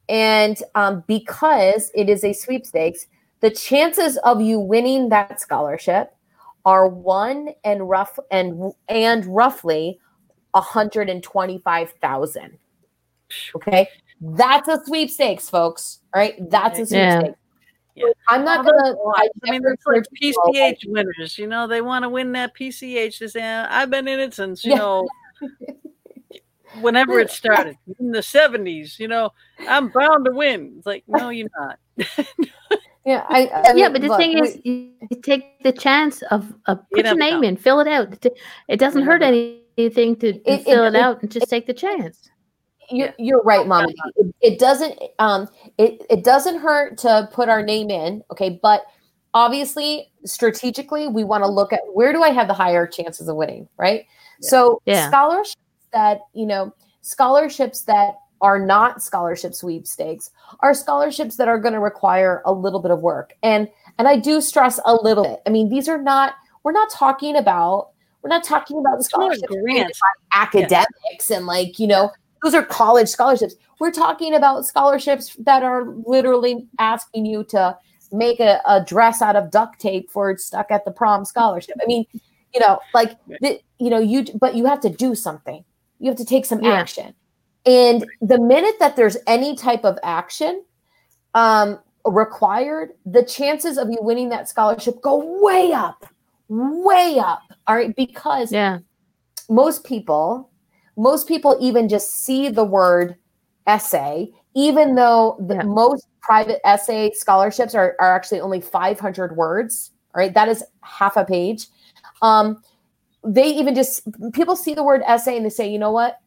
and 0.09 0.61
um, 0.76 1.05
because 1.07 1.89
it 1.95 2.09
is 2.09 2.26
a 2.26 2.34
sweepstakes, 2.34 3.07
the 3.39 3.49
chances 3.49 4.17
of 4.17 4.41
you 4.41 4.59
winning 4.59 5.07
that 5.09 5.39
scholarship 5.39 6.13
are 6.65 6.88
one 6.88 7.49
and 7.63 7.89
rough 7.89 8.19
and 8.30 8.73
and 8.89 9.26
roughly 9.26 9.99
125,000. 10.51 12.57
Okay? 13.55 13.88
That's 14.22 14.67
a 14.67 14.80
sweepstakes, 14.85 15.49
folks. 15.49 16.01
All 16.13 16.22
right? 16.22 16.35
That's 16.49 16.80
a 16.80 16.85
sweepstakes. 16.85 17.39
Yeah. 17.95 18.05
I'm 18.27 18.43
not 18.43 18.65
gonna. 18.65 18.95
I, 19.15 19.30
I 19.45 19.51
mean, 19.51 19.61
it's 19.65 19.85
like 19.85 20.03
PCH 20.22 20.80
winners. 20.88 21.38
You 21.38 21.47
know, 21.47 21.65
they 21.65 21.80
want 21.80 22.03
to 22.03 22.09
win 22.09 22.34
that 22.34 22.53
PCH. 22.53 23.19
They 23.19 23.27
say, 23.27 23.41
"I've 23.41 23.89
been 23.89 24.09
in 24.09 24.19
it 24.19 24.34
since 24.34 24.65
you 24.65 24.72
yeah. 24.72 24.80
know, 24.80 25.07
whenever 26.81 27.19
it 27.19 27.30
started 27.30 27.77
in 27.99 28.11
the 28.11 28.19
'70s." 28.19 28.99
You 28.99 29.07
know, 29.07 29.31
I'm 29.60 29.89
bound 29.89 30.26
to 30.26 30.31
win. 30.31 30.76
It's 30.77 30.85
like, 30.85 31.03
no, 31.07 31.30
you're 31.30 31.49
not. 31.57 31.80
Yeah, 33.06 33.23
I, 33.30 33.45
I 33.45 33.73
yeah, 33.76 33.89
but 33.89 34.02
the 34.02 34.07
look, 34.07 34.18
thing 34.18 34.34
we, 34.34 34.47
is, 34.47 34.60
you, 34.64 34.91
you, 35.11 35.22
take 35.22 35.61
the 35.61 35.72
chance 35.72 36.23
of 36.23 36.52
uh, 36.65 36.73
put 36.91 37.06
your 37.06 37.15
name 37.15 37.43
in, 37.43 37.56
fill 37.56 37.80
it 37.80 37.88
out. 37.88 38.26
It 38.68 38.80
doesn't 38.80 39.03
hurt 39.03 39.22
anything 39.22 40.15
to, 40.15 40.34
to 40.34 40.52
it, 40.52 40.64
fill 40.64 40.85
it, 40.85 40.95
it, 40.95 40.99
out 40.99 41.22
and 41.22 41.30
just 41.30 41.47
take 41.47 41.68
the 41.68 41.73
chance. 41.73 42.31
You're, 42.89 43.14
you're 43.19 43.43
right, 43.43 43.68
mom. 43.68 43.85
It, 44.15 44.35
it, 44.41 44.60
doesn't 44.60 44.99
um 45.19 45.47
it, 45.77 46.03
it 46.10 46.23
doesn't 46.23 46.57
hurt 46.60 46.97
to 46.99 47.30
put 47.31 47.47
our 47.47 47.61
name 47.61 47.91
in, 47.91 48.23
okay, 48.31 48.60
but 48.61 48.85
obviously 49.35 50.11
strategically 50.26 51.07
we 51.07 51.23
want 51.23 51.43
to 51.43 51.47
look 51.47 51.73
at 51.73 51.81
where 51.93 52.11
do 52.11 52.23
I 52.23 52.30
have 52.30 52.47
the 52.47 52.56
higher 52.56 52.88
chances 52.88 53.27
of 53.27 53.35
winning, 53.35 53.68
right? 53.77 54.06
Yeah. 54.41 54.49
So 54.49 54.81
yeah. 54.85 55.10
scholarships 55.10 55.61
that, 55.95 56.19
you 56.34 56.45
know, 56.45 56.73
scholarships 57.01 57.81
that 57.84 58.15
are 58.41 58.59
not 58.59 59.01
scholarship 59.01 59.53
sweepstakes 59.53 60.30
are 60.59 60.73
scholarships 60.73 61.38
that 61.38 61.47
are 61.47 61.59
going 61.59 61.73
to 61.73 61.80
require 61.80 62.41
a 62.45 62.53
little 62.53 62.81
bit 62.81 62.91
of 62.91 62.99
work. 62.99 63.34
And 63.41 63.67
and 63.97 64.07
i 64.07 64.17
do 64.17 64.41
stress 64.41 64.80
a 64.85 64.93
little 64.93 65.23
bit. 65.23 65.41
I 65.47 65.49
mean 65.49 65.69
these 65.69 65.88
are 65.88 66.01
not 66.01 66.34
we're 66.63 66.73
not 66.73 66.89
talking 66.89 67.35
about 67.35 67.89
we're 68.22 68.30
not 68.30 68.43
talking 68.43 68.77
about 68.77 69.03
scholarships 69.03 70.01
academics 70.34 71.30
yeah. 71.30 71.38
and 71.38 71.45
like 71.45 71.80
you 71.80 71.88
know 71.88 72.11
those 72.43 72.53
are 72.53 72.63
college 72.63 73.07
scholarships. 73.07 73.55
We're 73.80 73.91
talking 73.91 74.35
about 74.35 74.65
scholarships 74.65 75.35
that 75.39 75.63
are 75.63 75.85
literally 76.05 76.67
asking 76.77 77.26
you 77.26 77.43
to 77.45 77.77
make 78.11 78.39
a, 78.39 78.61
a 78.67 78.84
dress 78.84 79.22
out 79.22 79.35
of 79.35 79.49
duct 79.49 79.80
tape 79.80 80.11
for 80.11 80.38
stuck 80.38 80.69
at 80.69 80.85
the 80.85 80.91
prom 80.91 81.26
scholarship. 81.26 81.77
I 81.81 81.85
mean 81.85 82.05
you 82.53 82.59
know 82.59 82.80
like 82.93 83.17
the, 83.41 83.59
you 83.80 83.89
know 83.89 83.99
you 83.99 84.26
but 84.39 84.55
you 84.55 84.65
have 84.65 84.81
to 84.81 84.89
do 84.89 85.15
something 85.15 85.63
you 85.99 86.09
have 86.09 86.17
to 86.17 86.26
take 86.26 86.45
some 86.45 86.61
yeah. 86.61 86.73
action 86.73 87.13
and 87.65 88.05
the 88.22 88.39
minute 88.39 88.76
that 88.80 88.95
there's 88.95 89.17
any 89.26 89.55
type 89.55 89.84
of 89.84 89.97
action 90.03 90.63
um, 91.34 91.80
required, 92.05 92.91
the 93.05 93.23
chances 93.23 93.77
of 93.77 93.89
you 93.89 93.97
winning 94.01 94.30
that 94.30 94.47
scholarship 94.47 95.01
go 95.01 95.41
way 95.41 95.72
up, 95.72 96.05
way 96.47 97.17
up. 97.19 97.41
All 97.67 97.76
right. 97.76 97.95
Because 97.95 98.51
yeah. 98.51 98.80
most 99.49 99.84
people, 99.84 100.51
most 100.95 101.27
people 101.27 101.57
even 101.59 101.89
just 101.89 102.11
see 102.23 102.49
the 102.49 102.63
word 102.63 103.15
essay, 103.65 104.30
even 104.53 104.93
though 104.93 105.35
the 105.47 105.55
yeah. 105.55 105.63
most 105.63 106.07
private 106.22 106.61
essay 106.65 107.11
scholarships 107.13 107.73
are, 107.73 107.95
are 107.99 108.15
actually 108.15 108.41
only 108.41 108.61
500 108.61 109.35
words. 109.35 109.91
All 110.13 110.19
right. 110.19 110.34
That 110.34 110.49
is 110.49 110.63
half 110.81 111.17
a 111.17 111.26
page. 111.26 111.67
Um, 112.22 112.61
they 113.26 113.47
even 113.47 113.76
just 113.76 114.07
people 114.34 114.56
see 114.56 114.73
the 114.73 114.84
word 114.84 115.02
essay 115.06 115.35
and 115.35 115.45
they 115.45 115.49
say, 115.49 115.68
you 115.68 115.80
know 115.80 115.91
what? 115.91 116.19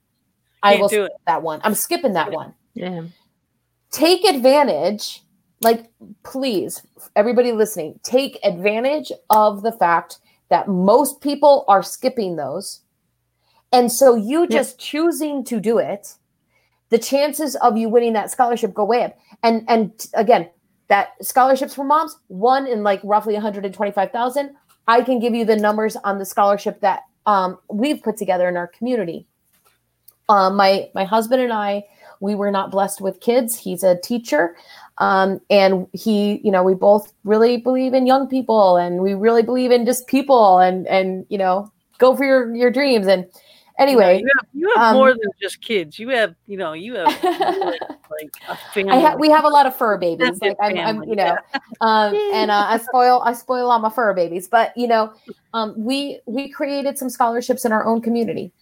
I 0.63 0.77
will 0.77 0.89
skip 0.89 1.13
that 1.27 1.43
one. 1.43 1.61
I'm 1.63 1.75
skipping 1.75 2.13
that 2.15 2.31
yeah. 2.31 2.37
one. 2.37 2.55
Yeah. 2.75 3.03
Take 3.91 4.25
advantage, 4.25 5.23
like, 5.61 5.91
please, 6.25 6.83
everybody 7.17 7.53
listening, 7.53 7.99
take 8.03 8.39
advantage 8.45 9.13
of 9.31 9.63
the 9.63 9.73
fact 9.73 10.19
that 10.51 10.69
most 10.69 11.21
people 11.21 11.65
are 11.69 11.83
skipping 11.83 12.37
those. 12.37 12.81
And 13.73 13.93
so 13.93 14.15
you 14.15 14.47
just 14.47 14.79
choosing 14.79 15.45
to 15.45 15.61
do 15.61 15.79
it, 15.79 16.15
the 16.89 16.99
chances 16.99 17.55
of 17.57 17.77
you 17.77 17.89
winning 17.89 18.15
that 18.15 18.31
scholarship 18.31 18.73
go 18.75 18.85
way 18.85 19.05
up. 19.05 19.17
And 19.43 19.65
and 19.69 20.07
again, 20.15 20.49
that 20.89 21.11
scholarships 21.25 21.75
for 21.75 21.85
moms, 21.85 22.17
one 22.29 22.67
in 22.67 22.83
like 22.83 23.01
roughly 23.05 23.35
125,000. 23.35 24.57
I 24.89 25.03
can 25.03 25.21
give 25.21 25.35
you 25.35 25.45
the 25.45 25.55
numbers 25.55 25.97
on 25.97 26.19
the 26.19 26.25
scholarship 26.25 26.81
that 26.81 27.03
um, 27.27 27.59
we've 27.71 28.03
put 28.03 28.17
together 28.17 28.49
in 28.49 28.57
our 28.57 28.67
community. 28.67 29.27
Um, 30.31 30.57
my 30.57 30.91
my 30.95 31.05
husband 31.05 31.43
and 31.43 31.53
I, 31.53 31.85
we 32.21 32.35
were 32.35 32.51
not 32.51 32.71
blessed 32.71 33.01
with 33.01 33.21
kids. 33.21 33.57
He's 33.57 33.83
a 33.83 34.01
teacher, 34.01 34.57
um, 34.97 35.41
and 35.51 35.87
he, 35.93 36.41
you 36.43 36.51
know, 36.51 36.63
we 36.63 36.75
both 36.75 37.13
really 37.25 37.59
believe 37.59 37.95
in 37.95 38.07
young 38.07 38.29
people, 38.29 38.77
and 38.77 39.01
we 39.01 39.15
really 39.15 39.43
believe 39.43 39.71
in 39.71 39.85
just 39.87 40.07
people, 40.07 40.59
and 40.59 40.87
and 40.89 41.27
you 41.29 41.39
know, 41.39 41.71
go 41.99 42.17
for 42.17 42.25
your 42.25 42.55
your 42.55 42.71
dreams. 42.71 43.07
And 43.07 43.27
anyway, 43.79 44.21
you 44.21 44.29
have, 44.37 44.47
you 44.53 44.73
have 44.77 44.87
um, 44.89 44.97
more 44.97 45.11
than 45.11 45.31
just 45.41 45.61
kids. 45.61 45.99
You 45.99 46.09
have, 46.11 46.35
you 46.47 46.57
know, 46.57 46.73
you 46.73 46.95
have 46.95 47.07
like, 47.23 47.81
like 48.11 48.31
a 48.49 48.57
family. 48.75 48.93
I 48.93 49.01
ha- 49.01 49.17
we 49.17 49.31
have 49.31 49.45
a 49.45 49.49
lot 49.49 49.67
of 49.67 49.77
fur 49.77 49.97
babies. 49.99 50.41
Like 50.41 50.57
I'm, 50.61 50.79
I'm, 50.79 51.03
you 51.05 51.17
know, 51.17 51.37
um, 51.81 52.15
and 52.33 52.51
uh, 52.51 52.67
I 52.69 52.79
spoil 52.89 53.23
I 53.25 53.33
spoil 53.33 53.71
all 53.71 53.79
my 53.79 53.91
fur 53.91 54.13
babies. 54.15 54.49
But 54.49 54.77
you 54.77 54.87
know, 54.87 55.13
um, 55.55 55.75
we 55.77 56.21
we 56.27 56.49
created 56.49 56.99
some 56.99 57.09
scholarships 57.09 57.65
in 57.65 57.73
our 57.73 57.85
own 57.85 58.03
community 58.03 58.53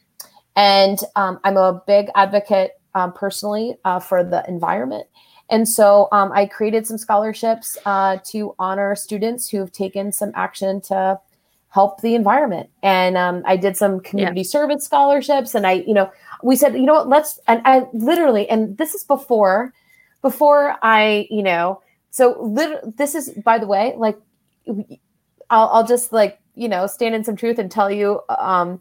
and 0.57 0.99
um, 1.15 1.39
I'm 1.45 1.57
a 1.57 1.83
big 1.87 2.09
advocate 2.15 2.73
um, 2.95 3.13
personally 3.13 3.77
uh, 3.85 4.01
for 4.01 4.25
the 4.25 4.43
environment. 4.49 5.07
And 5.49 5.69
so 5.69 6.09
um, 6.11 6.33
I 6.33 6.47
created 6.47 6.87
some 6.87 6.99
scholarships 6.99 7.79
uh, 7.85 8.19
to 8.31 8.55
honor 8.59 8.97
students 8.97 9.49
who 9.49 9.59
have 9.59 9.71
taken 9.71 10.11
some 10.11 10.33
action 10.35 10.81
to 10.83 11.21
help 11.71 12.01
the 12.01 12.15
environment. 12.15 12.71
And 12.83 13.17
um, 13.17 13.43
I 13.47 13.57
did 13.57 13.77
some 13.77 14.01
community 14.01 14.45
service 14.45 14.85
scholarships. 14.85 15.55
And 15.55 15.67
I, 15.67 15.85
you 15.87 15.95
know, 15.95 16.11
we 16.43 16.57
said, 16.57 16.75
you 16.75 16.83
know 16.83 16.95
what, 16.95 17.09
let's, 17.09 17.39
and 17.47 17.61
I 17.65 17.87
literally, 17.93 18.49
and 18.49 18.79
this 18.79 18.95
is 18.95 19.05
before, 19.05 19.75
before 20.23 20.77
I, 20.83 21.27
you 21.31 21.43
know, 21.43 21.83
so 22.11 22.41
lit- 22.41 22.97
this 22.97 23.15
is, 23.15 23.31
by 23.45 23.59
the 23.59 23.67
way, 23.67 23.95
like, 23.97 24.19
I'll, 25.51 25.69
I'll 25.69 25.87
just 25.87 26.13
like, 26.13 26.41
you 26.55 26.69
know, 26.69 26.87
stand 26.87 27.15
in 27.15 27.25
some 27.25 27.37
truth 27.37 27.59
and 27.59 27.71
tell 27.71 27.91
you 27.91 28.21
um, 28.31 28.81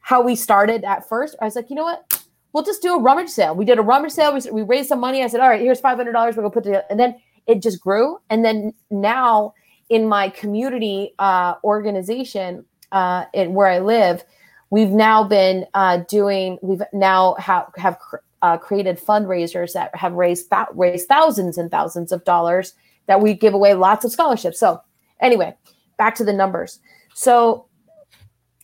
how 0.00 0.22
we 0.22 0.36
started 0.36 0.84
at 0.84 1.08
first. 1.08 1.34
I 1.40 1.46
was 1.46 1.56
like, 1.56 1.68
you 1.68 1.76
know 1.76 1.82
what? 1.82 2.22
We'll 2.52 2.62
just 2.64 2.80
do 2.80 2.94
a 2.94 3.00
rummage 3.00 3.28
sale. 3.28 3.54
We 3.54 3.64
did 3.64 3.78
a 3.78 3.82
rummage 3.82 4.12
sale. 4.12 4.32
We, 4.32 4.50
we 4.50 4.62
raised 4.62 4.88
some 4.88 5.00
money. 5.00 5.22
I 5.22 5.26
said, 5.26 5.40
all 5.40 5.48
right, 5.48 5.60
here's 5.60 5.80
$500. 5.80 5.98
We're 5.98 6.32
going 6.32 6.44
to 6.44 6.50
put 6.50 6.66
it. 6.66 6.84
And 6.88 6.98
then 6.98 7.20
it 7.46 7.60
just 7.60 7.80
grew. 7.80 8.18
And 8.30 8.44
then 8.44 8.72
now 8.90 9.52
in 9.88 10.08
my 10.08 10.28
community 10.28 11.14
uh, 11.18 11.54
organization 11.62 12.64
uh, 12.92 13.24
in 13.32 13.54
where 13.54 13.68
I 13.68 13.78
live, 13.78 14.24
we've 14.70 14.90
now 14.90 15.24
been 15.24 15.66
uh, 15.74 15.98
doing, 16.08 16.58
we've 16.62 16.82
now 16.92 17.34
have, 17.38 17.66
have 17.76 17.98
uh, 18.42 18.56
created 18.56 18.98
fundraisers 18.98 19.72
that 19.72 19.94
have 19.94 20.12
raised, 20.12 20.50
th- 20.50 20.68
raised 20.74 21.08
thousands 21.08 21.58
and 21.58 21.70
thousands 21.70 22.12
of 22.12 22.24
dollars 22.24 22.74
that 23.06 23.20
we 23.20 23.34
give 23.34 23.54
away 23.54 23.74
lots 23.74 24.04
of 24.04 24.12
scholarships. 24.12 24.58
So 24.58 24.82
anyway, 25.20 25.54
back 25.96 26.14
to 26.16 26.24
the 26.24 26.32
numbers. 26.32 26.80
So 27.14 27.66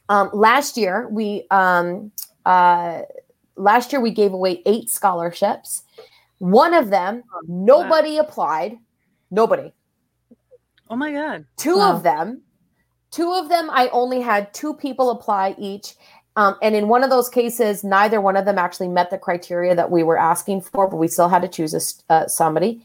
um, 0.09 0.31
last 0.33 0.77
year 0.77 1.09
we 1.09 1.47
um, 1.51 2.13
uh, 2.45 3.03
last 3.57 3.93
year 3.93 4.01
we 4.01 4.11
gave 4.11 4.33
away 4.33 4.63
eight 4.67 4.91
scholarships. 4.91 5.85
One 6.39 6.75
of 6.75 6.91
them, 6.91 7.23
nobody 7.47 8.19
applied. 8.19 8.79
Nobody. 9.31 9.73
Oh 10.93 10.97
my 10.97 11.11
God. 11.11 11.47
Two 11.57 11.79
Wow. 11.79 11.95
of 11.97 12.03
them, 12.03 12.43
two 13.11 13.33
of 13.33 13.49
them, 13.49 13.71
I 13.71 13.89
only 13.89 14.21
had 14.21 14.53
two 14.53 14.75
people 14.75 15.09
apply 15.11 15.55
each. 15.59 15.95
Um, 16.37 16.57
and 16.61 16.75
in 16.75 16.87
one 16.87 17.03
of 17.03 17.09
those 17.09 17.31
cases, 17.31 17.83
neither 17.83 18.21
one 18.21 18.37
of 18.37 18.45
them 18.45 18.59
actually 18.59 18.89
met 18.89 19.09
the 19.09 19.17
criteria 19.17 19.75
that 19.75 19.91
we 19.91 20.03
were 20.03 20.19
asking 20.19 20.61
for, 20.61 20.87
but 20.89 20.97
we 20.99 21.09
still 21.09 21.31
had 21.31 21.41
to 21.43 21.49
choose 21.49 21.73
a, 21.73 21.79
s- 21.79 22.03
uh, 22.11 22.27
somebody. 22.27 22.85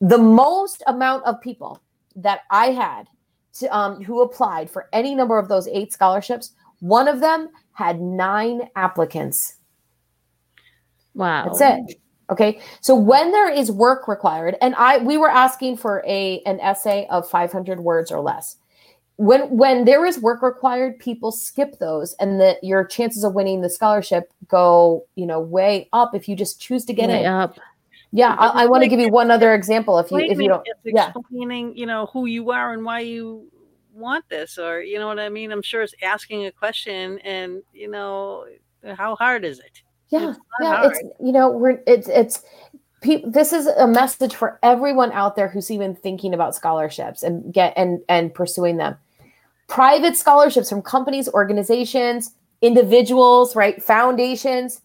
The 0.00 0.16
most 0.18 0.82
amount 0.86 1.24
of 1.24 1.42
people 1.42 1.82
that 2.16 2.40
I 2.50 2.68
had 2.68 3.06
to, 3.58 3.66
um, 3.76 4.02
who 4.02 4.22
applied 4.22 4.70
for 4.70 4.88
any 4.94 5.14
number 5.14 5.38
of 5.38 5.48
those 5.48 5.68
eight 5.68 5.92
scholarships, 5.92 6.52
one 6.80 7.06
of 7.06 7.20
them 7.20 7.50
had 7.74 8.00
nine 8.00 8.68
applicants. 8.76 9.56
Wow. 11.14 11.54
That's 11.54 11.60
it. 11.60 12.00
Okay. 12.32 12.60
So 12.80 12.94
when 12.94 13.30
there 13.30 13.50
is 13.50 13.70
work 13.70 14.08
required, 14.08 14.56
and 14.62 14.74
I 14.76 14.98
we 14.98 15.18
were 15.18 15.30
asking 15.30 15.76
for 15.76 16.02
a 16.06 16.40
an 16.46 16.58
essay 16.60 17.06
of 17.10 17.28
500 17.28 17.80
words 17.80 18.10
or 18.10 18.20
less. 18.20 18.56
When 19.16 19.56
when 19.56 19.84
there 19.84 20.06
is 20.06 20.18
work 20.18 20.42
required, 20.42 20.98
people 20.98 21.30
skip 21.30 21.78
those, 21.78 22.14
and 22.14 22.40
that 22.40 22.64
your 22.64 22.84
chances 22.84 23.22
of 23.22 23.34
winning 23.34 23.60
the 23.60 23.68
scholarship 23.68 24.32
go 24.48 25.06
you 25.14 25.26
know 25.26 25.40
way 25.40 25.88
up 25.92 26.14
if 26.14 26.28
you 26.28 26.34
just 26.34 26.60
choose 26.60 26.86
to 26.86 26.94
get 26.94 27.10
Way 27.10 27.20
in. 27.20 27.26
up. 27.26 27.58
Yeah, 28.14 28.34
I, 28.34 28.64
I 28.64 28.66
want 28.66 28.82
to 28.82 28.88
give 28.88 29.00
you 29.00 29.08
one 29.08 29.30
other 29.30 29.54
example. 29.54 29.98
If 29.98 30.10
you 30.10 30.18
if 30.18 30.38
you 30.38 30.48
don't, 30.48 30.66
yeah. 30.84 31.12
explaining, 31.14 31.76
you 31.76 31.86
know, 31.86 32.06
who 32.12 32.26
you 32.26 32.50
are 32.50 32.72
and 32.72 32.84
why 32.84 33.00
you 33.00 33.50
want 33.94 34.28
this, 34.28 34.58
or 34.58 34.82
you 34.82 34.98
know 34.98 35.06
what 35.06 35.18
I 35.18 35.28
mean. 35.28 35.52
I'm 35.52 35.62
sure 35.62 35.82
it's 35.82 35.94
asking 36.02 36.46
a 36.46 36.52
question, 36.52 37.18
and 37.20 37.62
you 37.72 37.90
know, 37.90 38.46
how 38.96 39.16
hard 39.16 39.44
is 39.44 39.60
it? 39.60 39.82
Yeah 40.12 40.30
It's 40.30 40.38
yeah 40.60 40.76
hard. 40.76 40.92
it's 40.92 41.00
you 41.20 41.32
know 41.32 41.50
we're 41.50 41.80
it's 41.86 42.08
it's 42.08 42.42
pe- 43.00 43.24
this 43.26 43.52
is 43.52 43.66
a 43.66 43.86
message 43.86 44.34
for 44.34 44.58
everyone 44.62 45.10
out 45.12 45.34
there 45.36 45.48
who's 45.48 45.70
even 45.70 45.94
thinking 45.94 46.34
about 46.34 46.54
scholarships 46.54 47.22
and 47.24 47.52
get 47.52 47.72
and 47.76 48.00
and 48.08 48.32
pursuing 48.32 48.76
them 48.76 48.94
private 49.68 50.16
scholarships 50.16 50.68
from 50.68 50.82
companies 50.82 51.28
organizations 51.30 52.32
individuals 52.60 53.56
right 53.56 53.82
foundations 53.82 54.82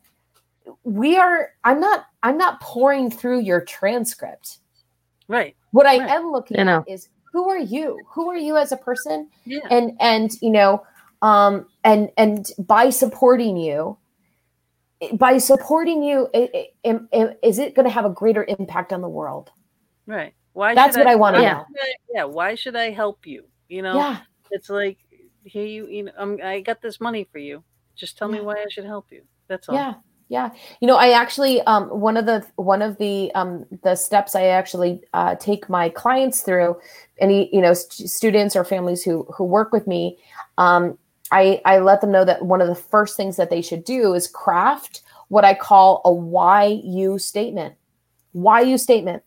we 0.84 1.18
are 1.18 1.50
i'm 1.64 1.80
not 1.80 2.06
i'm 2.24 2.38
not 2.38 2.60
pouring 2.62 3.12
through 3.12 3.40
your 3.40 3.62
transcript 3.62 4.58
Right. 5.28 5.56
what 5.72 5.86
i 5.86 6.00
Right. 6.00 6.10
am 6.10 6.32
looking 6.32 6.58
You 6.58 6.64
know. 6.66 6.80
at 6.80 6.90
is 6.90 7.10
who 7.34 7.50
are 7.50 7.60
you 7.60 8.00
who 8.08 8.30
are 8.30 8.38
you 8.38 8.56
as 8.58 8.72
a 8.72 8.78
person 8.78 9.28
Yeah. 9.46 9.60
and 9.70 9.92
and 10.00 10.32
you 10.42 10.50
know 10.52 10.84
um 11.22 11.66
and 11.84 12.10
and 12.18 12.50
by 12.60 12.90
supporting 12.90 13.58
you 13.58 13.98
by 15.14 15.38
supporting 15.38 16.02
you 16.04 16.28
i- 16.34 16.50
i- 16.54 16.68
am- 16.86 17.08
am- 17.14 17.36
is 17.44 17.60
it 17.60 17.76
going 17.76 17.86
to 17.86 17.92
have 17.92 18.06
a 18.06 18.10
greater 18.10 18.44
impact 18.58 18.92
on 18.94 19.02
the 19.02 19.10
world 19.10 19.52
Right. 20.06 20.34
Why? 20.54 20.74
That's 20.74 20.98
what 20.98 21.06
I 21.06 21.16
wanna 21.16 21.40
know. 21.42 21.66
I- 21.82 21.94
Yeah. 22.14 22.24
Why 22.24 22.56
should 22.56 22.76
I 22.76 22.90
help 22.92 23.28
you? 23.28 23.46
You 23.68 23.82
know, 23.82 23.96
yeah 23.98 24.18
it's 24.52 24.70
like 24.70 24.98
here 25.44 25.66
you. 25.66 25.88
You 25.88 26.04
know, 26.04 26.12
um, 26.18 26.40
I 26.44 26.62
got 26.62 26.82
this 26.82 27.00
money 27.02 27.26
for 27.32 27.38
you. 27.38 27.64
Just 27.96 28.18
tell 28.18 28.28
me 28.30 28.40
why 28.40 28.56
I 28.56 28.66
should 28.70 28.86
help 28.86 29.12
you. 29.12 29.24
That's 29.48 29.68
all. 29.70 29.76
yeah 29.76 29.94
yeah 30.30 30.50
you 30.82 30.88
know 30.90 30.98
i 30.98 31.12
actually 31.12 31.62
um 31.62 31.88
one 31.88 32.18
of 32.18 32.26
the 32.26 32.46
one 32.58 32.82
of 32.82 32.98
the 32.98 33.32
um 33.34 33.66
the 33.84 33.96
steps 33.96 34.36
i 34.36 34.44
actually 34.48 35.02
uh, 35.14 35.36
take 35.36 35.70
my 35.70 35.88
clients 35.88 36.42
through 36.42 36.76
any 37.20 37.50
you 37.56 37.62
know 37.62 37.74
st- 37.74 38.10
students 38.10 38.54
or 38.54 38.66
families 38.66 39.02
who 39.04 39.24
who 39.36 39.46
work 39.46 39.72
with 39.72 39.88
me 39.88 40.18
um 40.58 40.98
i 41.32 41.62
i 41.66 41.80
let 41.80 42.02
them 42.02 42.12
know 42.12 42.26
that 42.26 42.46
one 42.46 42.62
of 42.62 42.68
the 42.68 42.76
first 42.76 43.18
things 43.18 43.36
that 43.36 43.50
they 43.50 43.62
should 43.62 43.84
do 43.84 44.14
is 44.14 44.28
craft 44.28 45.02
what 45.30 45.46
i 45.46 45.54
call 45.54 46.02
a 46.06 46.12
why 46.12 46.80
you 46.84 47.20
statement. 47.20 47.76
Why 48.32 48.62
you 48.62 48.78
statement. 48.78 49.24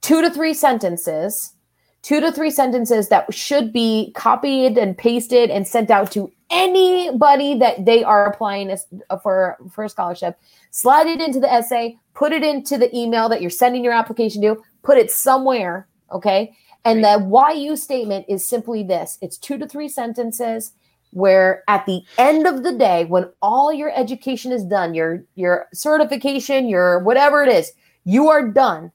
Two 0.00 0.22
to 0.22 0.30
three 0.30 0.54
sentences 0.54 1.54
two 2.02 2.18
to 2.18 2.32
three 2.32 2.50
sentences 2.50 3.08
that 3.08 3.32
should 3.32 3.74
be 3.74 4.10
copied 4.16 4.78
and 4.78 4.96
pasted 4.96 5.50
and 5.50 5.68
sent 5.68 5.90
out 5.90 6.10
to 6.10 6.32
anybody 6.48 7.58
that 7.58 7.84
they 7.84 8.02
are 8.02 8.24
applying 8.24 8.70
uh, 8.70 9.16
for 9.18 9.58
for 9.70 9.84
a 9.84 9.88
scholarship. 9.88 10.38
Slide 10.70 11.06
it 11.06 11.20
into 11.20 11.40
the 11.40 11.52
essay 11.52 11.98
put 12.14 12.32
it 12.32 12.42
into 12.42 12.76
the 12.76 12.94
email 12.96 13.28
that 13.28 13.40
you're 13.40 13.50
sending 13.50 13.84
your 13.84 13.92
application 13.92 14.42
to 14.42 14.62
put 14.82 14.98
it 14.98 15.10
somewhere 15.10 15.86
okay? 16.12 16.56
And 16.84 17.04
the 17.04 17.18
why 17.18 17.52
you 17.52 17.76
statement 17.76 18.26
is 18.28 18.48
simply 18.48 18.82
this. 18.82 19.18
It's 19.20 19.36
two 19.36 19.58
to 19.58 19.66
three 19.66 19.88
sentences 19.88 20.72
where 21.12 21.64
at 21.68 21.84
the 21.86 22.02
end 22.18 22.46
of 22.46 22.62
the 22.62 22.72
day 22.72 23.04
when 23.06 23.28
all 23.42 23.72
your 23.72 23.90
education 23.98 24.52
is 24.52 24.64
done 24.64 24.94
your 24.94 25.24
your 25.34 25.66
certification 25.74 26.68
your 26.68 27.00
whatever 27.00 27.42
it 27.42 27.48
is 27.48 27.72
you 28.04 28.28
are 28.28 28.48
done 28.48 28.92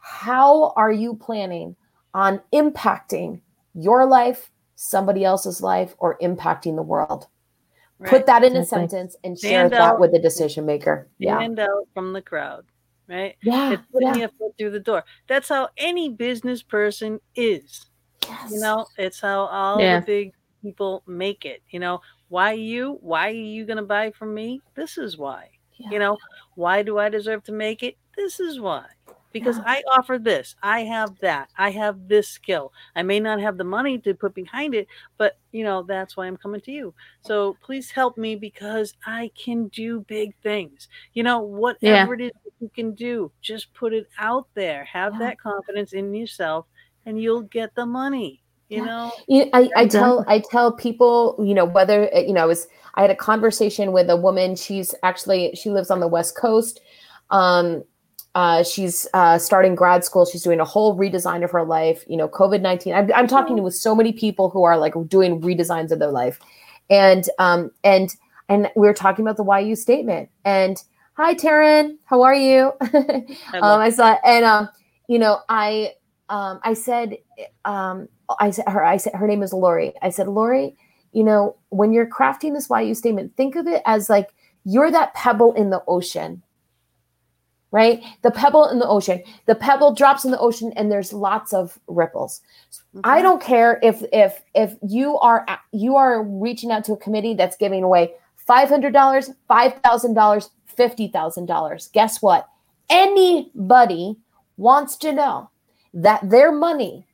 how 0.00 0.70
are 0.76 0.92
you 0.92 1.14
planning 1.14 1.76
on 2.14 2.40
impacting 2.54 3.40
your 3.74 4.06
life 4.06 4.50
somebody 4.76 5.24
else's 5.24 5.60
life 5.60 5.94
or 5.98 6.18
impacting 6.18 6.76
the 6.76 6.82
world 6.82 7.26
Right. 8.00 8.10
put 8.10 8.26
that 8.26 8.44
in 8.44 8.54
a 8.54 8.60
Exactly. 8.60 8.88
sentence 8.88 9.16
and 9.24 9.36
share 9.36 9.62
Stand 9.68 9.72
that 9.72 9.80
out. 9.80 10.00
with 10.00 10.12
the 10.12 10.20
decision 10.20 10.64
maker 10.64 11.08
yeah 11.18 11.36
Stand 11.38 11.58
out 11.58 11.88
from 11.94 12.12
the 12.12 12.22
crowd. 12.22 12.64
Right. 13.08 13.34
yeah 13.42 13.72
It's 13.72 13.82
putting 13.90 14.08
yeah 14.10 14.14
your 14.16 14.28
foot 14.38 14.52
through 14.56 14.70
the 14.70 14.78
door. 14.80 15.02
That's 15.26 15.48
how 15.48 15.70
any 15.76 16.08
business 16.10 16.62
person 16.62 17.18
is. 17.34 17.86
yes. 18.22 18.52
You 18.52 18.60
know, 18.60 18.86
it's 18.98 19.20
how 19.20 19.46
all 19.46 19.80
Yeah. 19.80 19.98
the 19.98 20.06
big 20.06 20.32
people 20.62 21.02
make 21.06 21.44
it. 21.44 21.62
You 21.70 21.80
know, 21.80 22.00
why 22.28 22.52
you? 22.52 22.98
Why 23.00 23.28
are 23.28 23.32
you 23.32 23.64
going 23.66 23.76
to 23.78 23.82
buy 23.82 24.10
from 24.12 24.34
me? 24.34 24.60
This 24.74 24.98
is 24.98 25.16
why. 25.16 25.50
Yeah. 25.78 25.90
You 25.90 25.98
know, 26.00 26.18
why 26.54 26.82
do 26.82 26.98
I 26.98 27.08
deserve 27.08 27.44
to 27.44 27.52
make 27.52 27.82
it? 27.82 27.96
This 28.16 28.40
is 28.40 28.60
why. 28.60 28.86
Because 29.30 29.58
Yeah. 29.58 29.64
I 29.66 29.82
offer 29.96 30.18
this, 30.18 30.56
I 30.62 30.80
have 30.84 31.18
that, 31.20 31.50
I 31.56 31.70
have 31.70 32.08
this 32.08 32.28
skill. 32.28 32.72
I 32.96 33.02
may 33.02 33.20
not 33.20 33.40
have 33.40 33.58
the 33.58 33.64
money 33.64 33.98
to 33.98 34.14
put 34.14 34.34
behind 34.34 34.74
it, 34.74 34.88
but 35.18 35.38
you 35.52 35.62
know, 35.64 35.82
that's 35.82 36.16
why 36.16 36.26
I'm 36.26 36.36
coming 36.38 36.62
to 36.62 36.72
you. 36.72 36.94
So 37.20 37.56
please 37.62 37.90
help 37.90 38.16
me 38.16 38.36
because 38.36 38.94
I 39.06 39.30
can 39.36 39.68
do 39.68 40.00
big 40.08 40.34
things. 40.42 40.88
You 41.12 41.22
know, 41.24 41.40
whatever 41.40 42.14
it 42.14 42.22
is 42.22 42.32
that 42.44 42.52
you 42.58 42.70
can 42.74 42.94
do, 42.94 43.30
just 43.42 43.72
put 43.74 43.92
it 43.92 44.08
out 44.18 44.48
there. 44.54 44.84
Have 44.84 45.12
Yeah. 45.12 45.18
that 45.20 45.38
confidence 45.40 45.92
in 45.92 46.12
yourself 46.14 46.66
and 47.04 47.20
you'll 47.20 47.42
get 47.42 47.74
the 47.74 47.86
money. 47.86 48.42
You 48.68 48.78
Yeah. 48.78 48.84
know, 48.84 49.50
I, 49.54 49.70
I 49.76 49.86
tell 49.86 50.24
I 50.28 50.40
tell 50.40 50.72
people, 50.72 51.36
you 51.42 51.54
know, 51.54 51.64
whether 51.64 52.14
uh, 52.14 52.20
you 52.20 52.32
know, 52.32 52.42
I 52.42 52.46
was 52.46 52.66
I 52.94 53.02
had 53.02 53.10
a 53.10 53.16
conversation 53.16 53.92
with 53.92 54.10
a 54.10 54.16
woman. 54.16 54.56
She's 54.56 54.94
actually 55.02 55.54
she 55.54 55.70
lives 55.70 55.90
on 55.90 56.00
the 56.00 56.08
West 56.08 56.36
Coast. 56.36 56.80
Um, 57.30 57.84
uh, 58.34 58.62
she's 58.62 59.06
uh, 59.14 59.38
starting 59.38 59.74
grad 59.74 60.04
school. 60.04 60.26
She's 60.26 60.42
doing 60.42 60.60
a 60.60 60.64
whole 60.64 60.96
redesign 60.96 61.42
of 61.42 61.50
her 61.50 61.64
life. 61.64 62.04
You 62.06 62.16
know, 62.16 62.28
COVID 62.28 62.60
nineteen. 62.60 62.94
I'm, 62.94 63.10
I'm 63.14 63.26
talking 63.26 63.62
with 63.62 63.74
so 63.74 63.94
many 63.94 64.12
people 64.12 64.50
who 64.50 64.62
are 64.64 64.76
like 64.76 64.94
doing 65.08 65.40
redesigns 65.40 65.90
of 65.90 65.98
their 65.98 66.10
life, 66.10 66.38
and 66.90 67.24
um, 67.38 67.70
and 67.84 68.14
and 68.48 68.70
we 68.76 68.86
were 68.86 68.94
talking 68.94 69.26
about 69.26 69.38
the 69.38 69.44
YU 69.44 69.76
statement. 69.76 70.28
And 70.44 70.82
hi, 71.14 71.34
Taryn, 71.34 71.96
how 72.04 72.22
are 72.22 72.34
you? 72.34 72.72
I 72.80 73.24
um, 73.60 73.80
I 73.80 73.90
saw, 73.90 74.16
and 74.24 74.44
um, 74.44 74.68
you 75.08 75.18
know, 75.18 75.40
I 75.48 75.94
um, 76.28 76.60
I 76.62 76.74
said, 76.74 77.16
um, 77.64 78.08
I 78.40 78.50
said 78.50 78.68
her, 78.68 78.84
I 78.84 78.96
said 78.96 79.14
her 79.14 79.26
name 79.26 79.42
is 79.42 79.52
Lori. 79.52 79.94
I 80.02 80.10
said, 80.10 80.28
Lori, 80.28 80.76
you 81.12 81.24
know, 81.24 81.56
when 81.70 81.92
you're 81.92 82.06
crafting 82.08 82.54
this 82.54 82.68
why 82.68 82.82
you 82.82 82.94
statement, 82.94 83.36
think 83.36 83.56
of 83.56 83.66
it 83.66 83.82
as 83.86 84.10
like 84.10 84.28
you're 84.64 84.90
that 84.90 85.14
pebble 85.14 85.52
in 85.54 85.70
the 85.70 85.82
ocean 85.86 86.42
right? 87.70 88.02
The 88.22 88.30
pebble 88.30 88.68
in 88.68 88.78
the 88.78 88.88
ocean. 88.88 89.22
The 89.46 89.54
pebble 89.54 89.94
drops 89.94 90.24
in 90.24 90.30
the 90.30 90.38
ocean 90.38 90.72
and 90.76 90.90
there's 90.90 91.12
lots 91.12 91.52
of 91.52 91.78
ripples. 91.86 92.40
I 93.04 93.16
mm-hmm. 93.16 93.22
don't 93.22 93.42
care 93.42 93.78
if 93.82 94.02
if 94.12 94.42
if 94.54 94.76
you 94.86 95.18
are 95.18 95.46
you 95.72 95.96
are 95.96 96.22
reaching 96.22 96.70
out 96.70 96.84
to 96.84 96.92
a 96.92 96.96
committee 96.96 97.34
that's 97.34 97.56
giving 97.56 97.82
away 97.82 98.12
$500 98.48 98.92
$5000 99.50 100.50
$50000 100.78 101.92
guess 101.92 102.22
what? 102.22 102.48
Anybody 102.88 104.16
wants 104.56 104.96
to 104.98 105.12
know 105.12 105.50
that 105.92 106.30
their 106.30 106.52
money 106.52 107.06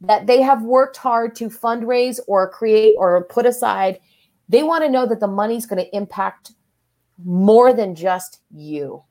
that 0.00 0.26
they 0.26 0.42
have 0.42 0.62
worked 0.62 0.96
hard 0.96 1.34
to 1.36 1.48
fundraise 1.48 2.20
or 2.26 2.48
create 2.48 2.94
or 2.98 3.24
put 3.24 3.46
aside 3.46 3.98
they 4.48 4.62
want 4.62 4.84
to 4.84 4.90
know 4.90 5.06
that 5.06 5.20
the 5.20 5.26
money's 5.26 5.66
going 5.66 5.82
to 5.84 5.96
impact 5.96 6.52
more 7.24 7.72
than 7.72 7.94
just 7.94 8.40
you 8.54 9.02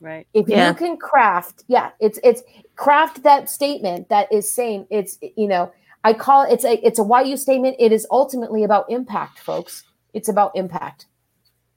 Right. 0.00 0.26
if 0.34 0.48
Yeah. 0.48 0.68
you 0.68 0.74
can 0.74 0.96
craft 0.96 1.64
yeah 1.68 1.90
it's 2.00 2.18
it's 2.22 2.42
craft 2.76 3.22
that 3.24 3.48
statement 3.50 4.08
that 4.10 4.30
is 4.32 4.50
saying 4.52 4.86
it's 4.90 5.18
you 5.36 5.48
know 5.48 5.72
i 6.04 6.12
call 6.12 6.42
it 6.44 6.52
it's 6.52 6.64
a 6.64 6.74
it's 6.86 6.98
a 7.00 7.22
yu 7.24 7.36
statement 7.36 7.76
it 7.80 7.90
is 7.92 8.06
ultimately 8.10 8.62
about 8.64 8.86
impact 8.90 9.40
folks 9.40 9.84
it's 10.14 10.28
about 10.28 10.52
impact 10.54 11.06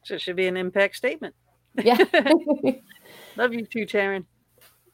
So 0.04 0.16
it 0.16 0.22
should 0.22 0.36
be 0.36 0.48
an 0.48 0.58
impact 0.58 0.96
statement. 0.98 1.34
yeah 1.84 1.98
Love 3.38 3.54
you 3.54 3.66
too, 3.66 3.86
Taryn. 3.86 4.26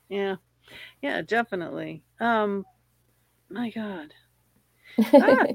Yeah. 0.10 0.36
Yeah, 1.02 1.22
definitely. 1.24 2.03
Um 2.19 2.65
my 3.49 3.69
God. 3.69 4.14
Ah. 5.14 5.45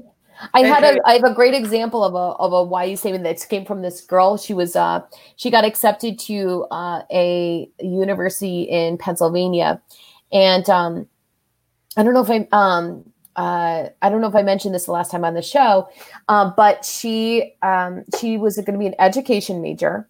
I 0.53 0.61
had 0.61 0.83
a 0.83 0.99
I 1.05 1.13
have 1.13 1.23
a 1.23 1.33
great 1.33 1.53
example 1.53 2.03
of 2.03 2.13
a 2.13 2.35
of 2.39 2.53
a 2.53 2.87
YU 2.87 2.95
statement 2.95 3.23
that 3.23 3.47
came 3.49 3.65
from 3.65 3.81
this 3.81 4.01
girl. 4.01 4.37
She 4.37 4.53
was 4.53 4.75
uh 4.75 5.01
she 5.35 5.49
got 5.49 5.65
accepted 5.65 6.19
to 6.19 6.65
uh, 6.71 7.03
a 7.11 7.69
university 7.79 8.63
in 8.63 8.97
Pennsylvania, 8.97 9.81
and 10.31 10.69
um 10.69 11.07
I 11.95 12.03
don't 12.03 12.13
know 12.13 12.21
if 12.21 12.29
I 12.29 12.47
um 12.51 13.03
uh 13.35 13.89
I 14.01 14.09
don't 14.09 14.21
know 14.21 14.27
if 14.27 14.35
I 14.35 14.43
mentioned 14.43 14.73
this 14.75 14.85
the 14.85 14.91
last 14.91 15.11
time 15.11 15.25
on 15.25 15.33
the 15.33 15.41
show, 15.41 15.87
um, 16.27 16.53
but 16.57 16.83
she 16.85 17.53
um 17.61 18.03
she 18.19 18.37
was 18.37 18.55
going 18.55 18.73
to 18.73 18.79
be 18.79 18.87
an 18.87 18.95
education 18.99 19.61
major. 19.61 20.07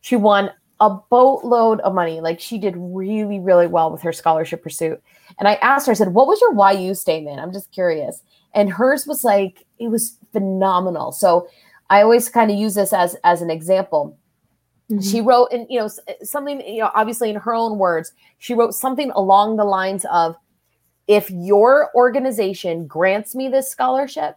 She 0.00 0.16
won 0.16 0.50
a 0.80 0.90
boatload 0.90 1.80
of 1.80 1.94
money. 1.94 2.20
Like 2.20 2.40
she 2.40 2.58
did 2.58 2.74
really 2.76 3.40
really 3.40 3.66
well 3.66 3.90
with 3.90 4.02
her 4.02 4.12
scholarship 4.12 4.62
pursuit. 4.62 5.02
And 5.38 5.48
I 5.48 5.54
asked 5.56 5.86
her, 5.86 5.92
I 5.92 5.94
said, 5.94 6.14
"What 6.14 6.26
was 6.26 6.40
your 6.40 6.72
YU 6.72 6.94
statement?" 6.94 7.40
I'm 7.40 7.52
just 7.52 7.70
curious. 7.72 8.22
And 8.54 8.70
hers 8.70 9.06
was 9.06 9.24
like 9.24 9.66
it 9.78 9.88
was 9.88 10.16
phenomenal. 10.32 11.12
So 11.12 11.48
i 11.88 12.02
always 12.02 12.28
kind 12.28 12.50
of 12.50 12.56
use 12.56 12.74
this 12.74 12.92
as 12.92 13.16
as 13.24 13.42
an 13.42 13.50
example. 13.50 14.18
She 14.88 15.18
mm-hmm. 15.18 15.28
wrote 15.28 15.48
and 15.52 15.66
you 15.68 15.78
know 15.80 15.90
something 16.22 16.60
you 16.60 16.80
know 16.80 16.90
obviously 16.94 17.30
in 17.30 17.36
her 17.36 17.54
own 17.54 17.78
words 17.78 18.12
she 18.38 18.54
wrote 18.54 18.72
something 18.74 19.10
along 19.12 19.56
the 19.56 19.64
lines 19.64 20.04
of 20.12 20.36
if 21.08 21.30
your 21.30 21.90
organization 21.94 22.86
grants 22.86 23.34
me 23.34 23.48
this 23.48 23.68
scholarship 23.68 24.36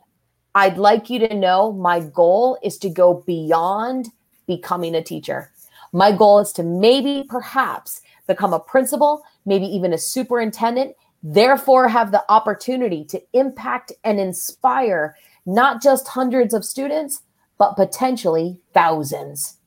i'd 0.55 0.79
like 0.79 1.07
you 1.07 1.19
to 1.19 1.35
know 1.35 1.71
my 1.71 1.99
goal 1.99 2.57
is 2.63 2.79
to 2.79 2.89
go 2.89 3.23
beyond 3.27 4.09
becoming 4.49 4.95
a 4.95 5.03
teacher. 5.03 5.51
My 5.93 6.11
goal 6.11 6.39
is 6.39 6.51
to 6.53 6.63
maybe 6.63 7.23
perhaps 7.29 8.01
become 8.29 8.53
a 8.53 8.59
principal 8.59 9.21
maybe 9.45 9.65
even 9.65 9.91
a 9.91 9.97
superintendent 9.97 10.95
therefore 11.21 11.89
have 11.89 12.11
the 12.13 12.23
opportunity 12.29 13.03
to 13.03 13.21
impact 13.33 13.91
and 14.05 14.19
inspire 14.21 15.17
not 15.45 15.81
just 15.81 16.07
hundreds 16.07 16.53
of 16.53 16.63
students 16.63 17.23
but 17.57 17.73
potentially 17.75 18.57
thousands 18.73 19.57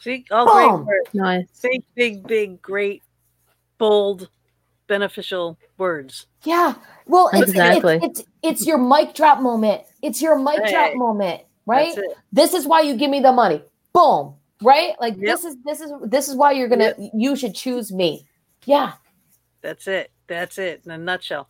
See, 0.00 0.24
all 0.32 0.46
Boom. 0.46 0.84
great 0.86 0.96
words. 0.96 1.10
Nice. 1.14 1.46
Big, 1.62 1.82
big, 1.94 2.26
big, 2.26 2.62
great, 2.62 3.02
bold, 3.76 4.30
beneficial 4.86 5.58
words. 5.78 6.26
yeah 6.44 6.74
well 7.06 7.28
it's, 7.34 7.50
Exactly. 7.50 8.00
it's, 8.02 8.20
it's 8.20 8.28
it's 8.42 8.66
your 8.66 8.78
mic 8.78 9.14
drop 9.14 9.40
moment 9.40 9.82
it's 10.02 10.20
your 10.20 10.36
mic 10.38 10.66
drop 10.68 10.94
moment 10.96 11.42
right 11.66 11.96
this 12.32 12.54
is 12.54 12.66
why 12.66 12.80
you 12.80 12.96
give 12.96 13.10
me 13.10 13.20
the 13.20 13.30
money 13.30 13.62
boom 13.92 14.34
right 14.62 14.94
like 15.00 15.14
Yep. 15.16 15.24
this 15.24 15.44
is 15.44 15.56
this 15.64 15.80
is 15.80 15.92
this 16.04 16.28
is 16.28 16.36
why 16.36 16.52
you're 16.52 16.68
gonna 16.68 16.94
you 17.14 17.36
should 17.36 17.54
choose 17.54 17.92
me 17.92 18.26
yeah 18.66 18.92
That's 19.62 19.86
it. 19.88 20.10
That's 20.26 20.58
it 20.58 20.82
in 20.84 20.90
a 20.92 20.98
nutshell. 20.98 21.48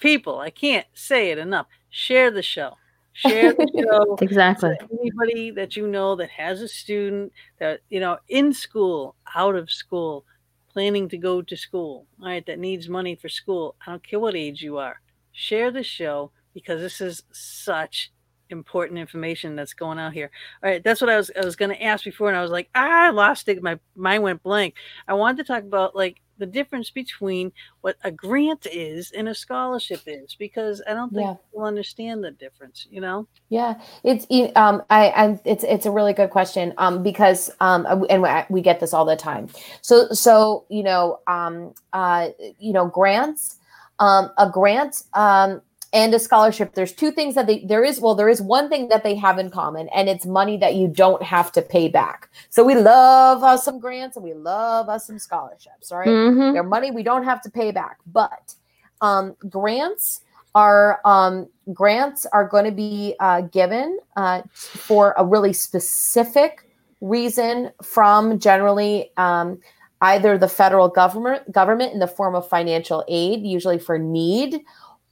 People, 0.00 0.38
I 0.40 0.50
can't 0.50 0.86
say 0.94 1.30
it 1.30 1.38
enough. 1.38 1.66
Share 1.90 2.30
the 2.32 2.42
show. 2.42 2.72
Share 3.12 3.52
the 3.52 3.68
show. 3.78 4.16
Exactly. 4.22 4.74
anybody 5.00 5.50
that 5.52 5.76
you 5.76 5.86
know 5.86 6.16
that 6.16 6.30
has 6.30 6.60
a 6.60 6.68
student 6.68 7.32
that 7.60 7.80
you 7.90 8.00
know 8.00 8.18
in 8.28 8.52
school 8.52 9.14
out 9.36 9.54
of 9.54 9.70
school 9.70 10.24
planning 10.72 11.08
to 11.10 11.18
go 11.18 11.42
to 11.42 11.56
school 11.56 12.06
all 12.20 12.26
right 12.28 12.46
that 12.46 12.58
needs 12.58 12.88
money 12.88 13.14
for 13.14 13.28
school 13.28 13.74
i 13.86 13.90
don't 13.90 14.02
care 14.02 14.18
what 14.18 14.34
age 14.34 14.62
you 14.62 14.78
are 14.78 14.96
share 15.32 15.70
the 15.70 15.82
show 15.82 16.30
because 16.54 16.80
this 16.80 17.00
is 17.00 17.22
such 17.32 18.10
important 18.52 18.98
information 18.98 19.56
that's 19.56 19.74
going 19.74 19.98
out 19.98 20.12
here 20.12 20.30
all 20.62 20.70
right 20.70 20.84
that's 20.84 21.00
what 21.00 21.10
i 21.10 21.16
was 21.16 21.30
i 21.40 21.44
was 21.44 21.56
going 21.56 21.70
to 21.70 21.82
ask 21.82 22.04
before 22.04 22.28
and 22.28 22.36
i 22.36 22.42
was 22.42 22.50
like 22.50 22.68
ah, 22.74 23.06
i 23.06 23.10
lost 23.10 23.48
it 23.48 23.62
my 23.62 23.78
mind 23.96 24.22
went 24.22 24.42
blank 24.42 24.74
i 25.08 25.14
wanted 25.14 25.38
to 25.38 25.44
talk 25.44 25.62
about 25.62 25.96
like 25.96 26.20
the 26.38 26.46
difference 26.46 26.90
between 26.90 27.52
what 27.82 27.96
a 28.04 28.10
grant 28.10 28.66
is 28.72 29.12
and 29.12 29.28
a 29.28 29.34
scholarship 29.34 30.00
is 30.06 30.34
because 30.38 30.82
i 30.88 30.94
don't 30.94 31.12
think 31.12 31.26
Yeah. 31.26 31.34
people 31.50 31.64
understand 31.66 32.24
the 32.24 32.30
difference 32.32 32.86
you 32.90 33.00
know 33.00 33.26
Yeah, 33.48 33.80
it's 34.02 34.26
um, 34.56 34.82
I, 34.88 35.10
I, 35.10 35.40
it's 35.44 35.62
it's 35.64 35.84
a 35.86 35.90
really 35.90 36.14
good 36.14 36.30
question 36.30 36.72
um, 36.78 37.02
because 37.02 37.50
um, 37.60 37.86
and 38.08 38.22
we- 38.22 38.44
we 38.48 38.60
get 38.62 38.80
this 38.80 38.94
all 38.94 39.04
the 39.04 39.16
time. 39.16 39.48
So 39.82 40.08
so 40.08 40.64
you 40.70 40.82
know 40.82 41.20
um, 41.26 41.74
uh, 41.92 42.28
you 42.58 42.72
know 42.72 42.86
grants, 42.86 43.58
um, 43.98 44.30
a 44.38 44.48
grant 44.50 45.02
um, 45.12 45.60
and 45.92 46.14
a 46.14 46.18
scholarship. 46.18 46.74
There's 46.74 46.92
two 46.92 47.10
things 47.10 47.34
that 47.34 47.46
they 47.46 47.64
there 47.64 47.84
is 47.84 48.00
well 48.00 48.14
there 48.14 48.28
is 48.28 48.40
one 48.40 48.68
thing 48.68 48.88
that 48.88 49.04
they 49.04 49.14
have 49.16 49.38
in 49.38 49.50
common, 49.50 49.88
and 49.94 50.08
it's 50.08 50.24
money 50.26 50.56
that 50.58 50.74
you 50.74 50.88
don't 50.88 51.22
have 51.22 51.52
to 51.52 51.62
pay 51.62 51.88
back. 51.88 52.30
So 52.50 52.64
we 52.64 52.74
love 52.74 53.42
us 53.42 53.64
some 53.64 53.78
grants 53.78 54.16
and 54.16 54.24
we 54.24 54.34
love 54.34 54.88
us 54.88 55.06
some 55.06 55.18
scholarships. 55.18 55.92
All 55.92 55.98
right? 55.98 56.08
Mhm. 56.08 56.52
They're 56.54 56.62
money 56.62 56.90
we 56.90 57.02
don't 57.02 57.24
have 57.24 57.42
to 57.42 57.50
pay 57.50 57.70
back. 57.72 57.98
But 58.06 58.54
um, 59.00 59.36
grants 59.48 60.20
are 60.54 61.00
um, 61.04 61.48
grants 61.72 62.26
are 62.32 62.46
going 62.46 62.64
to 62.64 62.72
be 62.72 63.14
uh, 63.20 63.42
given 63.42 63.98
uh, 64.16 64.42
for 64.52 65.14
a 65.16 65.24
really 65.24 65.52
specific 65.52 66.66
reason 67.00 67.70
from 67.82 68.38
generally 68.38 69.10
um, 69.16 69.58
either 70.02 70.38
the 70.38 70.48
federal 70.48 70.88
government 70.88 71.50
government 71.52 71.92
in 71.92 71.98
the 71.98 72.06
form 72.06 72.34
of 72.34 72.48
financial 72.48 73.04
aid, 73.08 73.44
usually 73.44 73.78
for 73.78 73.98
need, 73.98 74.60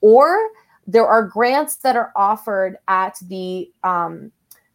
or 0.00 0.48
there 0.90 1.06
are 1.06 1.22
grants 1.24 1.76
that 1.76 1.96
are 1.96 2.12
offered 2.16 2.76
at 2.88 3.16
the 3.22 3.70
um, 3.84 4.32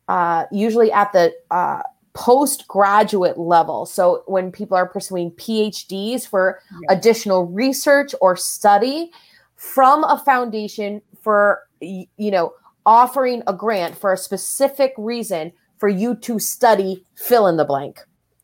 uh, 0.07 0.45
usually 0.51 0.91
at 0.91 1.11
the 1.13 1.33
uh, 1.51 1.81
postgraduate 2.13 3.37
level. 3.37 3.85
So 3.85 4.23
when 4.25 4.51
people 4.51 4.77
are 4.77 4.87
pursuing 4.87 5.31
PhDs 5.31 6.27
for 6.27 6.61
additional 6.89 7.45
research 7.45 8.15
or 8.21 8.35
study 8.35 9.11
from 9.55 10.03
a 10.03 10.17
foundation 10.17 11.01
for 11.21 11.61
you 11.81 12.07
know 12.17 12.53
offering 12.85 13.43
a 13.47 13.53
grant 13.53 13.97
for 13.97 14.13
a 14.13 14.17
specific 14.17 14.93
reason 14.97 15.51
for 15.77 15.89
you 15.89 16.15
to 16.15 16.39
study 16.39 17.03
fill 17.15 17.47
in 17.47 17.57
the 17.57 17.65
blank. 17.65 17.99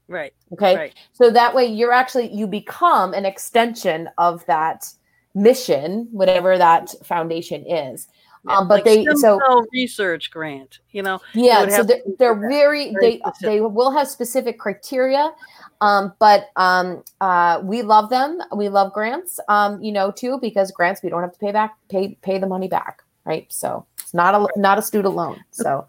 right 0.07 0.33
Okay. 0.51 0.75
right 0.75 0.95
So 1.13 1.31
that 1.31 1.55
way 1.55 1.65
you're 1.65 1.93
actually 1.93 2.33
you 2.33 2.47
become 2.47 3.13
an 3.13 3.25
extension 3.25 4.09
of 4.17 4.45
that 4.47 4.91
mission, 5.33 6.07
whatever 6.11 6.57
that 6.57 6.93
foundation 7.05 7.65
is. 7.65 8.07
Yeah, 8.43 8.57
Um, 8.57 8.67
but 8.67 8.75
like 8.75 8.83
they 8.85 9.05
so 9.15 9.39
research 9.71 10.31
grant, 10.31 10.79
you 10.91 11.03
know. 11.03 11.21
yeah 11.33 11.69
so 11.69 11.83
they're, 11.83 12.01
they're 12.17 12.49
very 12.49 12.89
Very 12.89 12.95
they 12.99 13.17
specific. 13.19 13.41
they 13.41 13.61
will 13.61 13.91
have 13.91 14.07
specific 14.07 14.57
criteria 14.57 15.31
um, 15.79 16.13
but 16.17 16.49
um, 16.55 17.03
uh, 17.21 17.61
we 17.63 17.83
love 17.83 18.09
them 18.09 18.39
we 18.55 18.67
love 18.67 18.93
grants 18.93 19.39
um, 19.47 19.79
you 19.83 19.91
know 19.91 20.09
too 20.11 20.39
because 20.41 20.71
grants 20.71 21.03
we 21.03 21.09
don't 21.09 21.21
have 21.21 21.31
to 21.33 21.37
pay 21.37 21.51
back 21.51 21.77
pay 21.87 22.17
pay 22.23 22.39
the 22.39 22.47
money 22.47 22.67
back 22.67 23.03
right 23.25 23.45
so 23.53 23.85
it's 23.99 24.13
not 24.13 24.33
a 24.33 24.59
not 24.59 24.79
a 24.79 24.81
student 24.81 25.13
loan 25.15 25.37
so 25.51 25.87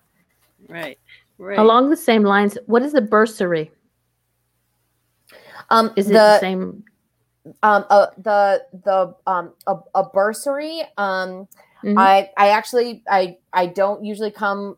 Right, 0.68 0.98
right. 1.38 1.58
Along 1.58 1.90
the 1.90 1.96
same 1.96 2.22
lines, 2.22 2.56
what 2.66 2.82
is 2.82 2.94
a 2.94 3.00
bursary? 3.00 3.70
um 5.70 5.92
Is 5.96 6.08
it 6.08 6.12
the, 6.12 6.18
the 6.18 6.38
same? 6.38 6.84
Um 7.62 7.84
uh, 7.90 8.06
the 8.18 8.64
the 8.84 9.14
um 9.26 9.52
a, 9.66 9.76
a 9.94 10.04
bursary 10.08 10.82
um 10.96 11.48
Mhm. 11.84 11.98
I 11.98 12.30
I 12.36 12.48
actually 12.50 13.02
I 13.08 13.38
I 13.52 13.66
don't 13.66 14.04
usually 14.04 14.30
come 14.30 14.76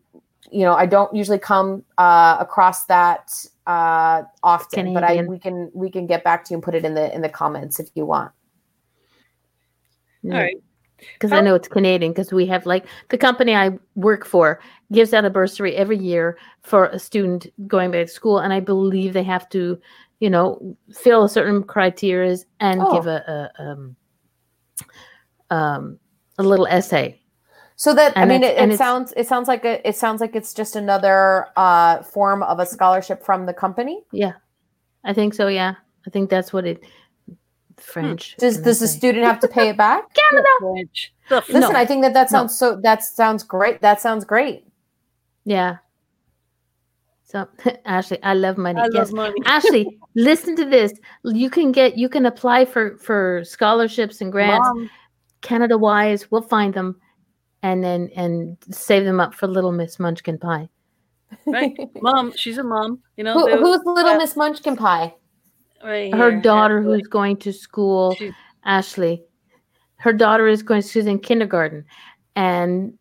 you 0.51 0.61
know 0.65 0.75
I 0.75 0.87
don't 0.87 1.15
usually 1.15 1.39
come 1.39 1.85
uh 1.99 2.37
across 2.41 2.87
that 2.87 3.33
uh 3.67 4.23
often 4.43 4.95
but 4.95 5.05
I 5.05 5.23
we 5.23 5.39
can 5.39 5.71
we 5.75 5.91
can 5.91 6.07
get 6.07 6.25
back 6.25 6.45
to 6.45 6.51
you 6.51 6.57
and 6.57 6.63
put 6.63 6.75
it 6.75 6.85
in 6.85 6.95
the 6.95 7.15
in 7.15 7.21
the 7.21 7.29
comments 7.29 7.79
if 7.79 7.89
you 7.95 8.07
want. 8.07 8.33
All 10.25 10.31
right. 10.31 10.57
Because 11.15 11.33
I 11.33 11.41
know 11.41 11.55
it's 11.55 11.69
Canadian. 11.69 12.13
Because 12.13 12.33
we 12.33 12.47
have 12.47 12.67
like 12.67 12.87
the 13.11 13.19
company 13.19 13.55
I 13.55 13.79
work 13.95 14.25
for 14.25 14.61
gives 14.93 15.13
out 15.13 15.25
a 15.25 15.31
bursary 15.31 15.77
every 15.77 15.99
year 15.99 16.39
for 16.63 16.87
a 16.87 16.99
student 16.99 17.47
going 17.67 17.91
back 17.91 18.07
to 18.07 18.13
school, 18.13 18.39
and 18.39 18.53
I 18.53 18.61
believe 18.61 19.13
they 19.13 19.23
have 19.23 19.49
to, 19.51 19.79
you 20.21 20.31
know, 20.31 20.77
fill 20.93 21.29
certain 21.29 21.63
criteria 21.63 22.37
and 22.61 22.81
Oh. 22.83 22.93
give 22.93 23.07
a, 23.07 23.51
a 23.59 23.63
um, 23.63 23.97
um 25.51 25.99
a 26.39 26.43
little 26.43 26.67
essay. 26.67 27.21
So 27.77 27.93
that 27.95 28.17
I 28.17 28.25
mean, 28.25 28.45
it, 28.45 28.57
it 28.57 28.79
sounds 28.79 29.13
it 29.17 29.27
sounds 29.27 29.49
like 29.49 29.65
a, 29.65 29.87
it 29.87 29.97
sounds 29.97 30.21
like 30.21 30.37
it's 30.37 30.55
just 30.55 30.77
another 30.77 31.47
uh, 31.57 32.03
form 32.03 32.43
of 32.45 32.61
a 32.61 32.67
scholarship 32.67 33.25
from 33.25 33.47
the 33.47 33.53
company. 33.53 34.05
Yeah, 34.13 34.35
I 35.03 35.13
think 35.13 35.35
so. 35.35 35.49
Yeah, 35.49 35.75
I 36.07 36.11
think 36.11 36.31
that's 36.31 36.53
what 36.53 36.67
it. 36.67 36.85
French. 37.79 38.37
Does 38.39 38.59
does 38.59 38.81
the 38.81 38.89
student 38.89 39.25
have 39.25 39.41
to 39.41 39.49
pay 39.49 39.69
it 39.71 39.77
back? 39.77 40.05
French. 40.61 41.13
Listen, 41.31 41.61
No. 41.61 41.71
I 41.73 41.85
think 41.87 42.03
that 42.03 42.15
that 42.15 42.31
No. 42.31 42.39
sounds 42.39 42.59
so. 42.59 42.77
That 42.83 43.03
sounds 43.03 43.43
great. 43.43 43.81
That 43.81 44.01
sounds 44.01 44.25
great. 44.25 44.67
Yeah. 45.45 45.79
So 47.25 47.49
Ashley, 47.85 48.23
I 48.23 48.35
love 48.35 48.59
money. 48.59 48.81
I 48.81 48.85
yes. 48.93 48.95
love 48.95 49.13
money. 49.13 49.35
Ashley, 49.47 49.99
listen 50.15 50.55
to 50.57 50.65
this. 50.65 50.93
You 51.25 51.51
can 51.51 51.73
get 51.73 51.97
you 51.97 52.09
can 52.09 52.27
apply 52.27 52.65
for 52.65 52.97
for 52.99 53.43
scholarships 53.45 54.21
and 54.21 54.31
grants 54.31 54.67
Mom, 54.69 54.91
Canada 55.41 55.77
wise. 55.79 56.31
We'll 56.31 56.43
find 56.43 56.73
them 56.75 57.01
and 57.63 57.83
then 57.83 58.11
and 58.15 58.57
save 58.71 59.05
them 59.05 59.21
up 59.21 59.35
for 59.35 59.47
little 59.49 59.73
Miss 59.73 59.99
Munchkin 59.99 60.39
pie. 60.39 60.69
right? 61.47 61.77
Mom, 62.03 62.33
she's 62.37 62.59
a 62.59 62.63
mom. 62.63 63.01
You 63.17 63.25
know, 63.25 63.33
Who, 63.33 63.57
who's 63.57 63.81
little 63.85 64.13
uh, 64.13 64.19
Miss 64.19 64.37
Munchkin 64.37 64.77
Pie? 64.77 65.15
Right 65.85 66.15
Her 66.15 66.31
daughter 66.41 66.79
Ashley. 66.81 66.99
who's 66.99 67.09
going 67.09 67.37
to 67.39 67.53
school, 67.53 68.15
She- 68.17 68.33
Ashley. 68.65 69.23
Her 69.97 70.13
daughter 70.13 70.47
is 70.49 70.63
going 70.63 70.83
she's 70.83 71.07
in 71.07 71.19
kindergarten 71.19 71.85
and 72.37 72.99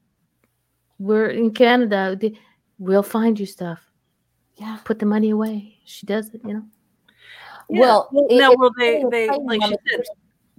we're 1.00 1.30
in 1.30 1.54
Canada. 1.54 2.16
The- 2.20 2.36
We'll 2.80 3.04
find 3.04 3.40
you 3.40 3.46
stuff. 3.46 3.80
Yeah. 4.56 4.78
Put 4.84 5.00
the 5.00 5.06
money 5.06 5.30
away. 5.30 5.78
She 5.86 6.06
does 6.06 6.30
it, 6.34 6.42
you 6.46 6.54
know. 6.56 6.64
Yeah. 7.70 7.80
Well, 7.80 8.10
it- 8.30 8.38
now 8.38 8.52
it- 8.52 8.60
will 8.60 8.72
they 8.78 9.04
they 9.10 9.30
like 9.30 9.62
she 9.64 9.70
said 9.90 10.02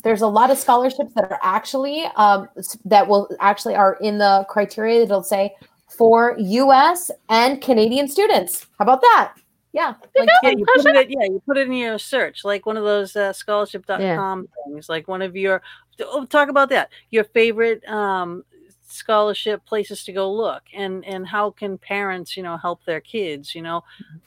there's 0.03 0.23
a 0.23 0.27
lot 0.29 0.51
of 0.51 0.57
scholarships 0.59 1.13
that 1.15 1.31
are 1.31 1.41
actually 1.43 2.05
um, 2.17 2.49
that 2.85 3.07
will 3.09 3.29
actually 3.41 3.75
are 3.75 3.97
in 4.01 4.19
the 4.19 4.45
criteria 4.49 5.01
that'll 5.01 5.23
say 5.23 5.55
for 5.89 6.37
U.S. 6.39 7.11
and 7.29 7.61
Canadian 7.61 8.09
students. 8.09 8.67
How 8.79 8.85
about 8.85 9.01
that? 9.01 9.35
Yeah, 9.75 9.95
like, 10.17 10.29
yeah, 10.45 10.51
you 10.51 10.65
put 10.77 10.87
it 10.87 11.11
yeah, 11.11 11.25
you 11.25 11.43
put 11.45 11.59
it 11.59 11.67
in 11.67 11.73
your 11.73 11.99
search, 11.99 12.45
like 12.45 12.65
one 12.65 12.77
of 12.77 12.85
those 12.85 13.17
uh, 13.17 13.33
scholarship.com 13.33 14.49
things, 14.69 14.89
like 14.89 15.09
one 15.09 15.21
of 15.21 15.35
your 15.35 15.63
oh, 16.01 16.25
talk 16.27 16.49
about 16.49 16.69
that. 16.69 16.91
Your 17.11 17.25
favorite 17.25 17.87
um 17.89 18.45
scholarship 18.87 19.65
places 19.67 20.05
to 20.05 20.13
go 20.13 20.33
look 20.33 20.63
and 20.73 21.05
and 21.05 21.27
how 21.27 21.51
can 21.51 21.77
parents, 21.77 22.37
you 22.37 22.45
know, 22.45 22.57
help 22.57 22.85
their 22.85 23.01
kids, 23.01 23.53
you 23.53 23.63
know, 23.63 23.83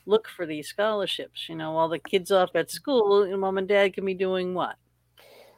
look 0.06 0.28
for 0.28 0.46
these 0.46 0.68
scholarships, 0.68 1.48
you 1.48 1.56
know, 1.56 1.72
while 1.72 1.88
the 1.88 2.00
kids 2.00 2.30
off 2.30 2.50
at 2.54 2.70
school, 2.70 3.26
mom 3.38 3.58
and 3.58 3.70
dad 3.70 3.94
can 3.94 4.04
be 4.04 4.14
doing 4.14 4.54
what? 4.54 4.76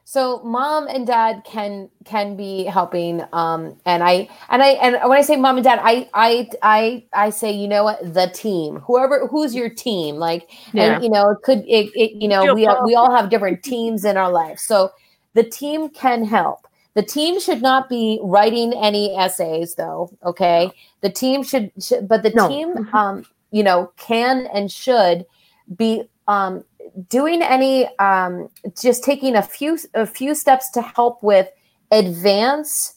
So 0.10 0.42
mom 0.44 0.88
and 0.88 1.06
dad 1.06 1.44
can 1.46 1.88
can 2.04 2.36
be 2.36 2.64
helping 2.64 3.22
um 3.32 3.80
and 3.86 4.02
i 4.04 4.28
and 4.50 4.64
i 4.64 4.70
and 4.82 4.98
when 5.08 5.20
i 5.20 5.22
say 5.22 5.36
mom 5.36 5.56
and 5.58 5.64
dad 5.64 5.78
i 5.84 6.10
i 6.16 6.50
i 6.64 7.04
i 7.14 7.30
say 7.30 7.52
you 7.52 7.68
know 7.68 7.84
what? 7.84 8.00
The 8.16 8.26
team. 8.34 8.78
Whoever 8.88 9.28
who's 9.28 9.54
your 9.54 9.70
team? 9.70 10.16
Like 10.16 10.50
Yeah. 10.74 10.96
and 10.96 11.04
you 11.04 11.12
know 11.12 11.30
it 11.30 11.44
could 11.44 11.60
it, 11.68 11.92
it 11.94 12.20
you 12.20 12.28
know 12.28 12.56
we 12.56 12.68
we 12.86 12.96
all 12.96 13.12
have 13.16 13.30
different 13.30 13.62
teams 13.62 14.04
in 14.04 14.18
our 14.18 14.32
life. 14.32 14.58
So 14.58 14.90
the 15.36 15.44
team 15.44 15.90
can 15.90 16.26
help. 16.26 16.66
The 16.96 17.04
team 17.04 17.40
should 17.40 17.62
not 17.62 17.88
be 17.88 18.20
writing 18.24 18.74
any 18.74 19.16
essays 19.16 19.76
though 19.76 20.10
okay? 20.26 20.72
The 21.02 21.12
team 21.12 21.44
should, 21.44 21.72
should 21.80 22.08
but 22.08 22.24
the 22.24 22.32
No. 22.32 22.48
team 22.48 22.74
Mhm. 22.74 22.94
um 22.96 23.26
you 23.52 23.62
know 23.62 23.92
can 23.98 24.48
and 24.48 24.72
should 24.72 25.28
be 25.78 26.10
um 26.28 26.64
doing 27.10 27.42
any 27.42 27.88
um 28.00 28.50
just 28.82 29.04
taking 29.04 29.36
a 29.36 29.42
few 29.42 29.78
a 29.94 30.06
few 30.06 30.34
steps 30.36 30.70
to 30.72 30.82
help 30.82 31.22
with 31.24 31.48
advance 31.92 32.96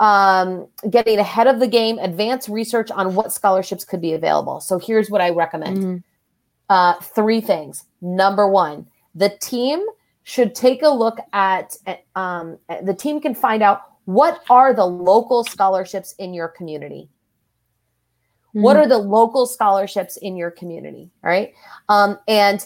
um 0.00 0.66
getting 0.88 1.18
ahead 1.18 1.46
of 1.46 1.60
the 1.60 1.66
game 1.68 1.98
advance 1.98 2.48
research 2.48 2.90
on 2.90 3.14
what 3.14 3.32
scholarships 3.32 3.84
could 3.84 4.00
be 4.00 4.12
available 4.14 4.60
so 4.60 4.78
here's 4.78 5.10
what 5.10 5.20
i 5.20 5.30
recommend 5.30 5.78
Mhm. 5.78 6.02
uh, 6.70 6.94
three 7.00 7.40
things. 7.40 7.84
Number 8.00 8.46
one, 8.48 8.86
the 9.14 9.30
team 9.40 9.84
should 10.22 10.54
take 10.54 10.82
a 10.84 10.88
look 10.88 11.18
at, 11.32 11.76
at, 11.86 12.04
um, 12.14 12.58
the 12.84 12.94
team 12.94 13.20
can 13.20 13.34
find 13.34 13.60
out 13.62 13.80
what 14.04 14.42
are 14.48 14.72
the 14.72 14.86
local 14.86 15.42
scholarships 15.42 16.14
in 16.18 16.32
your 16.32 16.46
community. 16.48 17.08
What 18.52 18.76
Mm-hmm. 18.76 18.84
are 18.84 18.88
the 18.88 18.98
local 18.98 19.46
scholarships 19.46 20.16
in 20.18 20.36
your 20.36 20.50
community? 20.52 21.10
All 21.24 21.30
right. 21.30 21.52
Um, 21.88 22.18
and 22.28 22.64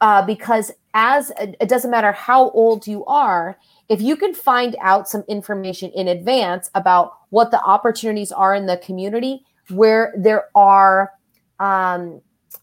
uh, 0.00 0.24
because 0.26 0.72
as 0.94 1.32
it 1.38 1.68
doesn't 1.68 1.90
matter 1.90 2.12
how 2.12 2.50
old 2.50 2.86
you 2.86 3.04
are, 3.06 3.58
if 3.88 4.00
you 4.00 4.16
can 4.16 4.34
find 4.34 4.76
out 4.80 5.08
some 5.08 5.24
information 5.28 5.90
in 5.92 6.08
advance 6.08 6.70
about 6.74 7.12
what 7.30 7.50
the 7.50 7.60
opportunities 7.62 8.32
are 8.32 8.54
in 8.54 8.66
the 8.66 8.76
community 8.78 9.44
where 9.68 10.12
there 10.16 10.48
are 10.54 11.12
um, 11.60 12.20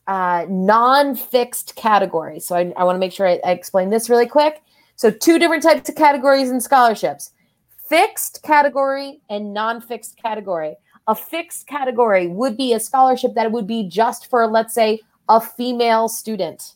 uh, 0.08 0.46
non-fixed 0.50 1.76
categories. 1.76 2.46
So 2.46 2.56
I, 2.56 2.74
I 2.78 2.84
want 2.84 2.96
to 2.96 3.00
make 3.00 3.14
sure 3.14 3.28
I, 3.28 3.40
I 3.46 3.52
explain 3.52 3.90
this 3.90 4.10
really 4.10 4.28
quick. 4.28 4.62
So 4.96 5.12
two 5.12 5.38
different 5.40 5.64
types 5.64 5.90
of 5.90 5.96
categories 5.96 6.50
in 6.50 6.60
scholarships: 6.60 7.32
fixed 7.78 8.42
category 8.44 9.22
and 9.30 9.54
non-fixed 9.54 10.18
category. 10.22 10.76
A 11.08 11.16
fixed 11.16 11.68
category 11.68 12.28
would 12.28 12.58
be 12.58 12.74
a 12.74 12.80
scholarship 12.80 13.34
that 13.36 13.52
would 13.52 13.68
be 13.68 13.88
just 13.88 14.30
for, 14.30 14.46
let's 14.48 14.74
say, 14.74 15.00
a 15.30 15.40
female 15.40 16.10
student. 16.10 16.74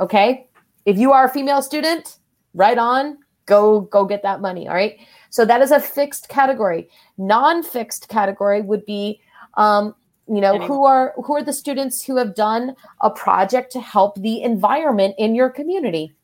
Okay, 0.00 0.46
if 0.86 0.98
you 0.98 1.12
are 1.12 1.26
a 1.26 1.28
female 1.28 1.62
student, 1.62 2.18
right 2.54 2.78
on, 2.78 3.18
go 3.46 3.82
go 3.82 4.04
get 4.04 4.22
that 4.22 4.40
money. 4.40 4.66
All 4.66 4.74
right. 4.74 4.98
So 5.30 5.44
that 5.44 5.60
is 5.60 5.70
a 5.70 5.78
fixed 5.78 6.28
category. 6.28 6.88
Non-fixed 7.18 8.08
category 8.08 8.62
would 8.62 8.84
be 8.86 9.20
um, 9.54 9.94
you 10.30 10.40
know 10.40 10.58
who 10.58 10.84
are 10.84 11.12
who 11.24 11.34
are 11.34 11.42
the 11.42 11.52
students 11.52 12.04
who 12.04 12.16
have 12.16 12.34
done 12.34 12.76
a 13.00 13.10
project 13.10 13.72
to 13.72 13.80
help 13.80 14.14
the 14.20 14.42
environment 14.42 15.14
in 15.18 15.34
your 15.34 15.50
community 15.50 16.14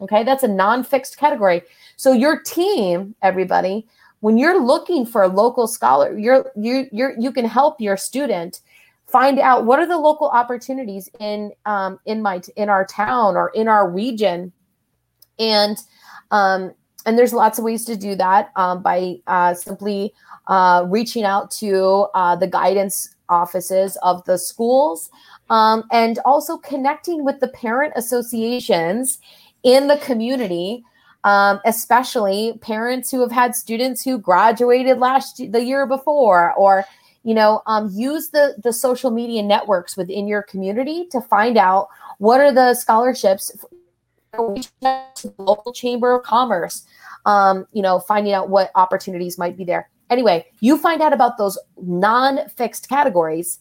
okay 0.00 0.22
that's 0.22 0.42
a 0.42 0.48
non-fixed 0.48 1.16
category 1.16 1.62
so 1.96 2.12
your 2.12 2.40
team 2.42 3.14
everybody 3.22 3.86
when 4.20 4.36
you're 4.36 4.62
looking 4.62 5.06
for 5.06 5.22
a 5.22 5.28
local 5.28 5.66
scholar 5.66 6.18
you're 6.18 6.52
you 6.54 6.86
you're 6.92 7.18
you 7.18 7.32
can 7.32 7.46
help 7.46 7.80
your 7.80 7.96
student 7.96 8.60
find 9.10 9.38
out 9.38 9.64
what 9.64 9.78
are 9.78 9.86
the 9.86 9.98
local 9.98 10.28
opportunities 10.28 11.08
in 11.18 11.52
um, 11.66 11.98
in 12.06 12.22
my 12.22 12.40
in 12.56 12.68
our 12.68 12.84
town 12.84 13.36
or 13.36 13.50
in 13.50 13.68
our 13.68 13.90
region. 13.90 14.52
And 15.38 15.78
um, 16.30 16.72
and 17.06 17.18
there's 17.18 17.32
lots 17.32 17.58
of 17.58 17.64
ways 17.64 17.84
to 17.86 17.96
do 17.96 18.14
that 18.16 18.50
um, 18.56 18.82
by 18.82 19.16
uh, 19.26 19.54
simply 19.54 20.12
uh, 20.46 20.84
reaching 20.88 21.24
out 21.24 21.50
to 21.52 22.06
uh, 22.14 22.36
the 22.36 22.46
guidance 22.46 23.14
offices 23.28 23.96
of 24.02 24.24
the 24.24 24.36
schools 24.36 25.08
um, 25.50 25.84
and 25.92 26.18
also 26.24 26.56
connecting 26.58 27.24
with 27.24 27.38
the 27.40 27.48
parent 27.48 27.92
associations 27.96 29.18
in 29.62 29.86
the 29.86 29.96
community 29.98 30.84
um, 31.24 31.60
especially 31.64 32.58
parents 32.60 33.10
who 33.10 33.20
have 33.20 33.30
had 33.30 33.54
students 33.54 34.02
who 34.02 34.18
graduated 34.18 34.98
last 34.98 35.36
the 35.52 35.62
year 35.62 35.86
before 35.86 36.52
or 36.54 36.84
you 37.22 37.34
know 37.34 37.62
um, 37.66 37.90
use 37.92 38.30
the 38.30 38.54
the 38.62 38.72
social 38.72 39.10
media 39.10 39.42
networks 39.42 39.96
within 39.96 40.26
your 40.26 40.42
community 40.42 41.06
to 41.10 41.20
find 41.20 41.56
out 41.56 41.88
what 42.18 42.40
are 42.40 42.52
the 42.52 42.74
scholarships 42.74 43.52
local 45.38 45.72
chamber 45.72 46.12
of 46.12 46.22
commerce 46.22 46.86
um, 47.26 47.66
you 47.72 47.82
know 47.82 47.98
finding 47.98 48.32
out 48.32 48.48
what 48.48 48.70
opportunities 48.74 49.38
might 49.38 49.56
be 49.56 49.64
there. 49.64 49.90
Anyway 50.08 50.46
you 50.60 50.76
find 50.76 51.02
out 51.02 51.12
about 51.12 51.38
those 51.38 51.58
non-fixed 51.82 52.88
categories 52.88 53.60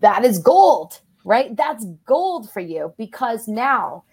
that 0.00 0.24
is 0.24 0.38
gold 0.38 1.00
right? 1.28 1.54
That's 1.54 1.84
gold 2.06 2.50
for 2.50 2.60
you 2.60 2.94
because 2.96 3.46
now 3.46 4.04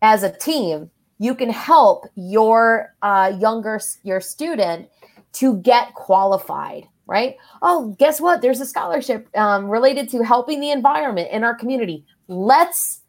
as 0.00 0.22
a 0.22 0.30
team 0.30 0.90
you 1.18 1.34
can 1.34 1.50
help 1.50 2.06
your 2.14 2.94
uh, 3.02 3.32
younger 3.38 3.80
your 4.04 4.20
student 4.20 4.88
to 5.34 5.56
get 5.58 5.92
qualified 5.94 6.86
right? 7.12 7.36
Oh 7.60 7.94
guess 7.98 8.20
what? 8.20 8.40
There's 8.40 8.60
a 8.60 8.66
scholarship 8.66 9.28
um, 9.36 9.68
related 9.68 10.08
to 10.10 10.24
helping 10.24 10.60
the 10.60 10.70
environment 10.70 11.28
in 11.30 11.44
our 11.44 11.54
community. 11.54 12.06
Let's 12.26 13.02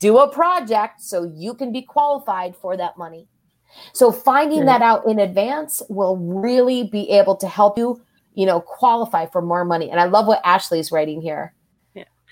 do 0.00 0.18
a 0.18 0.28
project 0.28 1.00
so 1.00 1.22
you 1.22 1.54
can 1.54 1.72
be 1.72 1.82
qualified 1.82 2.56
for 2.56 2.76
that 2.76 2.98
money. 2.98 3.28
So 3.92 4.10
finding 4.10 4.64
that 4.64 4.82
out 4.82 5.06
in 5.06 5.20
advance 5.20 5.80
will 5.88 6.16
really 6.16 6.88
be 6.88 7.08
able 7.10 7.36
to 7.36 7.46
help 7.46 7.78
you 7.78 8.02
you 8.34 8.46
know 8.46 8.60
qualify 8.60 9.26
for 9.26 9.40
more 9.40 9.64
money. 9.64 9.90
And 9.90 10.00
i 10.00 10.04
love 10.04 10.26
what 10.26 10.40
ashley's 10.44 10.90
writing 10.90 11.22
here 11.22 11.54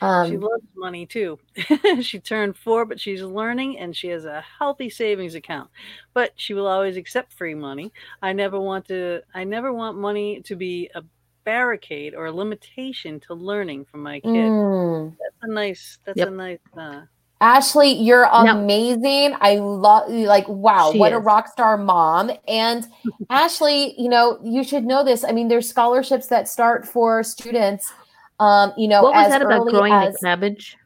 Yeah. 0.02 0.26
she 0.26 0.34
Um, 0.36 0.40
loves 0.40 0.64
money 0.76 1.06
too. 1.06 1.38
she 2.02 2.18
turned 2.18 2.56
four, 2.56 2.84
but 2.84 2.98
she's 3.00 3.22
learning 3.22 3.78
and 3.78 3.94
she 3.96 4.08
has 4.08 4.24
a 4.24 4.42
healthy 4.58 4.90
savings 4.90 5.34
account. 5.34 5.70
But 6.14 6.32
she 6.36 6.54
will 6.54 6.66
always 6.66 6.96
accept 6.96 7.32
free 7.32 7.54
money. 7.54 7.92
I 8.22 8.32
never 8.32 8.60
want 8.60 8.86
to 8.88 9.20
I 9.34 9.44
never 9.44 9.72
want 9.72 9.96
money 9.98 10.40
to 10.42 10.56
be 10.56 10.90
a 10.94 11.02
barricade 11.44 12.14
or 12.14 12.26
a 12.26 12.32
limitation 12.32 13.20
to 13.20 13.34
learning 13.34 13.84
from 13.84 14.02
my 14.02 14.18
kid. 14.20 14.30
mm. 14.30 15.10
That's 15.10 15.36
a 15.42 15.52
nice 15.52 15.98
that's 16.04 16.18
Yep. 16.18 16.28
a 16.28 16.30
nice 16.30 16.58
uh 16.76 17.00
Ashley, 17.40 17.92
you're 17.92 18.22
Now- 18.24 18.58
amazing. 18.58 19.36
I 19.40 19.56
love 19.56 20.08
like 20.10 20.48
wow, 20.48 20.90
She 20.92 20.98
what 20.98 21.12
a 21.12 21.18
rock 21.18 21.48
star 21.48 21.76
mom. 21.76 22.30
And 22.48 22.86
Ashley, 23.30 23.94
you 24.00 24.08
know, 24.08 24.38
you 24.42 24.64
should 24.64 24.84
know 24.84 25.04
this. 25.04 25.24
I 25.24 25.32
mean, 25.32 25.48
there's 25.48 25.68
scholarships 25.68 26.28
that 26.28 26.48
start 26.48 26.86
for 26.86 27.22
students 27.22 27.92
um, 28.40 28.72
you 28.76 28.88
know, 28.88 29.02
What 29.02 29.14
was 29.14 29.26
as 29.26 29.32
that 29.32 29.42
about 29.42 29.66
growing 29.68 29.92
as, 29.92 30.14
the 30.14 30.26
cabbage? 30.26 30.76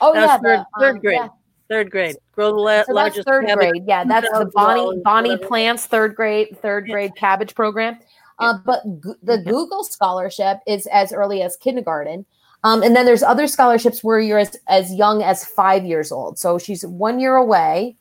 Oh 0.00 0.12
That 0.12 0.20
was 0.20 0.28
yeah, 0.28 0.36
third- 0.38 0.58
the, 0.58 0.80
third 0.80 0.94
um, 0.96 1.00
grade. 1.00 1.14
yeah. 1.20 1.28
third 1.68 1.90
grade. 1.90 2.16
Grow 2.32 2.50
the 2.50 2.56
la- 2.56 2.70
So 2.70 2.76
that's 2.78 2.88
largest 2.90 3.26
third 3.28 3.46
cabbage. 3.46 3.70
grade. 3.70 3.84
Yeah, 3.86 4.04
that's 4.04 4.28
the 4.30 4.50
Bonnie 4.54 5.00
Bonnie. 5.04 5.36
Plants 5.38 5.86
third 5.86 6.14
grade 6.14 6.58
third 6.60 6.86
Yeah. 6.86 6.92
grade 6.92 7.12
cabbage 7.16 7.54
program. 7.54 7.98
Uh, 8.40 8.58
but 8.66 8.82
Go- 9.00 9.14
the 9.22 9.36
Yeah. 9.38 9.50
Google 9.50 9.84
scholarship 9.84 10.58
is 10.66 10.86
as 10.88 11.12
early 11.12 11.42
as 11.42 11.56
kindergarten. 11.56 12.26
Um, 12.64 12.82
and 12.82 12.96
then 12.96 13.04
there's 13.06 13.22
other 13.22 13.46
scholarships 13.46 14.02
where 14.02 14.18
you're 14.18 14.38
as, 14.38 14.56
as 14.68 14.92
young 14.92 15.22
as 15.22 15.44
five 15.44 15.84
years 15.84 16.10
old. 16.10 16.38
So 16.38 16.58
she's 16.58 16.84
one 16.84 17.20
year 17.20 17.36
away. 17.36 17.96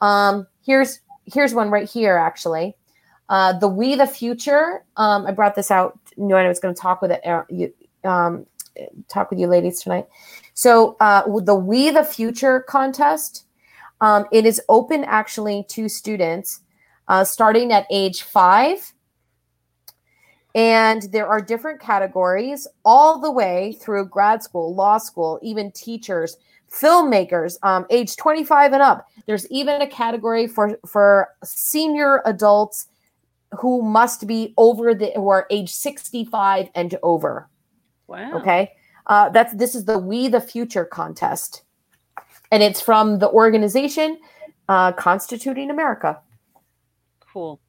Um, 0.00 0.46
here's 0.64 1.00
here's 1.26 1.54
one 1.54 1.70
right 1.70 1.88
here 1.88 2.16
actually. 2.16 2.74
Uh, 3.28 3.52
the 3.58 3.68
We 3.68 3.94
the 3.94 4.06
Future. 4.06 4.82
Um, 4.96 5.26
I 5.26 5.30
brought 5.32 5.54
this 5.54 5.70
out. 5.70 5.98
Knew 6.16 6.34
I 6.34 6.48
was 6.48 6.58
going 6.58 6.74
to 6.74 6.80
talk 6.80 7.00
with 7.02 7.10
it. 7.12 7.20
Um, 8.04 8.46
talk 9.08 9.30
with 9.30 9.38
you 9.38 9.46
ladies 9.46 9.80
tonight. 9.80 10.06
So 10.54 10.96
uh, 11.00 11.22
the 11.40 11.54
We 11.54 11.90
the 11.90 12.04
Future 12.04 12.60
contest. 12.60 13.44
Um, 14.00 14.26
it 14.30 14.46
is 14.46 14.60
open 14.68 15.04
actually 15.04 15.64
to 15.70 15.88
students 15.88 16.60
uh, 17.08 17.24
starting 17.24 17.72
at 17.72 17.86
age 17.90 18.22
five. 18.22 18.92
And 20.54 21.02
there 21.12 21.26
are 21.26 21.40
different 21.40 21.80
categories 21.80 22.66
all 22.84 23.20
the 23.20 23.30
way 23.30 23.76
through 23.80 24.06
grad 24.06 24.42
school, 24.42 24.74
law 24.74 24.98
school, 24.98 25.38
even 25.42 25.70
teachers, 25.72 26.36
filmmakers, 26.70 27.56
um, 27.62 27.86
age 27.90 28.16
25 28.16 28.72
and 28.72 28.82
up. 28.82 29.08
There's 29.26 29.48
even 29.50 29.82
a 29.82 29.86
category 29.86 30.46
for, 30.46 30.78
for 30.86 31.28
senior 31.44 32.22
adults 32.24 32.88
who 33.60 33.82
must 33.82 34.26
be 34.26 34.54
over 34.56 34.94
the, 34.94 35.12
who 35.14 35.28
are 35.28 35.46
age 35.50 35.70
65 35.70 36.68
and 36.74 36.98
over. 37.02 37.48
Wow. 38.08 38.32
Okay. 38.40 38.72
Uh, 39.06 39.28
that's 39.28 39.54
this 39.54 39.74
is 39.74 39.84
the 39.84 39.98
We 39.98 40.28
the 40.28 40.40
Future 40.40 40.84
contest, 40.84 41.62
and 42.50 42.62
it's 42.62 42.80
from 42.80 43.20
the 43.20 43.30
organization 43.30 44.18
uh, 44.68 44.92
Constituting 44.92 45.70
America. 45.70 46.20
Cool. 47.20 47.60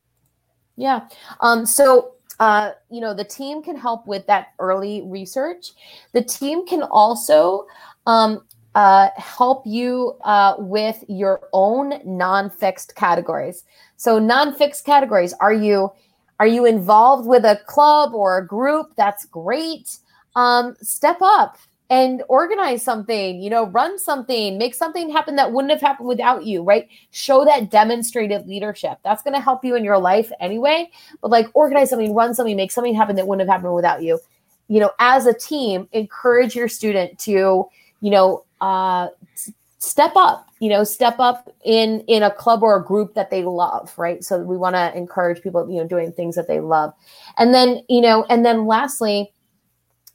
Yeah. 0.76 1.08
Um, 1.42 1.66
so, 1.66 2.14
uh, 2.40 2.72
you 2.90 3.02
know, 3.02 3.14
the 3.14 3.24
team 3.24 3.62
can 3.62 3.78
help 3.78 4.08
with 4.08 4.26
that 4.28 4.54
early 4.60 5.04
research. 5.06 5.72
The 6.14 6.24
team 6.24 6.66
can 6.66 6.84
also 6.84 7.68
um, 8.08 8.46
uh, 8.76 9.10
help 9.18 9.64
you 9.66 10.18
uh, 10.24 10.56
with 10.58 11.04
your 11.10 11.50
own 11.52 12.00
non-fixed 12.06 12.96
categories. 12.96 13.64
So, 13.98 14.20
non-fixed 14.20 14.86
categories. 14.86 15.34
Are 15.42 15.54
you 15.54 15.92
are 16.40 16.48
you 16.48 16.66
involved 16.66 17.28
with 17.28 17.44
a 17.44 17.60
club 17.66 18.14
or 18.14 18.38
a 18.38 18.48
group? 18.48 18.94
That's 18.96 19.26
great. 19.26 19.98
Um, 20.36 20.76
step 20.82 21.18
up 21.22 21.58
and 21.90 22.24
organize 22.28 22.84
something. 22.84 23.42
You 23.42 23.50
know, 23.50 23.66
run 23.68 23.98
something, 23.98 24.58
make 24.58 24.76
something 24.76 25.10
happen 25.10 25.36
that 25.38 25.52
wouldn't 25.52 25.72
have 25.72 25.82
happened 25.82 26.08
without 26.08 26.46
you. 26.46 26.64
Right? 26.64 26.88
Show 27.12 27.46
that 27.46 27.72
demonstrated 27.72 28.48
leadership. 28.48 29.00
That's 29.04 29.24
going 29.24 29.34
to 29.34 29.42
help 29.42 29.66
you 29.66 29.76
in 29.76 29.84
your 29.84 29.98
life 29.98 30.32
anyway. 30.40 30.90
But 31.22 31.32
like, 31.32 31.48
organize 31.54 31.90
something, 31.90 32.14
run 32.14 32.34
something, 32.36 32.56
make 32.56 32.72
something 32.72 32.96
happen 32.96 33.16
that 33.16 33.28
wouldn't 33.28 33.48
have 33.48 33.54
happened 33.54 33.74
without 33.76 34.04
you. 34.04 34.20
You 34.68 34.80
know, 34.80 34.92
as 35.00 35.26
a 35.26 35.34
team, 35.34 35.90
encourage 35.94 36.56
your 36.56 36.68
student 36.68 37.18
to, 37.20 37.68
you 38.02 38.12
know, 38.12 38.46
uh, 38.62 39.08
step 39.80 40.12
up. 40.16 40.46
You 40.60 40.70
know, 40.70 40.84
step 40.84 41.20
up 41.20 41.50
in 41.64 42.02
in 42.02 42.22
a 42.22 42.30
club 42.30 42.64
or 42.64 42.76
a 42.76 42.84
group 42.84 43.14
that 43.14 43.32
they 43.32 43.44
love. 43.46 43.94
Right. 43.98 44.22
So 44.26 44.40
we 44.40 44.58
want 44.58 44.76
to 44.76 44.94
encourage 44.96 45.42
people, 45.42 45.70
you 45.70 45.78
know, 45.78 45.88
doing 45.88 46.12
things 46.12 46.36
that 46.36 46.50
they 46.50 46.60
love, 46.60 46.94
and 47.38 47.54
then 47.54 47.82
you 47.88 48.02
know, 48.02 48.26
and 48.30 48.46
then 48.46 48.68
lastly, 48.68 49.32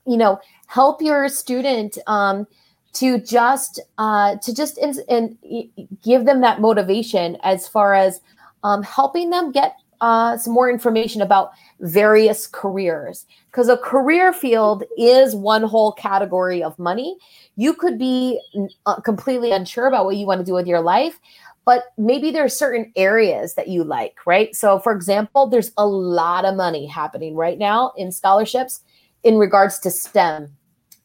you 0.07 0.17
know, 0.17 0.41
help 0.67 1.03
your 1.03 1.29
student. 1.29 1.99
Um, 2.07 2.47
to 2.95 3.19
just 3.19 3.81
uh, 3.99 4.37
to 4.37 4.55
just 4.55 4.79
and 4.79 5.37
y- 5.43 5.69
y- 5.77 5.87
give 6.03 6.25
them 6.25 6.41
that 6.41 6.61
motivation 6.61 7.37
as 7.43 7.69
far 7.69 7.95
as 7.95 8.21
um, 8.63 8.83
helping 8.83 9.31
them 9.31 9.53
get 9.53 9.77
uh, 10.01 10.37
some 10.37 10.53
more 10.53 10.71
information 10.71 11.21
about 11.21 11.51
various 11.81 12.47
careers. 12.47 13.27
Because 13.51 13.69
a 13.69 13.77
career 13.77 14.33
field 14.33 14.85
is 14.97 15.35
one 15.35 15.63
whole 15.63 15.93
category 15.93 16.63
of 16.63 16.79
money. 16.79 17.17
You 17.57 17.75
could 17.75 17.99
be 17.99 18.41
uh, 18.87 19.01
completely 19.01 19.53
unsure 19.53 19.87
about 19.87 20.05
what 20.05 20.17
you 20.17 20.27
want 20.27 20.41
to 20.41 20.45
do 20.45 20.55
with 20.55 20.67
your 20.67 20.81
life 20.81 21.21
but 21.67 21.85
maybe 21.97 22.31
there 22.31 22.45
are 22.45 22.49
certain 22.51 22.93
areas 22.95 23.55
that 23.55 23.69
you 23.69 23.85
like 23.85 24.19
right? 24.27 24.55
So 24.55 24.79
for 24.79 24.93
example 24.93 25.47
there's 25.47 25.73
a 25.79 25.87
lot 25.87 26.45
of 26.45 26.57
money 26.57 26.87
happening 26.87 27.35
right 27.35 27.59
now 27.59 27.93
in 27.97 28.13
scholarships 28.13 28.83
in 29.25 29.37
regards 29.39 29.79
to 29.81 29.91
stem. 29.91 30.57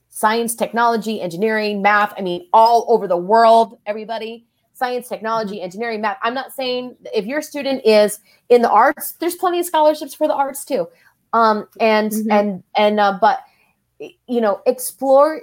Science 0.09 0.53
technology 0.55 1.21
engineering 1.21 1.81
math 1.81 2.13
i 2.17 2.21
mean 2.21 2.45
all 2.53 2.85
over 2.89 3.07
the 3.07 3.17
world 3.17 3.79
everybody. 3.85 4.45
Science 4.73 5.07
technology 5.09 5.61
engineering 5.61 6.01
math. 6.01 6.17
I'm 6.21 6.33
not 6.33 6.53
saying 6.53 6.95
if 7.13 7.25
your 7.25 7.41
student 7.41 7.85
is 7.85 8.19
in 8.49 8.61
the 8.61 8.69
arts 8.69 9.13
there's 9.19 9.35
plenty 9.35 9.59
of 9.59 9.65
scholarships 9.65 10.13
for 10.13 10.27
the 10.27 10.33
arts 10.33 10.63
too. 10.65 10.87
Um 11.33 11.67
and 11.79 12.11
Mhm. 12.11 12.27
and 12.31 12.63
and 12.75 12.99
uh, 12.99 13.17
but 13.19 13.39
you 14.27 14.41
know 14.41 14.61
explore 14.65 15.41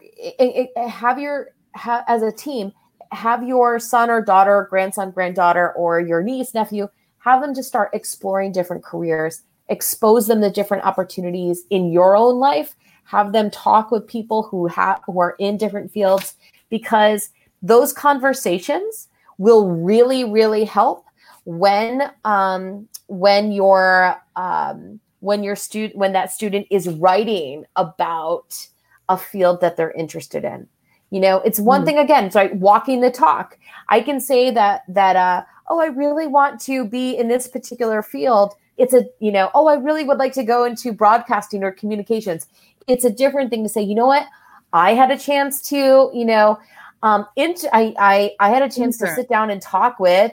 have 0.77 1.19
your 1.19 1.48
ha, 1.74 2.05
as 2.09 2.23
a 2.23 2.32
team 2.32 2.73
have 3.12 3.43
your 3.47 3.78
son 3.78 4.11
or 4.11 4.20
daughter 4.23 4.66
grandson 4.70 5.11
granddaughter 5.11 5.73
or 5.73 6.01
your 6.01 6.23
niece 6.23 6.55
nephew 6.55 6.89
have 7.19 7.40
them 7.43 7.55
just 7.55 7.69
start 7.69 7.90
exploring 7.93 8.53
different 8.53 8.82
careers 8.82 9.43
expose 9.68 10.26
them 10.26 10.40
to 10.40 10.51
different 10.51 10.84
opportunities 10.84 11.64
in 11.70 11.90
your 11.93 12.16
own 12.16 12.36
life 12.38 12.76
have 13.05 13.32
them 13.32 13.51
talk 13.51 13.90
with 13.90 14.06
people 14.06 14.43
who 14.43 14.66
have 14.66 15.01
who 15.06 15.20
are 15.20 15.36
in 15.38 15.56
different 15.56 15.90
fields 15.90 16.34
because 16.70 17.30
those 17.62 17.93
conversations 17.93 19.09
will 19.38 19.70
really 19.70 20.24
really 20.24 20.64
help 20.64 21.05
when 21.44 22.10
um 22.24 22.88
when 23.09 23.52
your 23.52 24.16
um 24.34 25.01
when 25.20 25.43
your 25.43 25.56
student 25.56 25.97
when 25.97 26.12
that 26.12 26.30
student 26.32 26.66
is 26.70 26.88
writing 26.88 27.64
about 27.76 28.68
a 29.09 29.16
field 29.16 29.60
that 29.60 29.76
they're 29.76 29.93
interested 29.93 30.44
in 30.44 30.66
you 31.10 31.20
know 31.20 31.38
it's 31.38 31.60
one 31.60 31.82
Mm. 31.82 31.84
thing 31.86 31.98
again 31.98 32.24
it's 32.24 32.34
like 32.34 32.51
walking 32.55 33.01
the 33.01 33.10
talk 33.10 33.56
i 33.88 34.01
can 34.01 34.20
say 34.20 34.51
that 34.51 34.82
that 34.88 35.14
uh 35.14 35.44
oh 35.68 35.78
i 35.80 35.86
really 35.86 36.26
want 36.26 36.60
to 36.60 36.84
be 36.84 37.16
in 37.16 37.28
this 37.28 37.47
particular 37.47 38.02
field 38.02 38.55
it's 38.77 38.94
a 38.94 39.05
you 39.20 39.32
know 39.32 39.51
oh 39.55 39.66
i 39.66 39.74
really 39.74 40.05
would 40.05 40.19
like 40.19 40.32
to 40.32 40.43
go 40.43 40.65
into 40.65 40.93
broadcasting 40.93 41.62
or 41.62 41.73
communications 41.73 42.47
it's 42.86 43.05
a 43.05 43.11
different 43.11 43.51
thing 43.51 43.62
to 43.62 43.69
say 43.69 43.82
you 43.82 43.94
know 43.94 44.07
what 44.07 44.27
i 44.73 44.94
had 44.94 45.11
a 45.11 45.19
chance 45.19 45.61
to 45.61 46.11
you 46.15 46.24
know 46.24 46.59
um 47.03 47.27
int- 47.36 47.66
I, 47.73 47.94
I 47.98 48.35
i 48.40 48.51
had 48.51 48.62
a 48.62 48.70
chance 48.70 48.98
to 48.98 49.15
sit 49.15 49.28
down 49.28 49.51
and 49.51 49.61
talk 49.61 49.98
with 49.98 50.32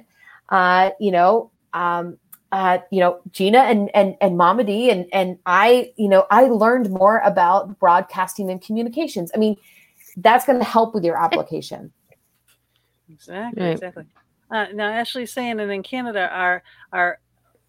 uh 0.50 0.92
you 1.00 1.12
know 1.12 1.52
um 1.74 2.18
uh, 2.54 2.78
you 2.92 3.00
know, 3.00 3.20
Gina 3.32 3.58
and 3.58 3.90
and 3.96 4.16
and 4.22 4.38
Mama 4.38 4.64
D 4.64 4.92
and 4.92 5.08
and 5.12 5.40
I, 5.48 5.92
you 5.98 6.08
know, 6.08 6.28
I 6.30 6.44
learned 6.44 6.92
more 6.92 7.18
about 7.26 7.80
broadcasting 7.80 8.52
and 8.52 8.62
communications. 8.62 9.32
I 9.34 9.40
mean, 9.40 9.58
that's 10.18 10.46
going 10.46 10.60
to 10.60 10.64
help 10.64 10.94
with 10.94 11.04
your 11.04 11.20
application. 11.20 11.92
Exactly. 13.10 13.64
Right. 13.64 13.72
Exactly. 13.72 14.06
Uh, 14.52 14.68
now, 14.72 14.88
Ashley's 14.88 15.34
saying, 15.34 15.60
and 15.60 15.72
in 15.72 15.82
Canada, 15.82 16.30
our 16.32 16.62
our 16.92 17.20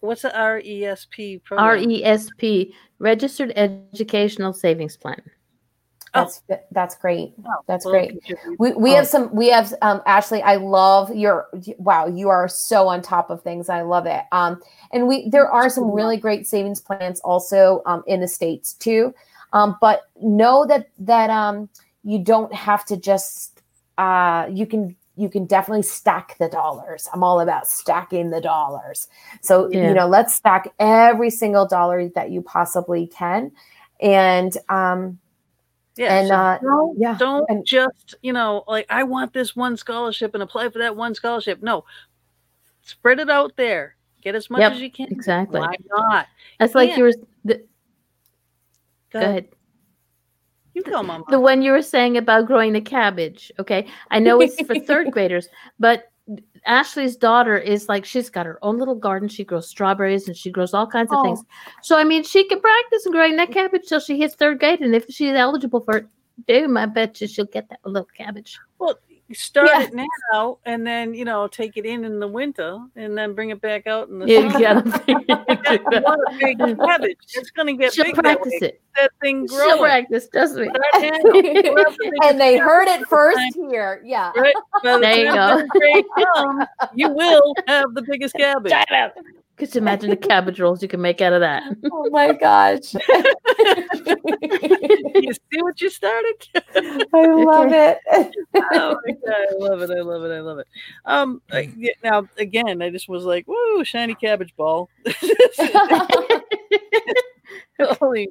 what's 0.04 0.22
the 0.22 0.28
RESP 0.30 1.42
program? 1.44 1.84
RESP, 1.84 2.72
Registered 2.98 3.52
Educational 3.56 4.52
Savings 4.52 4.96
Plan. 4.96 5.20
That's 6.12 6.42
that's 6.70 6.94
great. 6.94 7.34
That's 7.66 7.84
Well, 7.84 7.92
great. 7.92 8.22
We 8.58 8.72
we 8.72 8.92
Oh. 8.92 8.96
have 8.96 9.08
some 9.08 9.34
we 9.34 9.48
have 9.48 9.74
um 9.82 10.00
Ashley, 10.06 10.42
I 10.42 10.56
love 10.56 11.12
your 11.12 11.48
wow, 11.78 12.06
you 12.06 12.28
are 12.28 12.46
so 12.46 12.86
on 12.86 13.02
top 13.02 13.30
of 13.30 13.42
things. 13.42 13.68
I 13.68 13.82
love 13.82 14.06
it. 14.06 14.22
Um 14.30 14.62
and 14.92 15.08
we 15.08 15.28
there 15.28 15.50
are 15.50 15.68
some 15.68 15.90
really 15.90 16.16
great 16.16 16.46
savings 16.46 16.80
plans 16.80 17.18
also 17.20 17.82
um 17.84 18.04
in 18.06 18.20
the 18.20 18.28
states 18.28 18.74
too. 18.74 19.12
Um 19.52 19.76
but 19.80 20.02
know 20.22 20.64
that 20.66 20.88
that 21.00 21.30
um 21.30 21.68
you 22.04 22.20
don't 22.20 22.54
have 22.54 22.84
to 22.84 22.96
just 22.96 23.60
uh 23.98 24.46
you 24.48 24.66
can 24.66 24.94
you 25.16 25.28
can 25.28 25.46
definitely 25.46 25.82
stack 25.82 26.36
the 26.38 26.48
dollars. 26.48 27.08
I'm 27.14 27.22
all 27.22 27.40
about 27.40 27.68
stacking 27.68 28.30
the 28.30 28.40
dollars. 28.40 29.06
So, 29.42 29.68
Yeah. 29.70 29.88
you 29.88 29.94
know, 29.94 30.06
let's 30.08 30.34
stack 30.34 30.72
every 30.78 31.30
single 31.30 31.66
dollar 31.66 32.08
that 32.10 32.30
you 32.30 32.42
possibly 32.42 33.06
can. 33.06 33.52
And 34.00 34.56
um 34.68 35.18
Yeah. 35.96 36.18
and 36.18 36.28
so 36.28 36.34
uh, 36.34 36.58
don't, 36.58 36.98
yeah, 36.98 37.16
don't 37.16 37.46
and- 37.48 37.64
just, 37.64 38.16
you 38.22 38.32
know, 38.32 38.64
like 38.66 38.86
I 38.90 39.04
want 39.04 39.32
this 39.32 39.54
one 39.54 39.76
scholarship 39.76 40.34
and 40.34 40.42
apply 40.42 40.68
for 40.70 40.78
that 40.80 40.96
one 40.96 41.14
scholarship. 41.14 41.62
No. 41.62 41.84
Spread 42.82 43.20
it 43.20 43.30
out 43.30 43.52
there. 43.56 43.96
Get 44.20 44.34
as 44.34 44.50
much 44.50 44.60
Yep, 44.60 44.72
as 44.72 44.80
you 44.80 44.90
can. 44.90 45.12
exactly. 45.12 45.60
Why 45.60 45.76
not? 45.90 46.26
That's 46.58 46.74
like 46.74 46.96
you 46.96 47.04
were. 47.04 47.12
The, 47.44 47.54
Go, 47.54 47.64
go 49.10 49.18
ahead. 49.20 49.30
ahead. 49.30 49.48
You 50.74 50.82
go, 50.82 51.02
Mama. 51.02 51.24
The 51.30 51.40
one 51.40 51.62
you 51.62 51.70
were 51.72 51.82
saying 51.82 52.16
about 52.16 52.46
growing 52.46 52.72
the 52.72 52.80
cabbage. 52.80 53.50
Okay, 53.58 53.86
I 54.10 54.18
know 54.18 54.40
it's 54.40 54.60
for 54.66 54.74
third 54.80 55.12
graders, 55.12 55.48
but 55.78 56.10
Ashley's 56.66 57.16
daughter 57.16 57.56
is 57.56 57.88
like 57.88 58.04
she's 58.04 58.28
got 58.28 58.46
her 58.46 58.58
own 58.62 58.78
little 58.78 58.94
garden. 58.94 59.28
She 59.28 59.44
grows 59.44 59.68
strawberries 59.68 60.26
and 60.26 60.36
she 60.36 60.50
grows 60.50 60.74
all 60.74 60.86
kinds 60.86 61.12
of 61.12 61.22
things. 61.22 61.42
So 61.82 61.98
I 61.98 62.04
mean, 62.04 62.24
she 62.24 62.44
can 62.48 62.60
practice 62.60 63.06
growing 63.10 63.36
that 63.36 63.52
cabbage 63.52 63.86
till 63.86 64.00
she 64.00 64.18
hits 64.18 64.34
third 64.34 64.58
grade, 64.58 64.80
and 64.80 64.94
if 64.94 65.06
she's 65.08 65.34
eligible 65.34 65.80
for 65.80 65.98
it, 65.98 66.06
boom, 66.46 66.76
I 66.76 66.86
bet 66.86 67.20
you 67.20 67.28
she'll 67.28 67.44
get 67.46 67.68
that 67.68 67.80
little 67.84 68.08
cabbage. 68.16 68.58
Well, 68.78 68.98
start 69.34 69.68
Yeah. 69.68 69.82
it 69.82 69.94
now 70.32 70.58
and 70.64 70.86
then, 70.86 71.14
you 71.14 71.24
know, 71.24 71.46
take 71.46 71.76
it 71.76 71.84
in 71.84 72.04
in 72.04 72.20
the 72.20 72.26
winter 72.28 72.78
and 72.96 73.16
then 73.16 73.34
bring 73.34 73.50
it 73.50 73.60
back 73.60 73.86
out 73.86 74.08
in 74.08 74.18
the 74.20 74.26
Yeah, 74.26 74.50
summer. 74.52 74.92
you 75.06 75.26
gotta 75.26 75.80
You 75.92 76.00
want 76.00 76.20
a 76.28 76.36
big 76.38 76.58
cabbage. 76.78 77.16
It's 77.34 77.50
going 77.50 77.66
to 77.68 77.72
get 77.82 77.92
She'll 77.92 78.04
big 78.04 78.14
that 78.16 78.22
practice 78.22 78.52
way. 78.60 78.68
it. 78.68 78.80
That 78.96 79.10
thing 79.20 79.48
She'll 79.48 79.78
practice, 79.78 80.28
doesn't 80.28 80.64
Start 80.70 80.76
now. 80.94 81.10
We'll 81.24 81.42
have 81.44 81.96
the 81.96 81.96
biggest 81.98 82.24
and 82.24 82.40
they 82.40 82.56
heard 82.58 82.88
it 82.88 83.06
first 83.08 83.38
here. 83.54 84.00
Yeah. 84.04 84.32
Right? 84.36 84.54
By 84.82 84.92
the 84.94 84.98
There 85.00 85.16
you 85.16 85.32
go. 85.32 85.66
third 85.80 86.04
comes, 86.34 86.66
you 86.94 87.08
will 87.10 87.54
have 87.66 87.92
the 87.94 88.02
biggest 88.02 88.34
cabbage. 88.38 88.72
Could 88.72 89.43
you 89.60 89.68
imagine 89.74 90.10
the 90.10 90.16
cabbage 90.16 90.60
rolls 90.60 90.82
you 90.82 90.88
can 90.88 91.00
make 91.00 91.20
out 91.20 91.32
of 91.32 91.40
that? 91.40 91.62
Oh 91.92 92.10
my 92.10 92.32
gosh. 92.32 92.94
you 95.22 95.32
see 95.32 95.62
what 95.62 95.80
you 95.80 95.90
started? 95.90 96.34
I 97.12 97.26
love 97.26 97.72
it. 97.72 97.98
oh 98.72 98.96
my 99.04 99.12
god, 99.24 99.46
I 99.50 99.54
love 99.56 99.80
it! 99.82 99.90
I 99.90 100.00
love 100.00 100.24
it! 100.24 100.32
I 100.34 100.40
love 100.40 100.58
it. 100.58 100.66
Um, 101.04 101.40
I- 101.52 101.72
now 102.02 102.28
again, 102.38 102.82
I 102.82 102.90
just 102.90 103.08
was 103.08 103.24
like, 103.24 103.46
"Woo, 103.48 103.84
shiny 103.84 104.14
cabbage 104.14 104.54
ball!" 104.56 104.88
Holy, 108.00 108.30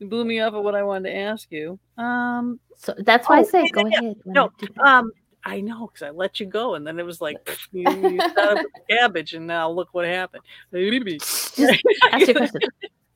it 0.00 0.08
blew 0.08 0.24
me 0.24 0.40
off 0.40 0.54
of 0.54 0.64
what 0.64 0.74
I 0.74 0.82
wanted 0.82 1.10
to 1.10 1.16
ask 1.16 1.50
you. 1.50 1.78
Um, 1.98 2.58
So 2.76 2.94
that's 2.98 3.28
why 3.28 3.38
I 3.38 3.40
Oh, 3.40 3.44
say 3.44 3.68
go 3.68 3.86
yeah, 3.86 3.98
ahead. 3.98 4.16
when 4.24 4.34
no, 4.34 4.44
I 4.44 4.48
do 4.58 4.66
that. 4.76 4.86
um, 4.86 5.12
I 5.44 5.60
know 5.60 5.86
because 5.88 6.02
I 6.02 6.10
let 6.10 6.40
you 6.40 6.46
go, 6.46 6.74
and 6.74 6.86
then 6.86 6.98
it 6.98 7.04
was 7.04 7.20
like 7.20 7.44
pff, 7.44 7.68
you, 7.72 7.84
you 8.10 8.18
the 8.18 8.68
cabbage, 8.88 9.34
and 9.34 9.46
now 9.46 9.70
look 9.70 9.88
what 9.92 10.06
happened. 10.06 10.42
Just 10.72 11.82
ask 12.12 12.26
your 12.26 12.36
question. 12.36 12.60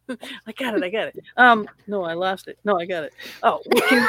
I 0.47 0.53
got 0.53 0.75
it. 0.75 0.83
I 0.83 0.89
got 0.89 1.09
it. 1.09 1.17
Um, 1.37 1.69
no, 1.87 2.03
I 2.03 2.15
lost 2.15 2.49
it. 2.49 2.59
No, 2.65 2.79
I 2.79 2.87
got 2.87 3.05
it. 3.05 3.13
Oh, 3.43 3.61
can, 3.89 4.09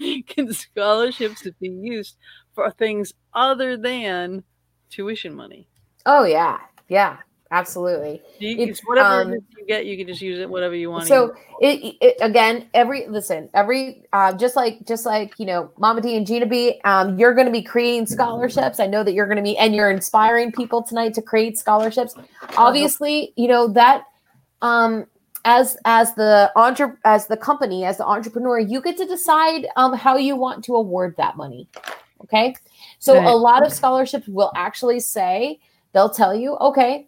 can 0.26 0.52
scholarships 0.52 1.46
be 1.60 1.68
used 1.68 2.16
for 2.54 2.70
things 2.70 3.12
other 3.34 3.76
than 3.76 4.44
tuition 4.90 5.34
money? 5.34 5.68
oh 6.06 6.24
yeah. 6.24 6.58
Yeah. 6.88 7.16
Absolutely. 7.50 8.22
You, 8.38 8.56
It's, 8.58 8.80
whatever 8.80 9.22
um, 9.22 9.32
you 9.32 9.66
get, 9.66 9.86
you 9.86 9.96
can 9.96 10.06
just 10.06 10.20
use 10.20 10.40
it 10.40 10.50
whatever 10.50 10.74
you 10.74 10.90
want. 10.90 11.06
So 11.06 11.34
it, 11.60 11.96
it 12.00 12.16
again, 12.20 12.68
every 12.74 13.06
listen, 13.06 13.48
every 13.54 14.02
uh, 14.12 14.32
just 14.32 14.56
like 14.56 14.84
just 14.84 15.06
like 15.06 15.38
you 15.38 15.46
know, 15.46 15.70
Mama 15.78 16.00
D 16.00 16.16
and 16.16 16.26
Gina 16.26 16.46
B, 16.46 16.80
um, 16.84 17.18
you're 17.18 17.34
going 17.34 17.46
to 17.46 17.52
be 17.52 17.62
creating 17.62 18.06
scholarships. 18.06 18.80
I 18.80 18.86
know 18.86 19.04
that 19.04 19.12
you're 19.12 19.26
going 19.26 19.36
to 19.36 19.42
be, 19.42 19.56
and 19.58 19.74
you're 19.74 19.90
inspiring 19.90 20.50
people 20.50 20.82
tonight 20.82 21.14
to 21.14 21.22
create 21.22 21.56
scholarships. 21.56 22.14
Obviously, 22.56 23.32
you 23.36 23.46
know 23.46 23.68
that 23.68 24.04
um, 24.60 25.06
as 25.44 25.76
as 25.84 26.12
the 26.14 26.50
entre- 26.56 26.98
as 27.04 27.28
the 27.28 27.36
company 27.36 27.84
as 27.84 27.98
the 27.98 28.06
entrepreneur, 28.06 28.58
you 28.58 28.80
get 28.82 28.96
to 28.96 29.06
decide 29.06 29.68
um, 29.76 29.92
how 29.94 30.16
you 30.16 30.34
want 30.34 30.64
to 30.64 30.74
award 30.74 31.14
that 31.16 31.36
money. 31.36 31.68
Okay, 32.22 32.56
so 32.98 33.14
Right. 33.14 33.26
a 33.28 33.36
lot 33.36 33.64
of 33.64 33.72
scholarships 33.72 34.26
will 34.26 34.50
actually 34.56 34.98
say 34.98 35.60
they'll 35.92 36.10
tell 36.10 36.34
you, 36.34 36.56
okay, 36.56 37.06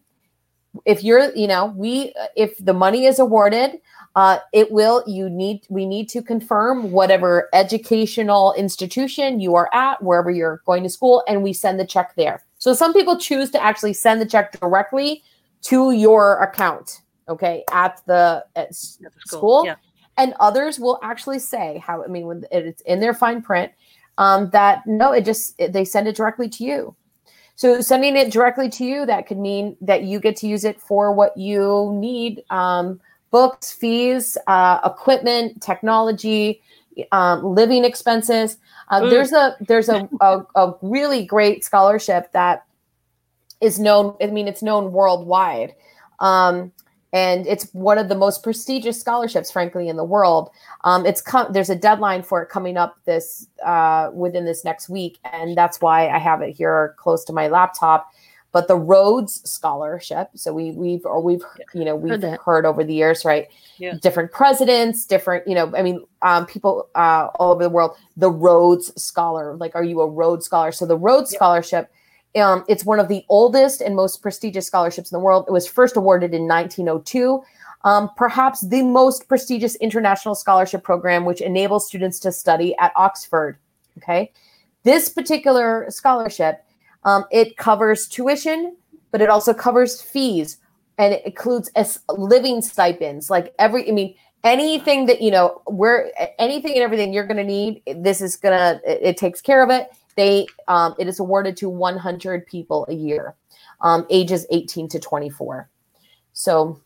if 0.84 1.02
you're 1.02 1.34
you 1.34 1.46
know 1.46 1.66
we 1.76 2.12
if 2.36 2.56
the 2.64 2.74
money 2.74 3.06
is 3.06 3.18
awarded 3.18 3.80
uh, 4.16 4.38
it 4.52 4.70
will 4.72 5.04
you 5.06 5.30
need 5.30 5.64
we 5.68 5.86
need 5.86 6.08
to 6.08 6.20
confirm 6.22 6.90
whatever 6.90 7.48
educational 7.52 8.52
institution 8.54 9.38
you 9.38 9.54
are 9.54 9.72
at 9.72 10.02
wherever 10.02 10.30
you're 10.30 10.60
going 10.66 10.82
to 10.82 10.88
school 10.88 11.22
and 11.28 11.42
we 11.42 11.52
send 11.52 11.78
the 11.78 11.86
check 11.86 12.14
there. 12.16 12.42
So 12.58 12.74
some 12.74 12.92
people 12.92 13.16
choose 13.16 13.50
to 13.52 13.62
actually 13.62 13.92
send 13.92 14.20
the 14.20 14.26
check 14.26 14.58
directly 14.58 15.22
to 15.62 15.92
your 15.92 16.42
account 16.42 17.02
okay 17.28 17.64
at 17.70 18.00
the 18.06 18.44
at 18.56 18.68
at 18.68 18.70
the 18.70 19.10
school, 19.26 19.64
Yeah. 19.64 19.76
and 20.16 20.34
others 20.40 20.78
will 20.78 20.98
actually 21.02 21.38
say 21.38 21.82
how 21.84 22.02
i 22.04 22.06
mean 22.06 22.26
when 22.26 22.44
it's 22.50 22.80
in 22.82 23.00
their 23.00 23.14
fine 23.14 23.42
print 23.42 23.72
um, 24.18 24.50
that 24.50 24.86
no 24.86 25.12
it 25.12 25.24
just 25.24 25.56
they 25.58 25.84
send 25.84 26.08
it 26.08 26.16
directly 26.16 26.48
to 26.48 26.64
you 26.64 26.94
so 27.58 27.80
sending 27.80 28.16
it 28.16 28.30
directly 28.32 28.68
to 28.68 28.84
you 28.84 29.04
that 29.04 29.26
could 29.26 29.36
mean 29.36 29.76
that 29.80 30.04
you 30.04 30.20
get 30.20 30.36
to 30.36 30.46
use 30.46 30.64
it 30.64 30.80
for 30.80 31.12
what 31.12 31.36
you 31.36 31.90
need 31.92 32.44
um, 32.50 33.00
books 33.32 33.72
fees 33.72 34.38
uh, 34.46 34.78
equipment 34.84 35.60
technology 35.60 36.62
um, 37.10 37.42
living 37.44 37.84
expenses 37.84 38.58
uh, 38.90 39.00
Mm. 39.00 39.10
there's 39.10 39.32
a 39.32 39.56
there's 39.60 39.88
a, 39.88 40.08
a, 40.20 40.46
a 40.54 40.74
really 40.82 41.24
great 41.26 41.64
scholarship 41.64 42.30
that 42.32 42.64
is 43.60 43.78
known 43.78 44.16
i 44.22 44.26
mean 44.26 44.46
it's 44.48 44.62
known 44.62 44.92
worldwide 44.92 45.74
um, 46.20 46.72
and 47.12 47.46
it's 47.46 47.70
one 47.72 47.96
of 47.98 48.08
the 48.08 48.14
most 48.14 48.42
prestigious 48.42 49.00
scholarships 49.00 49.50
frankly 49.50 49.88
in 49.88 49.96
the 49.96 50.04
world 50.04 50.50
um, 50.84 51.06
it's 51.06 51.20
com- 51.20 51.52
there's 51.52 51.70
a 51.70 51.76
deadline 51.76 52.22
for 52.22 52.42
it 52.42 52.48
coming 52.48 52.76
up 52.76 52.98
this 53.04 53.46
uh, 53.64 54.10
within 54.12 54.44
this 54.44 54.64
next 54.64 54.88
week 54.88 55.18
and 55.32 55.56
that's 55.56 55.80
why 55.80 56.08
i 56.08 56.18
have 56.18 56.42
it 56.42 56.54
here 56.56 56.94
close 56.98 57.24
to 57.24 57.32
my 57.32 57.48
laptop 57.48 58.10
but 58.52 58.66
the 58.66 58.76
Rhodes 58.76 59.48
Scholarship. 59.48 60.30
So 60.34 60.52
we 60.54 60.70
we've 60.72 61.04
or 61.04 61.20
we've 61.20 61.42
you 61.74 61.84
know 61.84 61.94
we've 61.94 62.20
that. 62.20 62.40
heard 62.40 62.64
over 62.64 62.82
the 62.82 62.94
years, 62.94 63.24
right? 63.24 63.46
Yeah. 63.76 63.94
Different 64.00 64.32
presidents, 64.32 65.04
different 65.04 65.46
you 65.46 65.54
know. 65.54 65.70
I 65.76 65.82
mean, 65.82 66.02
um, 66.22 66.46
people 66.46 66.88
uh, 66.94 67.28
all 67.38 67.52
over 67.52 67.62
the 67.62 67.68
world. 67.68 67.96
The 68.16 68.30
Rhodes 68.30 68.90
Scholar, 69.00 69.54
like, 69.56 69.74
are 69.74 69.84
you 69.84 70.00
a 70.00 70.08
Rhodes 70.08 70.46
Scholar? 70.46 70.72
So 70.72 70.86
the 70.86 70.96
Rhodes 70.96 71.30
Yeah. 71.32 71.36
Scholarship. 71.36 71.92
Um, 72.36 72.64
it's 72.68 72.84
one 72.84 73.00
of 73.00 73.08
the 73.08 73.24
oldest 73.28 73.80
and 73.80 73.96
most 73.96 74.22
prestigious 74.22 74.66
scholarships 74.66 75.10
in 75.10 75.16
the 75.16 75.24
world. 75.24 75.44
It 75.48 75.52
was 75.52 75.66
first 75.66 75.96
awarded 75.96 76.34
in 76.34 76.46
1902. 76.46 77.42
Um, 77.84 78.10
perhaps 78.16 78.60
the 78.60 78.82
most 78.82 79.28
prestigious 79.28 79.76
international 79.76 80.34
scholarship 80.34 80.82
program, 80.82 81.24
which 81.24 81.40
enables 81.40 81.86
students 81.86 82.18
to 82.20 82.32
study 82.32 82.76
at 82.78 82.92
Oxford. 82.96 83.58
Okay, 83.96 84.32
this 84.84 85.08
particular 85.08 85.86
scholarship 85.88 86.64
um, 87.04 87.24
it 87.30 87.56
covers 87.56 88.08
tuition, 88.08 88.76
but 89.10 89.20
it 89.20 89.30
also 89.30 89.54
covers 89.54 90.02
fees, 90.02 90.58
and 90.98 91.14
it 91.14 91.24
includes 91.24 91.70
as 91.76 92.00
living 92.08 92.60
stipends. 92.60 93.30
Like 93.30 93.54
every, 93.58 93.88
I 93.88 93.92
mean, 93.92 94.14
anything 94.44 95.06
that 95.06 95.22
you 95.22 95.30
know, 95.30 95.62
where 95.66 96.10
anything 96.38 96.72
and 96.72 96.82
everything 96.82 97.12
you're 97.12 97.26
going 97.26 97.38
to 97.38 97.44
need, 97.44 97.82
this 97.86 98.20
is 98.20 98.36
gonna. 98.36 98.80
It, 98.86 98.98
it 99.02 99.16
takes 99.16 99.40
care 99.40 99.62
of 99.62 99.70
it. 99.70 99.90
They, 100.18 100.48
um, 100.66 100.96
it 100.98 101.06
is 101.06 101.20
awarded 101.20 101.56
to 101.58 101.68
100 101.68 102.44
people 102.48 102.84
a 102.88 102.92
year, 102.92 103.36
um, 103.82 104.04
ages 104.10 104.46
18 104.50 104.88
to 104.88 104.98
24. 104.98 105.70
So, 106.32 106.80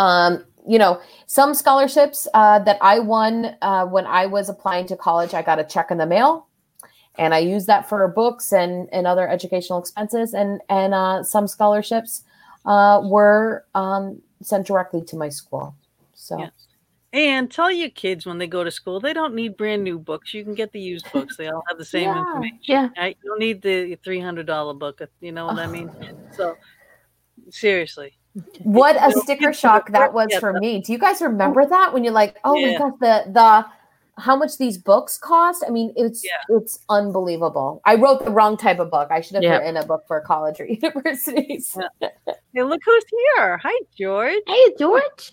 um, 0.00 0.44
you 0.66 0.76
know, 0.80 1.00
some 1.26 1.54
scholarships 1.54 2.26
uh, 2.34 2.58
that 2.58 2.78
I 2.80 2.98
won 2.98 3.54
uh, 3.62 3.86
when 3.86 4.04
I 4.04 4.26
was 4.26 4.48
applying 4.48 4.88
to 4.88 4.96
college, 4.96 5.32
I 5.32 5.42
got 5.42 5.60
a 5.60 5.64
check 5.64 5.92
in 5.92 5.98
the 5.98 6.06
mail 6.06 6.48
and 7.16 7.32
I 7.32 7.38
used 7.38 7.68
that 7.68 7.88
for 7.88 8.06
books 8.08 8.52
and, 8.52 8.88
and 8.92 9.06
other 9.06 9.28
educational 9.28 9.78
expenses. 9.78 10.34
And 10.34 10.60
and 10.68 10.92
uh, 10.92 11.22
some 11.22 11.46
scholarships 11.46 12.24
uh, 12.66 13.00
were 13.04 13.64
um, 13.76 14.20
sent 14.42 14.66
directly 14.66 15.02
to 15.04 15.16
my 15.16 15.28
school. 15.28 15.76
So 16.14 16.40
Yeah. 16.40 16.50
And 17.14 17.48
tell 17.50 17.70
your 17.70 17.90
kids 17.90 18.26
when 18.26 18.38
they 18.38 18.48
go 18.48 18.64
to 18.64 18.70
school, 18.72 18.98
they 18.98 19.12
don't 19.12 19.34
need 19.36 19.56
brand 19.56 19.84
new 19.84 19.98
books. 20.00 20.34
You 20.34 20.42
can 20.42 20.54
get 20.54 20.72
the 20.72 20.80
used 20.80 21.06
books. 21.12 21.36
They 21.36 21.46
all 21.48 21.62
have 21.68 21.78
the 21.78 21.84
same 21.84 22.08
Yeah. 22.08 22.18
information. 22.20 22.58
Yeah. 22.64 22.88
Right? 22.98 23.16
You 23.22 23.30
don't 23.30 23.38
need 23.38 23.62
the 23.62 23.94
three 24.04 24.18
hundred 24.20 24.46
dollar 24.46 24.74
book. 24.74 25.00
Uh, 25.00 25.06
you 25.20 25.30
know 25.32 25.46
what 25.46 25.58
I 25.58 25.66
mean? 25.66 25.90
So 26.32 26.56
seriously, 27.50 28.18
what 28.62 28.96
a 28.96 29.12
sticker 29.20 29.52
shock 29.62 29.92
that 29.92 30.12
was 30.12 30.26
yeah, 30.30 30.40
for 30.40 30.52
the- 30.52 30.60
me. 30.60 30.80
Do 30.80 30.92
you 30.92 30.98
guys 30.98 31.20
remember 31.22 31.64
that 31.74 31.92
when 31.94 32.02
you're 32.04 32.12
like, 32.12 32.36
oh 32.44 32.56
Yeah. 32.56 32.72
my 32.72 32.78
gosh, 32.78 32.92
the 33.00 33.32
the 33.32 33.66
how 34.22 34.36
much 34.36 34.58
these 34.58 34.78
books 34.78 35.18
cost? 35.18 35.64
I 35.66 35.70
mean, 35.70 35.92
it's 35.96 36.24
Yeah. 36.24 36.56
it's 36.56 36.80
unbelievable. 36.88 37.80
I 37.84 37.94
wrote 37.96 38.24
the 38.24 38.30
wrong 38.32 38.56
type 38.56 38.78
of 38.80 38.90
book. 38.90 39.08
I 39.12 39.20
should 39.20 39.34
have 39.34 39.42
Yeah. 39.44 39.58
written 39.58 39.76
a 39.76 39.84
book 39.86 40.02
for 40.08 40.20
college 40.20 40.60
or 40.60 40.66
universities. 40.66 41.76
Yeah. 42.00 42.08
hey, 42.54 42.62
look 42.64 42.80
who's 42.84 43.04
here! 43.36 43.58
Hi, 43.58 43.80
George. 43.96 44.42
Hey, 44.46 44.74
George. 44.78 45.32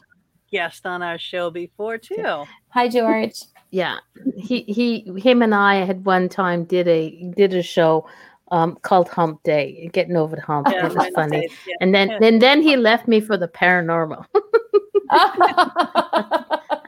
Guest 0.52 0.86
on 0.86 1.02
our 1.02 1.18
show 1.18 1.49
before 1.49 1.98
too. 1.98 2.44
Hi, 2.69 2.88
George. 2.88 3.34
Yeah, 3.72 3.99
he 4.36 4.64
he 4.64 5.11
him 5.19 5.41
and 5.41 5.56
I 5.56 5.76
had 5.86 6.06
one 6.06 6.28
time 6.28 6.65
did 6.65 6.88
a 6.88 7.32
did 7.36 7.53
a 7.53 7.64
show 7.64 8.06
um, 8.52 8.78
called 8.82 9.07
Hump 9.07 9.41
Day, 9.44 9.90
getting 9.94 10.18
over 10.18 10.36
the 10.36 10.41
hump. 10.41 10.68
Yeah, 10.69 10.88
it 10.88 10.94
was 10.94 11.06
funny. 11.15 11.38
Wednesdays, 11.38 11.57
yeah. 11.65 11.76
And 11.80 11.95
then 11.95 12.10
Yeah. 12.10 12.18
then 12.19 12.40
then 12.40 12.61
he 12.61 12.76
left 12.76 13.07
me 13.07 13.22
for 13.22 13.38
the 13.38 13.48
paranormal. 13.48 14.26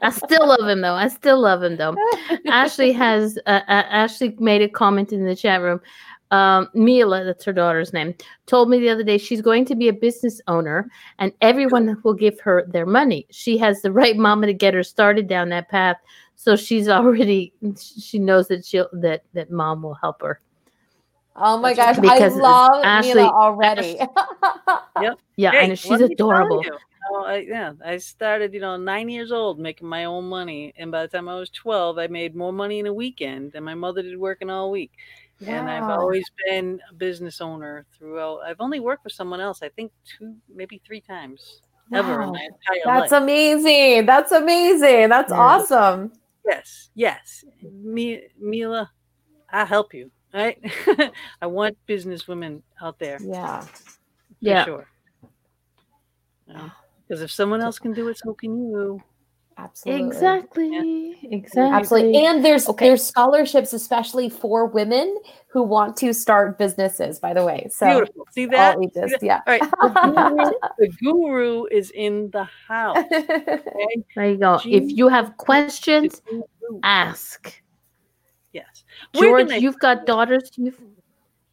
I 0.04 0.10
still 0.10 0.46
love 0.46 0.68
him 0.68 0.82
though. 0.82 0.94
I 0.94 1.08
still 1.08 1.40
love 1.40 1.62
him 1.62 1.76
though. 1.76 1.96
Ashley 2.46 2.92
has 2.92 3.38
uh, 3.46 3.60
uh, 3.66 3.84
Ashley 3.88 4.36
made 4.38 4.60
a 4.60 4.68
comment 4.68 5.12
in 5.12 5.24
the 5.24 5.34
chat 5.34 5.62
room. 5.62 5.80
Um, 6.34 6.68
Mila, 6.74 7.22
that's 7.24 7.44
her 7.44 7.52
daughter's 7.52 7.92
name, 7.92 8.12
told 8.46 8.68
me 8.68 8.80
the 8.80 8.88
other 8.88 9.04
day 9.04 9.18
she's 9.18 9.40
going 9.40 9.64
to 9.66 9.76
be 9.76 9.86
a 9.86 9.92
business 9.92 10.40
owner, 10.48 10.90
and 11.20 11.32
everyone 11.40 11.96
will 12.02 12.14
give 12.14 12.40
her 12.40 12.64
their 12.66 12.86
money. 12.86 13.24
She 13.30 13.56
has 13.58 13.82
the 13.82 13.92
right 13.92 14.16
mama 14.16 14.46
to 14.46 14.52
get 14.52 14.74
her 14.74 14.82
started 14.82 15.28
down 15.28 15.48
that 15.50 15.68
path, 15.68 15.96
so 16.34 16.56
she's 16.56 16.88
already 16.98 17.52
she 17.78 18.18
knows 18.18 18.48
that 18.48 18.64
she'll 18.64 18.88
that 18.94 19.22
that 19.34 19.52
mom 19.52 19.82
will 19.82 19.94
help 19.94 20.22
her. 20.22 20.40
Oh 21.36 21.56
my 21.56 21.72
That's 21.72 22.00
gosh, 22.00 22.10
I 22.10 22.26
love 22.26 22.84
Ashley- 22.84 23.14
Mila 23.22 23.30
already. 23.30 24.00
Yeah, 25.36 25.50
Hey, 25.52 25.58
I 25.58 25.66
know 25.66 25.70
let 25.70 25.76
she's 25.76 26.00
adorable. 26.00 26.62
you, 26.64 26.72
you 26.72 26.78
know, 27.12 27.24
I, 27.26 27.36
yeah, 27.38 27.72
I 27.84 27.96
started, 27.98 28.54
you 28.54 28.60
know, 28.60 28.76
nine 28.76 29.08
years 29.08 29.30
old 29.32 29.58
making 29.58 29.86
my 29.88 30.04
own 30.04 30.24
money, 30.28 30.72
and 30.78 30.90
by 30.90 31.02
the 31.02 31.08
time 31.08 31.28
I 31.28 31.34
was 31.34 31.50
twelve, 31.50 31.98
I 31.98 32.06
made 32.06 32.34
more 32.34 32.52
money 32.52 32.78
in 32.80 32.86
a 32.86 32.92
weekend 32.92 33.52
than 33.52 33.62
my 33.64 33.74
mother 33.74 34.02
did 34.02 34.16
working 34.18 34.50
all 34.50 34.70
week. 34.70 34.92
And 35.46 35.68
I've 35.68 35.90
always 35.90 36.24
been 36.46 36.80
a 36.90 36.94
business 36.94 37.40
owner 37.40 37.84
throughout. 37.96 38.40
I've 38.46 38.60
only 38.60 38.80
worked 38.80 39.02
for 39.02 39.10
someone 39.10 39.40
else, 39.40 39.62
I 39.62 39.68
think 39.70 39.92
two, 40.04 40.36
maybe 40.54 40.80
three 40.86 41.00
times 41.00 41.60
ever 41.92 42.22
in 42.22 42.30
my 42.30 42.40
entire 42.40 42.80
That's 43.00 43.12
life. 43.12 43.22
amazing. 43.22 44.06
That's 44.06 44.32
amazing. 44.32 45.08
That's 45.10 45.30
Yeah. 45.30 45.38
awesome. 45.38 46.12
yes, 46.46 46.90
yes, 46.94 47.44
Mi- 47.62 48.28
Mila, 48.38 48.90
I'll 49.50 49.66
help 49.66 49.92
you. 49.94 50.10
Right? 50.32 50.58
I 51.42 51.46
want 51.46 51.76
business 51.86 52.26
women 52.26 52.62
out 52.80 52.98
there. 52.98 53.18
For 53.18 53.26
Yeah. 53.26 53.66
Yeah. 54.40 54.64
sure. 54.64 54.88
Because 56.46 57.22
if 57.22 57.30
someone 57.30 57.60
else 57.60 57.78
can 57.78 57.92
do 57.92 58.08
it, 58.08 58.18
so 58.18 58.34
can 58.34 58.58
you. 58.58 59.02
Absolutely. 59.56 60.06
Exactly. 60.06 61.18
Exactly. 61.30 61.62
Absolutely. 61.76 62.26
And 62.26 62.44
there's 62.44 62.68
Okay. 62.68 62.88
there's 62.88 63.04
scholarships 63.04 63.72
especially 63.72 64.28
for 64.28 64.66
women 64.66 65.16
who 65.48 65.62
want 65.62 65.96
to 65.98 66.12
start 66.12 66.58
businesses, 66.58 67.20
by 67.20 67.32
the 67.32 67.44
way. 67.44 67.68
So 67.70 67.86
Beautiful. 67.86 68.26
See 68.32 68.46
that? 68.46 68.76
all 68.76 68.82
ages, 68.84 69.10
See 69.12 69.16
that? 69.20 69.22
yeah. 69.22 69.40
All 69.46 69.58
right. 69.58 70.52
the 70.78 70.88
guru 71.00 71.66
is 71.70 71.90
in 71.92 72.30
the 72.32 72.44
house. 72.68 72.96
Okay? 73.12 73.62
There 74.16 74.30
you 74.30 74.36
go. 74.38 74.58
Jean- 74.58 74.72
If 74.82 74.90
you 74.96 75.08
have 75.08 75.36
questions, 75.36 76.20
ask. 76.82 77.62
Yes. 78.52 78.84
George, 79.14 79.40
can 79.42 79.48
they- 79.48 79.58
you've 79.58 79.78
got 79.78 80.06
daughters. 80.06 80.50
You've 80.56 80.80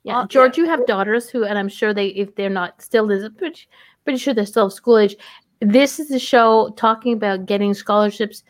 yeah, 0.03 0.19
Uh, 0.21 0.27
George, 0.27 0.57
yeah. 0.57 0.63
you 0.63 0.69
have 0.69 0.87
daughters 0.87 1.29
who, 1.29 1.43
and 1.43 1.59
I'm 1.59 1.69
sure 1.69 1.93
they, 1.93 2.07
if 2.07 2.33
they're 2.35 2.49
not 2.49 2.81
still, 2.81 3.11
is 3.11 3.29
pretty, 3.37 3.67
pretty 4.03 4.17
sure 4.17 4.33
they're 4.33 4.47
still 4.47 4.65
of 4.65 4.73
school 4.73 4.97
age. 4.97 5.15
This 5.61 5.99
is 5.99 6.11
a 6.11 6.19
show 6.19 6.73
talking 6.75 7.13
about 7.13 7.45
getting 7.45 7.73
scholarships 7.73 8.43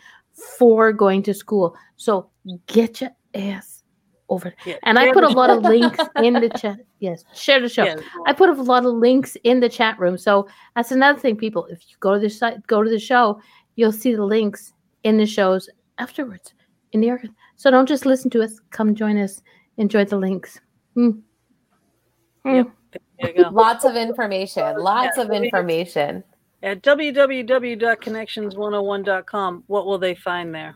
for 0.57 0.93
going 0.93 1.23
to 1.23 1.33
school. 1.33 1.75
So 1.97 2.29
get 2.67 3.01
your 3.01 3.11
ass 3.35 3.83
over. 4.29 4.53
Yeah, 4.65 4.77
And 4.83 4.97
I 4.97 5.11
put 5.11 5.23
a 5.25 5.29
lot 5.29 5.49
of 5.49 5.61
links 5.63 5.99
in 6.17 6.33
the 6.33 6.49
chat. 6.49 6.79
Yes, 6.99 7.23
share 7.33 7.59
the 7.59 7.67
show. 7.67 7.83
Yeah, 7.83 7.95
I 8.27 8.33
put 8.33 8.49
a 8.49 8.53
lot 8.53 8.85
of 8.85 8.93
links 8.93 9.35
in 9.43 9.59
the 9.59 9.67
chat 9.67 9.97
room. 9.97 10.19
So 10.19 10.47
that's 10.75 10.91
another 10.91 11.17
thing, 11.19 11.35
people. 11.35 11.65
If 11.65 11.81
you 11.89 11.95
go 11.99 12.13
to 12.13 12.19
the 12.19 12.29
site, 12.29 12.65
go 12.67 12.83
to 12.83 12.89
the 12.91 12.99
show, 12.99 13.41
you'll 13.75 13.91
see 13.91 14.13
the 14.13 14.23
links 14.23 14.71
in 15.03 15.17
the 15.17 15.25
shows 15.25 15.67
afterwards 15.97 16.53
in 16.91 17.01
the 17.01 17.09
archive. 17.09 17.31
So 17.55 17.71
don't 17.71 17.87
just 17.87 18.05
listen 18.05 18.29
to 18.31 18.43
us. 18.43 18.59
Come 18.69 18.93
join 18.93 19.17
us. 19.17 19.41
Enjoy 19.77 20.05
the 20.05 20.15
links. 20.17 20.59
Hmm. 20.93 21.09
Yep. 22.45 22.67
there 23.19 23.31
you 23.35 23.43
go. 23.45 23.49
Lots 23.49 23.83
of 23.83 23.95
information. 23.95 24.77
Lots 24.77 25.17
Yeah. 25.17 25.23
of 25.23 25.31
information. 25.31 26.23
At 26.63 26.83
www.connections101.com, 26.83 29.63
what 29.67 29.85
will 29.85 29.97
they 29.97 30.13
find 30.13 30.53
there? 30.53 30.75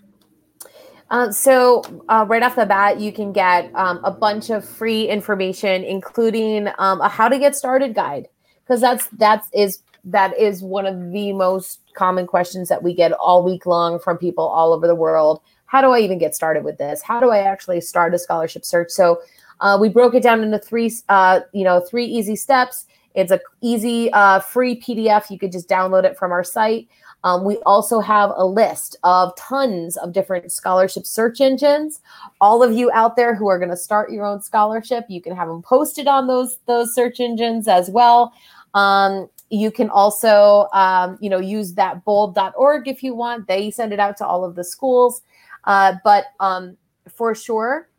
Uh, 1.11 1.31
so 1.31 1.83
uh, 2.09 2.25
right 2.27 2.41
off 2.41 2.55
the 2.55 2.65
bat, 2.65 2.99
you 2.99 3.11
can 3.11 3.31
get 3.31 3.69
um, 3.75 3.99
a 4.03 4.09
bunch 4.09 4.49
of 4.49 4.67
free 4.67 5.07
information, 5.07 5.83
including 5.83 6.69
um, 6.79 7.01
a 7.01 7.07
how 7.07 7.29
to 7.29 7.37
get 7.37 7.55
started 7.55 7.93
guide, 7.93 8.27
because 8.63 8.81
that's 8.81 9.05
that's 9.09 9.47
is 9.53 9.83
that 10.03 10.35
is 10.39 10.63
one 10.63 10.87
of 10.87 11.11
the 11.11 11.31
most 11.33 11.81
common 11.95 12.25
questions 12.25 12.67
that 12.69 12.81
we 12.81 12.95
get 12.95 13.11
all 13.13 13.43
week 13.43 13.67
long 13.67 13.99
from 13.99 14.17
people 14.17 14.45
all 14.45 14.73
over 14.73 14.87
the 14.87 14.95
world. 14.95 15.39
How 15.67 15.81
do 15.81 15.91
I 15.91 15.99
even 15.99 16.17
get 16.17 16.33
started 16.33 16.63
with 16.63 16.79
this? 16.79 17.03
How 17.03 17.19
do 17.19 17.29
I 17.29 17.37
actually 17.39 17.81
start 17.81 18.15
a 18.15 18.19
scholarship 18.19 18.65
search? 18.65 18.89
So 18.89 19.21
uh, 19.59 19.77
we 19.79 19.89
broke 19.89 20.15
it 20.15 20.23
down 20.23 20.43
into 20.43 20.59
three, 20.59 20.91
uh, 21.09 21.41
you 21.53 21.63
know, 21.63 21.79
three 21.79 22.05
easy 22.05 22.35
steps. 22.35 22.85
It's 23.15 23.31
a 23.31 23.39
easy, 23.61 24.11
uh, 24.13 24.39
free 24.39 24.79
PDF. 24.79 25.29
You 25.29 25.39
could 25.39 25.51
just 25.51 25.69
download 25.69 26.03
it 26.03 26.17
from 26.17 26.31
our 26.31 26.43
site. 26.43 26.87
Um, 27.23 27.43
we 27.43 27.57
also 27.65 27.99
have 28.01 28.31
a 28.35 28.45
list 28.45 28.97
of 29.03 29.35
tons 29.35 29.97
of 29.97 30.13
different 30.13 30.51
scholarship 30.51 31.07
search 31.07 31.41
engines. 31.41 32.01
All 32.39 32.61
of 32.61 32.71
you 32.71 32.91
out 32.93 33.15
there 33.15 33.33
who 33.33 33.47
are 33.47 33.57
going 33.57 33.71
to 33.71 33.77
start 33.77 34.11
your 34.11 34.25
own 34.25 34.41
scholarship, 34.41 35.05
you 35.09 35.21
can 35.21 35.35
have 35.35 35.47
them 35.47 35.63
posted 35.63 36.07
on 36.07 36.27
those 36.27 36.59
those 36.67 36.93
search 36.93 37.19
engines 37.19 37.67
as 37.67 37.89
well. 37.89 38.31
Um, 38.75 39.27
you 39.49 39.71
can 39.71 39.89
also, 39.89 40.67
um, 40.73 41.17
you 41.21 41.29
know, 41.29 41.39
use 41.39 41.73
that 41.73 42.03
bold.org 42.03 42.87
if 42.87 43.01
you 43.01 43.15
want. 43.15 43.47
They 43.47 43.71
send 43.71 43.93
it 43.93 43.99
out 43.99 44.17
to 44.17 44.25
all 44.25 44.43
of 44.43 44.55
the 44.55 44.63
schools. 44.63 45.21
Uh, 45.63 45.95
but 46.03 46.25
um, 46.39 46.77
for 47.09 47.33
sure, 47.33 47.89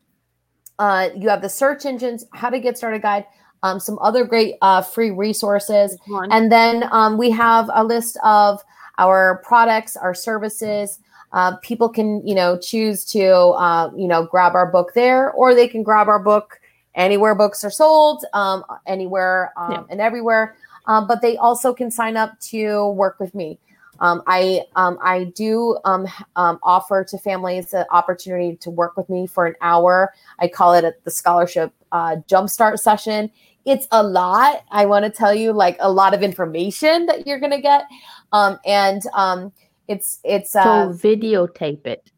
uh, 0.78 1.08
you 1.16 1.28
have 1.28 1.42
the 1.42 1.48
search 1.48 1.86
engines, 1.86 2.24
how 2.32 2.50
to 2.50 2.60
get 2.60 2.76
started 2.76 3.02
guide, 3.02 3.24
um, 3.62 3.80
some 3.80 3.98
other 4.00 4.24
great 4.24 4.56
uh, 4.62 4.82
free 4.82 5.10
resources. 5.10 5.96
And 6.32 6.50
then 6.50 6.88
um, 6.92 7.18
we 7.18 7.30
have 7.30 7.70
a 7.74 7.82
list 7.84 8.18
of 8.22 8.62
our 8.98 9.42
products, 9.44 9.96
our 9.96 10.14
services. 10.14 10.98
Uh, 11.32 11.56
people 11.56 11.88
can, 11.88 12.26
you 12.26 12.34
know, 12.34 12.56
choose 12.58 13.04
to, 13.04 13.26
uh, 13.26 13.90
you 13.96 14.06
know, 14.08 14.24
grab 14.26 14.54
our 14.54 14.70
book 14.70 14.92
there, 14.94 15.32
or 15.32 15.54
they 15.54 15.68
can 15.68 15.82
grab 15.82 16.08
our 16.08 16.18
book 16.20 16.60
anywhere 16.94 17.34
books 17.34 17.62
are 17.62 17.70
sold, 17.70 18.24
um, 18.32 18.64
anywhere 18.86 19.52
um, 19.56 19.72
Yeah. 19.72 19.82
and 19.90 20.00
everywhere. 20.00 20.56
Um, 20.86 21.06
but 21.06 21.20
they 21.20 21.36
also 21.36 21.74
can 21.74 21.90
sign 21.90 22.16
up 22.16 22.38
to 22.52 22.88
work 22.90 23.20
with 23.20 23.34
me. 23.34 23.58
Um, 24.00 24.22
I 24.26 24.62
um, 24.76 24.98
I 25.02 25.24
do 25.24 25.78
um, 25.84 26.06
um, 26.36 26.58
offer 26.62 27.04
to 27.04 27.18
families 27.18 27.70
the 27.70 27.86
opportunity 27.92 28.56
to 28.56 28.70
work 28.70 28.96
with 28.96 29.08
me 29.08 29.26
for 29.26 29.46
an 29.46 29.54
hour. 29.60 30.12
I 30.38 30.48
call 30.48 30.74
it 30.74 30.84
a, 30.84 30.94
the 31.04 31.10
scholarship 31.10 31.72
uh, 31.92 32.16
jumpstart 32.28 32.78
session. 32.78 33.30
It's 33.64 33.88
a 33.90 34.02
lot. 34.02 34.62
I 34.70 34.86
want 34.86 35.04
to 35.04 35.10
tell 35.10 35.34
you, 35.34 35.52
like 35.52 35.76
a 35.80 35.90
lot 35.90 36.14
of 36.14 36.22
information 36.22 37.06
that 37.06 37.26
you're 37.26 37.40
gonna 37.40 37.60
get, 37.60 37.84
um, 38.32 38.58
and 38.64 39.02
um, 39.14 39.52
it's 39.88 40.20
it's 40.24 40.52
So 40.52 40.60
uh, 40.60 40.88
videotape 40.92 41.86
it 41.86 42.10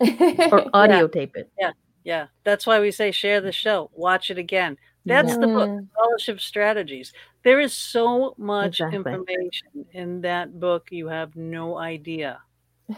or 0.52 0.64
audio 0.72 1.08
tape 1.08 1.36
it. 1.36 1.50
Yeah, 1.58 1.72
yeah, 2.04 2.26
that's 2.44 2.66
why 2.66 2.80
we 2.80 2.90
say 2.90 3.10
share 3.10 3.40
the 3.40 3.52
show, 3.52 3.90
watch 3.94 4.30
it 4.30 4.38
again. 4.38 4.76
That's 5.06 5.36
the 5.36 5.46
book. 5.46 5.70
Scholarship 5.92 6.40
Strategies. 6.40 7.12
There 7.42 7.60
is 7.60 7.74
so 7.74 8.34
much 8.38 8.80
Exactly. 8.80 8.96
information 9.12 9.86
in 9.92 10.20
that 10.22 10.58
book, 10.58 10.88
you 10.90 11.08
have 11.08 11.36
no 11.36 11.76
idea. 11.76 12.40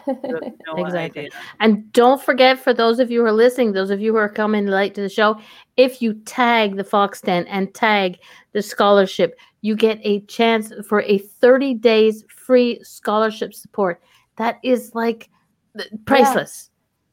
Have 0.04 0.16
no 0.66 0.84
Exactly. 0.84 1.22
idea. 1.22 1.30
And 1.60 1.92
don't 1.92 2.22
forget, 2.22 2.58
for 2.58 2.72
those 2.72 2.98
of 3.00 3.10
you 3.10 3.20
who 3.20 3.26
are 3.26 3.32
listening, 3.32 3.72
those 3.72 3.90
of 3.90 4.00
you 4.00 4.12
who 4.12 4.18
are 4.18 4.28
coming 4.28 4.66
late 4.66 4.94
to 4.94 5.00
the 5.00 5.08
show, 5.08 5.40
if 5.76 6.00
you 6.00 6.14
tag 6.24 6.76
the 6.76 6.84
Fox 6.84 7.20
Den 7.20 7.46
and 7.48 7.74
tag 7.74 8.18
the 8.52 8.62
scholarship, 8.62 9.36
you 9.62 9.74
get 9.74 9.98
a 10.02 10.20
chance 10.26 10.72
for 10.88 11.02
a 11.02 11.18
30 11.18 11.74
days 11.74 12.24
free 12.28 12.80
scholarship 12.82 13.52
support. 13.52 14.00
That 14.36 14.58
is 14.62 14.94
like 14.94 15.28
priceless. 16.04 16.70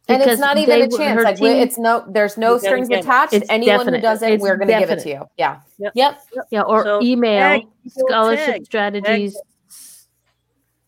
And 0.10 0.22
it's 0.22 0.40
not 0.40 0.58
even 0.58 0.80
they 0.80 0.86
a 0.86 0.90
chance. 0.90 1.18
her 1.18 1.24
Like 1.24 1.40
we- 1.40 1.50
team- 1.54 1.62
it's 1.64 1.78
no, 1.78 2.04
there's 2.10 2.38
no 2.38 2.58
strings 2.58 2.90
get 2.90 3.00
it. 3.00 3.06
attached. 3.06 3.34
It's 3.34 3.50
Anyone 3.50 3.78
definite. 3.80 3.98
who 3.98 4.02
does 4.02 4.22
it, 4.22 4.34
It's 4.34 4.42
we're 4.44 4.58
gonna 4.58 4.80
give 4.80 4.90
it 4.90 5.00
to 5.00 5.10
you. 5.10 5.26
Yeah. 5.38 5.60
Yep. 5.78 5.94
Yep. 5.96 6.22
yeah, 6.52 6.62
or 6.62 6.84
So 6.84 7.02
email 7.02 7.40
tag, 7.40 7.62
scholarship 7.88 8.46
tag, 8.46 8.66
strategies. 8.66 9.38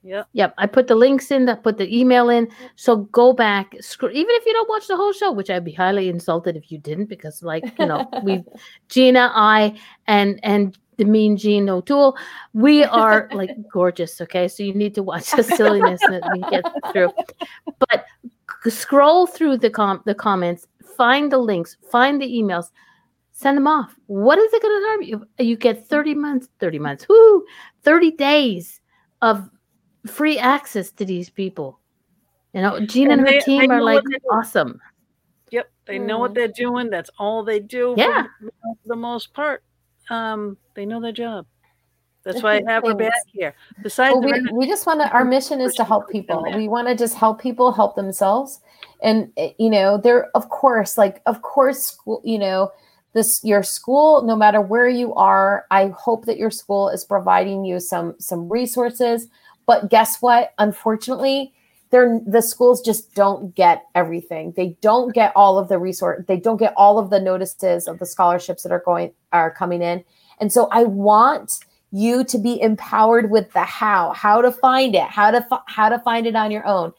Yep. 0.04 0.28
Yep, 0.34 0.54
I 0.60 0.68
put 0.68 0.86
the 0.88 0.94
links 0.96 1.32
in. 1.32 1.50
I 1.50 1.56
put 1.56 1.78
the 1.80 1.88
email 1.98 2.30
in. 2.30 2.48
So 2.76 2.98
go 2.98 3.34
back, 3.34 3.74
scr- 3.82 4.10
even 4.10 4.30
if 4.36 4.46
you 4.46 4.54
don't 4.54 4.70
watch 4.70 4.86
the 4.88 4.96
whole 4.96 5.12
show, 5.14 5.32
which 5.32 5.50
I'd 5.50 5.66
be 5.66 5.72
highly 5.72 6.10
insulted 6.10 6.56
if 6.56 6.72
you 6.72 6.78
didn't, 6.78 7.06
because 7.06 7.42
like 7.42 7.64
you 7.80 7.88
know, 7.88 8.08
we, 8.22 8.44
Gina, 8.90 9.32
I, 9.34 9.76
and 10.06 10.40
and 10.44 10.78
the 10.98 11.06
mean 11.06 11.38
Jean 11.38 11.68
O'Toole, 11.70 12.16
we 12.54 12.84
are 12.84 13.30
like 13.34 13.50
gorgeous. 13.74 14.22
Okay, 14.22 14.48
so 14.48 14.62
you 14.62 14.76
need 14.76 14.94
to 14.94 15.02
watch 15.02 15.32
the 15.32 15.42
silliness 15.58 16.00
that 16.02 16.22
we 16.34 16.42
get 16.52 16.64
through. 16.94 17.12
But 17.80 18.06
c- 18.24 18.30
scroll 18.72 19.28
through 19.28 19.58
the 19.58 19.70
com 19.70 20.02
the 20.06 20.16
comments, 20.16 20.68
find 20.98 21.32
the 21.32 21.38
links, 21.38 21.78
find 21.92 22.22
the 22.22 22.28
emails, 22.28 22.72
send 23.32 23.58
them 23.58 23.68
off. 23.68 23.96
What 24.08 24.38
is 24.40 24.54
it 24.54 24.62
going 24.62 24.82
to 24.82 24.88
harm 24.88 25.02
you? 25.04 25.28
You 25.40 25.58
get 25.58 25.88
thirty 25.88 26.14
months, 26.16 26.48
thirty 26.60 26.80
months, 26.80 27.08
whoo, 27.10 27.46
thirty 27.84 28.12
days 28.12 28.80
of 29.22 29.50
free 30.08 30.38
access 30.38 30.92
to 30.94 31.06
these 31.06 31.30
people. 31.30 31.80
You 32.54 32.62
know, 32.62 32.80
Jean 32.86 33.12
and, 33.12 33.22
And 33.22 33.28
her 33.30 33.34
they- 33.36 33.42
team 33.42 33.72
are 33.72 33.82
like 33.82 33.96
what 33.96 34.04
they're 34.10 34.20
doing. 34.20 34.40
awesome. 34.40 34.82
Yep. 35.52 35.70
They 35.86 36.00
know 36.00 36.20
what 36.20 36.32
Mm. 36.32 36.36
they're 36.36 36.48
doing. 36.56 36.90
That's 36.90 37.10
all 37.20 37.44
they 37.44 37.60
do. 37.60 37.94
Yeah. 37.98 38.28
the- 38.42 38.52
For 38.62 38.76
the 38.88 38.96
most 38.96 39.34
part, 39.34 39.64
um, 40.10 40.58
they 40.74 40.86
know 40.86 41.02
their 41.02 41.12
job. 41.12 41.46
That's 42.26 42.42
why 42.42 42.56
I 42.56 42.64
have 42.68 42.84
her 42.84 42.96
back 42.96 43.14
here. 43.32 43.56
Besides, 43.82 44.16
Well, 44.16 44.24
we, 44.24 44.52
we 44.52 44.68
just 44.68 44.86
want 44.86 45.00
to 45.02 45.10
our 45.12 45.24
mission 45.24 45.62
is 45.62 45.74
to 45.76 45.86
help 45.86 46.10
people. 46.10 46.44
we 46.56 46.68
want 46.68 46.88
to 46.88 46.96
just 46.96 47.16
help 47.16 47.40
people 47.40 47.72
help 47.72 47.96
themselves. 47.96 48.60
And 49.02 49.32
eh, 49.38 49.52
you 49.58 49.70
know 49.70 49.98
there 49.98 50.30
of 50.36 50.50
course 50.50 50.98
like 50.98 51.22
of 51.26 51.42
course 51.42 51.84
school 51.84 52.22
you 52.26 52.40
know 52.40 52.72
this 53.14 53.44
your 53.44 53.62
school 53.62 54.24
no 54.24 54.36
matter 54.36 54.60
where 54.60 54.88
you 54.88 55.14
are 55.16 55.66
i 55.70 55.88
hope 55.88 56.26
that 56.26 56.38
your 56.38 56.52
school 56.52 56.90
is 56.90 57.06
providing 57.06 57.64
you 57.64 57.80
some 57.80 58.16
some 58.20 58.50
resources. 58.50 59.28
But 59.68 59.90
guess 59.90 60.22
what? 60.22 60.54
Unfortunately 60.58 61.54
they're 61.92 62.20
the 62.26 62.42
schools 62.42 62.82
just 62.82 63.14
don't 63.14 63.54
get 63.54 63.84
everything. 63.94 64.54
They 64.58 64.76
don't 64.82 65.14
get 65.14 65.32
all 65.36 65.60
of 65.60 65.70
the 65.70 65.78
resource 65.78 66.24
they 66.28 66.38
don't 66.38 66.58
get 66.58 66.74
all 66.76 66.98
of 66.98 67.12
the 67.12 67.20
notices 67.20 67.88
of 67.88 68.00
the 68.00 68.06
scholarships 68.08 68.64
that 68.64 68.72
are 68.72 68.84
going 68.84 69.14
are 69.32 69.52
coming 69.52 69.84
in. 69.84 70.04
And 70.40 70.52
so 70.52 70.68
i 70.72 70.84
want 70.84 71.60
you 71.96 72.26
to 72.26 72.38
be 72.38 72.62
empowered 72.62 73.32
with 73.32 73.52
the 73.54 73.62
how, 73.64 74.12
how 74.12 74.42
to 74.42 74.52
find 74.52 74.96
it, 74.96 75.04
how 75.04 75.32
to 75.32 75.42
fi- 75.42 75.62
how 75.68 75.88
to 75.88 75.98
find 76.00 76.28
it 76.28 76.36
on 76.36 76.52
your 76.52 76.66
own. 76.68 76.92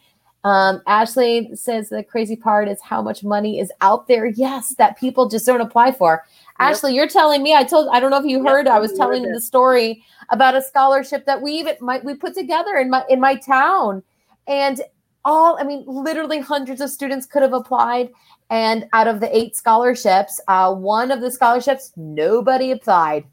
Um, 0.43 0.81
Ashley 0.87 1.51
says 1.55 1.89
the 1.89 2.03
crazy 2.03 2.37
part 2.37 2.69
is 2.69 2.81
how 2.81 3.03
much 3.03 3.23
money 3.25 3.59
is 3.59 3.71
out 3.81 4.07
there. 4.07 4.27
Yes, 4.27 4.75
that 4.77 4.97
people 4.97 5.29
just 5.29 5.45
don't 5.45 5.61
apply 5.61 5.93
for. 5.93 6.25
Yep. 6.61 6.71
Ashley, 6.71 6.95
you're 6.95 7.09
telling 7.09 7.43
me. 7.43 7.53
I 7.53 7.65
told. 7.65 7.89
I 7.93 8.01
don't 8.01 8.11
know 8.11 8.19
if 8.19 8.25
you 8.25 8.39
Yep, 8.39 8.47
heard. 8.47 8.69
I 8.69 8.79
was 8.79 8.93
telling 8.95 9.23
heard 9.23 9.29
you 9.29 9.31
it. 9.33 9.35
the 9.35 9.41
story 9.41 10.03
about 10.31 10.57
a 10.57 10.63
scholarship 10.63 11.27
that 11.27 11.43
we 11.43 11.53
even 11.53 11.75
might 11.81 12.05
we 12.05 12.15
put 12.15 12.35
together 12.35 12.77
in 12.77 12.89
my 12.89 13.05
in 13.11 13.21
my 13.21 13.35
town, 13.35 14.03
and 14.47 14.81
all. 15.25 15.59
I 15.61 15.65
mean, 15.65 15.85
literally 15.87 16.39
hundreds 16.39 16.81
of 16.81 16.91
students 16.91 17.27
could 17.27 17.43
have 17.43 17.53
applied. 17.53 18.11
And 18.49 18.87
out 18.93 19.09
of 19.09 19.19
the 19.19 19.37
eight 19.37 19.57
scholarships, 19.57 20.41
uh, 20.47 20.73
one 20.73 21.11
of 21.11 21.21
the 21.21 21.33
scholarships, 21.33 21.93
nobody 21.97 22.71
applied. 22.71 23.25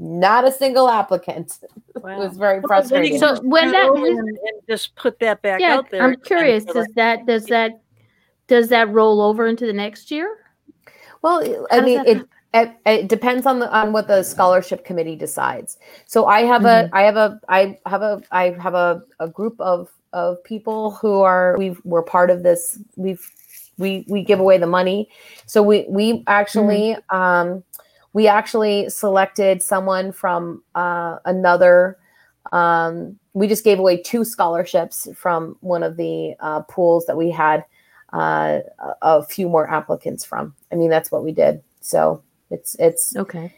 Not 0.00 0.48
a 0.48 0.50
single 0.52 0.88
applicant. 0.88 1.58
It 1.96 2.02
was 2.02 2.38
very 2.38 2.60
Well, 2.60 2.82
then 2.82 3.04
you 3.04 3.18
frustrating. 3.18 3.18
So 3.18 3.38
when 3.42 3.64
turn 3.64 3.72
that- 3.72 4.02
it 4.02 4.18
and, 4.18 4.28
and 4.28 4.62
just 4.66 4.96
put 4.96 5.18
that 5.18 5.42
back 5.42 5.60
Yeah, 5.60 5.76
out 5.76 5.90
there. 5.90 6.02
I'm 6.02 6.16
curious. 6.16 6.64
Does 6.64 6.76
like- 6.76 6.94
that 6.94 7.26
does 7.26 7.44
that 7.46 7.72
does 8.46 8.68
that 8.70 8.88
roll 8.88 9.20
over 9.20 9.46
into 9.46 9.66
the 9.66 9.72
next 9.74 10.10
year? 10.10 10.38
Well, 11.20 11.66
I 11.70 11.82
mean, 11.82 11.98
that 11.98 12.06
it, 12.08 12.28
it 12.54 12.76
it 12.86 13.08
depends 13.08 13.44
on 13.44 13.58
the 13.58 13.70
on 13.70 13.92
what 13.92 14.08
the 14.08 14.22
scholarship 14.22 14.86
committee 14.86 15.14
decides. 15.16 15.76
So 16.06 16.24
I 16.24 16.42
have 16.44 16.64
a 16.64 16.88
I 16.94 17.02
have 17.02 17.16
a 17.16 17.38
I 17.50 17.78
have 17.84 18.00
a 18.00 18.22
I 18.30 18.50
have 18.58 18.74
a, 18.74 19.02
a 19.18 19.28
group 19.28 19.60
of 19.60 19.90
of 20.14 20.42
people 20.44 20.92
who 20.92 21.20
are 21.20 21.54
we 21.58 21.76
we're 21.84 22.02
part 22.02 22.30
of 22.30 22.42
this. 22.42 22.78
We've 22.96 23.20
we 23.76 24.06
we 24.08 24.22
give 24.24 24.40
away 24.40 24.56
the 24.56 24.66
money. 24.66 25.10
So 25.44 25.62
we 25.62 25.84
we 25.88 26.24
actually 26.26 26.96
um 27.10 27.62
we 28.12 28.26
actually 28.26 28.88
selected 28.88 29.62
someone 29.62 30.12
from 30.12 30.62
uh, 30.74 31.18
another. 31.24 31.98
Um, 32.52 33.18
we 33.34 33.46
just 33.46 33.64
gave 33.64 33.78
away 33.78 34.02
two 34.02 34.24
scholarships 34.24 35.08
from 35.14 35.56
one 35.60 35.82
of 35.82 35.96
the 35.96 36.34
uh, 36.40 36.60
pools 36.62 37.06
that 37.06 37.16
we 37.16 37.30
had 37.30 37.64
uh, 38.12 38.60
a, 38.78 38.94
a 39.02 39.22
few 39.24 39.48
more 39.48 39.70
applicants 39.70 40.24
from. 40.24 40.54
I 40.72 40.74
mean, 40.74 40.90
that's 40.90 41.12
what 41.12 41.22
we 41.22 41.32
did. 41.32 41.62
So 41.80 42.22
it's 42.50 42.74
it's 42.78 43.16
Okay. 43.16 43.52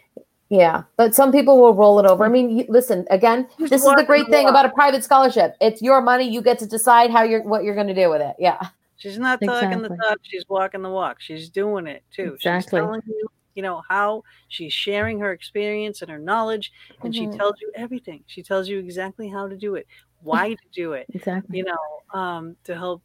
yeah, 0.51 0.83
but 0.97 1.15
some 1.15 1.33
people 1.33 1.61
will 1.61 1.75
roll 1.75 1.99
it 1.99 2.07
over. 2.07 2.25
I 2.25 2.29
mean, 2.29 2.59
you, 2.59 2.67
listen 2.69 3.07
again. 3.11 3.49
Who's 3.57 3.71
This 3.71 3.85
is 3.85 3.95
the 3.95 4.05
great 4.05 4.29
thing 4.29 4.49
about 4.49 4.67
a 4.67 4.71
private 4.71 5.03
scholarship. 5.03 5.57
It's 5.61 5.81
your 5.81 6.03
money. 6.03 6.29
You 6.29 6.43
get 6.43 6.59
to 6.59 6.67
decide 6.67 7.11
how 7.11 7.23
you're 7.23 7.43
what 7.43 7.65
you're 7.65 7.75
going 7.75 7.89
to 7.89 7.95
do 7.95 8.11
with 8.11 8.21
it. 8.21 8.37
Yeah. 8.39 8.69
She's 8.99 9.19
not 9.19 9.41
talking 9.43 9.83
the 9.83 9.89
talk, 9.89 10.19
she's 10.23 10.45
walking 10.49 10.83
the 10.83 10.91
walk. 10.91 11.21
She's 11.21 11.49
doing 11.49 11.89
it 11.89 12.05
too. 12.15 12.37
She's 12.39 12.47
Exactly. 12.47 12.81
telling 12.81 13.03
you, 13.05 13.29
you 13.55 13.63
know, 13.63 13.83
how 13.89 14.23
she's 14.49 14.73
sharing 14.73 15.21
her 15.21 15.33
experience 15.33 16.03
and 16.03 16.11
her 16.11 16.19
knowledge, 16.19 16.73
and 17.05 17.15
Mhm. 17.15 17.15
she 17.15 17.29
tells 17.29 17.55
you 17.61 17.73
everything. 17.75 18.25
She 18.27 18.43
tells 18.43 18.69
you 18.69 18.79
exactly 18.79 19.29
how 19.29 19.49
to 19.49 19.57
do 19.57 19.75
it, 19.77 19.87
why 20.21 20.51
to 20.55 20.69
do 20.75 20.93
it, 20.95 21.09
Exactly. 21.15 21.45
you 21.53 21.65
know, 21.65 22.19
um, 22.19 22.57
to 22.65 22.75
help 22.75 23.03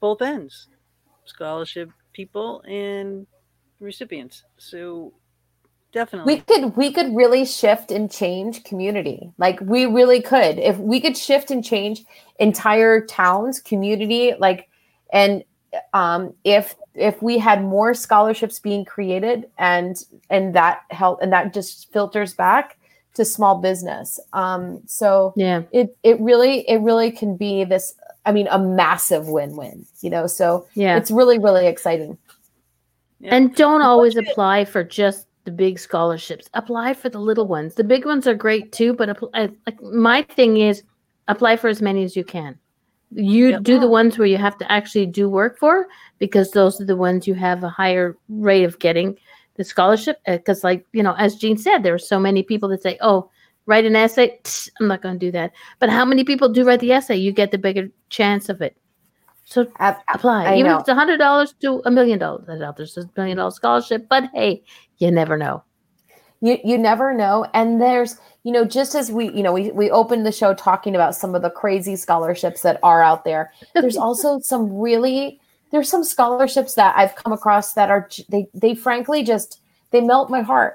both 0.00 0.22
ends, 0.22 0.68
scholarship 1.26 1.90
people 2.12 2.62
and 2.68 3.26
recipients. 3.80 4.44
So 4.58 5.14
definitely. 5.92 6.24
we 6.24 6.40
could 6.42 6.76
we 6.76 6.92
could 6.92 7.14
really 7.14 7.44
shift 7.44 7.90
and 7.90 8.10
change 8.10 8.64
community 8.64 9.30
like 9.38 9.60
we 9.60 9.86
really 9.86 10.22
could 10.22 10.58
if 10.58 10.78
we 10.78 11.00
could 11.00 11.16
shift 11.16 11.50
and 11.50 11.64
change 11.64 12.02
entire 12.38 13.04
towns 13.04 13.60
community 13.60 14.34
like 14.38 14.68
and 15.12 15.44
um 15.92 16.32
if 16.44 16.74
if 16.94 17.20
we 17.22 17.38
had 17.38 17.62
more 17.62 17.94
scholarships 17.94 18.58
being 18.58 18.84
created 18.84 19.48
and 19.58 20.04
and 20.30 20.54
that 20.54 20.80
help 20.90 21.20
and 21.22 21.32
that 21.32 21.52
just 21.54 21.92
filters 21.92 22.34
back 22.34 22.76
to 23.14 23.24
small 23.24 23.58
business 23.60 24.18
um 24.32 24.80
so 24.86 25.32
Yeah. 25.36 25.62
it 25.72 25.96
it 26.02 26.20
really 26.20 26.68
it 26.68 26.78
really 26.78 27.10
can 27.10 27.36
be 27.36 27.64
this 27.64 27.94
i 28.26 28.32
mean 28.32 28.48
a 28.50 28.58
massive 28.58 29.28
win-win 29.28 29.86
you 30.00 30.10
know 30.10 30.26
so 30.26 30.66
Yeah. 30.74 30.96
it's 30.96 31.10
really 31.10 31.38
really 31.38 31.66
exciting 31.66 32.18
Yeah. 33.20 33.34
And 33.36 33.54
don't 33.54 33.82
always 33.82 34.16
apply 34.16 34.64
for 34.66 34.84
just 34.84 35.26
the 35.44 35.50
big 35.50 35.78
scholarships. 35.78 36.48
Apply 36.54 36.94
for 36.94 37.08
the 37.10 37.18
little 37.20 37.46
ones. 37.46 37.74
The 37.74 37.84
big 37.84 38.04
ones 38.04 38.26
are 38.26 38.34
great 38.34 38.72
too, 38.72 38.92
but 38.94 39.08
apply, 39.08 39.50
like 39.66 39.80
my 39.82 40.22
thing 40.22 40.56
is 40.58 40.82
apply 41.28 41.56
for 41.56 41.68
as 41.68 41.80
many 41.80 42.02
as 42.04 42.16
you 42.16 42.24
can. 42.24 42.58
You 43.12 43.50
Yep. 43.50 43.62
do 43.62 43.78
the 43.78 43.88
ones 43.88 44.18
where 44.18 44.26
you 44.26 44.38
have 44.38 44.58
to 44.58 44.70
actually 44.72 45.06
do 45.06 45.28
work 45.28 45.58
for 45.58 45.86
because 46.18 46.50
those 46.50 46.80
are 46.80 46.84
the 46.84 46.96
ones 46.96 47.26
you 47.26 47.34
have 47.34 47.62
a 47.62 47.68
higher 47.68 48.16
rate 48.28 48.64
of 48.64 48.78
getting 48.78 49.16
the 49.56 49.64
scholarship. 49.64 50.18
Uh, 50.26 50.36
because, 50.38 50.64
like 50.64 50.84
you 50.92 51.02
know, 51.02 51.14
as 51.18 51.36
Jean 51.36 51.56
said, 51.56 51.82
there 51.82 51.94
are 51.94 51.98
so 51.98 52.18
many 52.18 52.42
people 52.42 52.68
that 52.70 52.82
say, 52.82 52.98
"Oh, 53.00 53.30
write 53.66 53.84
an 53.84 53.94
essay." 53.96 54.40
I'm 54.80 54.88
not 54.88 55.00
going 55.02 55.18
to 55.18 55.26
do 55.26 55.30
that. 55.32 55.52
But 55.78 55.90
how 55.90 56.04
many 56.04 56.24
people 56.24 56.48
do 56.48 56.64
write 56.64 56.80
the 56.80 56.92
essay? 56.92 57.16
You 57.16 57.30
get 57.32 57.50
the 57.52 57.58
bigger 57.58 57.88
chance 58.08 58.48
of 58.48 58.60
it. 58.60 58.76
So 59.44 59.66
Ab- 59.78 59.98
apply. 60.12 60.46
I 60.46 60.56
Even 60.56 60.70
know. 60.72 60.76
if 60.76 60.80
it's 60.80 60.88
a 60.88 60.94
hundred 60.94 61.18
dollars 61.18 61.54
to 61.60 61.82
a 61.84 61.90
million 61.90 62.18
dollars. 62.18 62.44
That's 62.46 62.62
out 62.62 62.76
there's 62.76 62.96
a 62.96 63.08
million 63.16 63.36
dollar 63.36 63.50
scholarship, 63.50 64.06
but 64.08 64.24
hey, 64.34 64.64
you 64.98 65.10
never 65.10 65.36
know. 65.36 65.62
You 66.44 66.58
you 66.62 66.76
never 66.78 67.14
know. 67.14 67.46
And 67.54 67.80
there's 67.80 68.16
you 68.42 68.52
know 68.52 68.64
just 68.66 68.94
as 68.94 69.10
we 69.10 69.30
you 69.32 69.42
know 69.42 69.52
we 69.52 69.70
we 69.70 69.90
opened 69.90 70.26
the 70.26 70.32
show 70.32 70.52
talking 70.54 70.94
about 70.94 71.14
some 71.14 71.34
of 71.34 71.40
the 71.42 71.50
crazy 71.50 71.96
scholarships 71.96 72.60
that 72.62 72.78
are 72.82 73.02
out 73.02 73.24
there 73.24 73.50
there's 73.74 73.96
also 73.96 74.38
some 74.40 74.70
really 74.78 75.40
there's 75.72 75.88
some 75.88 76.04
scholarships 76.04 76.74
that 76.74 76.94
i've 76.98 77.14
come 77.16 77.32
across 77.32 77.72
that 77.72 77.88
are 77.90 78.08
they 78.28 78.46
they 78.52 78.74
frankly 78.74 79.22
just 79.22 79.60
they 79.92 80.00
melt 80.02 80.28
my 80.28 80.42
heart. 80.42 80.74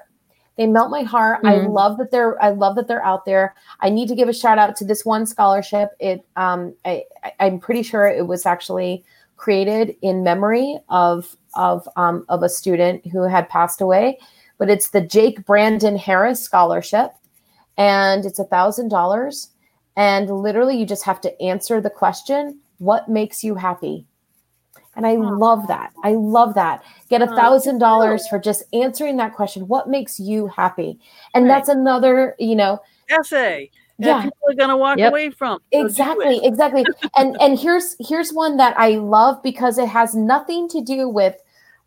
They 0.56 0.66
melt 0.66 0.90
my 0.90 1.02
heart. 1.04 1.40
I 1.44 1.54
Mhm. 1.54 1.72
love 1.72 1.96
that 1.98 2.10
they're 2.10 2.34
i 2.42 2.50
love 2.50 2.74
that 2.76 2.88
they're 2.88 3.04
out 3.04 3.24
there. 3.24 3.54
I 3.80 3.88
need 3.90 4.08
to 4.08 4.16
give 4.16 4.28
a 4.28 4.32
shout 4.42 4.58
out 4.58 4.74
to 4.76 4.84
this 4.84 5.04
one 5.04 5.24
scholarship. 5.24 5.90
It 6.00 6.24
um 6.34 6.74
i 6.84 7.04
I- 7.22 7.32
i'm 7.46 7.60
pretty 7.60 7.84
sure 7.84 8.08
it 8.08 8.26
was 8.26 8.44
actually 8.46 9.04
created 9.36 9.94
in 10.02 10.24
memory 10.24 10.78
of 10.88 11.36
of 11.54 11.88
um 11.96 12.24
of 12.28 12.42
a 12.42 12.48
student 12.48 13.06
who 13.12 13.22
had 13.22 13.48
passed 13.48 13.80
away 13.80 14.18
but 14.60 14.68
it's 14.70 14.90
the 14.90 15.00
Jake 15.00 15.44
Brandon 15.46 15.96
Harris 15.96 16.40
Scholarship, 16.42 17.12
and 17.78 18.26
it's 18.26 18.38
a 18.38 18.44
thousand 18.44 18.90
dollars. 18.90 19.48
And 19.96 20.30
literally, 20.30 20.76
you 20.78 20.86
just 20.86 21.02
have 21.04 21.20
to 21.22 21.42
answer 21.42 21.80
the 21.80 21.90
question, 21.90 22.60
"What 22.78 23.08
makes 23.08 23.42
you 23.42 23.54
happy?" 23.56 24.06
And 24.96 25.06
I 25.06 25.14
love 25.16 25.66
that. 25.68 25.92
I 26.04 26.12
love 26.12 26.54
that. 26.54 26.84
Get 27.08 27.22
a 27.22 27.26
thousand 27.26 27.78
dollars 27.78 28.28
for 28.28 28.38
just 28.38 28.62
answering 28.74 29.16
that 29.16 29.34
question. 29.34 29.66
What 29.66 29.88
makes 29.88 30.20
you 30.20 30.46
happy? 30.46 30.98
And 31.34 31.44
Right. 31.44 31.56
that's 31.56 31.68
another, 31.70 32.36
you 32.38 32.54
know, 32.54 32.80
essay 33.08 33.70
that 33.98 34.06
yeah, 34.06 34.22
people 34.22 34.38
are 34.48 34.54
going 34.54 34.68
to 34.68 34.76
walk 34.76 34.98
Yep. 34.98 35.10
away 35.10 35.30
from. 35.30 35.60
So 35.72 35.80
exactly 35.80 36.44
exactly 36.44 36.84
and 37.16 37.40
and 37.40 37.58
here's 37.58 37.94
here's 38.00 38.32
one 38.32 38.56
that 38.56 38.74
i 38.76 38.96
love 38.96 39.40
because 39.42 39.78
it 39.78 39.88
has 39.88 40.16
nothing 40.16 40.68
to 40.68 40.80
do 40.82 41.08
with 41.08 41.36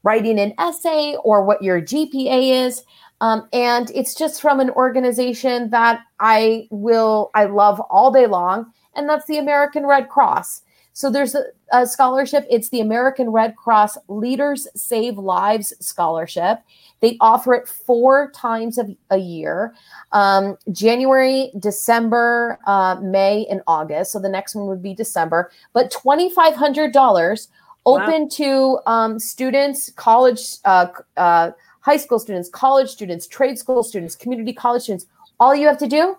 writing 0.04 0.40
an 0.40 0.54
essay 0.58 1.16
or 1.24 1.44
what 1.44 1.64
your 1.64 1.82
GPA 1.82 2.66
is. 2.66 2.84
Um, 3.22 3.48
and 3.54 3.90
it's 3.96 4.16
just 4.16 4.42
from 4.42 4.60
an 4.60 4.70
organization 4.72 5.70
that 5.70 6.02
I 6.20 6.68
will, 6.72 7.32
I 7.34 7.46
love 7.46 7.80
all 7.90 8.12
day 8.12 8.28
long, 8.28 8.72
and 8.96 9.08
that's 9.08 9.26
the 9.28 9.38
American 9.38 9.86
Red 9.86 10.10
Cross. 10.10 10.62
So 10.92 11.10
there's 11.10 11.34
a, 11.34 11.46
a 11.72 11.88
scholarship, 11.88 12.46
it's 12.50 12.70
the 12.70 12.82
American 12.82 13.30
Red 13.30 13.56
Cross 13.56 13.98
Leaders 14.08 14.68
Save 14.76 15.18
Lives 15.18 15.74
Scholarship. 15.80 16.60
They 17.00 17.18
offer 17.20 17.54
it 17.56 17.68
four 17.68 18.32
times 18.32 18.78
a, 18.78 18.96
a 19.10 19.18
year 19.18 19.74
um, 20.12 20.56
January, 20.72 21.52
December, 21.60 22.60
uh, 22.68 22.98
May, 23.02 23.46
and 23.50 23.62
August. 23.68 24.12
So 24.12 24.20
the 24.20 24.30
next 24.30 24.54
one 24.54 24.68
would 24.68 24.84
be 24.84 24.94
December. 24.94 25.52
But 25.74 25.92
$2,500 25.92 27.48
open 27.86 28.24
wow. 28.24 28.28
to 28.32 28.80
um, 28.86 29.20
students, 29.20 29.92
college, 29.92 30.58
uh, 30.66 30.88
uh, 31.18 31.52
high 31.82 31.98
school 31.98 32.20
students, 32.20 32.50
college 32.50 32.90
students, 32.90 33.28
trade 33.28 33.58
school 33.58 33.84
students, 33.84 34.16
community 34.16 34.54
college 34.54 34.84
students. 34.84 35.06
All 35.40 35.54
you 35.56 35.68
have 35.68 35.78
to 35.80 35.88
do, 35.88 36.18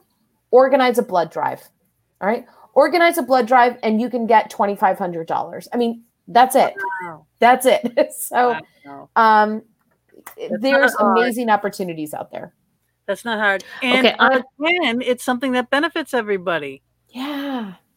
organize 0.51 0.99
a 0.99 1.03
blood 1.03 1.31
drive. 1.31 1.62
All 2.20 2.28
right, 2.28 2.47
organize 2.74 3.19
a 3.19 3.23
blood 3.23 3.47
drive, 3.47 3.78
and 3.82 4.01
you 4.01 4.09
can 4.09 4.27
get 4.27 4.51
twenty 4.51 4.77
five 4.77 4.99
hundred 4.99 5.27
dollars. 5.27 5.69
I 5.73 5.77
mean, 5.77 6.05
that's 6.28 6.57
it. 6.57 6.74
Wow. 7.03 7.27
That's 7.39 7.66
it. 7.66 8.12
so, 8.19 8.59
wow. 8.85 9.09
um, 9.16 9.62
there's 10.61 10.95
amazing 10.95 11.51
opportunities 11.51 12.15
out 12.15 12.31
there. 12.31 12.55
That's 13.07 13.24
not 13.24 13.39
hard. 13.39 13.65
And 13.82 14.07
okay, 14.07 14.43
again, 14.59 15.03
it's 15.03 15.24
something 15.24 15.53
that 15.53 15.69
benefits 15.69 16.15
everybody. 16.15 16.82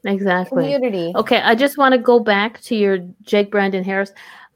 Exactly. 0.06 0.64
Community. 0.64 1.14
Okay, 1.15 1.41
I 1.41 1.56
just 1.56 1.78
want 1.78 1.94
to 1.94 1.98
go 1.98 2.19
back 2.19 2.61
to 2.61 2.76
your 2.76 2.99
Jake 3.24 3.52
Brandon 3.52 3.84
Harris. 3.84 4.11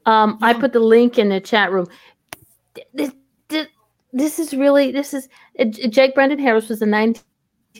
Um, 0.06 0.38
I 0.42 0.52
put 0.52 0.72
the 0.72 0.80
link 0.80 1.18
in 1.18 1.28
the 1.28 1.40
chat 1.40 1.70
room. 1.70 1.86
This, 2.94 3.12
this, 3.48 3.66
this 4.12 4.38
is 4.38 4.54
really 4.54 4.92
this 4.92 5.14
is 5.14 5.28
uh, 5.58 5.64
Jake 5.64 6.14
Brandon 6.14 6.38
Harris 6.38 6.68
was 6.68 6.82
a 6.82 6.86
19 6.86 7.22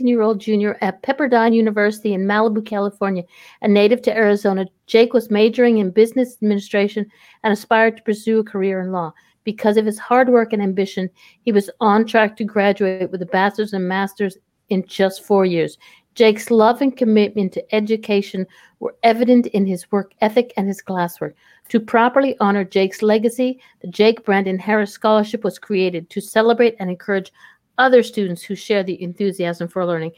year 0.00 0.22
old 0.22 0.40
junior 0.40 0.78
at 0.80 1.02
Pepperdine 1.02 1.54
University 1.54 2.12
in 2.14 2.26
Malibu, 2.26 2.64
California, 2.64 3.24
a 3.62 3.68
native 3.68 4.02
to 4.02 4.16
Arizona. 4.16 4.66
Jake 4.86 5.12
was 5.12 5.30
majoring 5.30 5.78
in 5.78 5.90
business 5.90 6.36
administration 6.42 7.06
and 7.42 7.52
aspired 7.52 7.96
to 7.96 8.02
pursue 8.02 8.38
a 8.40 8.44
career 8.44 8.80
in 8.80 8.92
law. 8.92 9.12
Because 9.44 9.76
of 9.76 9.86
his 9.86 9.98
hard 9.98 10.28
work 10.28 10.52
and 10.52 10.62
ambition, 10.62 11.10
he 11.42 11.50
was 11.50 11.68
on 11.80 12.06
track 12.06 12.36
to 12.36 12.44
graduate 12.44 13.10
with 13.10 13.22
a 13.22 13.26
bachelor's 13.26 13.72
and 13.72 13.88
master's 13.88 14.38
in 14.68 14.86
just 14.86 15.24
four 15.24 15.44
years. 15.44 15.76
Jake's 16.14 16.50
love 16.50 16.82
and 16.82 16.94
commitment 16.96 17.52
to 17.54 17.74
education 17.74 18.46
were 18.80 18.94
evident 19.02 19.46
in 19.48 19.66
his 19.66 19.90
work 19.90 20.12
ethic 20.20 20.52
and 20.56 20.68
his 20.68 20.80
classwork. 20.82 21.32
To 21.70 21.80
properly 21.80 22.36
honor 22.40 22.64
Jake's 22.64 23.00
legacy, 23.02 23.60
the 23.80 23.88
Jake 23.88 24.24
Brandon 24.24 24.58
Harris 24.58 24.92
Scholarship 24.92 25.42
was 25.44 25.58
created 25.58 26.10
to 26.10 26.20
celebrate 26.20 26.76
and 26.78 26.90
encourage 26.90 27.32
other 27.78 28.02
students 28.02 28.42
who 28.42 28.54
share 28.54 28.82
the 28.82 29.02
enthusiasm 29.02 29.68
for 29.68 29.86
learning. 29.86 30.12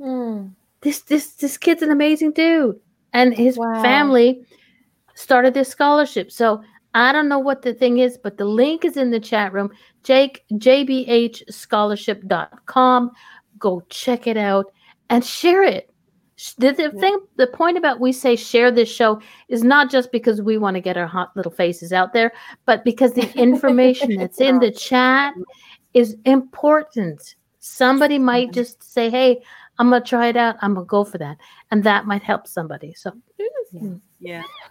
Hmm. 0.00 0.46
This 0.82 1.00
this 1.00 1.32
this 1.32 1.58
kid's 1.58 1.82
an 1.82 1.90
amazing 1.90 2.30
dude, 2.32 2.78
and 3.12 3.34
his 3.34 3.58
Wow. 3.58 3.82
family 3.82 4.46
started 5.14 5.52
this 5.54 5.68
scholarship. 5.68 6.30
So 6.30 6.62
I 6.94 7.10
don't 7.10 7.28
know 7.28 7.40
what 7.40 7.62
the 7.62 7.74
thing 7.74 7.98
is, 7.98 8.16
but 8.16 8.36
the 8.38 8.44
link 8.44 8.84
is 8.84 8.96
in 8.96 9.10
the 9.10 9.18
chat 9.18 9.52
room. 9.52 9.72
Jake 10.04 10.44
jbhscholarship.com. 10.52 13.10
Go 13.58 13.82
check 13.88 14.28
it 14.28 14.36
out 14.36 14.72
and 15.10 15.24
share 15.24 15.62
it. 15.62 15.90
The, 16.56 16.72
the 16.72 16.92
thing, 16.92 17.18
the 17.36 17.48
point 17.48 17.76
about 17.76 17.98
we 17.98 18.12
say 18.12 18.36
share 18.36 18.70
this 18.70 18.88
show 18.88 19.20
is 19.48 19.64
not 19.64 19.90
just 19.90 20.12
because 20.12 20.40
we 20.40 20.56
want 20.56 20.76
to 20.76 20.80
get 20.80 20.96
our 20.96 21.06
hot 21.06 21.30
little 21.34 21.50
faces 21.50 21.92
out 21.92 22.12
there, 22.12 22.32
but 22.64 22.84
because 22.84 23.12
the 23.12 23.28
information 23.38 24.14
that's 24.14 24.40
in 24.40 24.60
the 24.60 24.70
chat 24.70 25.34
is 25.94 26.16
important. 26.24 27.34
Somebody 27.58 28.20
might 28.20 28.52
just 28.52 28.84
say, 28.84 29.10
"Hey, 29.10 29.42
I'm 29.78 29.90
gonna 29.90 30.04
try 30.04 30.28
it 30.28 30.36
out. 30.36 30.56
I'm 30.62 30.74
gonna 30.74 30.86
go 30.86 31.02
for 31.02 31.18
that," 31.18 31.38
and 31.72 31.82
that 31.82 32.06
might 32.06 32.22
help 32.22 32.46
somebody. 32.46 32.94
So 32.94 33.12
Yeah. 33.72 33.94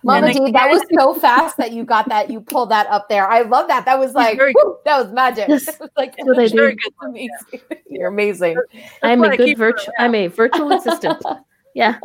Mama 0.04 0.28
And 0.28 0.46
D, 0.46 0.52
that 0.52 0.70
was 0.70 0.82
so 0.98 1.14
fast 1.14 1.58
that 1.58 1.72
you 1.72 1.84
got 1.84 2.08
that. 2.10 2.30
You 2.30 2.42
pulled 2.42 2.70
that 2.72 2.88
up 2.88 3.10
there. 3.10 3.28
I 3.28 3.42
love 3.42 3.68
that. 3.68 3.86
That 3.86 3.98
was 3.98 4.14
like, 4.14 4.38
very 4.38 4.54
that 4.86 5.02
was 5.04 5.12
magic. 5.14 5.48
Yes. 5.50 5.66
Was 5.80 5.90
like, 5.98 6.16
That's 6.18 6.28
what 6.28 6.40
I 6.40 6.44
It's 6.44 6.54
very 6.54 6.76
do. 6.76 6.82
good. 7.02 7.10
amazing. 7.10 7.80
You're 7.90 8.08
amazing. 8.10 8.58
I'm 9.04 9.20
what 9.20 9.30
a 9.30 9.34
I 9.34 9.38
good 9.38 9.58
virtual. 9.58 9.94
I'm 10.00 10.16
a 10.16 10.28
virtual 10.28 10.72
assistant. 10.74 11.24
Yeah, 11.74 11.98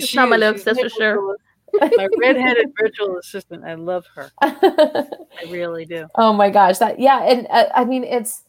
She 0.00 0.16
not 0.16 0.28
my 0.28 0.36
is. 0.36 0.40
looks, 0.40 0.64
that's 0.64 0.80
for 0.80 0.88
sure. 0.88 1.36
My 1.80 2.08
redheaded 2.18 2.72
virtual 2.80 3.16
assistant. 3.18 3.64
I 3.64 3.74
love 3.74 4.04
her. 4.14 4.30
I 4.42 5.06
really 5.48 5.84
do. 5.84 6.06
oh 6.16 6.32
my 6.32 6.50
gosh, 6.50 6.78
that 6.78 6.98
yeah, 6.98 7.22
and 7.24 7.46
uh, 7.50 7.66
I 7.74 7.84
mean 7.84 8.04
it's 8.04 8.42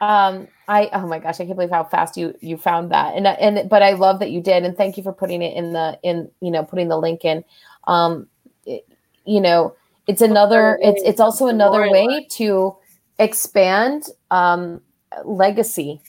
um 0.00 0.46
I 0.68 0.88
oh 0.92 1.06
my 1.06 1.18
gosh, 1.18 1.40
I 1.40 1.44
can't 1.44 1.56
believe 1.56 1.70
how 1.70 1.84
fast 1.84 2.16
you 2.16 2.34
you 2.40 2.56
found 2.56 2.90
that. 2.92 3.14
And 3.14 3.26
and 3.26 3.68
but 3.68 3.82
I 3.82 3.92
love 3.92 4.18
that 4.20 4.30
you 4.30 4.40
did 4.40 4.64
and 4.64 4.76
thank 4.76 4.96
you 4.96 5.02
for 5.02 5.12
putting 5.12 5.42
it 5.42 5.56
in 5.56 5.72
the 5.72 5.98
in 6.02 6.30
you 6.40 6.50
know 6.50 6.64
putting 6.64 6.88
the 6.88 6.96
link 6.98 7.24
in. 7.24 7.44
Um 7.84 8.26
it- 8.66 8.86
you 9.24 9.40
know, 9.40 9.74
it's 10.06 10.22
another 10.22 10.78
it's 10.82 11.02
it's 11.04 11.20
also 11.20 11.46
another 11.48 11.90
way 11.90 12.26
to 12.32 12.76
expand 13.18 14.08
um 14.30 14.80
legacy 15.24 16.00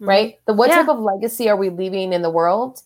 right? 0.00 0.38
The 0.46 0.54
what 0.54 0.68
Yeah. 0.68 0.76
type 0.76 0.88
of 0.88 0.98
legacy 1.00 1.48
are 1.50 1.56
we 1.56 1.68
leaving 1.68 2.12
in 2.12 2.22
the 2.22 2.30
world? 2.30 2.82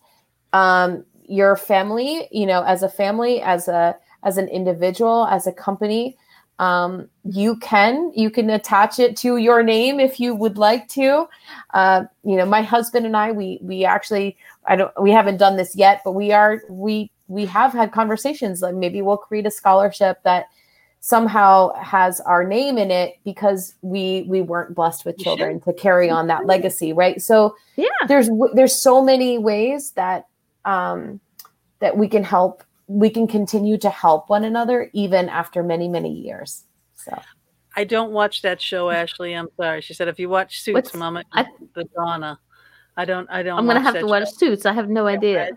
Um 0.52 1.04
your 1.26 1.56
family 1.56 2.28
you 2.32 2.44
know 2.44 2.62
as 2.64 2.82
a 2.82 2.88
family 2.88 3.40
as 3.40 3.68
a 3.68 3.96
as 4.24 4.36
an 4.36 4.48
individual 4.48 5.26
as 5.30 5.46
a 5.46 5.52
company 5.52 6.18
um 6.58 7.08
you 7.24 7.56
can 7.56 8.12
you 8.14 8.28
can 8.30 8.50
attach 8.50 8.98
it 8.98 9.16
to 9.16 9.38
your 9.38 9.62
name 9.62 9.98
if 10.00 10.20
you 10.20 10.34
would 10.34 10.58
like 10.58 10.86
to. 10.88 11.26
Uh 11.72 12.04
you 12.24 12.36
know 12.36 12.44
my 12.44 12.60
husband 12.62 13.06
and 13.06 13.16
i 13.16 13.32
we 13.32 13.58
we 13.62 13.84
actually 13.86 14.36
i 14.66 14.76
don't 14.76 14.92
we 15.00 15.10
haven't 15.10 15.38
done 15.38 15.56
this 15.56 15.74
yet 15.74 16.02
but 16.04 16.12
we 16.12 16.30
are 16.32 16.60
we 16.68 17.10
we 17.28 17.46
have 17.46 17.72
had 17.72 17.92
conversations 17.92 18.62
like 18.62 18.74
maybe 18.74 19.02
we'll 19.02 19.16
create 19.16 19.46
a 19.46 19.50
scholarship 19.50 20.22
that 20.24 20.46
somehow 21.00 21.72
has 21.74 22.20
our 22.20 22.44
name 22.44 22.78
in 22.78 22.90
it 22.90 23.14
because 23.24 23.74
we 23.82 24.22
we 24.28 24.40
weren't 24.40 24.74
blessed 24.74 25.04
with 25.04 25.18
children 25.18 25.60
to 25.60 25.72
carry 25.72 26.08
on 26.08 26.26
that 26.26 26.46
legacy 26.46 26.92
right 26.92 27.20
so 27.20 27.54
yeah. 27.76 27.88
there's 28.08 28.30
there's 28.54 28.74
so 28.74 29.02
many 29.02 29.38
ways 29.38 29.92
that 29.92 30.26
um 30.64 31.20
that 31.80 31.96
we 31.96 32.08
can 32.08 32.24
help 32.24 32.62
we 32.86 33.10
can 33.10 33.26
continue 33.26 33.76
to 33.76 33.90
help 33.90 34.28
one 34.30 34.44
another 34.44 34.90
even 34.92 35.28
after 35.28 35.62
many 35.62 35.88
many 35.88 36.12
years 36.12 36.64
so 36.94 37.18
I 37.76 37.84
don't 37.84 38.12
watch 38.12 38.42
that 38.42 38.60
show, 38.60 38.90
Ashley. 38.90 39.34
I'm 39.34 39.48
sorry. 39.56 39.80
She 39.80 39.94
said 39.94 40.08
if 40.08 40.18
you 40.18 40.28
watch 40.28 40.60
Suits, 40.60 40.74
What's- 40.74 40.94
Mama, 40.94 41.24
I- 41.32 41.46
the 41.74 41.84
Donna. 41.94 42.38
I 42.96 43.04
don't. 43.04 43.28
I 43.28 43.42
don't. 43.42 43.58
I'm 43.58 43.66
gonna 43.66 43.80
watch 43.80 43.84
have 43.86 43.94
that 43.94 44.00
to 44.00 44.06
watch. 44.06 44.30
Suits. 44.30 44.64
I 44.66 44.72
have 44.72 44.88
no 44.88 45.08
idea. 45.08 45.46
I 45.46 45.50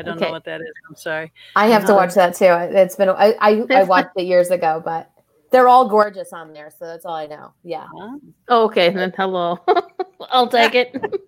don't 0.00 0.16
Okay. 0.16 0.24
know 0.24 0.30
what 0.32 0.44
that 0.44 0.62
is. 0.62 0.72
I'm 0.88 0.96
sorry. 0.96 1.30
i 1.56 1.66
have 1.66 1.84
to 1.84 1.92
Uh, 1.92 1.96
watch 1.96 2.14
that 2.14 2.34
too 2.34 2.46
it's 2.78 2.96
been 2.96 3.10
i 3.10 3.34
i, 3.40 3.62
I 3.80 3.84
watched 3.84 4.10
it 4.16 4.22
years 4.24 4.50
ago 4.50 4.80
but 4.82 5.10
they're 5.50 5.68
all 5.68 5.86
gorgeous 5.88 6.32
on 6.32 6.54
there 6.54 6.70
so 6.70 6.86
that's 6.86 7.04
all 7.04 7.14
i 7.14 7.26
know 7.26 7.52
yeah 7.62 7.86
Oh, 8.48 8.64
okay, 8.64 8.88
then 8.90 9.12
hello. 9.16 9.58
I'll 10.30 10.48
take 10.48 10.74
it. 10.74 10.94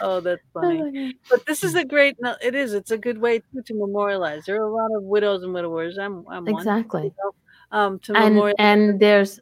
oh, 0.00 0.20
that's 0.20 0.42
funny. 0.54 1.16
But 1.30 1.44
this 1.46 1.64
is 1.64 1.74
a 1.74 1.84
great. 1.84 2.16
No, 2.20 2.34
it 2.42 2.54
is. 2.54 2.74
It's 2.74 2.90
a 2.90 2.98
good 2.98 3.18
way 3.18 3.38
too, 3.40 3.62
to 3.66 3.74
memorialize. 3.74 4.44
There 4.46 4.56
are 4.60 4.66
a 4.66 4.72
lot 4.72 4.94
of 4.96 5.02
widows 5.02 5.42
and 5.42 5.52
widowers. 5.54 5.98
I'm. 5.98 6.24
I'm 6.28 6.44
one. 6.44 6.60
exactly. 6.60 7.12
Um, 7.72 7.98
to 8.00 8.14
And 8.14 8.34
memorialize 8.34 8.54
and 8.58 9.00
there's 9.00 9.40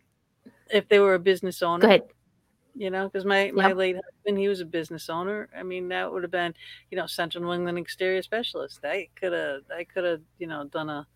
if 0.71 0.89
they 0.89 0.99
were 0.99 1.15
a 1.15 1.19
business 1.19 1.63
owner. 1.63 1.83
go 1.83 1.89
ahead. 1.89 2.03
You 2.77 2.91
know, 2.91 3.09
because 3.09 3.25
my, 3.25 3.51
my 3.55 3.69
Yep. 3.69 3.77
late 3.77 3.97
husband, 3.97 4.39
he 4.39 4.49
was 4.49 4.61
a 4.61 4.65
business 4.67 5.09
owner. 5.09 5.49
I 5.57 5.63
mean, 5.63 5.89
that 5.89 6.13
would 6.13 6.23
have 6.23 6.31
been, 6.31 6.55
you 6.91 6.97
know, 6.97 7.07
Central 7.07 7.45
New 7.45 7.53
England 7.53 7.79
exterior 7.79 8.23
specialist. 8.23 8.81
I 8.85 9.09
could 9.15 9.33
have, 9.33 9.63
I 9.75 9.85
could 9.85 10.05
have, 10.05 10.21
you 10.39 10.47
know, 10.47 10.65
done 10.65 10.91
a 10.91 11.07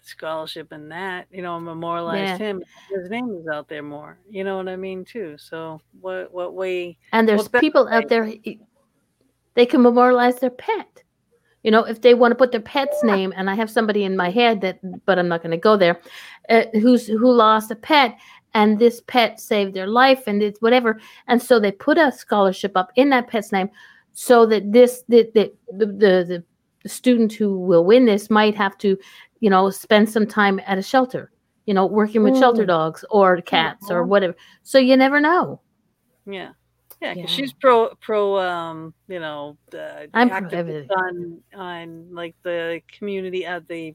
scholarship 0.00 0.72
in 0.72 0.88
that, 0.88 1.26
you 1.30 1.42
know, 1.42 1.60
memorialized 1.60 2.38
Yeah. 2.38 2.38
him. 2.38 2.62
His 2.90 3.10
name 3.10 3.36
is 3.40 3.46
out 3.52 3.68
there 3.68 3.82
more. 3.82 4.18
You 4.28 4.44
know 4.44 4.56
what 4.56 4.68
I 4.68 4.76
mean, 4.76 5.04
too. 5.04 5.36
So 5.38 5.80
what, 6.00 6.32
what 6.32 6.54
way? 6.54 6.96
And 7.12 7.28
there's 7.28 7.48
people 7.48 7.88
out 7.88 8.08
there 8.08 8.32
they 9.54 9.66
can 9.66 9.82
memorialize 9.82 10.36
their 10.36 10.50
pet. 10.50 11.02
You 11.62 11.70
know, 11.70 11.84
if 11.84 12.00
they 12.00 12.14
want 12.14 12.32
to 12.32 12.36
put 12.36 12.52
their 12.52 12.60
pet's 12.62 13.04
name, 13.04 13.34
and 13.36 13.50
I 13.50 13.54
have 13.54 13.70
somebody 13.70 14.04
in 14.04 14.16
my 14.16 14.30
head 14.30 14.62
that, 14.62 14.80
but 15.04 15.18
I'm 15.18 15.28
not 15.28 15.42
going 15.42 15.50
to 15.50 15.58
go 15.58 15.76
there, 15.76 16.00
uh, 16.48 16.64
who's 16.72 17.06
who 17.06 17.30
lost 17.30 17.70
a 17.70 17.76
pet, 17.76 18.16
and 18.54 18.78
this 18.78 19.00
pet 19.06 19.40
saved 19.40 19.74
their 19.74 19.86
life, 19.86 20.24
and 20.26 20.42
it's 20.42 20.60
whatever, 20.60 21.00
and 21.28 21.40
so 21.42 21.58
they 21.60 21.72
put 21.72 21.98
a 21.98 22.10
scholarship 22.12 22.72
up 22.76 22.90
in 22.96 23.10
that 23.10 23.28
pet's 23.28 23.52
name, 23.52 23.70
so 24.12 24.46
that 24.46 24.72
this 24.72 25.02
the 25.08 25.30
the 25.34 25.52
the, 25.72 25.86
the, 25.86 26.44
the 26.82 26.88
student 26.88 27.32
who 27.32 27.58
will 27.58 27.84
win 27.84 28.06
this 28.06 28.30
might 28.30 28.54
have 28.56 28.76
to, 28.78 28.96
you 29.40 29.50
know, 29.50 29.70
spend 29.70 30.08
some 30.08 30.26
time 30.26 30.60
at 30.66 30.78
a 30.78 30.82
shelter, 30.82 31.30
you 31.66 31.74
know, 31.74 31.86
working 31.86 32.22
with 32.22 32.36
shelter 32.38 32.64
Mm. 32.64 32.68
dogs 32.68 33.04
or 33.10 33.40
cats 33.42 33.90
or 33.90 34.04
Mhm. 34.04 34.08
whatever. 34.08 34.34
So 34.62 34.78
you 34.78 34.96
never 34.96 35.20
know. 35.20 35.60
Yeah. 36.26 36.52
Yeah, 37.00 37.14
Yeah. 37.14 37.26
she's 37.26 37.52
pro 37.54 37.94
pro 38.00 38.38
um 38.38 38.92
you 39.08 39.20
know 39.20 39.56
uh, 39.74 40.06
I'm 40.12 40.30
on 40.30 41.42
on 41.54 42.14
like 42.14 42.34
the 42.42 42.82
community 42.92 43.46
uh, 43.46 43.60
the 43.66 43.94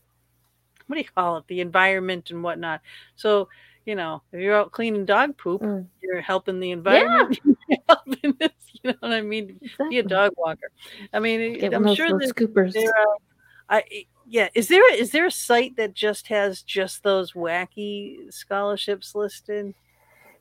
what 0.88 0.96
do 0.96 1.02
you 1.02 1.08
call 1.16 1.38
it 1.38 1.48
the 1.48 1.62
environment 1.62 2.32
and 2.32 2.44
whatnot. 2.44 2.82
So 3.16 3.48
you 3.86 3.96
know 3.96 4.22
if 4.32 4.40
you're 4.40 4.56
out 4.56 4.72
cleaning 4.72 5.06
dog 5.06 5.38
poop, 5.38 5.62
Mm. 5.62 5.88
you're 6.02 6.22
helping 6.22 6.60
the 6.60 6.72
environment. 6.72 7.40
helping 7.90 8.34
this, 8.40 8.52
you 8.84 8.92
know 8.92 8.98
what 9.00 9.14
I 9.14 9.22
mean? 9.22 9.60
Be 9.90 10.00
a 10.00 10.04
dog 10.04 10.32
walker. 10.38 10.72
I 11.14 11.20
mean, 11.20 11.60
Get 11.60 11.74
I'm 11.74 11.94
sure 11.96 12.10
that 12.10 12.34
scoopers. 12.36 12.74
there 12.74 12.90
are. 12.90 13.18
I 13.70 14.06
yeah. 14.28 14.50
Is 14.56 14.68
there 14.68 14.94
is 14.94 15.12
there 15.12 15.26
a 15.26 15.32
site 15.32 15.76
that 15.78 15.94
just 15.94 16.28
has 16.28 16.62
just 16.62 17.04
those 17.04 17.34
wacky 17.34 18.32
scholarships 18.34 19.16
listed? 19.16 19.74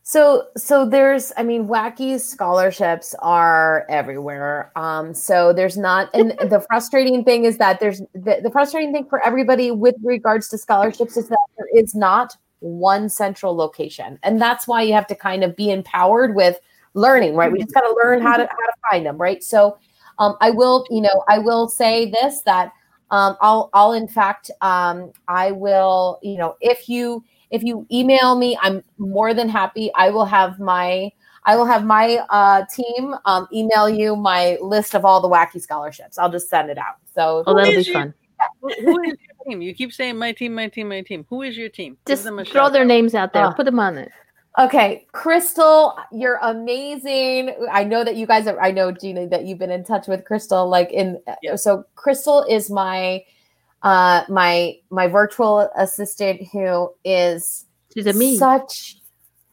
So, 0.06 0.48
so 0.54 0.84
there's, 0.86 1.32
I 1.38 1.42
mean, 1.44 1.66
wacky 1.66 2.20
scholarships 2.20 3.14
are 3.20 3.86
everywhere. 3.88 4.70
Um, 4.76 5.14
so 5.14 5.54
there's 5.54 5.78
not, 5.78 6.10
and 6.12 6.32
the 6.50 6.60
frustrating 6.68 7.24
thing 7.24 7.46
is 7.46 7.56
that 7.56 7.80
there's 7.80 8.00
the, 8.12 8.40
the 8.42 8.50
frustrating 8.50 8.92
thing 8.92 9.06
for 9.08 9.26
everybody 9.26 9.70
with 9.70 9.94
regards 10.04 10.50
to 10.50 10.58
scholarships 10.58 11.16
is 11.16 11.28
that 11.28 11.38
there 11.56 11.68
is 11.74 11.94
not 11.94 12.36
one 12.64 13.08
central 13.08 13.54
location, 13.54 14.18
and 14.22 14.40
that's 14.40 14.66
why 14.66 14.82
you 14.82 14.92
have 14.94 15.06
to 15.08 15.14
kind 15.14 15.44
of 15.44 15.54
be 15.54 15.70
empowered 15.70 16.34
with 16.34 16.58
learning, 16.94 17.36
right? 17.36 17.52
We 17.52 17.58
just 17.60 17.74
got 17.74 17.82
to 17.82 17.94
learn 18.02 18.22
how 18.22 18.36
to 18.36 18.44
how 18.44 18.66
to 18.66 18.72
find 18.90 19.04
them, 19.04 19.18
right? 19.18 19.42
So, 19.44 19.78
um, 20.18 20.36
I 20.40 20.50
will, 20.50 20.86
you 20.90 21.00
know, 21.00 21.24
I 21.28 21.38
will 21.38 21.68
say 21.68 22.10
this 22.10 22.42
that 22.42 22.72
um, 23.10 23.36
I'll, 23.40 23.70
I'll 23.74 23.92
in 23.92 24.08
fact, 24.08 24.50
um, 24.60 25.12
I 25.28 25.52
will, 25.52 26.18
you 26.22 26.38
know, 26.38 26.56
if 26.60 26.88
you 26.88 27.22
if 27.50 27.62
you 27.62 27.86
email 27.92 28.36
me, 28.36 28.58
I'm 28.60 28.82
more 28.98 29.34
than 29.34 29.48
happy. 29.48 29.90
I 29.94 30.10
will 30.10 30.24
have 30.24 30.58
my 30.58 31.12
I 31.44 31.56
will 31.56 31.66
have 31.66 31.84
my 31.84 32.24
uh, 32.30 32.64
team 32.74 33.14
um, 33.26 33.46
email 33.52 33.88
you 33.88 34.16
my 34.16 34.56
list 34.62 34.94
of 34.94 35.04
all 35.04 35.20
the 35.20 35.28
wacky 35.28 35.60
scholarships. 35.60 36.18
I'll 36.18 36.30
just 36.30 36.48
send 36.48 36.70
it 36.70 36.78
out. 36.78 36.96
So 37.14 37.44
Oh, 37.46 37.54
that'll 37.54 37.72
be 37.72 37.80
is 37.80 37.88
fun. 37.88 38.14
Who 38.60 38.70
who 38.80 39.00
is 39.02 39.14
your 39.20 39.33
team? 39.46 39.62
You 39.62 39.74
keep 39.74 39.92
saying 39.92 40.16
my 40.18 40.32
team, 40.32 40.54
my 40.54 40.68
team, 40.68 40.88
my 40.88 41.02
team. 41.02 41.24
Who 41.30 41.42
is 41.42 41.56
your 41.56 41.68
team? 41.68 41.96
Just 42.06 42.24
them 42.24 42.38
a 42.38 42.44
throw 42.44 42.70
their 42.70 42.82
out. 42.82 42.88
names 42.88 43.14
out 43.14 43.32
there. 43.32 43.46
Oh. 43.46 43.52
Put 43.52 43.66
them 43.66 43.78
on 43.78 43.98
it. 43.98 44.10
Okay, 44.56 45.04
Crystal, 45.10 45.96
you're 46.12 46.38
amazing. 46.42 47.52
I 47.72 47.82
know 47.82 48.04
that 48.04 48.14
you 48.14 48.24
guys 48.24 48.46
are, 48.46 48.60
I 48.62 48.70
know 48.70 48.92
Gina 48.92 49.26
that 49.28 49.46
you've 49.46 49.58
been 49.58 49.72
in 49.72 49.82
touch 49.84 50.06
with 50.06 50.24
Crystal 50.24 50.68
like 50.68 50.92
in 50.92 51.18
Yeah. 51.42 51.56
so 51.56 51.84
Crystal 51.96 52.44
is 52.48 52.70
my 52.70 53.24
uh 53.82 54.22
my 54.28 54.76
my 54.90 55.08
virtual 55.08 55.68
assistant 55.76 56.40
who 56.52 56.88
is 57.04 57.66
She's 57.92 58.06
a 58.06 58.12
me. 58.12 58.36
such 58.38 58.98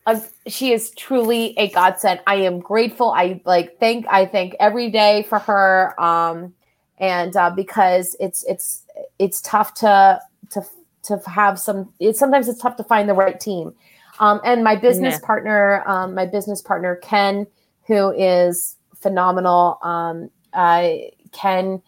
a, 0.06 0.22
she 0.48 0.72
is 0.72 0.92
truly 0.92 1.56
a 1.58 1.70
godsend. 1.70 2.20
I 2.28 2.36
am 2.36 2.60
grateful. 2.60 3.10
I 3.12 3.42
like 3.44 3.80
thank 3.80 4.06
I 4.08 4.28
thank 4.28 4.56
every 4.60 4.92
day 4.92 5.24
for 5.28 5.40
her 5.40 6.00
um 6.00 6.54
and 7.02 7.36
uh 7.36 7.50
because 7.50 8.16
it's 8.20 8.44
it's 8.46 8.86
it's 9.20 9.42
tough 9.42 9.74
to 9.74 10.22
to 10.52 10.64
to 11.04 11.18
have 11.28 11.60
some 11.60 11.92
it's 12.00 12.20
sometimes 12.20 12.48
it's 12.48 12.62
tough 12.62 12.78
to 12.78 12.84
find 12.84 13.10
the 13.10 13.14
right 13.14 13.40
team. 13.40 13.74
Um, 14.20 14.40
and 14.46 14.64
my 14.64 14.76
business 14.76 15.16
Yeah. 15.16 15.26
partner, 15.26 15.84
um, 15.88 16.14
my 16.14 16.28
business 16.28 16.62
partner 16.62 16.96
Ken, 16.98 17.48
who 17.88 18.12
is 18.12 18.76
phenomenal. 18.96 19.80
Um, 19.82 20.30
uh, 20.54 20.90
Ken 21.32 21.82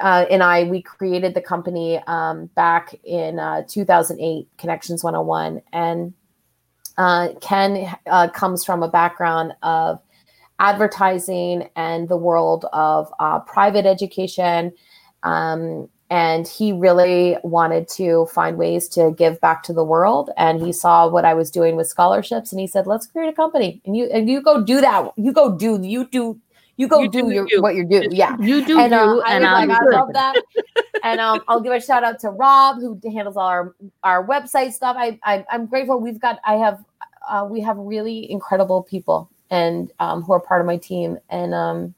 uh, 0.00 0.24
and 0.30 0.42
I, 0.42 0.64
we 0.64 0.82
created 0.82 1.34
the 1.34 1.42
company 1.42 1.98
um, 2.06 2.46
back 2.54 2.98
in 3.04 3.38
uh, 3.38 3.62
2008, 3.68 4.48
Connections 4.56 5.04
101, 5.04 5.62
and 5.72 6.14
uh, 6.96 7.28
Ken 7.40 7.94
uh, 8.06 8.28
comes 8.28 8.64
from 8.64 8.82
a 8.82 8.88
background 8.88 9.52
of 9.62 10.00
advertising 10.58 11.68
and 11.76 12.08
the 12.08 12.16
world 12.16 12.66
of 12.72 13.12
uh, 13.20 13.40
private 13.40 13.86
education. 13.86 14.72
Um, 15.22 15.88
and 16.10 16.46
he 16.46 16.72
really 16.72 17.38
wanted 17.42 17.88
to 17.88 18.26
find 18.34 18.58
ways 18.58 18.86
to 18.90 19.12
give 19.16 19.40
back 19.40 19.62
to 19.62 19.72
the 19.72 19.82
world. 19.84 20.28
And 20.36 20.60
he 20.60 20.70
saw 20.70 21.08
what 21.08 21.24
I 21.24 21.32
was 21.32 21.50
doing 21.50 21.74
with 21.74 21.86
scholarships, 21.88 22.52
and 22.52 22.60
he 22.60 22.66
said, 22.66 22.86
"Let's 22.86 23.06
create 23.06 23.28
a 23.30 23.32
company." 23.32 23.80
And 23.86 23.96
you 23.96 24.04
and 24.12 24.28
you 24.28 24.42
go 24.42 24.62
do 24.62 24.80
that. 24.82 25.10
You 25.16 25.32
go 25.32 25.56
do 25.56 25.80
you 25.82 26.06
do 26.06 26.38
you 26.76 26.88
go 26.88 27.02
You 27.02 27.10
do, 27.10 27.22
do 27.22 27.30
your 27.34 27.46
you. 27.48 27.62
what 27.62 27.74
you're 27.74 27.84
doing. 27.86 28.12
Yeah 28.12 28.36
You 28.40 28.64
do 28.64 28.78
and 28.78 28.92
uh, 28.92 28.96
you, 28.96 29.22
I 29.22 29.34
and 29.34 29.44
like, 29.44 29.70
I 29.70 29.84
love 29.90 30.12
that. 30.12 30.36
and 31.02 31.20
um, 31.20 31.42
I'll 31.48 31.60
give 31.60 31.72
a 31.72 31.80
shout 31.80 32.04
out 32.04 32.18
to 32.20 32.30
Rob 32.30 32.76
who 32.80 33.00
handles 33.10 33.36
all 33.36 33.46
our 33.46 33.74
our 34.02 34.26
website 34.26 34.72
stuff. 34.72 34.96
I, 34.98 35.18
I 35.24 35.44
I'm 35.50 35.66
grateful. 35.66 35.98
We've 36.00 36.20
got 36.20 36.40
I 36.44 36.54
have 36.56 36.84
uh, 37.28 37.46
we 37.48 37.60
have 37.62 37.76
really 37.78 38.30
incredible 38.30 38.82
people 38.82 39.30
and 39.52 39.92
um, 40.00 40.22
who 40.22 40.32
are 40.32 40.40
part 40.40 40.60
of 40.62 40.66
my 40.66 40.78
team. 40.78 41.18
And 41.28 41.54
um, 41.54 41.94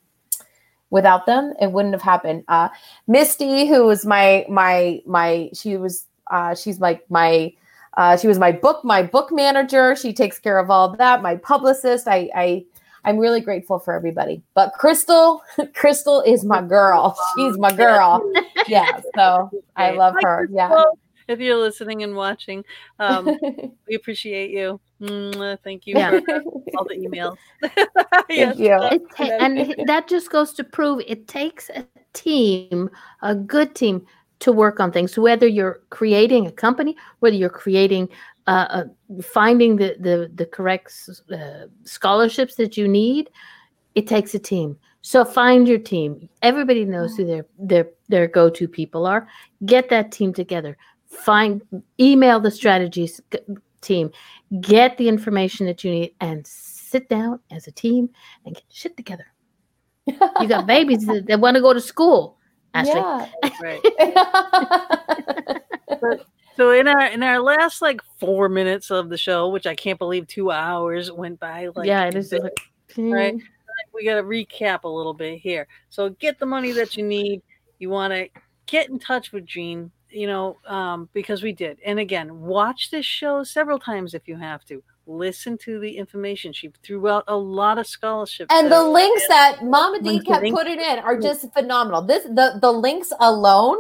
without 0.91 1.25
them, 1.25 1.55
it 1.61 1.71
wouldn't 1.73 1.95
have 1.95 2.03
happened. 2.03 2.45
Uh, 2.49 2.69
Misty, 3.07 3.67
who 3.67 3.87
was 3.87 4.05
my 4.05 4.45
my 4.51 5.01
my 5.07 5.49
she 5.55 5.79
was 5.79 6.07
uh, 6.31 6.55
she's 6.55 6.81
like 6.81 7.09
my 7.11 7.55
uh, 7.97 8.17
she 8.17 8.27
was 8.27 8.39
my 8.39 8.53
book 8.53 8.85
my 8.85 9.03
book 9.03 9.33
manager. 9.33 9.97
She 9.97 10.13
takes 10.13 10.39
care 10.39 10.59
of 10.59 10.69
all 10.69 10.91
of 10.91 10.99
that. 10.99 11.23
My 11.23 11.37
publicist. 11.37 12.09
I 12.09 12.29
I 12.35 12.65
I'm 13.05 13.19
really 13.19 13.41
grateful 13.41 13.79
for 13.79 13.95
everybody. 13.95 14.43
But 14.55 14.73
Crystal, 14.73 15.43
Crystal 15.75 16.23
is 16.23 16.45
my 16.45 16.61
girl. 16.61 17.17
She's 17.37 17.57
my 17.57 17.73
girl. 17.73 18.21
Yeah. 18.67 18.99
So 19.15 19.51
I 19.77 19.91
love 19.91 20.15
her. 20.23 20.49
Yeah. 20.51 20.85
Crystal. 21.27 21.35
If 21.35 21.41
you're 21.41 21.57
listening 21.59 22.03
and 22.03 22.15
watching, 22.15 22.65
um, 22.99 23.27
we 23.89 23.95
appreciate 23.95 24.51
you. 24.51 24.81
Mwah, 25.01 25.59
Thank 25.63 25.87
you 25.87 25.95
Yeah. 25.97 26.21
for 26.21 26.43
all 26.79 26.85
the 26.85 26.97
emails. 26.97 27.37
Thank 28.29 28.59
you. 28.59 28.79
It 28.93 29.03
ta- 29.17 29.37
and 29.41 29.75
that 29.87 30.09
just 30.09 30.31
goes 30.31 30.53
to 30.55 30.65
prove 30.65 31.03
it 31.07 31.29
takes 31.29 31.71
a 31.71 31.87
team, 32.13 32.91
a 33.23 33.35
good 33.35 33.75
team, 33.75 34.07
to 34.41 34.53
work 34.53 34.81
on 34.81 34.93
things. 34.93 35.19
Whether 35.19 35.47
you're 35.47 35.81
creating 35.91 36.47
a 36.47 36.53
company, 36.53 36.97
whether 37.21 37.37
you're 37.37 37.49
creating, 37.51 38.09
uh, 38.47 38.67
uh, 38.71 38.85
finding 39.23 39.77
the 39.77 39.97
the 40.01 40.31
the 40.35 40.47
correct 40.47 40.93
uh, 41.33 41.67
scholarships 41.85 42.55
that 42.57 42.77
you 42.77 42.87
need, 42.89 43.31
it 43.95 44.07
takes 44.07 44.35
a 44.35 44.39
team. 44.39 44.77
So 45.03 45.25
find 45.25 45.69
your 45.69 45.79
team. 45.79 46.29
Everybody 46.43 46.85
knows 46.85 47.17
who 47.17 47.27
their 47.27 47.47
their 47.59 47.89
their 48.09 48.27
go 48.27 48.49
to 48.51 48.69
people 48.69 49.07
are. 49.07 49.29
Get 49.67 49.89
that 49.91 50.13
team 50.13 50.33
together. 50.33 50.77
Find 51.23 51.63
email 51.99 52.41
the 52.41 52.51
strategies 52.51 53.21
team. 53.81 54.11
Get 54.61 54.99
the 54.99 55.09
information 55.09 55.67
that 55.67 55.85
you 55.85 55.91
need 55.91 56.15
and 56.21 56.47
sit 56.47 57.09
down 57.09 57.41
as 57.51 57.67
a 57.67 57.73
team 57.73 58.11
and 58.45 58.55
get 58.55 58.65
shit 58.71 58.97
together. 58.97 59.27
You 60.41 60.49
got 60.49 60.67
babies 60.67 61.07
that, 61.07 61.27
that 61.29 61.41
want 61.41 61.55
to 61.55 61.63
go 61.63 61.73
to 61.73 61.81
school. 61.81 62.37
Ashley. 62.75 62.95
Yeah. 62.95 63.29
Right. 63.63 63.81
So 66.57 66.71
in 66.71 66.87
our 66.87 67.07
in 67.07 67.23
our 67.23 67.41
last 67.41 67.83
like 67.83 68.01
four 68.19 68.49
minutes 68.49 68.91
of 68.91 69.09
the 69.09 69.17
show, 69.17 69.49
which 69.49 69.67
I 69.67 69.75
can't 69.75 69.99
believe 69.99 70.27
two 70.27 70.51
hours 70.51 71.11
went 71.11 71.41
by. 71.41 71.69
Like 71.75 71.87
yeah, 71.87 72.05
it 72.05 72.15
is 72.15 72.31
this, 72.31 72.43
like, 72.43 72.61
right? 72.97 73.35
we 73.93 74.05
got 74.05 74.17
to 74.17 74.23
recap 74.23 74.85
a 74.85 74.89
little 74.89 75.15
bit 75.15 75.41
here. 75.41 75.67
So 75.91 76.11
get 76.11 76.39
the 76.39 76.47
money 76.47 76.73
that 76.73 76.97
you 76.97 77.05
need. 77.05 77.43
You 77.79 77.91
want 77.91 78.13
to 78.13 78.29
get 78.67 78.89
in 78.89 78.99
touch 78.99 79.33
with 79.33 79.47
Jean, 79.47 79.91
you 80.15 80.27
know, 80.27 80.59
um, 80.67 81.09
because 81.13 81.43
we 81.43 81.53
did. 81.53 81.79
And 81.85 81.99
again, 81.99 82.41
watch 82.41 82.91
this 82.91 83.05
show 83.05 83.43
several 83.45 83.79
times 83.79 84.15
if 84.15 84.27
you 84.29 84.37
have 84.37 84.65
to. 84.67 84.83
Listen 85.07 85.59
to 85.59 85.79
the 85.81 85.99
information. 85.99 86.53
She 86.53 86.73
threw 86.83 87.09
out 87.09 87.25
a 87.29 87.37
lot 87.37 87.77
of 87.79 87.87
scholarships. 87.87 88.49
and 88.51 88.73
the 88.73 88.83
links 88.83 89.27
that 89.29 89.63
Mama 89.63 90.01
D 90.01 90.21
kept 90.21 90.47
putting 90.51 90.81
in 90.81 90.99
are 91.01 91.21
just 91.21 91.53
phenomenal. 91.53 92.01
This 92.01 92.25
the 92.25 92.59
the 92.61 92.73
links 92.73 93.13
alone 93.21 93.77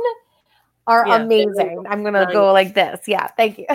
are 0.86 1.06
Yeah. 1.06 1.22
amazing. 1.22 1.86
I'm 1.88 2.04
gonna 2.04 2.30
go 2.30 2.52
like 2.52 2.74
this. 2.74 3.08
Yeah, 3.08 3.26
thank 3.38 3.56
you. 3.58 3.66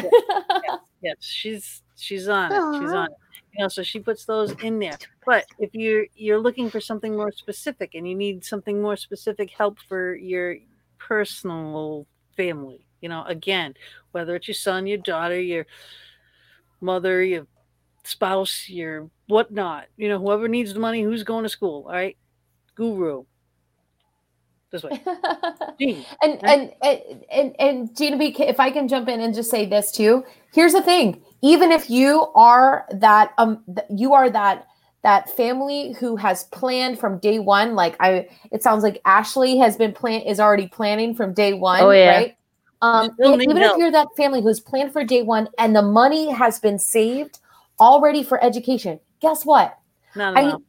yes, 1.02 1.16
she's 1.22 1.82
she's 1.96 2.28
on 2.28 2.52
it. 2.52 2.80
She's 2.82 2.92
on 2.92 3.06
it. 3.06 3.18
You 3.58 3.64
know, 3.64 3.68
so 3.68 3.82
she 3.82 4.00
puts 4.00 4.26
those 4.26 4.52
in 4.62 4.78
there. 4.78 4.98
But 5.26 5.46
if 5.58 5.74
you're 5.74 6.06
you're 6.16 6.38
looking 6.40 6.70
for 6.70 6.80
something 6.80 7.16
more 7.16 7.32
specific 7.32 7.96
and 7.96 8.08
you 8.08 8.14
need 8.16 8.46
something 8.46 8.80
more 8.80 8.96
specific 8.96 9.50
help 9.50 9.80
for 9.88 10.14
your 10.14 10.58
personal 11.00 12.06
family, 12.40 12.86
you 13.02 13.10
know, 13.10 13.26
again, 13.26 13.74
whether 14.14 14.34
it's 14.34 14.48
your 14.48 14.56
son, 14.56 14.88
your 14.88 14.98
daughter, 15.00 15.38
your 15.38 15.66
mother, 16.80 17.22
your 17.22 17.46
spouse, 18.06 18.70
your 18.70 19.10
whatnot, 19.28 19.88
you 19.98 20.08
know, 20.08 20.18
whoever 20.18 20.48
needs 20.48 20.74
the 20.74 20.80
money, 20.80 21.02
who's 21.04 21.24
going 21.24 21.44
to 21.44 21.50
school, 21.50 21.84
all 21.88 21.92
right? 21.92 22.18
Guru. 22.76 23.26
This 24.72 24.84
way. 24.84 25.02
And, 26.22 26.44
and 26.44 26.72
and 26.82 27.02
and 27.32 27.56
and 27.58 27.98
Gina 27.98 28.18
B, 28.18 28.36
if 28.38 28.60
I 28.60 28.70
can 28.70 28.90
jump 28.90 29.08
in 29.08 29.22
and 29.22 29.34
just 29.34 29.50
say 29.50 29.66
this 29.66 29.94
too. 29.94 30.26
Here's 30.54 30.74
the 30.74 30.82
thing: 30.82 31.22
even 31.42 31.72
if 31.72 31.90
you 31.90 32.28
are 32.36 32.86
that 32.92 33.32
um, 33.38 33.64
you 33.90 34.14
are 34.14 34.30
that 34.30 34.68
that 35.02 35.30
family 35.36 35.94
who 35.94 36.16
has 36.18 36.46
planned 36.46 37.00
from 37.00 37.20
day 37.20 37.40
one. 37.40 37.76
Like 37.76 37.96
I, 38.00 38.28
it 38.52 38.64
sounds 38.64 38.84
like 38.84 39.02
Ashley 39.06 39.58
has 39.58 39.78
been 39.78 39.94
plan 39.94 40.22
is 40.22 40.40
already 40.40 40.68
planning 40.68 41.16
from 41.16 41.34
day 41.34 41.54
one. 41.54 41.82
Oh, 41.82 41.92
yeah. 41.92 42.18
right. 42.18 42.36
Um, 42.82 43.10
even 43.22 43.58
help. 43.58 43.76
if 43.76 43.80
you're 43.80 43.92
that 43.92 44.08
family 44.16 44.42
who's 44.42 44.60
planned 44.60 44.94
for 44.94 45.04
day 45.04 45.22
one 45.22 45.50
and 45.58 45.76
the 45.76 45.82
money 45.82 46.32
has 46.32 46.60
been 46.60 46.80
saved 46.80 47.40
already 47.80 48.24
for 48.24 48.42
education, 48.44 49.00
guess 49.22 49.46
what? 49.46 49.78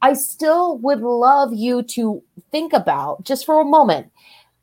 I. 0.01 0.09
I 0.09 0.13
still 0.13 0.77
would 0.79 0.99
love 0.99 1.53
you 1.53 1.83
to 1.83 2.21
think 2.51 2.73
about 2.73 3.23
just 3.23 3.45
for 3.45 3.61
a 3.61 3.65
moment 3.65 4.11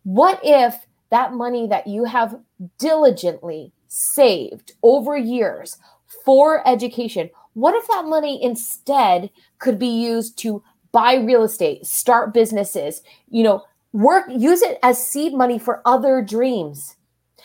what 0.05 0.41
if 0.43 0.75
that 1.11 1.35
money 1.35 1.67
that 1.67 1.87
you 1.87 2.05
have 2.05 2.39
diligently 2.79 3.73
saved 3.89 4.73
over 4.83 5.17
years 5.17 5.77
for 6.25 6.67
education 6.67 7.29
what 7.59 7.75
if 7.75 7.87
that 7.89 8.05
money 8.07 8.43
instead 8.43 9.31
could 9.59 9.79
be 9.79 9.89
used 9.89 10.39
to 10.39 10.63
buy 10.93 11.15
real 11.17 11.43
estate 11.43 11.85
start 11.87 12.33
businesses 12.33 13.03
you 13.29 13.43
know 13.43 13.63
work 13.93 14.25
use 14.31 14.63
it 14.63 14.79
as 14.83 15.05
seed 15.05 15.33
money 15.35 15.59
for 15.59 15.83
other 15.85 16.23
dreams 16.23 16.97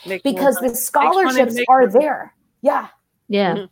Make 0.06 0.24
because 0.24 0.56
the 0.58 0.70
scholarships 0.76 1.58
are 1.68 1.82
money. 1.88 1.94
there 2.00 2.34
yeah 2.62 2.88
yeah. 3.28 3.56
Mhm. 3.56 3.70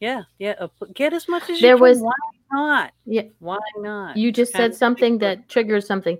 Yeah, 0.00 0.22
yeah. 0.38 0.54
uh, 0.60 0.68
Get 0.94 1.12
as 1.12 1.28
much 1.28 1.42
as 1.50 1.60
There 1.60 1.70
you 1.72 1.76
can. 1.76 1.80
was- 1.80 2.00
Why 2.00 2.12
not? 2.52 2.92
Yeah. 3.04 3.22
Why 3.40 3.58
not? 3.78 4.16
You 4.16 4.30
just 4.30 4.52
kind 4.52 4.72
said 4.72 4.78
something 4.78 5.14
thing. 5.14 5.18
that 5.18 5.48
triggers 5.48 5.86
something. 5.86 6.18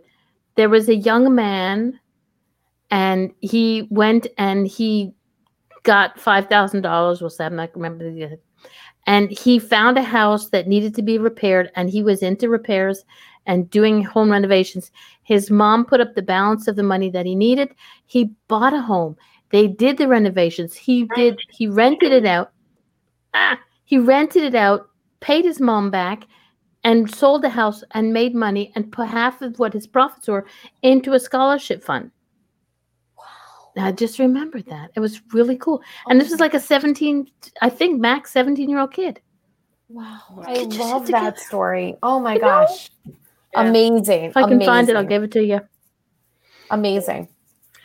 There 0.57 0.69
was 0.69 0.89
a 0.89 0.97
young 0.97 1.33
man, 1.35 2.01
and 2.91 3.33
he 3.41 3.87
went 3.91 4.27
and 4.37 4.67
he 4.67 5.15
got 5.85 6.19
five 6.19 6.49
thousand 6.49 6.83
dollars. 6.83 7.21
We'll 7.21 7.31
say 7.31 7.47
I'm 7.47 7.55
not 7.55 7.71
remember 7.77 8.11
the. 8.11 8.39
And 9.09 9.31
he 9.31 9.59
found 9.59 9.97
a 9.97 10.03
house 10.03 10.51
that 10.51 10.69
needed 10.69 10.95
to 10.97 11.03
be 11.03 11.17
repaired, 11.17 11.73
and 11.75 11.89
he 11.89 12.03
was 12.03 12.23
into 12.23 12.51
repairs 12.51 13.07
and 13.47 13.71
doing 13.71 14.05
home 14.05 14.31
renovations. 14.31 14.91
His 15.23 15.51
mom 15.51 15.87
put 15.87 16.03
up 16.03 16.15
the 16.15 16.21
balance 16.21 16.69
of 16.69 16.77
the 16.77 16.83
money 16.83 17.09
that 17.11 17.25
he 17.25 17.35
needed. 17.35 17.75
He 18.05 18.35
bought 18.49 18.75
a 18.75 18.83
home. 18.83 19.17
They 19.51 19.67
did 19.67 19.97
the 19.97 20.09
renovations. 20.09 20.75
He 20.75 21.09
did. 21.17 21.41
He 21.49 21.67
rented 21.67 22.13
it 22.13 22.27
out. 22.27 22.53
Ah, 23.33 23.59
he 23.87 23.97
rented 23.97 24.45
it 24.45 24.55
out, 24.55 24.91
paid 25.21 25.47
his 25.47 25.59
mom 25.59 25.91
back, 25.91 26.25
and 26.85 27.11
sold 27.11 27.41
the 27.41 27.49
house 27.49 27.83
and 27.93 28.13
made 28.13 28.35
money 28.35 28.73
and 28.75 28.93
put 28.93 29.09
half 29.09 29.41
of 29.41 29.59
what 29.59 29.73
his 29.73 29.87
profits 29.87 30.29
were 30.29 30.45
into 30.83 31.15
a 31.15 31.19
scholarship 31.19 31.83
fund. 31.83 32.11
Wow. 33.79 33.87
I 33.87 33.93
just 33.93 34.19
remembered 34.19 34.67
that. 34.67 34.91
It 34.95 35.01
was 35.01 35.21
really 35.33 35.57
cool. 35.57 35.83
And 36.09 36.21
this 36.21 36.31
was 36.31 36.41
oh. 36.41 36.45
like 36.45 36.55
a 36.55 36.61
17, 36.61 37.31
I 37.63 37.69
think 37.71 38.01
max 38.01 38.31
17 38.33 38.69
year 38.69 38.79
old 38.79 38.93
kid. 38.93 39.21
Wow. 39.89 40.21
Wow. 40.31 40.45
I 40.47 40.53
It 40.53 40.75
love 40.75 41.07
that 41.07 41.21
together. 41.21 41.37
story. 41.39 41.97
Oh 42.03 42.21
my 42.21 42.35
You 42.35 42.41
gosh. 42.41 42.91
Yeah. 43.07 43.13
Amazing. 43.55 44.25
If 44.25 44.37
I 44.37 44.47
can 44.47 44.61
find 44.61 44.89
it, 44.89 44.97
I'll 44.97 45.05
give 45.05 45.23
it 45.23 45.33
to 45.33 45.43
you. 45.45 45.61
Amazing. 46.71 47.29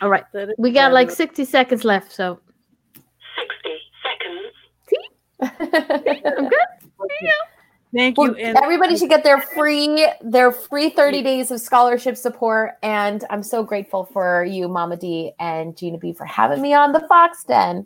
All 0.01 0.09
right. 0.09 0.25
That 0.33 0.49
is 0.49 0.55
We 0.57 0.71
got 0.71 0.91
like 0.91 1.09
60 1.09 1.45
seconds 1.45 1.85
left. 1.85 2.11
So 2.11 2.39
60 3.37 3.79
seconds. 4.03 4.53
I'm 6.25 6.49
good. 6.49 6.59
Thank 7.93 8.17
Well, 8.17 8.37
you. 8.37 8.45
And 8.45 8.57
everybody 8.57 8.97
should 8.97 9.09
get 9.09 9.23
their 9.23 9.41
free 9.41 10.07
their 10.21 10.51
free 10.51 10.89
30 10.89 11.21
days 11.21 11.51
of 11.51 11.61
scholarship 11.61 12.17
support. 12.17 12.77
And 12.81 13.23
I'm 13.29 13.43
so 13.43 13.63
grateful 13.63 14.05
for 14.05 14.43
you, 14.43 14.67
Mama 14.67 14.97
D 14.97 15.33
and 15.39 15.77
Gina 15.77 15.97
B 15.97 16.13
for 16.13 16.25
having 16.25 16.61
me 16.61 16.73
on 16.73 16.91
the 16.91 17.01
Fox 17.01 17.43
Den. 17.43 17.85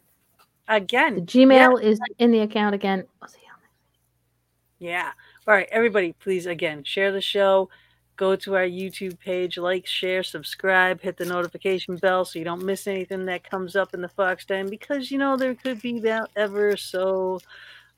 Again. 0.70 1.16
The 1.16 1.22
again, 1.22 1.50
Gmail 1.50 1.82
is 1.82 2.00
in 2.20 2.32
the 2.32 2.40
account 2.40 2.76
again. 2.76 3.06
I'll 3.22 3.28
see 3.28 3.40
you 3.42 3.52
on 3.52 3.60
Yeah. 4.80 5.12
All 5.48 5.54
right, 5.54 5.68
everybody, 5.72 6.14
please 6.14 6.46
again 6.46 6.84
share 6.84 7.12
the 7.12 7.22
show. 7.22 7.70
Go 8.18 8.36
to 8.36 8.56
our 8.56 8.66
YouTube 8.66 9.20
page, 9.20 9.60
like, 9.60 9.86
share, 9.86 10.24
subscribe, 10.24 11.00
hit 11.00 11.18
the 11.18 11.26
notification 11.26 11.98
bell 11.98 12.26
so 12.26 12.40
you 12.40 12.46
don't 12.46 12.66
miss 12.66 12.88
anything 12.88 13.26
that 13.26 13.48
comes 13.48 13.76
up 13.76 13.94
in 13.94 14.02
the 14.02 14.10
Fox 14.10 14.44
Den 14.44 14.70
because 14.70 15.12
you 15.12 15.20
know 15.20 15.38
there 15.38 15.54
could 15.54 15.82
be 15.82 16.00
that 16.00 16.30
ever 16.36 16.76
so 16.76 17.40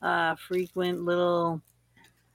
uh, 0.02 0.34
frequent 0.36 1.04
little 1.04 1.62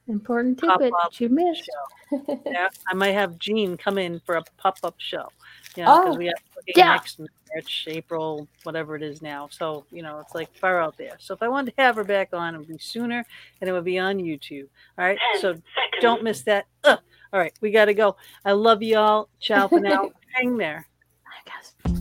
Important 0.07 0.59
Pop 0.61 0.79
tidbit 0.79 0.93
up 1.01 1.11
that 1.11 1.19
you 1.19 1.29
missed. 1.29 1.63
show. 1.65 2.39
Yeah, 2.45 2.69
I 2.89 2.93
might 2.93 3.13
have 3.13 3.39
Jean 3.39 3.75
come 3.77 3.97
in 3.97 4.19
for 4.19 4.35
a 4.35 4.43
pop 4.57 4.77
up 4.83 4.95
show. 4.99 5.27
You 5.75 5.83
know, 5.83 5.99
because 6.01 6.15
Oh, 6.15 6.17
we 6.17 6.25
have 6.27 6.35
looking 6.55 6.73
yeah. 6.77 6.91
next 6.91 7.19
March, 7.19 7.85
April, 7.87 8.47
whatever 8.63 8.95
it 8.95 9.01
is 9.01 9.21
now. 9.23 9.47
So 9.49 9.85
you 9.91 10.03
know, 10.03 10.19
it's 10.19 10.35
like 10.35 10.55
far 10.57 10.79
out 10.79 10.95
there. 10.97 11.15
So 11.19 11.33
if 11.33 11.41
I 11.41 11.47
wanted 11.47 11.75
to 11.75 11.81
have 11.81 11.95
her 11.95 12.03
back 12.03 12.29
on, 12.33 12.53
it 12.53 12.59
would 12.59 12.67
be 12.67 12.77
sooner, 12.77 13.25
and 13.61 13.69
it 13.69 13.73
would 13.73 13.83
be 13.83 13.97
on 13.97 14.17
YouTube. 14.19 14.67
All 14.99 15.05
right, 15.05 15.17
10 15.33 15.41
so 15.41 15.47
seconds. 15.53 15.63
don't 16.01 16.23
miss 16.23 16.41
that. 16.43 16.67
Ugh. 16.83 16.99
All 17.33 17.39
right, 17.39 17.53
we 17.61 17.71
got 17.71 17.85
to 17.85 17.93
go. 17.95 18.15
I 18.45 18.51
love 18.51 18.83
you 18.83 18.97
all. 18.97 19.27
Ciao 19.39 19.67
for 19.67 19.79
now. 19.79 20.11
Hang 20.33 20.55
there. 20.57 20.87
Bye, 21.25 21.51
guys. 21.51 21.93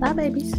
Bye, 0.00 0.12
babies. 0.12 0.54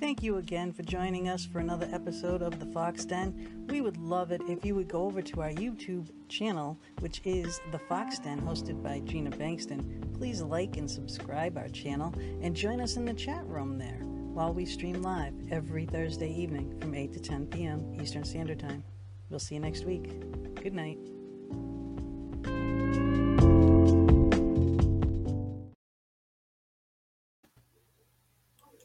Thank 0.00 0.22
you 0.22 0.36
again 0.36 0.72
for 0.72 0.84
joining 0.84 1.28
us 1.28 1.44
for 1.44 1.58
another 1.58 1.88
episode 1.92 2.40
of 2.40 2.60
The 2.60 2.66
Fox 2.66 3.04
Den. 3.04 3.66
We 3.68 3.80
would 3.80 3.96
love 3.96 4.30
it 4.30 4.40
if 4.48 4.64
you 4.64 4.76
would 4.76 4.86
go 4.86 5.02
over 5.02 5.20
to 5.20 5.42
our 5.42 5.50
YouTube 5.50 6.08
channel, 6.28 6.78
which 7.00 7.20
is 7.24 7.60
The 7.72 7.80
Fox 7.80 8.20
Den, 8.20 8.40
hosted 8.40 8.80
by 8.80 9.00
Gina 9.00 9.30
Bengtson. 9.30 10.16
Please 10.16 10.40
like 10.40 10.76
and 10.76 10.88
subscribe 10.88 11.58
our 11.58 11.68
channel 11.68 12.14
and 12.40 12.54
join 12.54 12.80
us 12.80 12.96
in 12.96 13.06
the 13.06 13.12
chat 13.12 13.44
room 13.48 13.76
there 13.76 13.98
while 14.04 14.54
we 14.54 14.66
stream 14.66 15.02
live 15.02 15.34
every 15.50 15.84
Thursday 15.84 16.32
evening 16.32 16.78
from 16.78 16.94
8 16.94 17.12
to 17.14 17.18
10 17.18 17.46
p.m. 17.46 17.92
Eastern 18.00 18.22
Standard 18.22 18.60
Time. 18.60 18.84
We'll 19.30 19.40
see 19.40 19.56
you 19.56 19.60
next 19.60 19.84
week. 19.84 20.20
Good 20.62 20.74
night. 20.74 20.98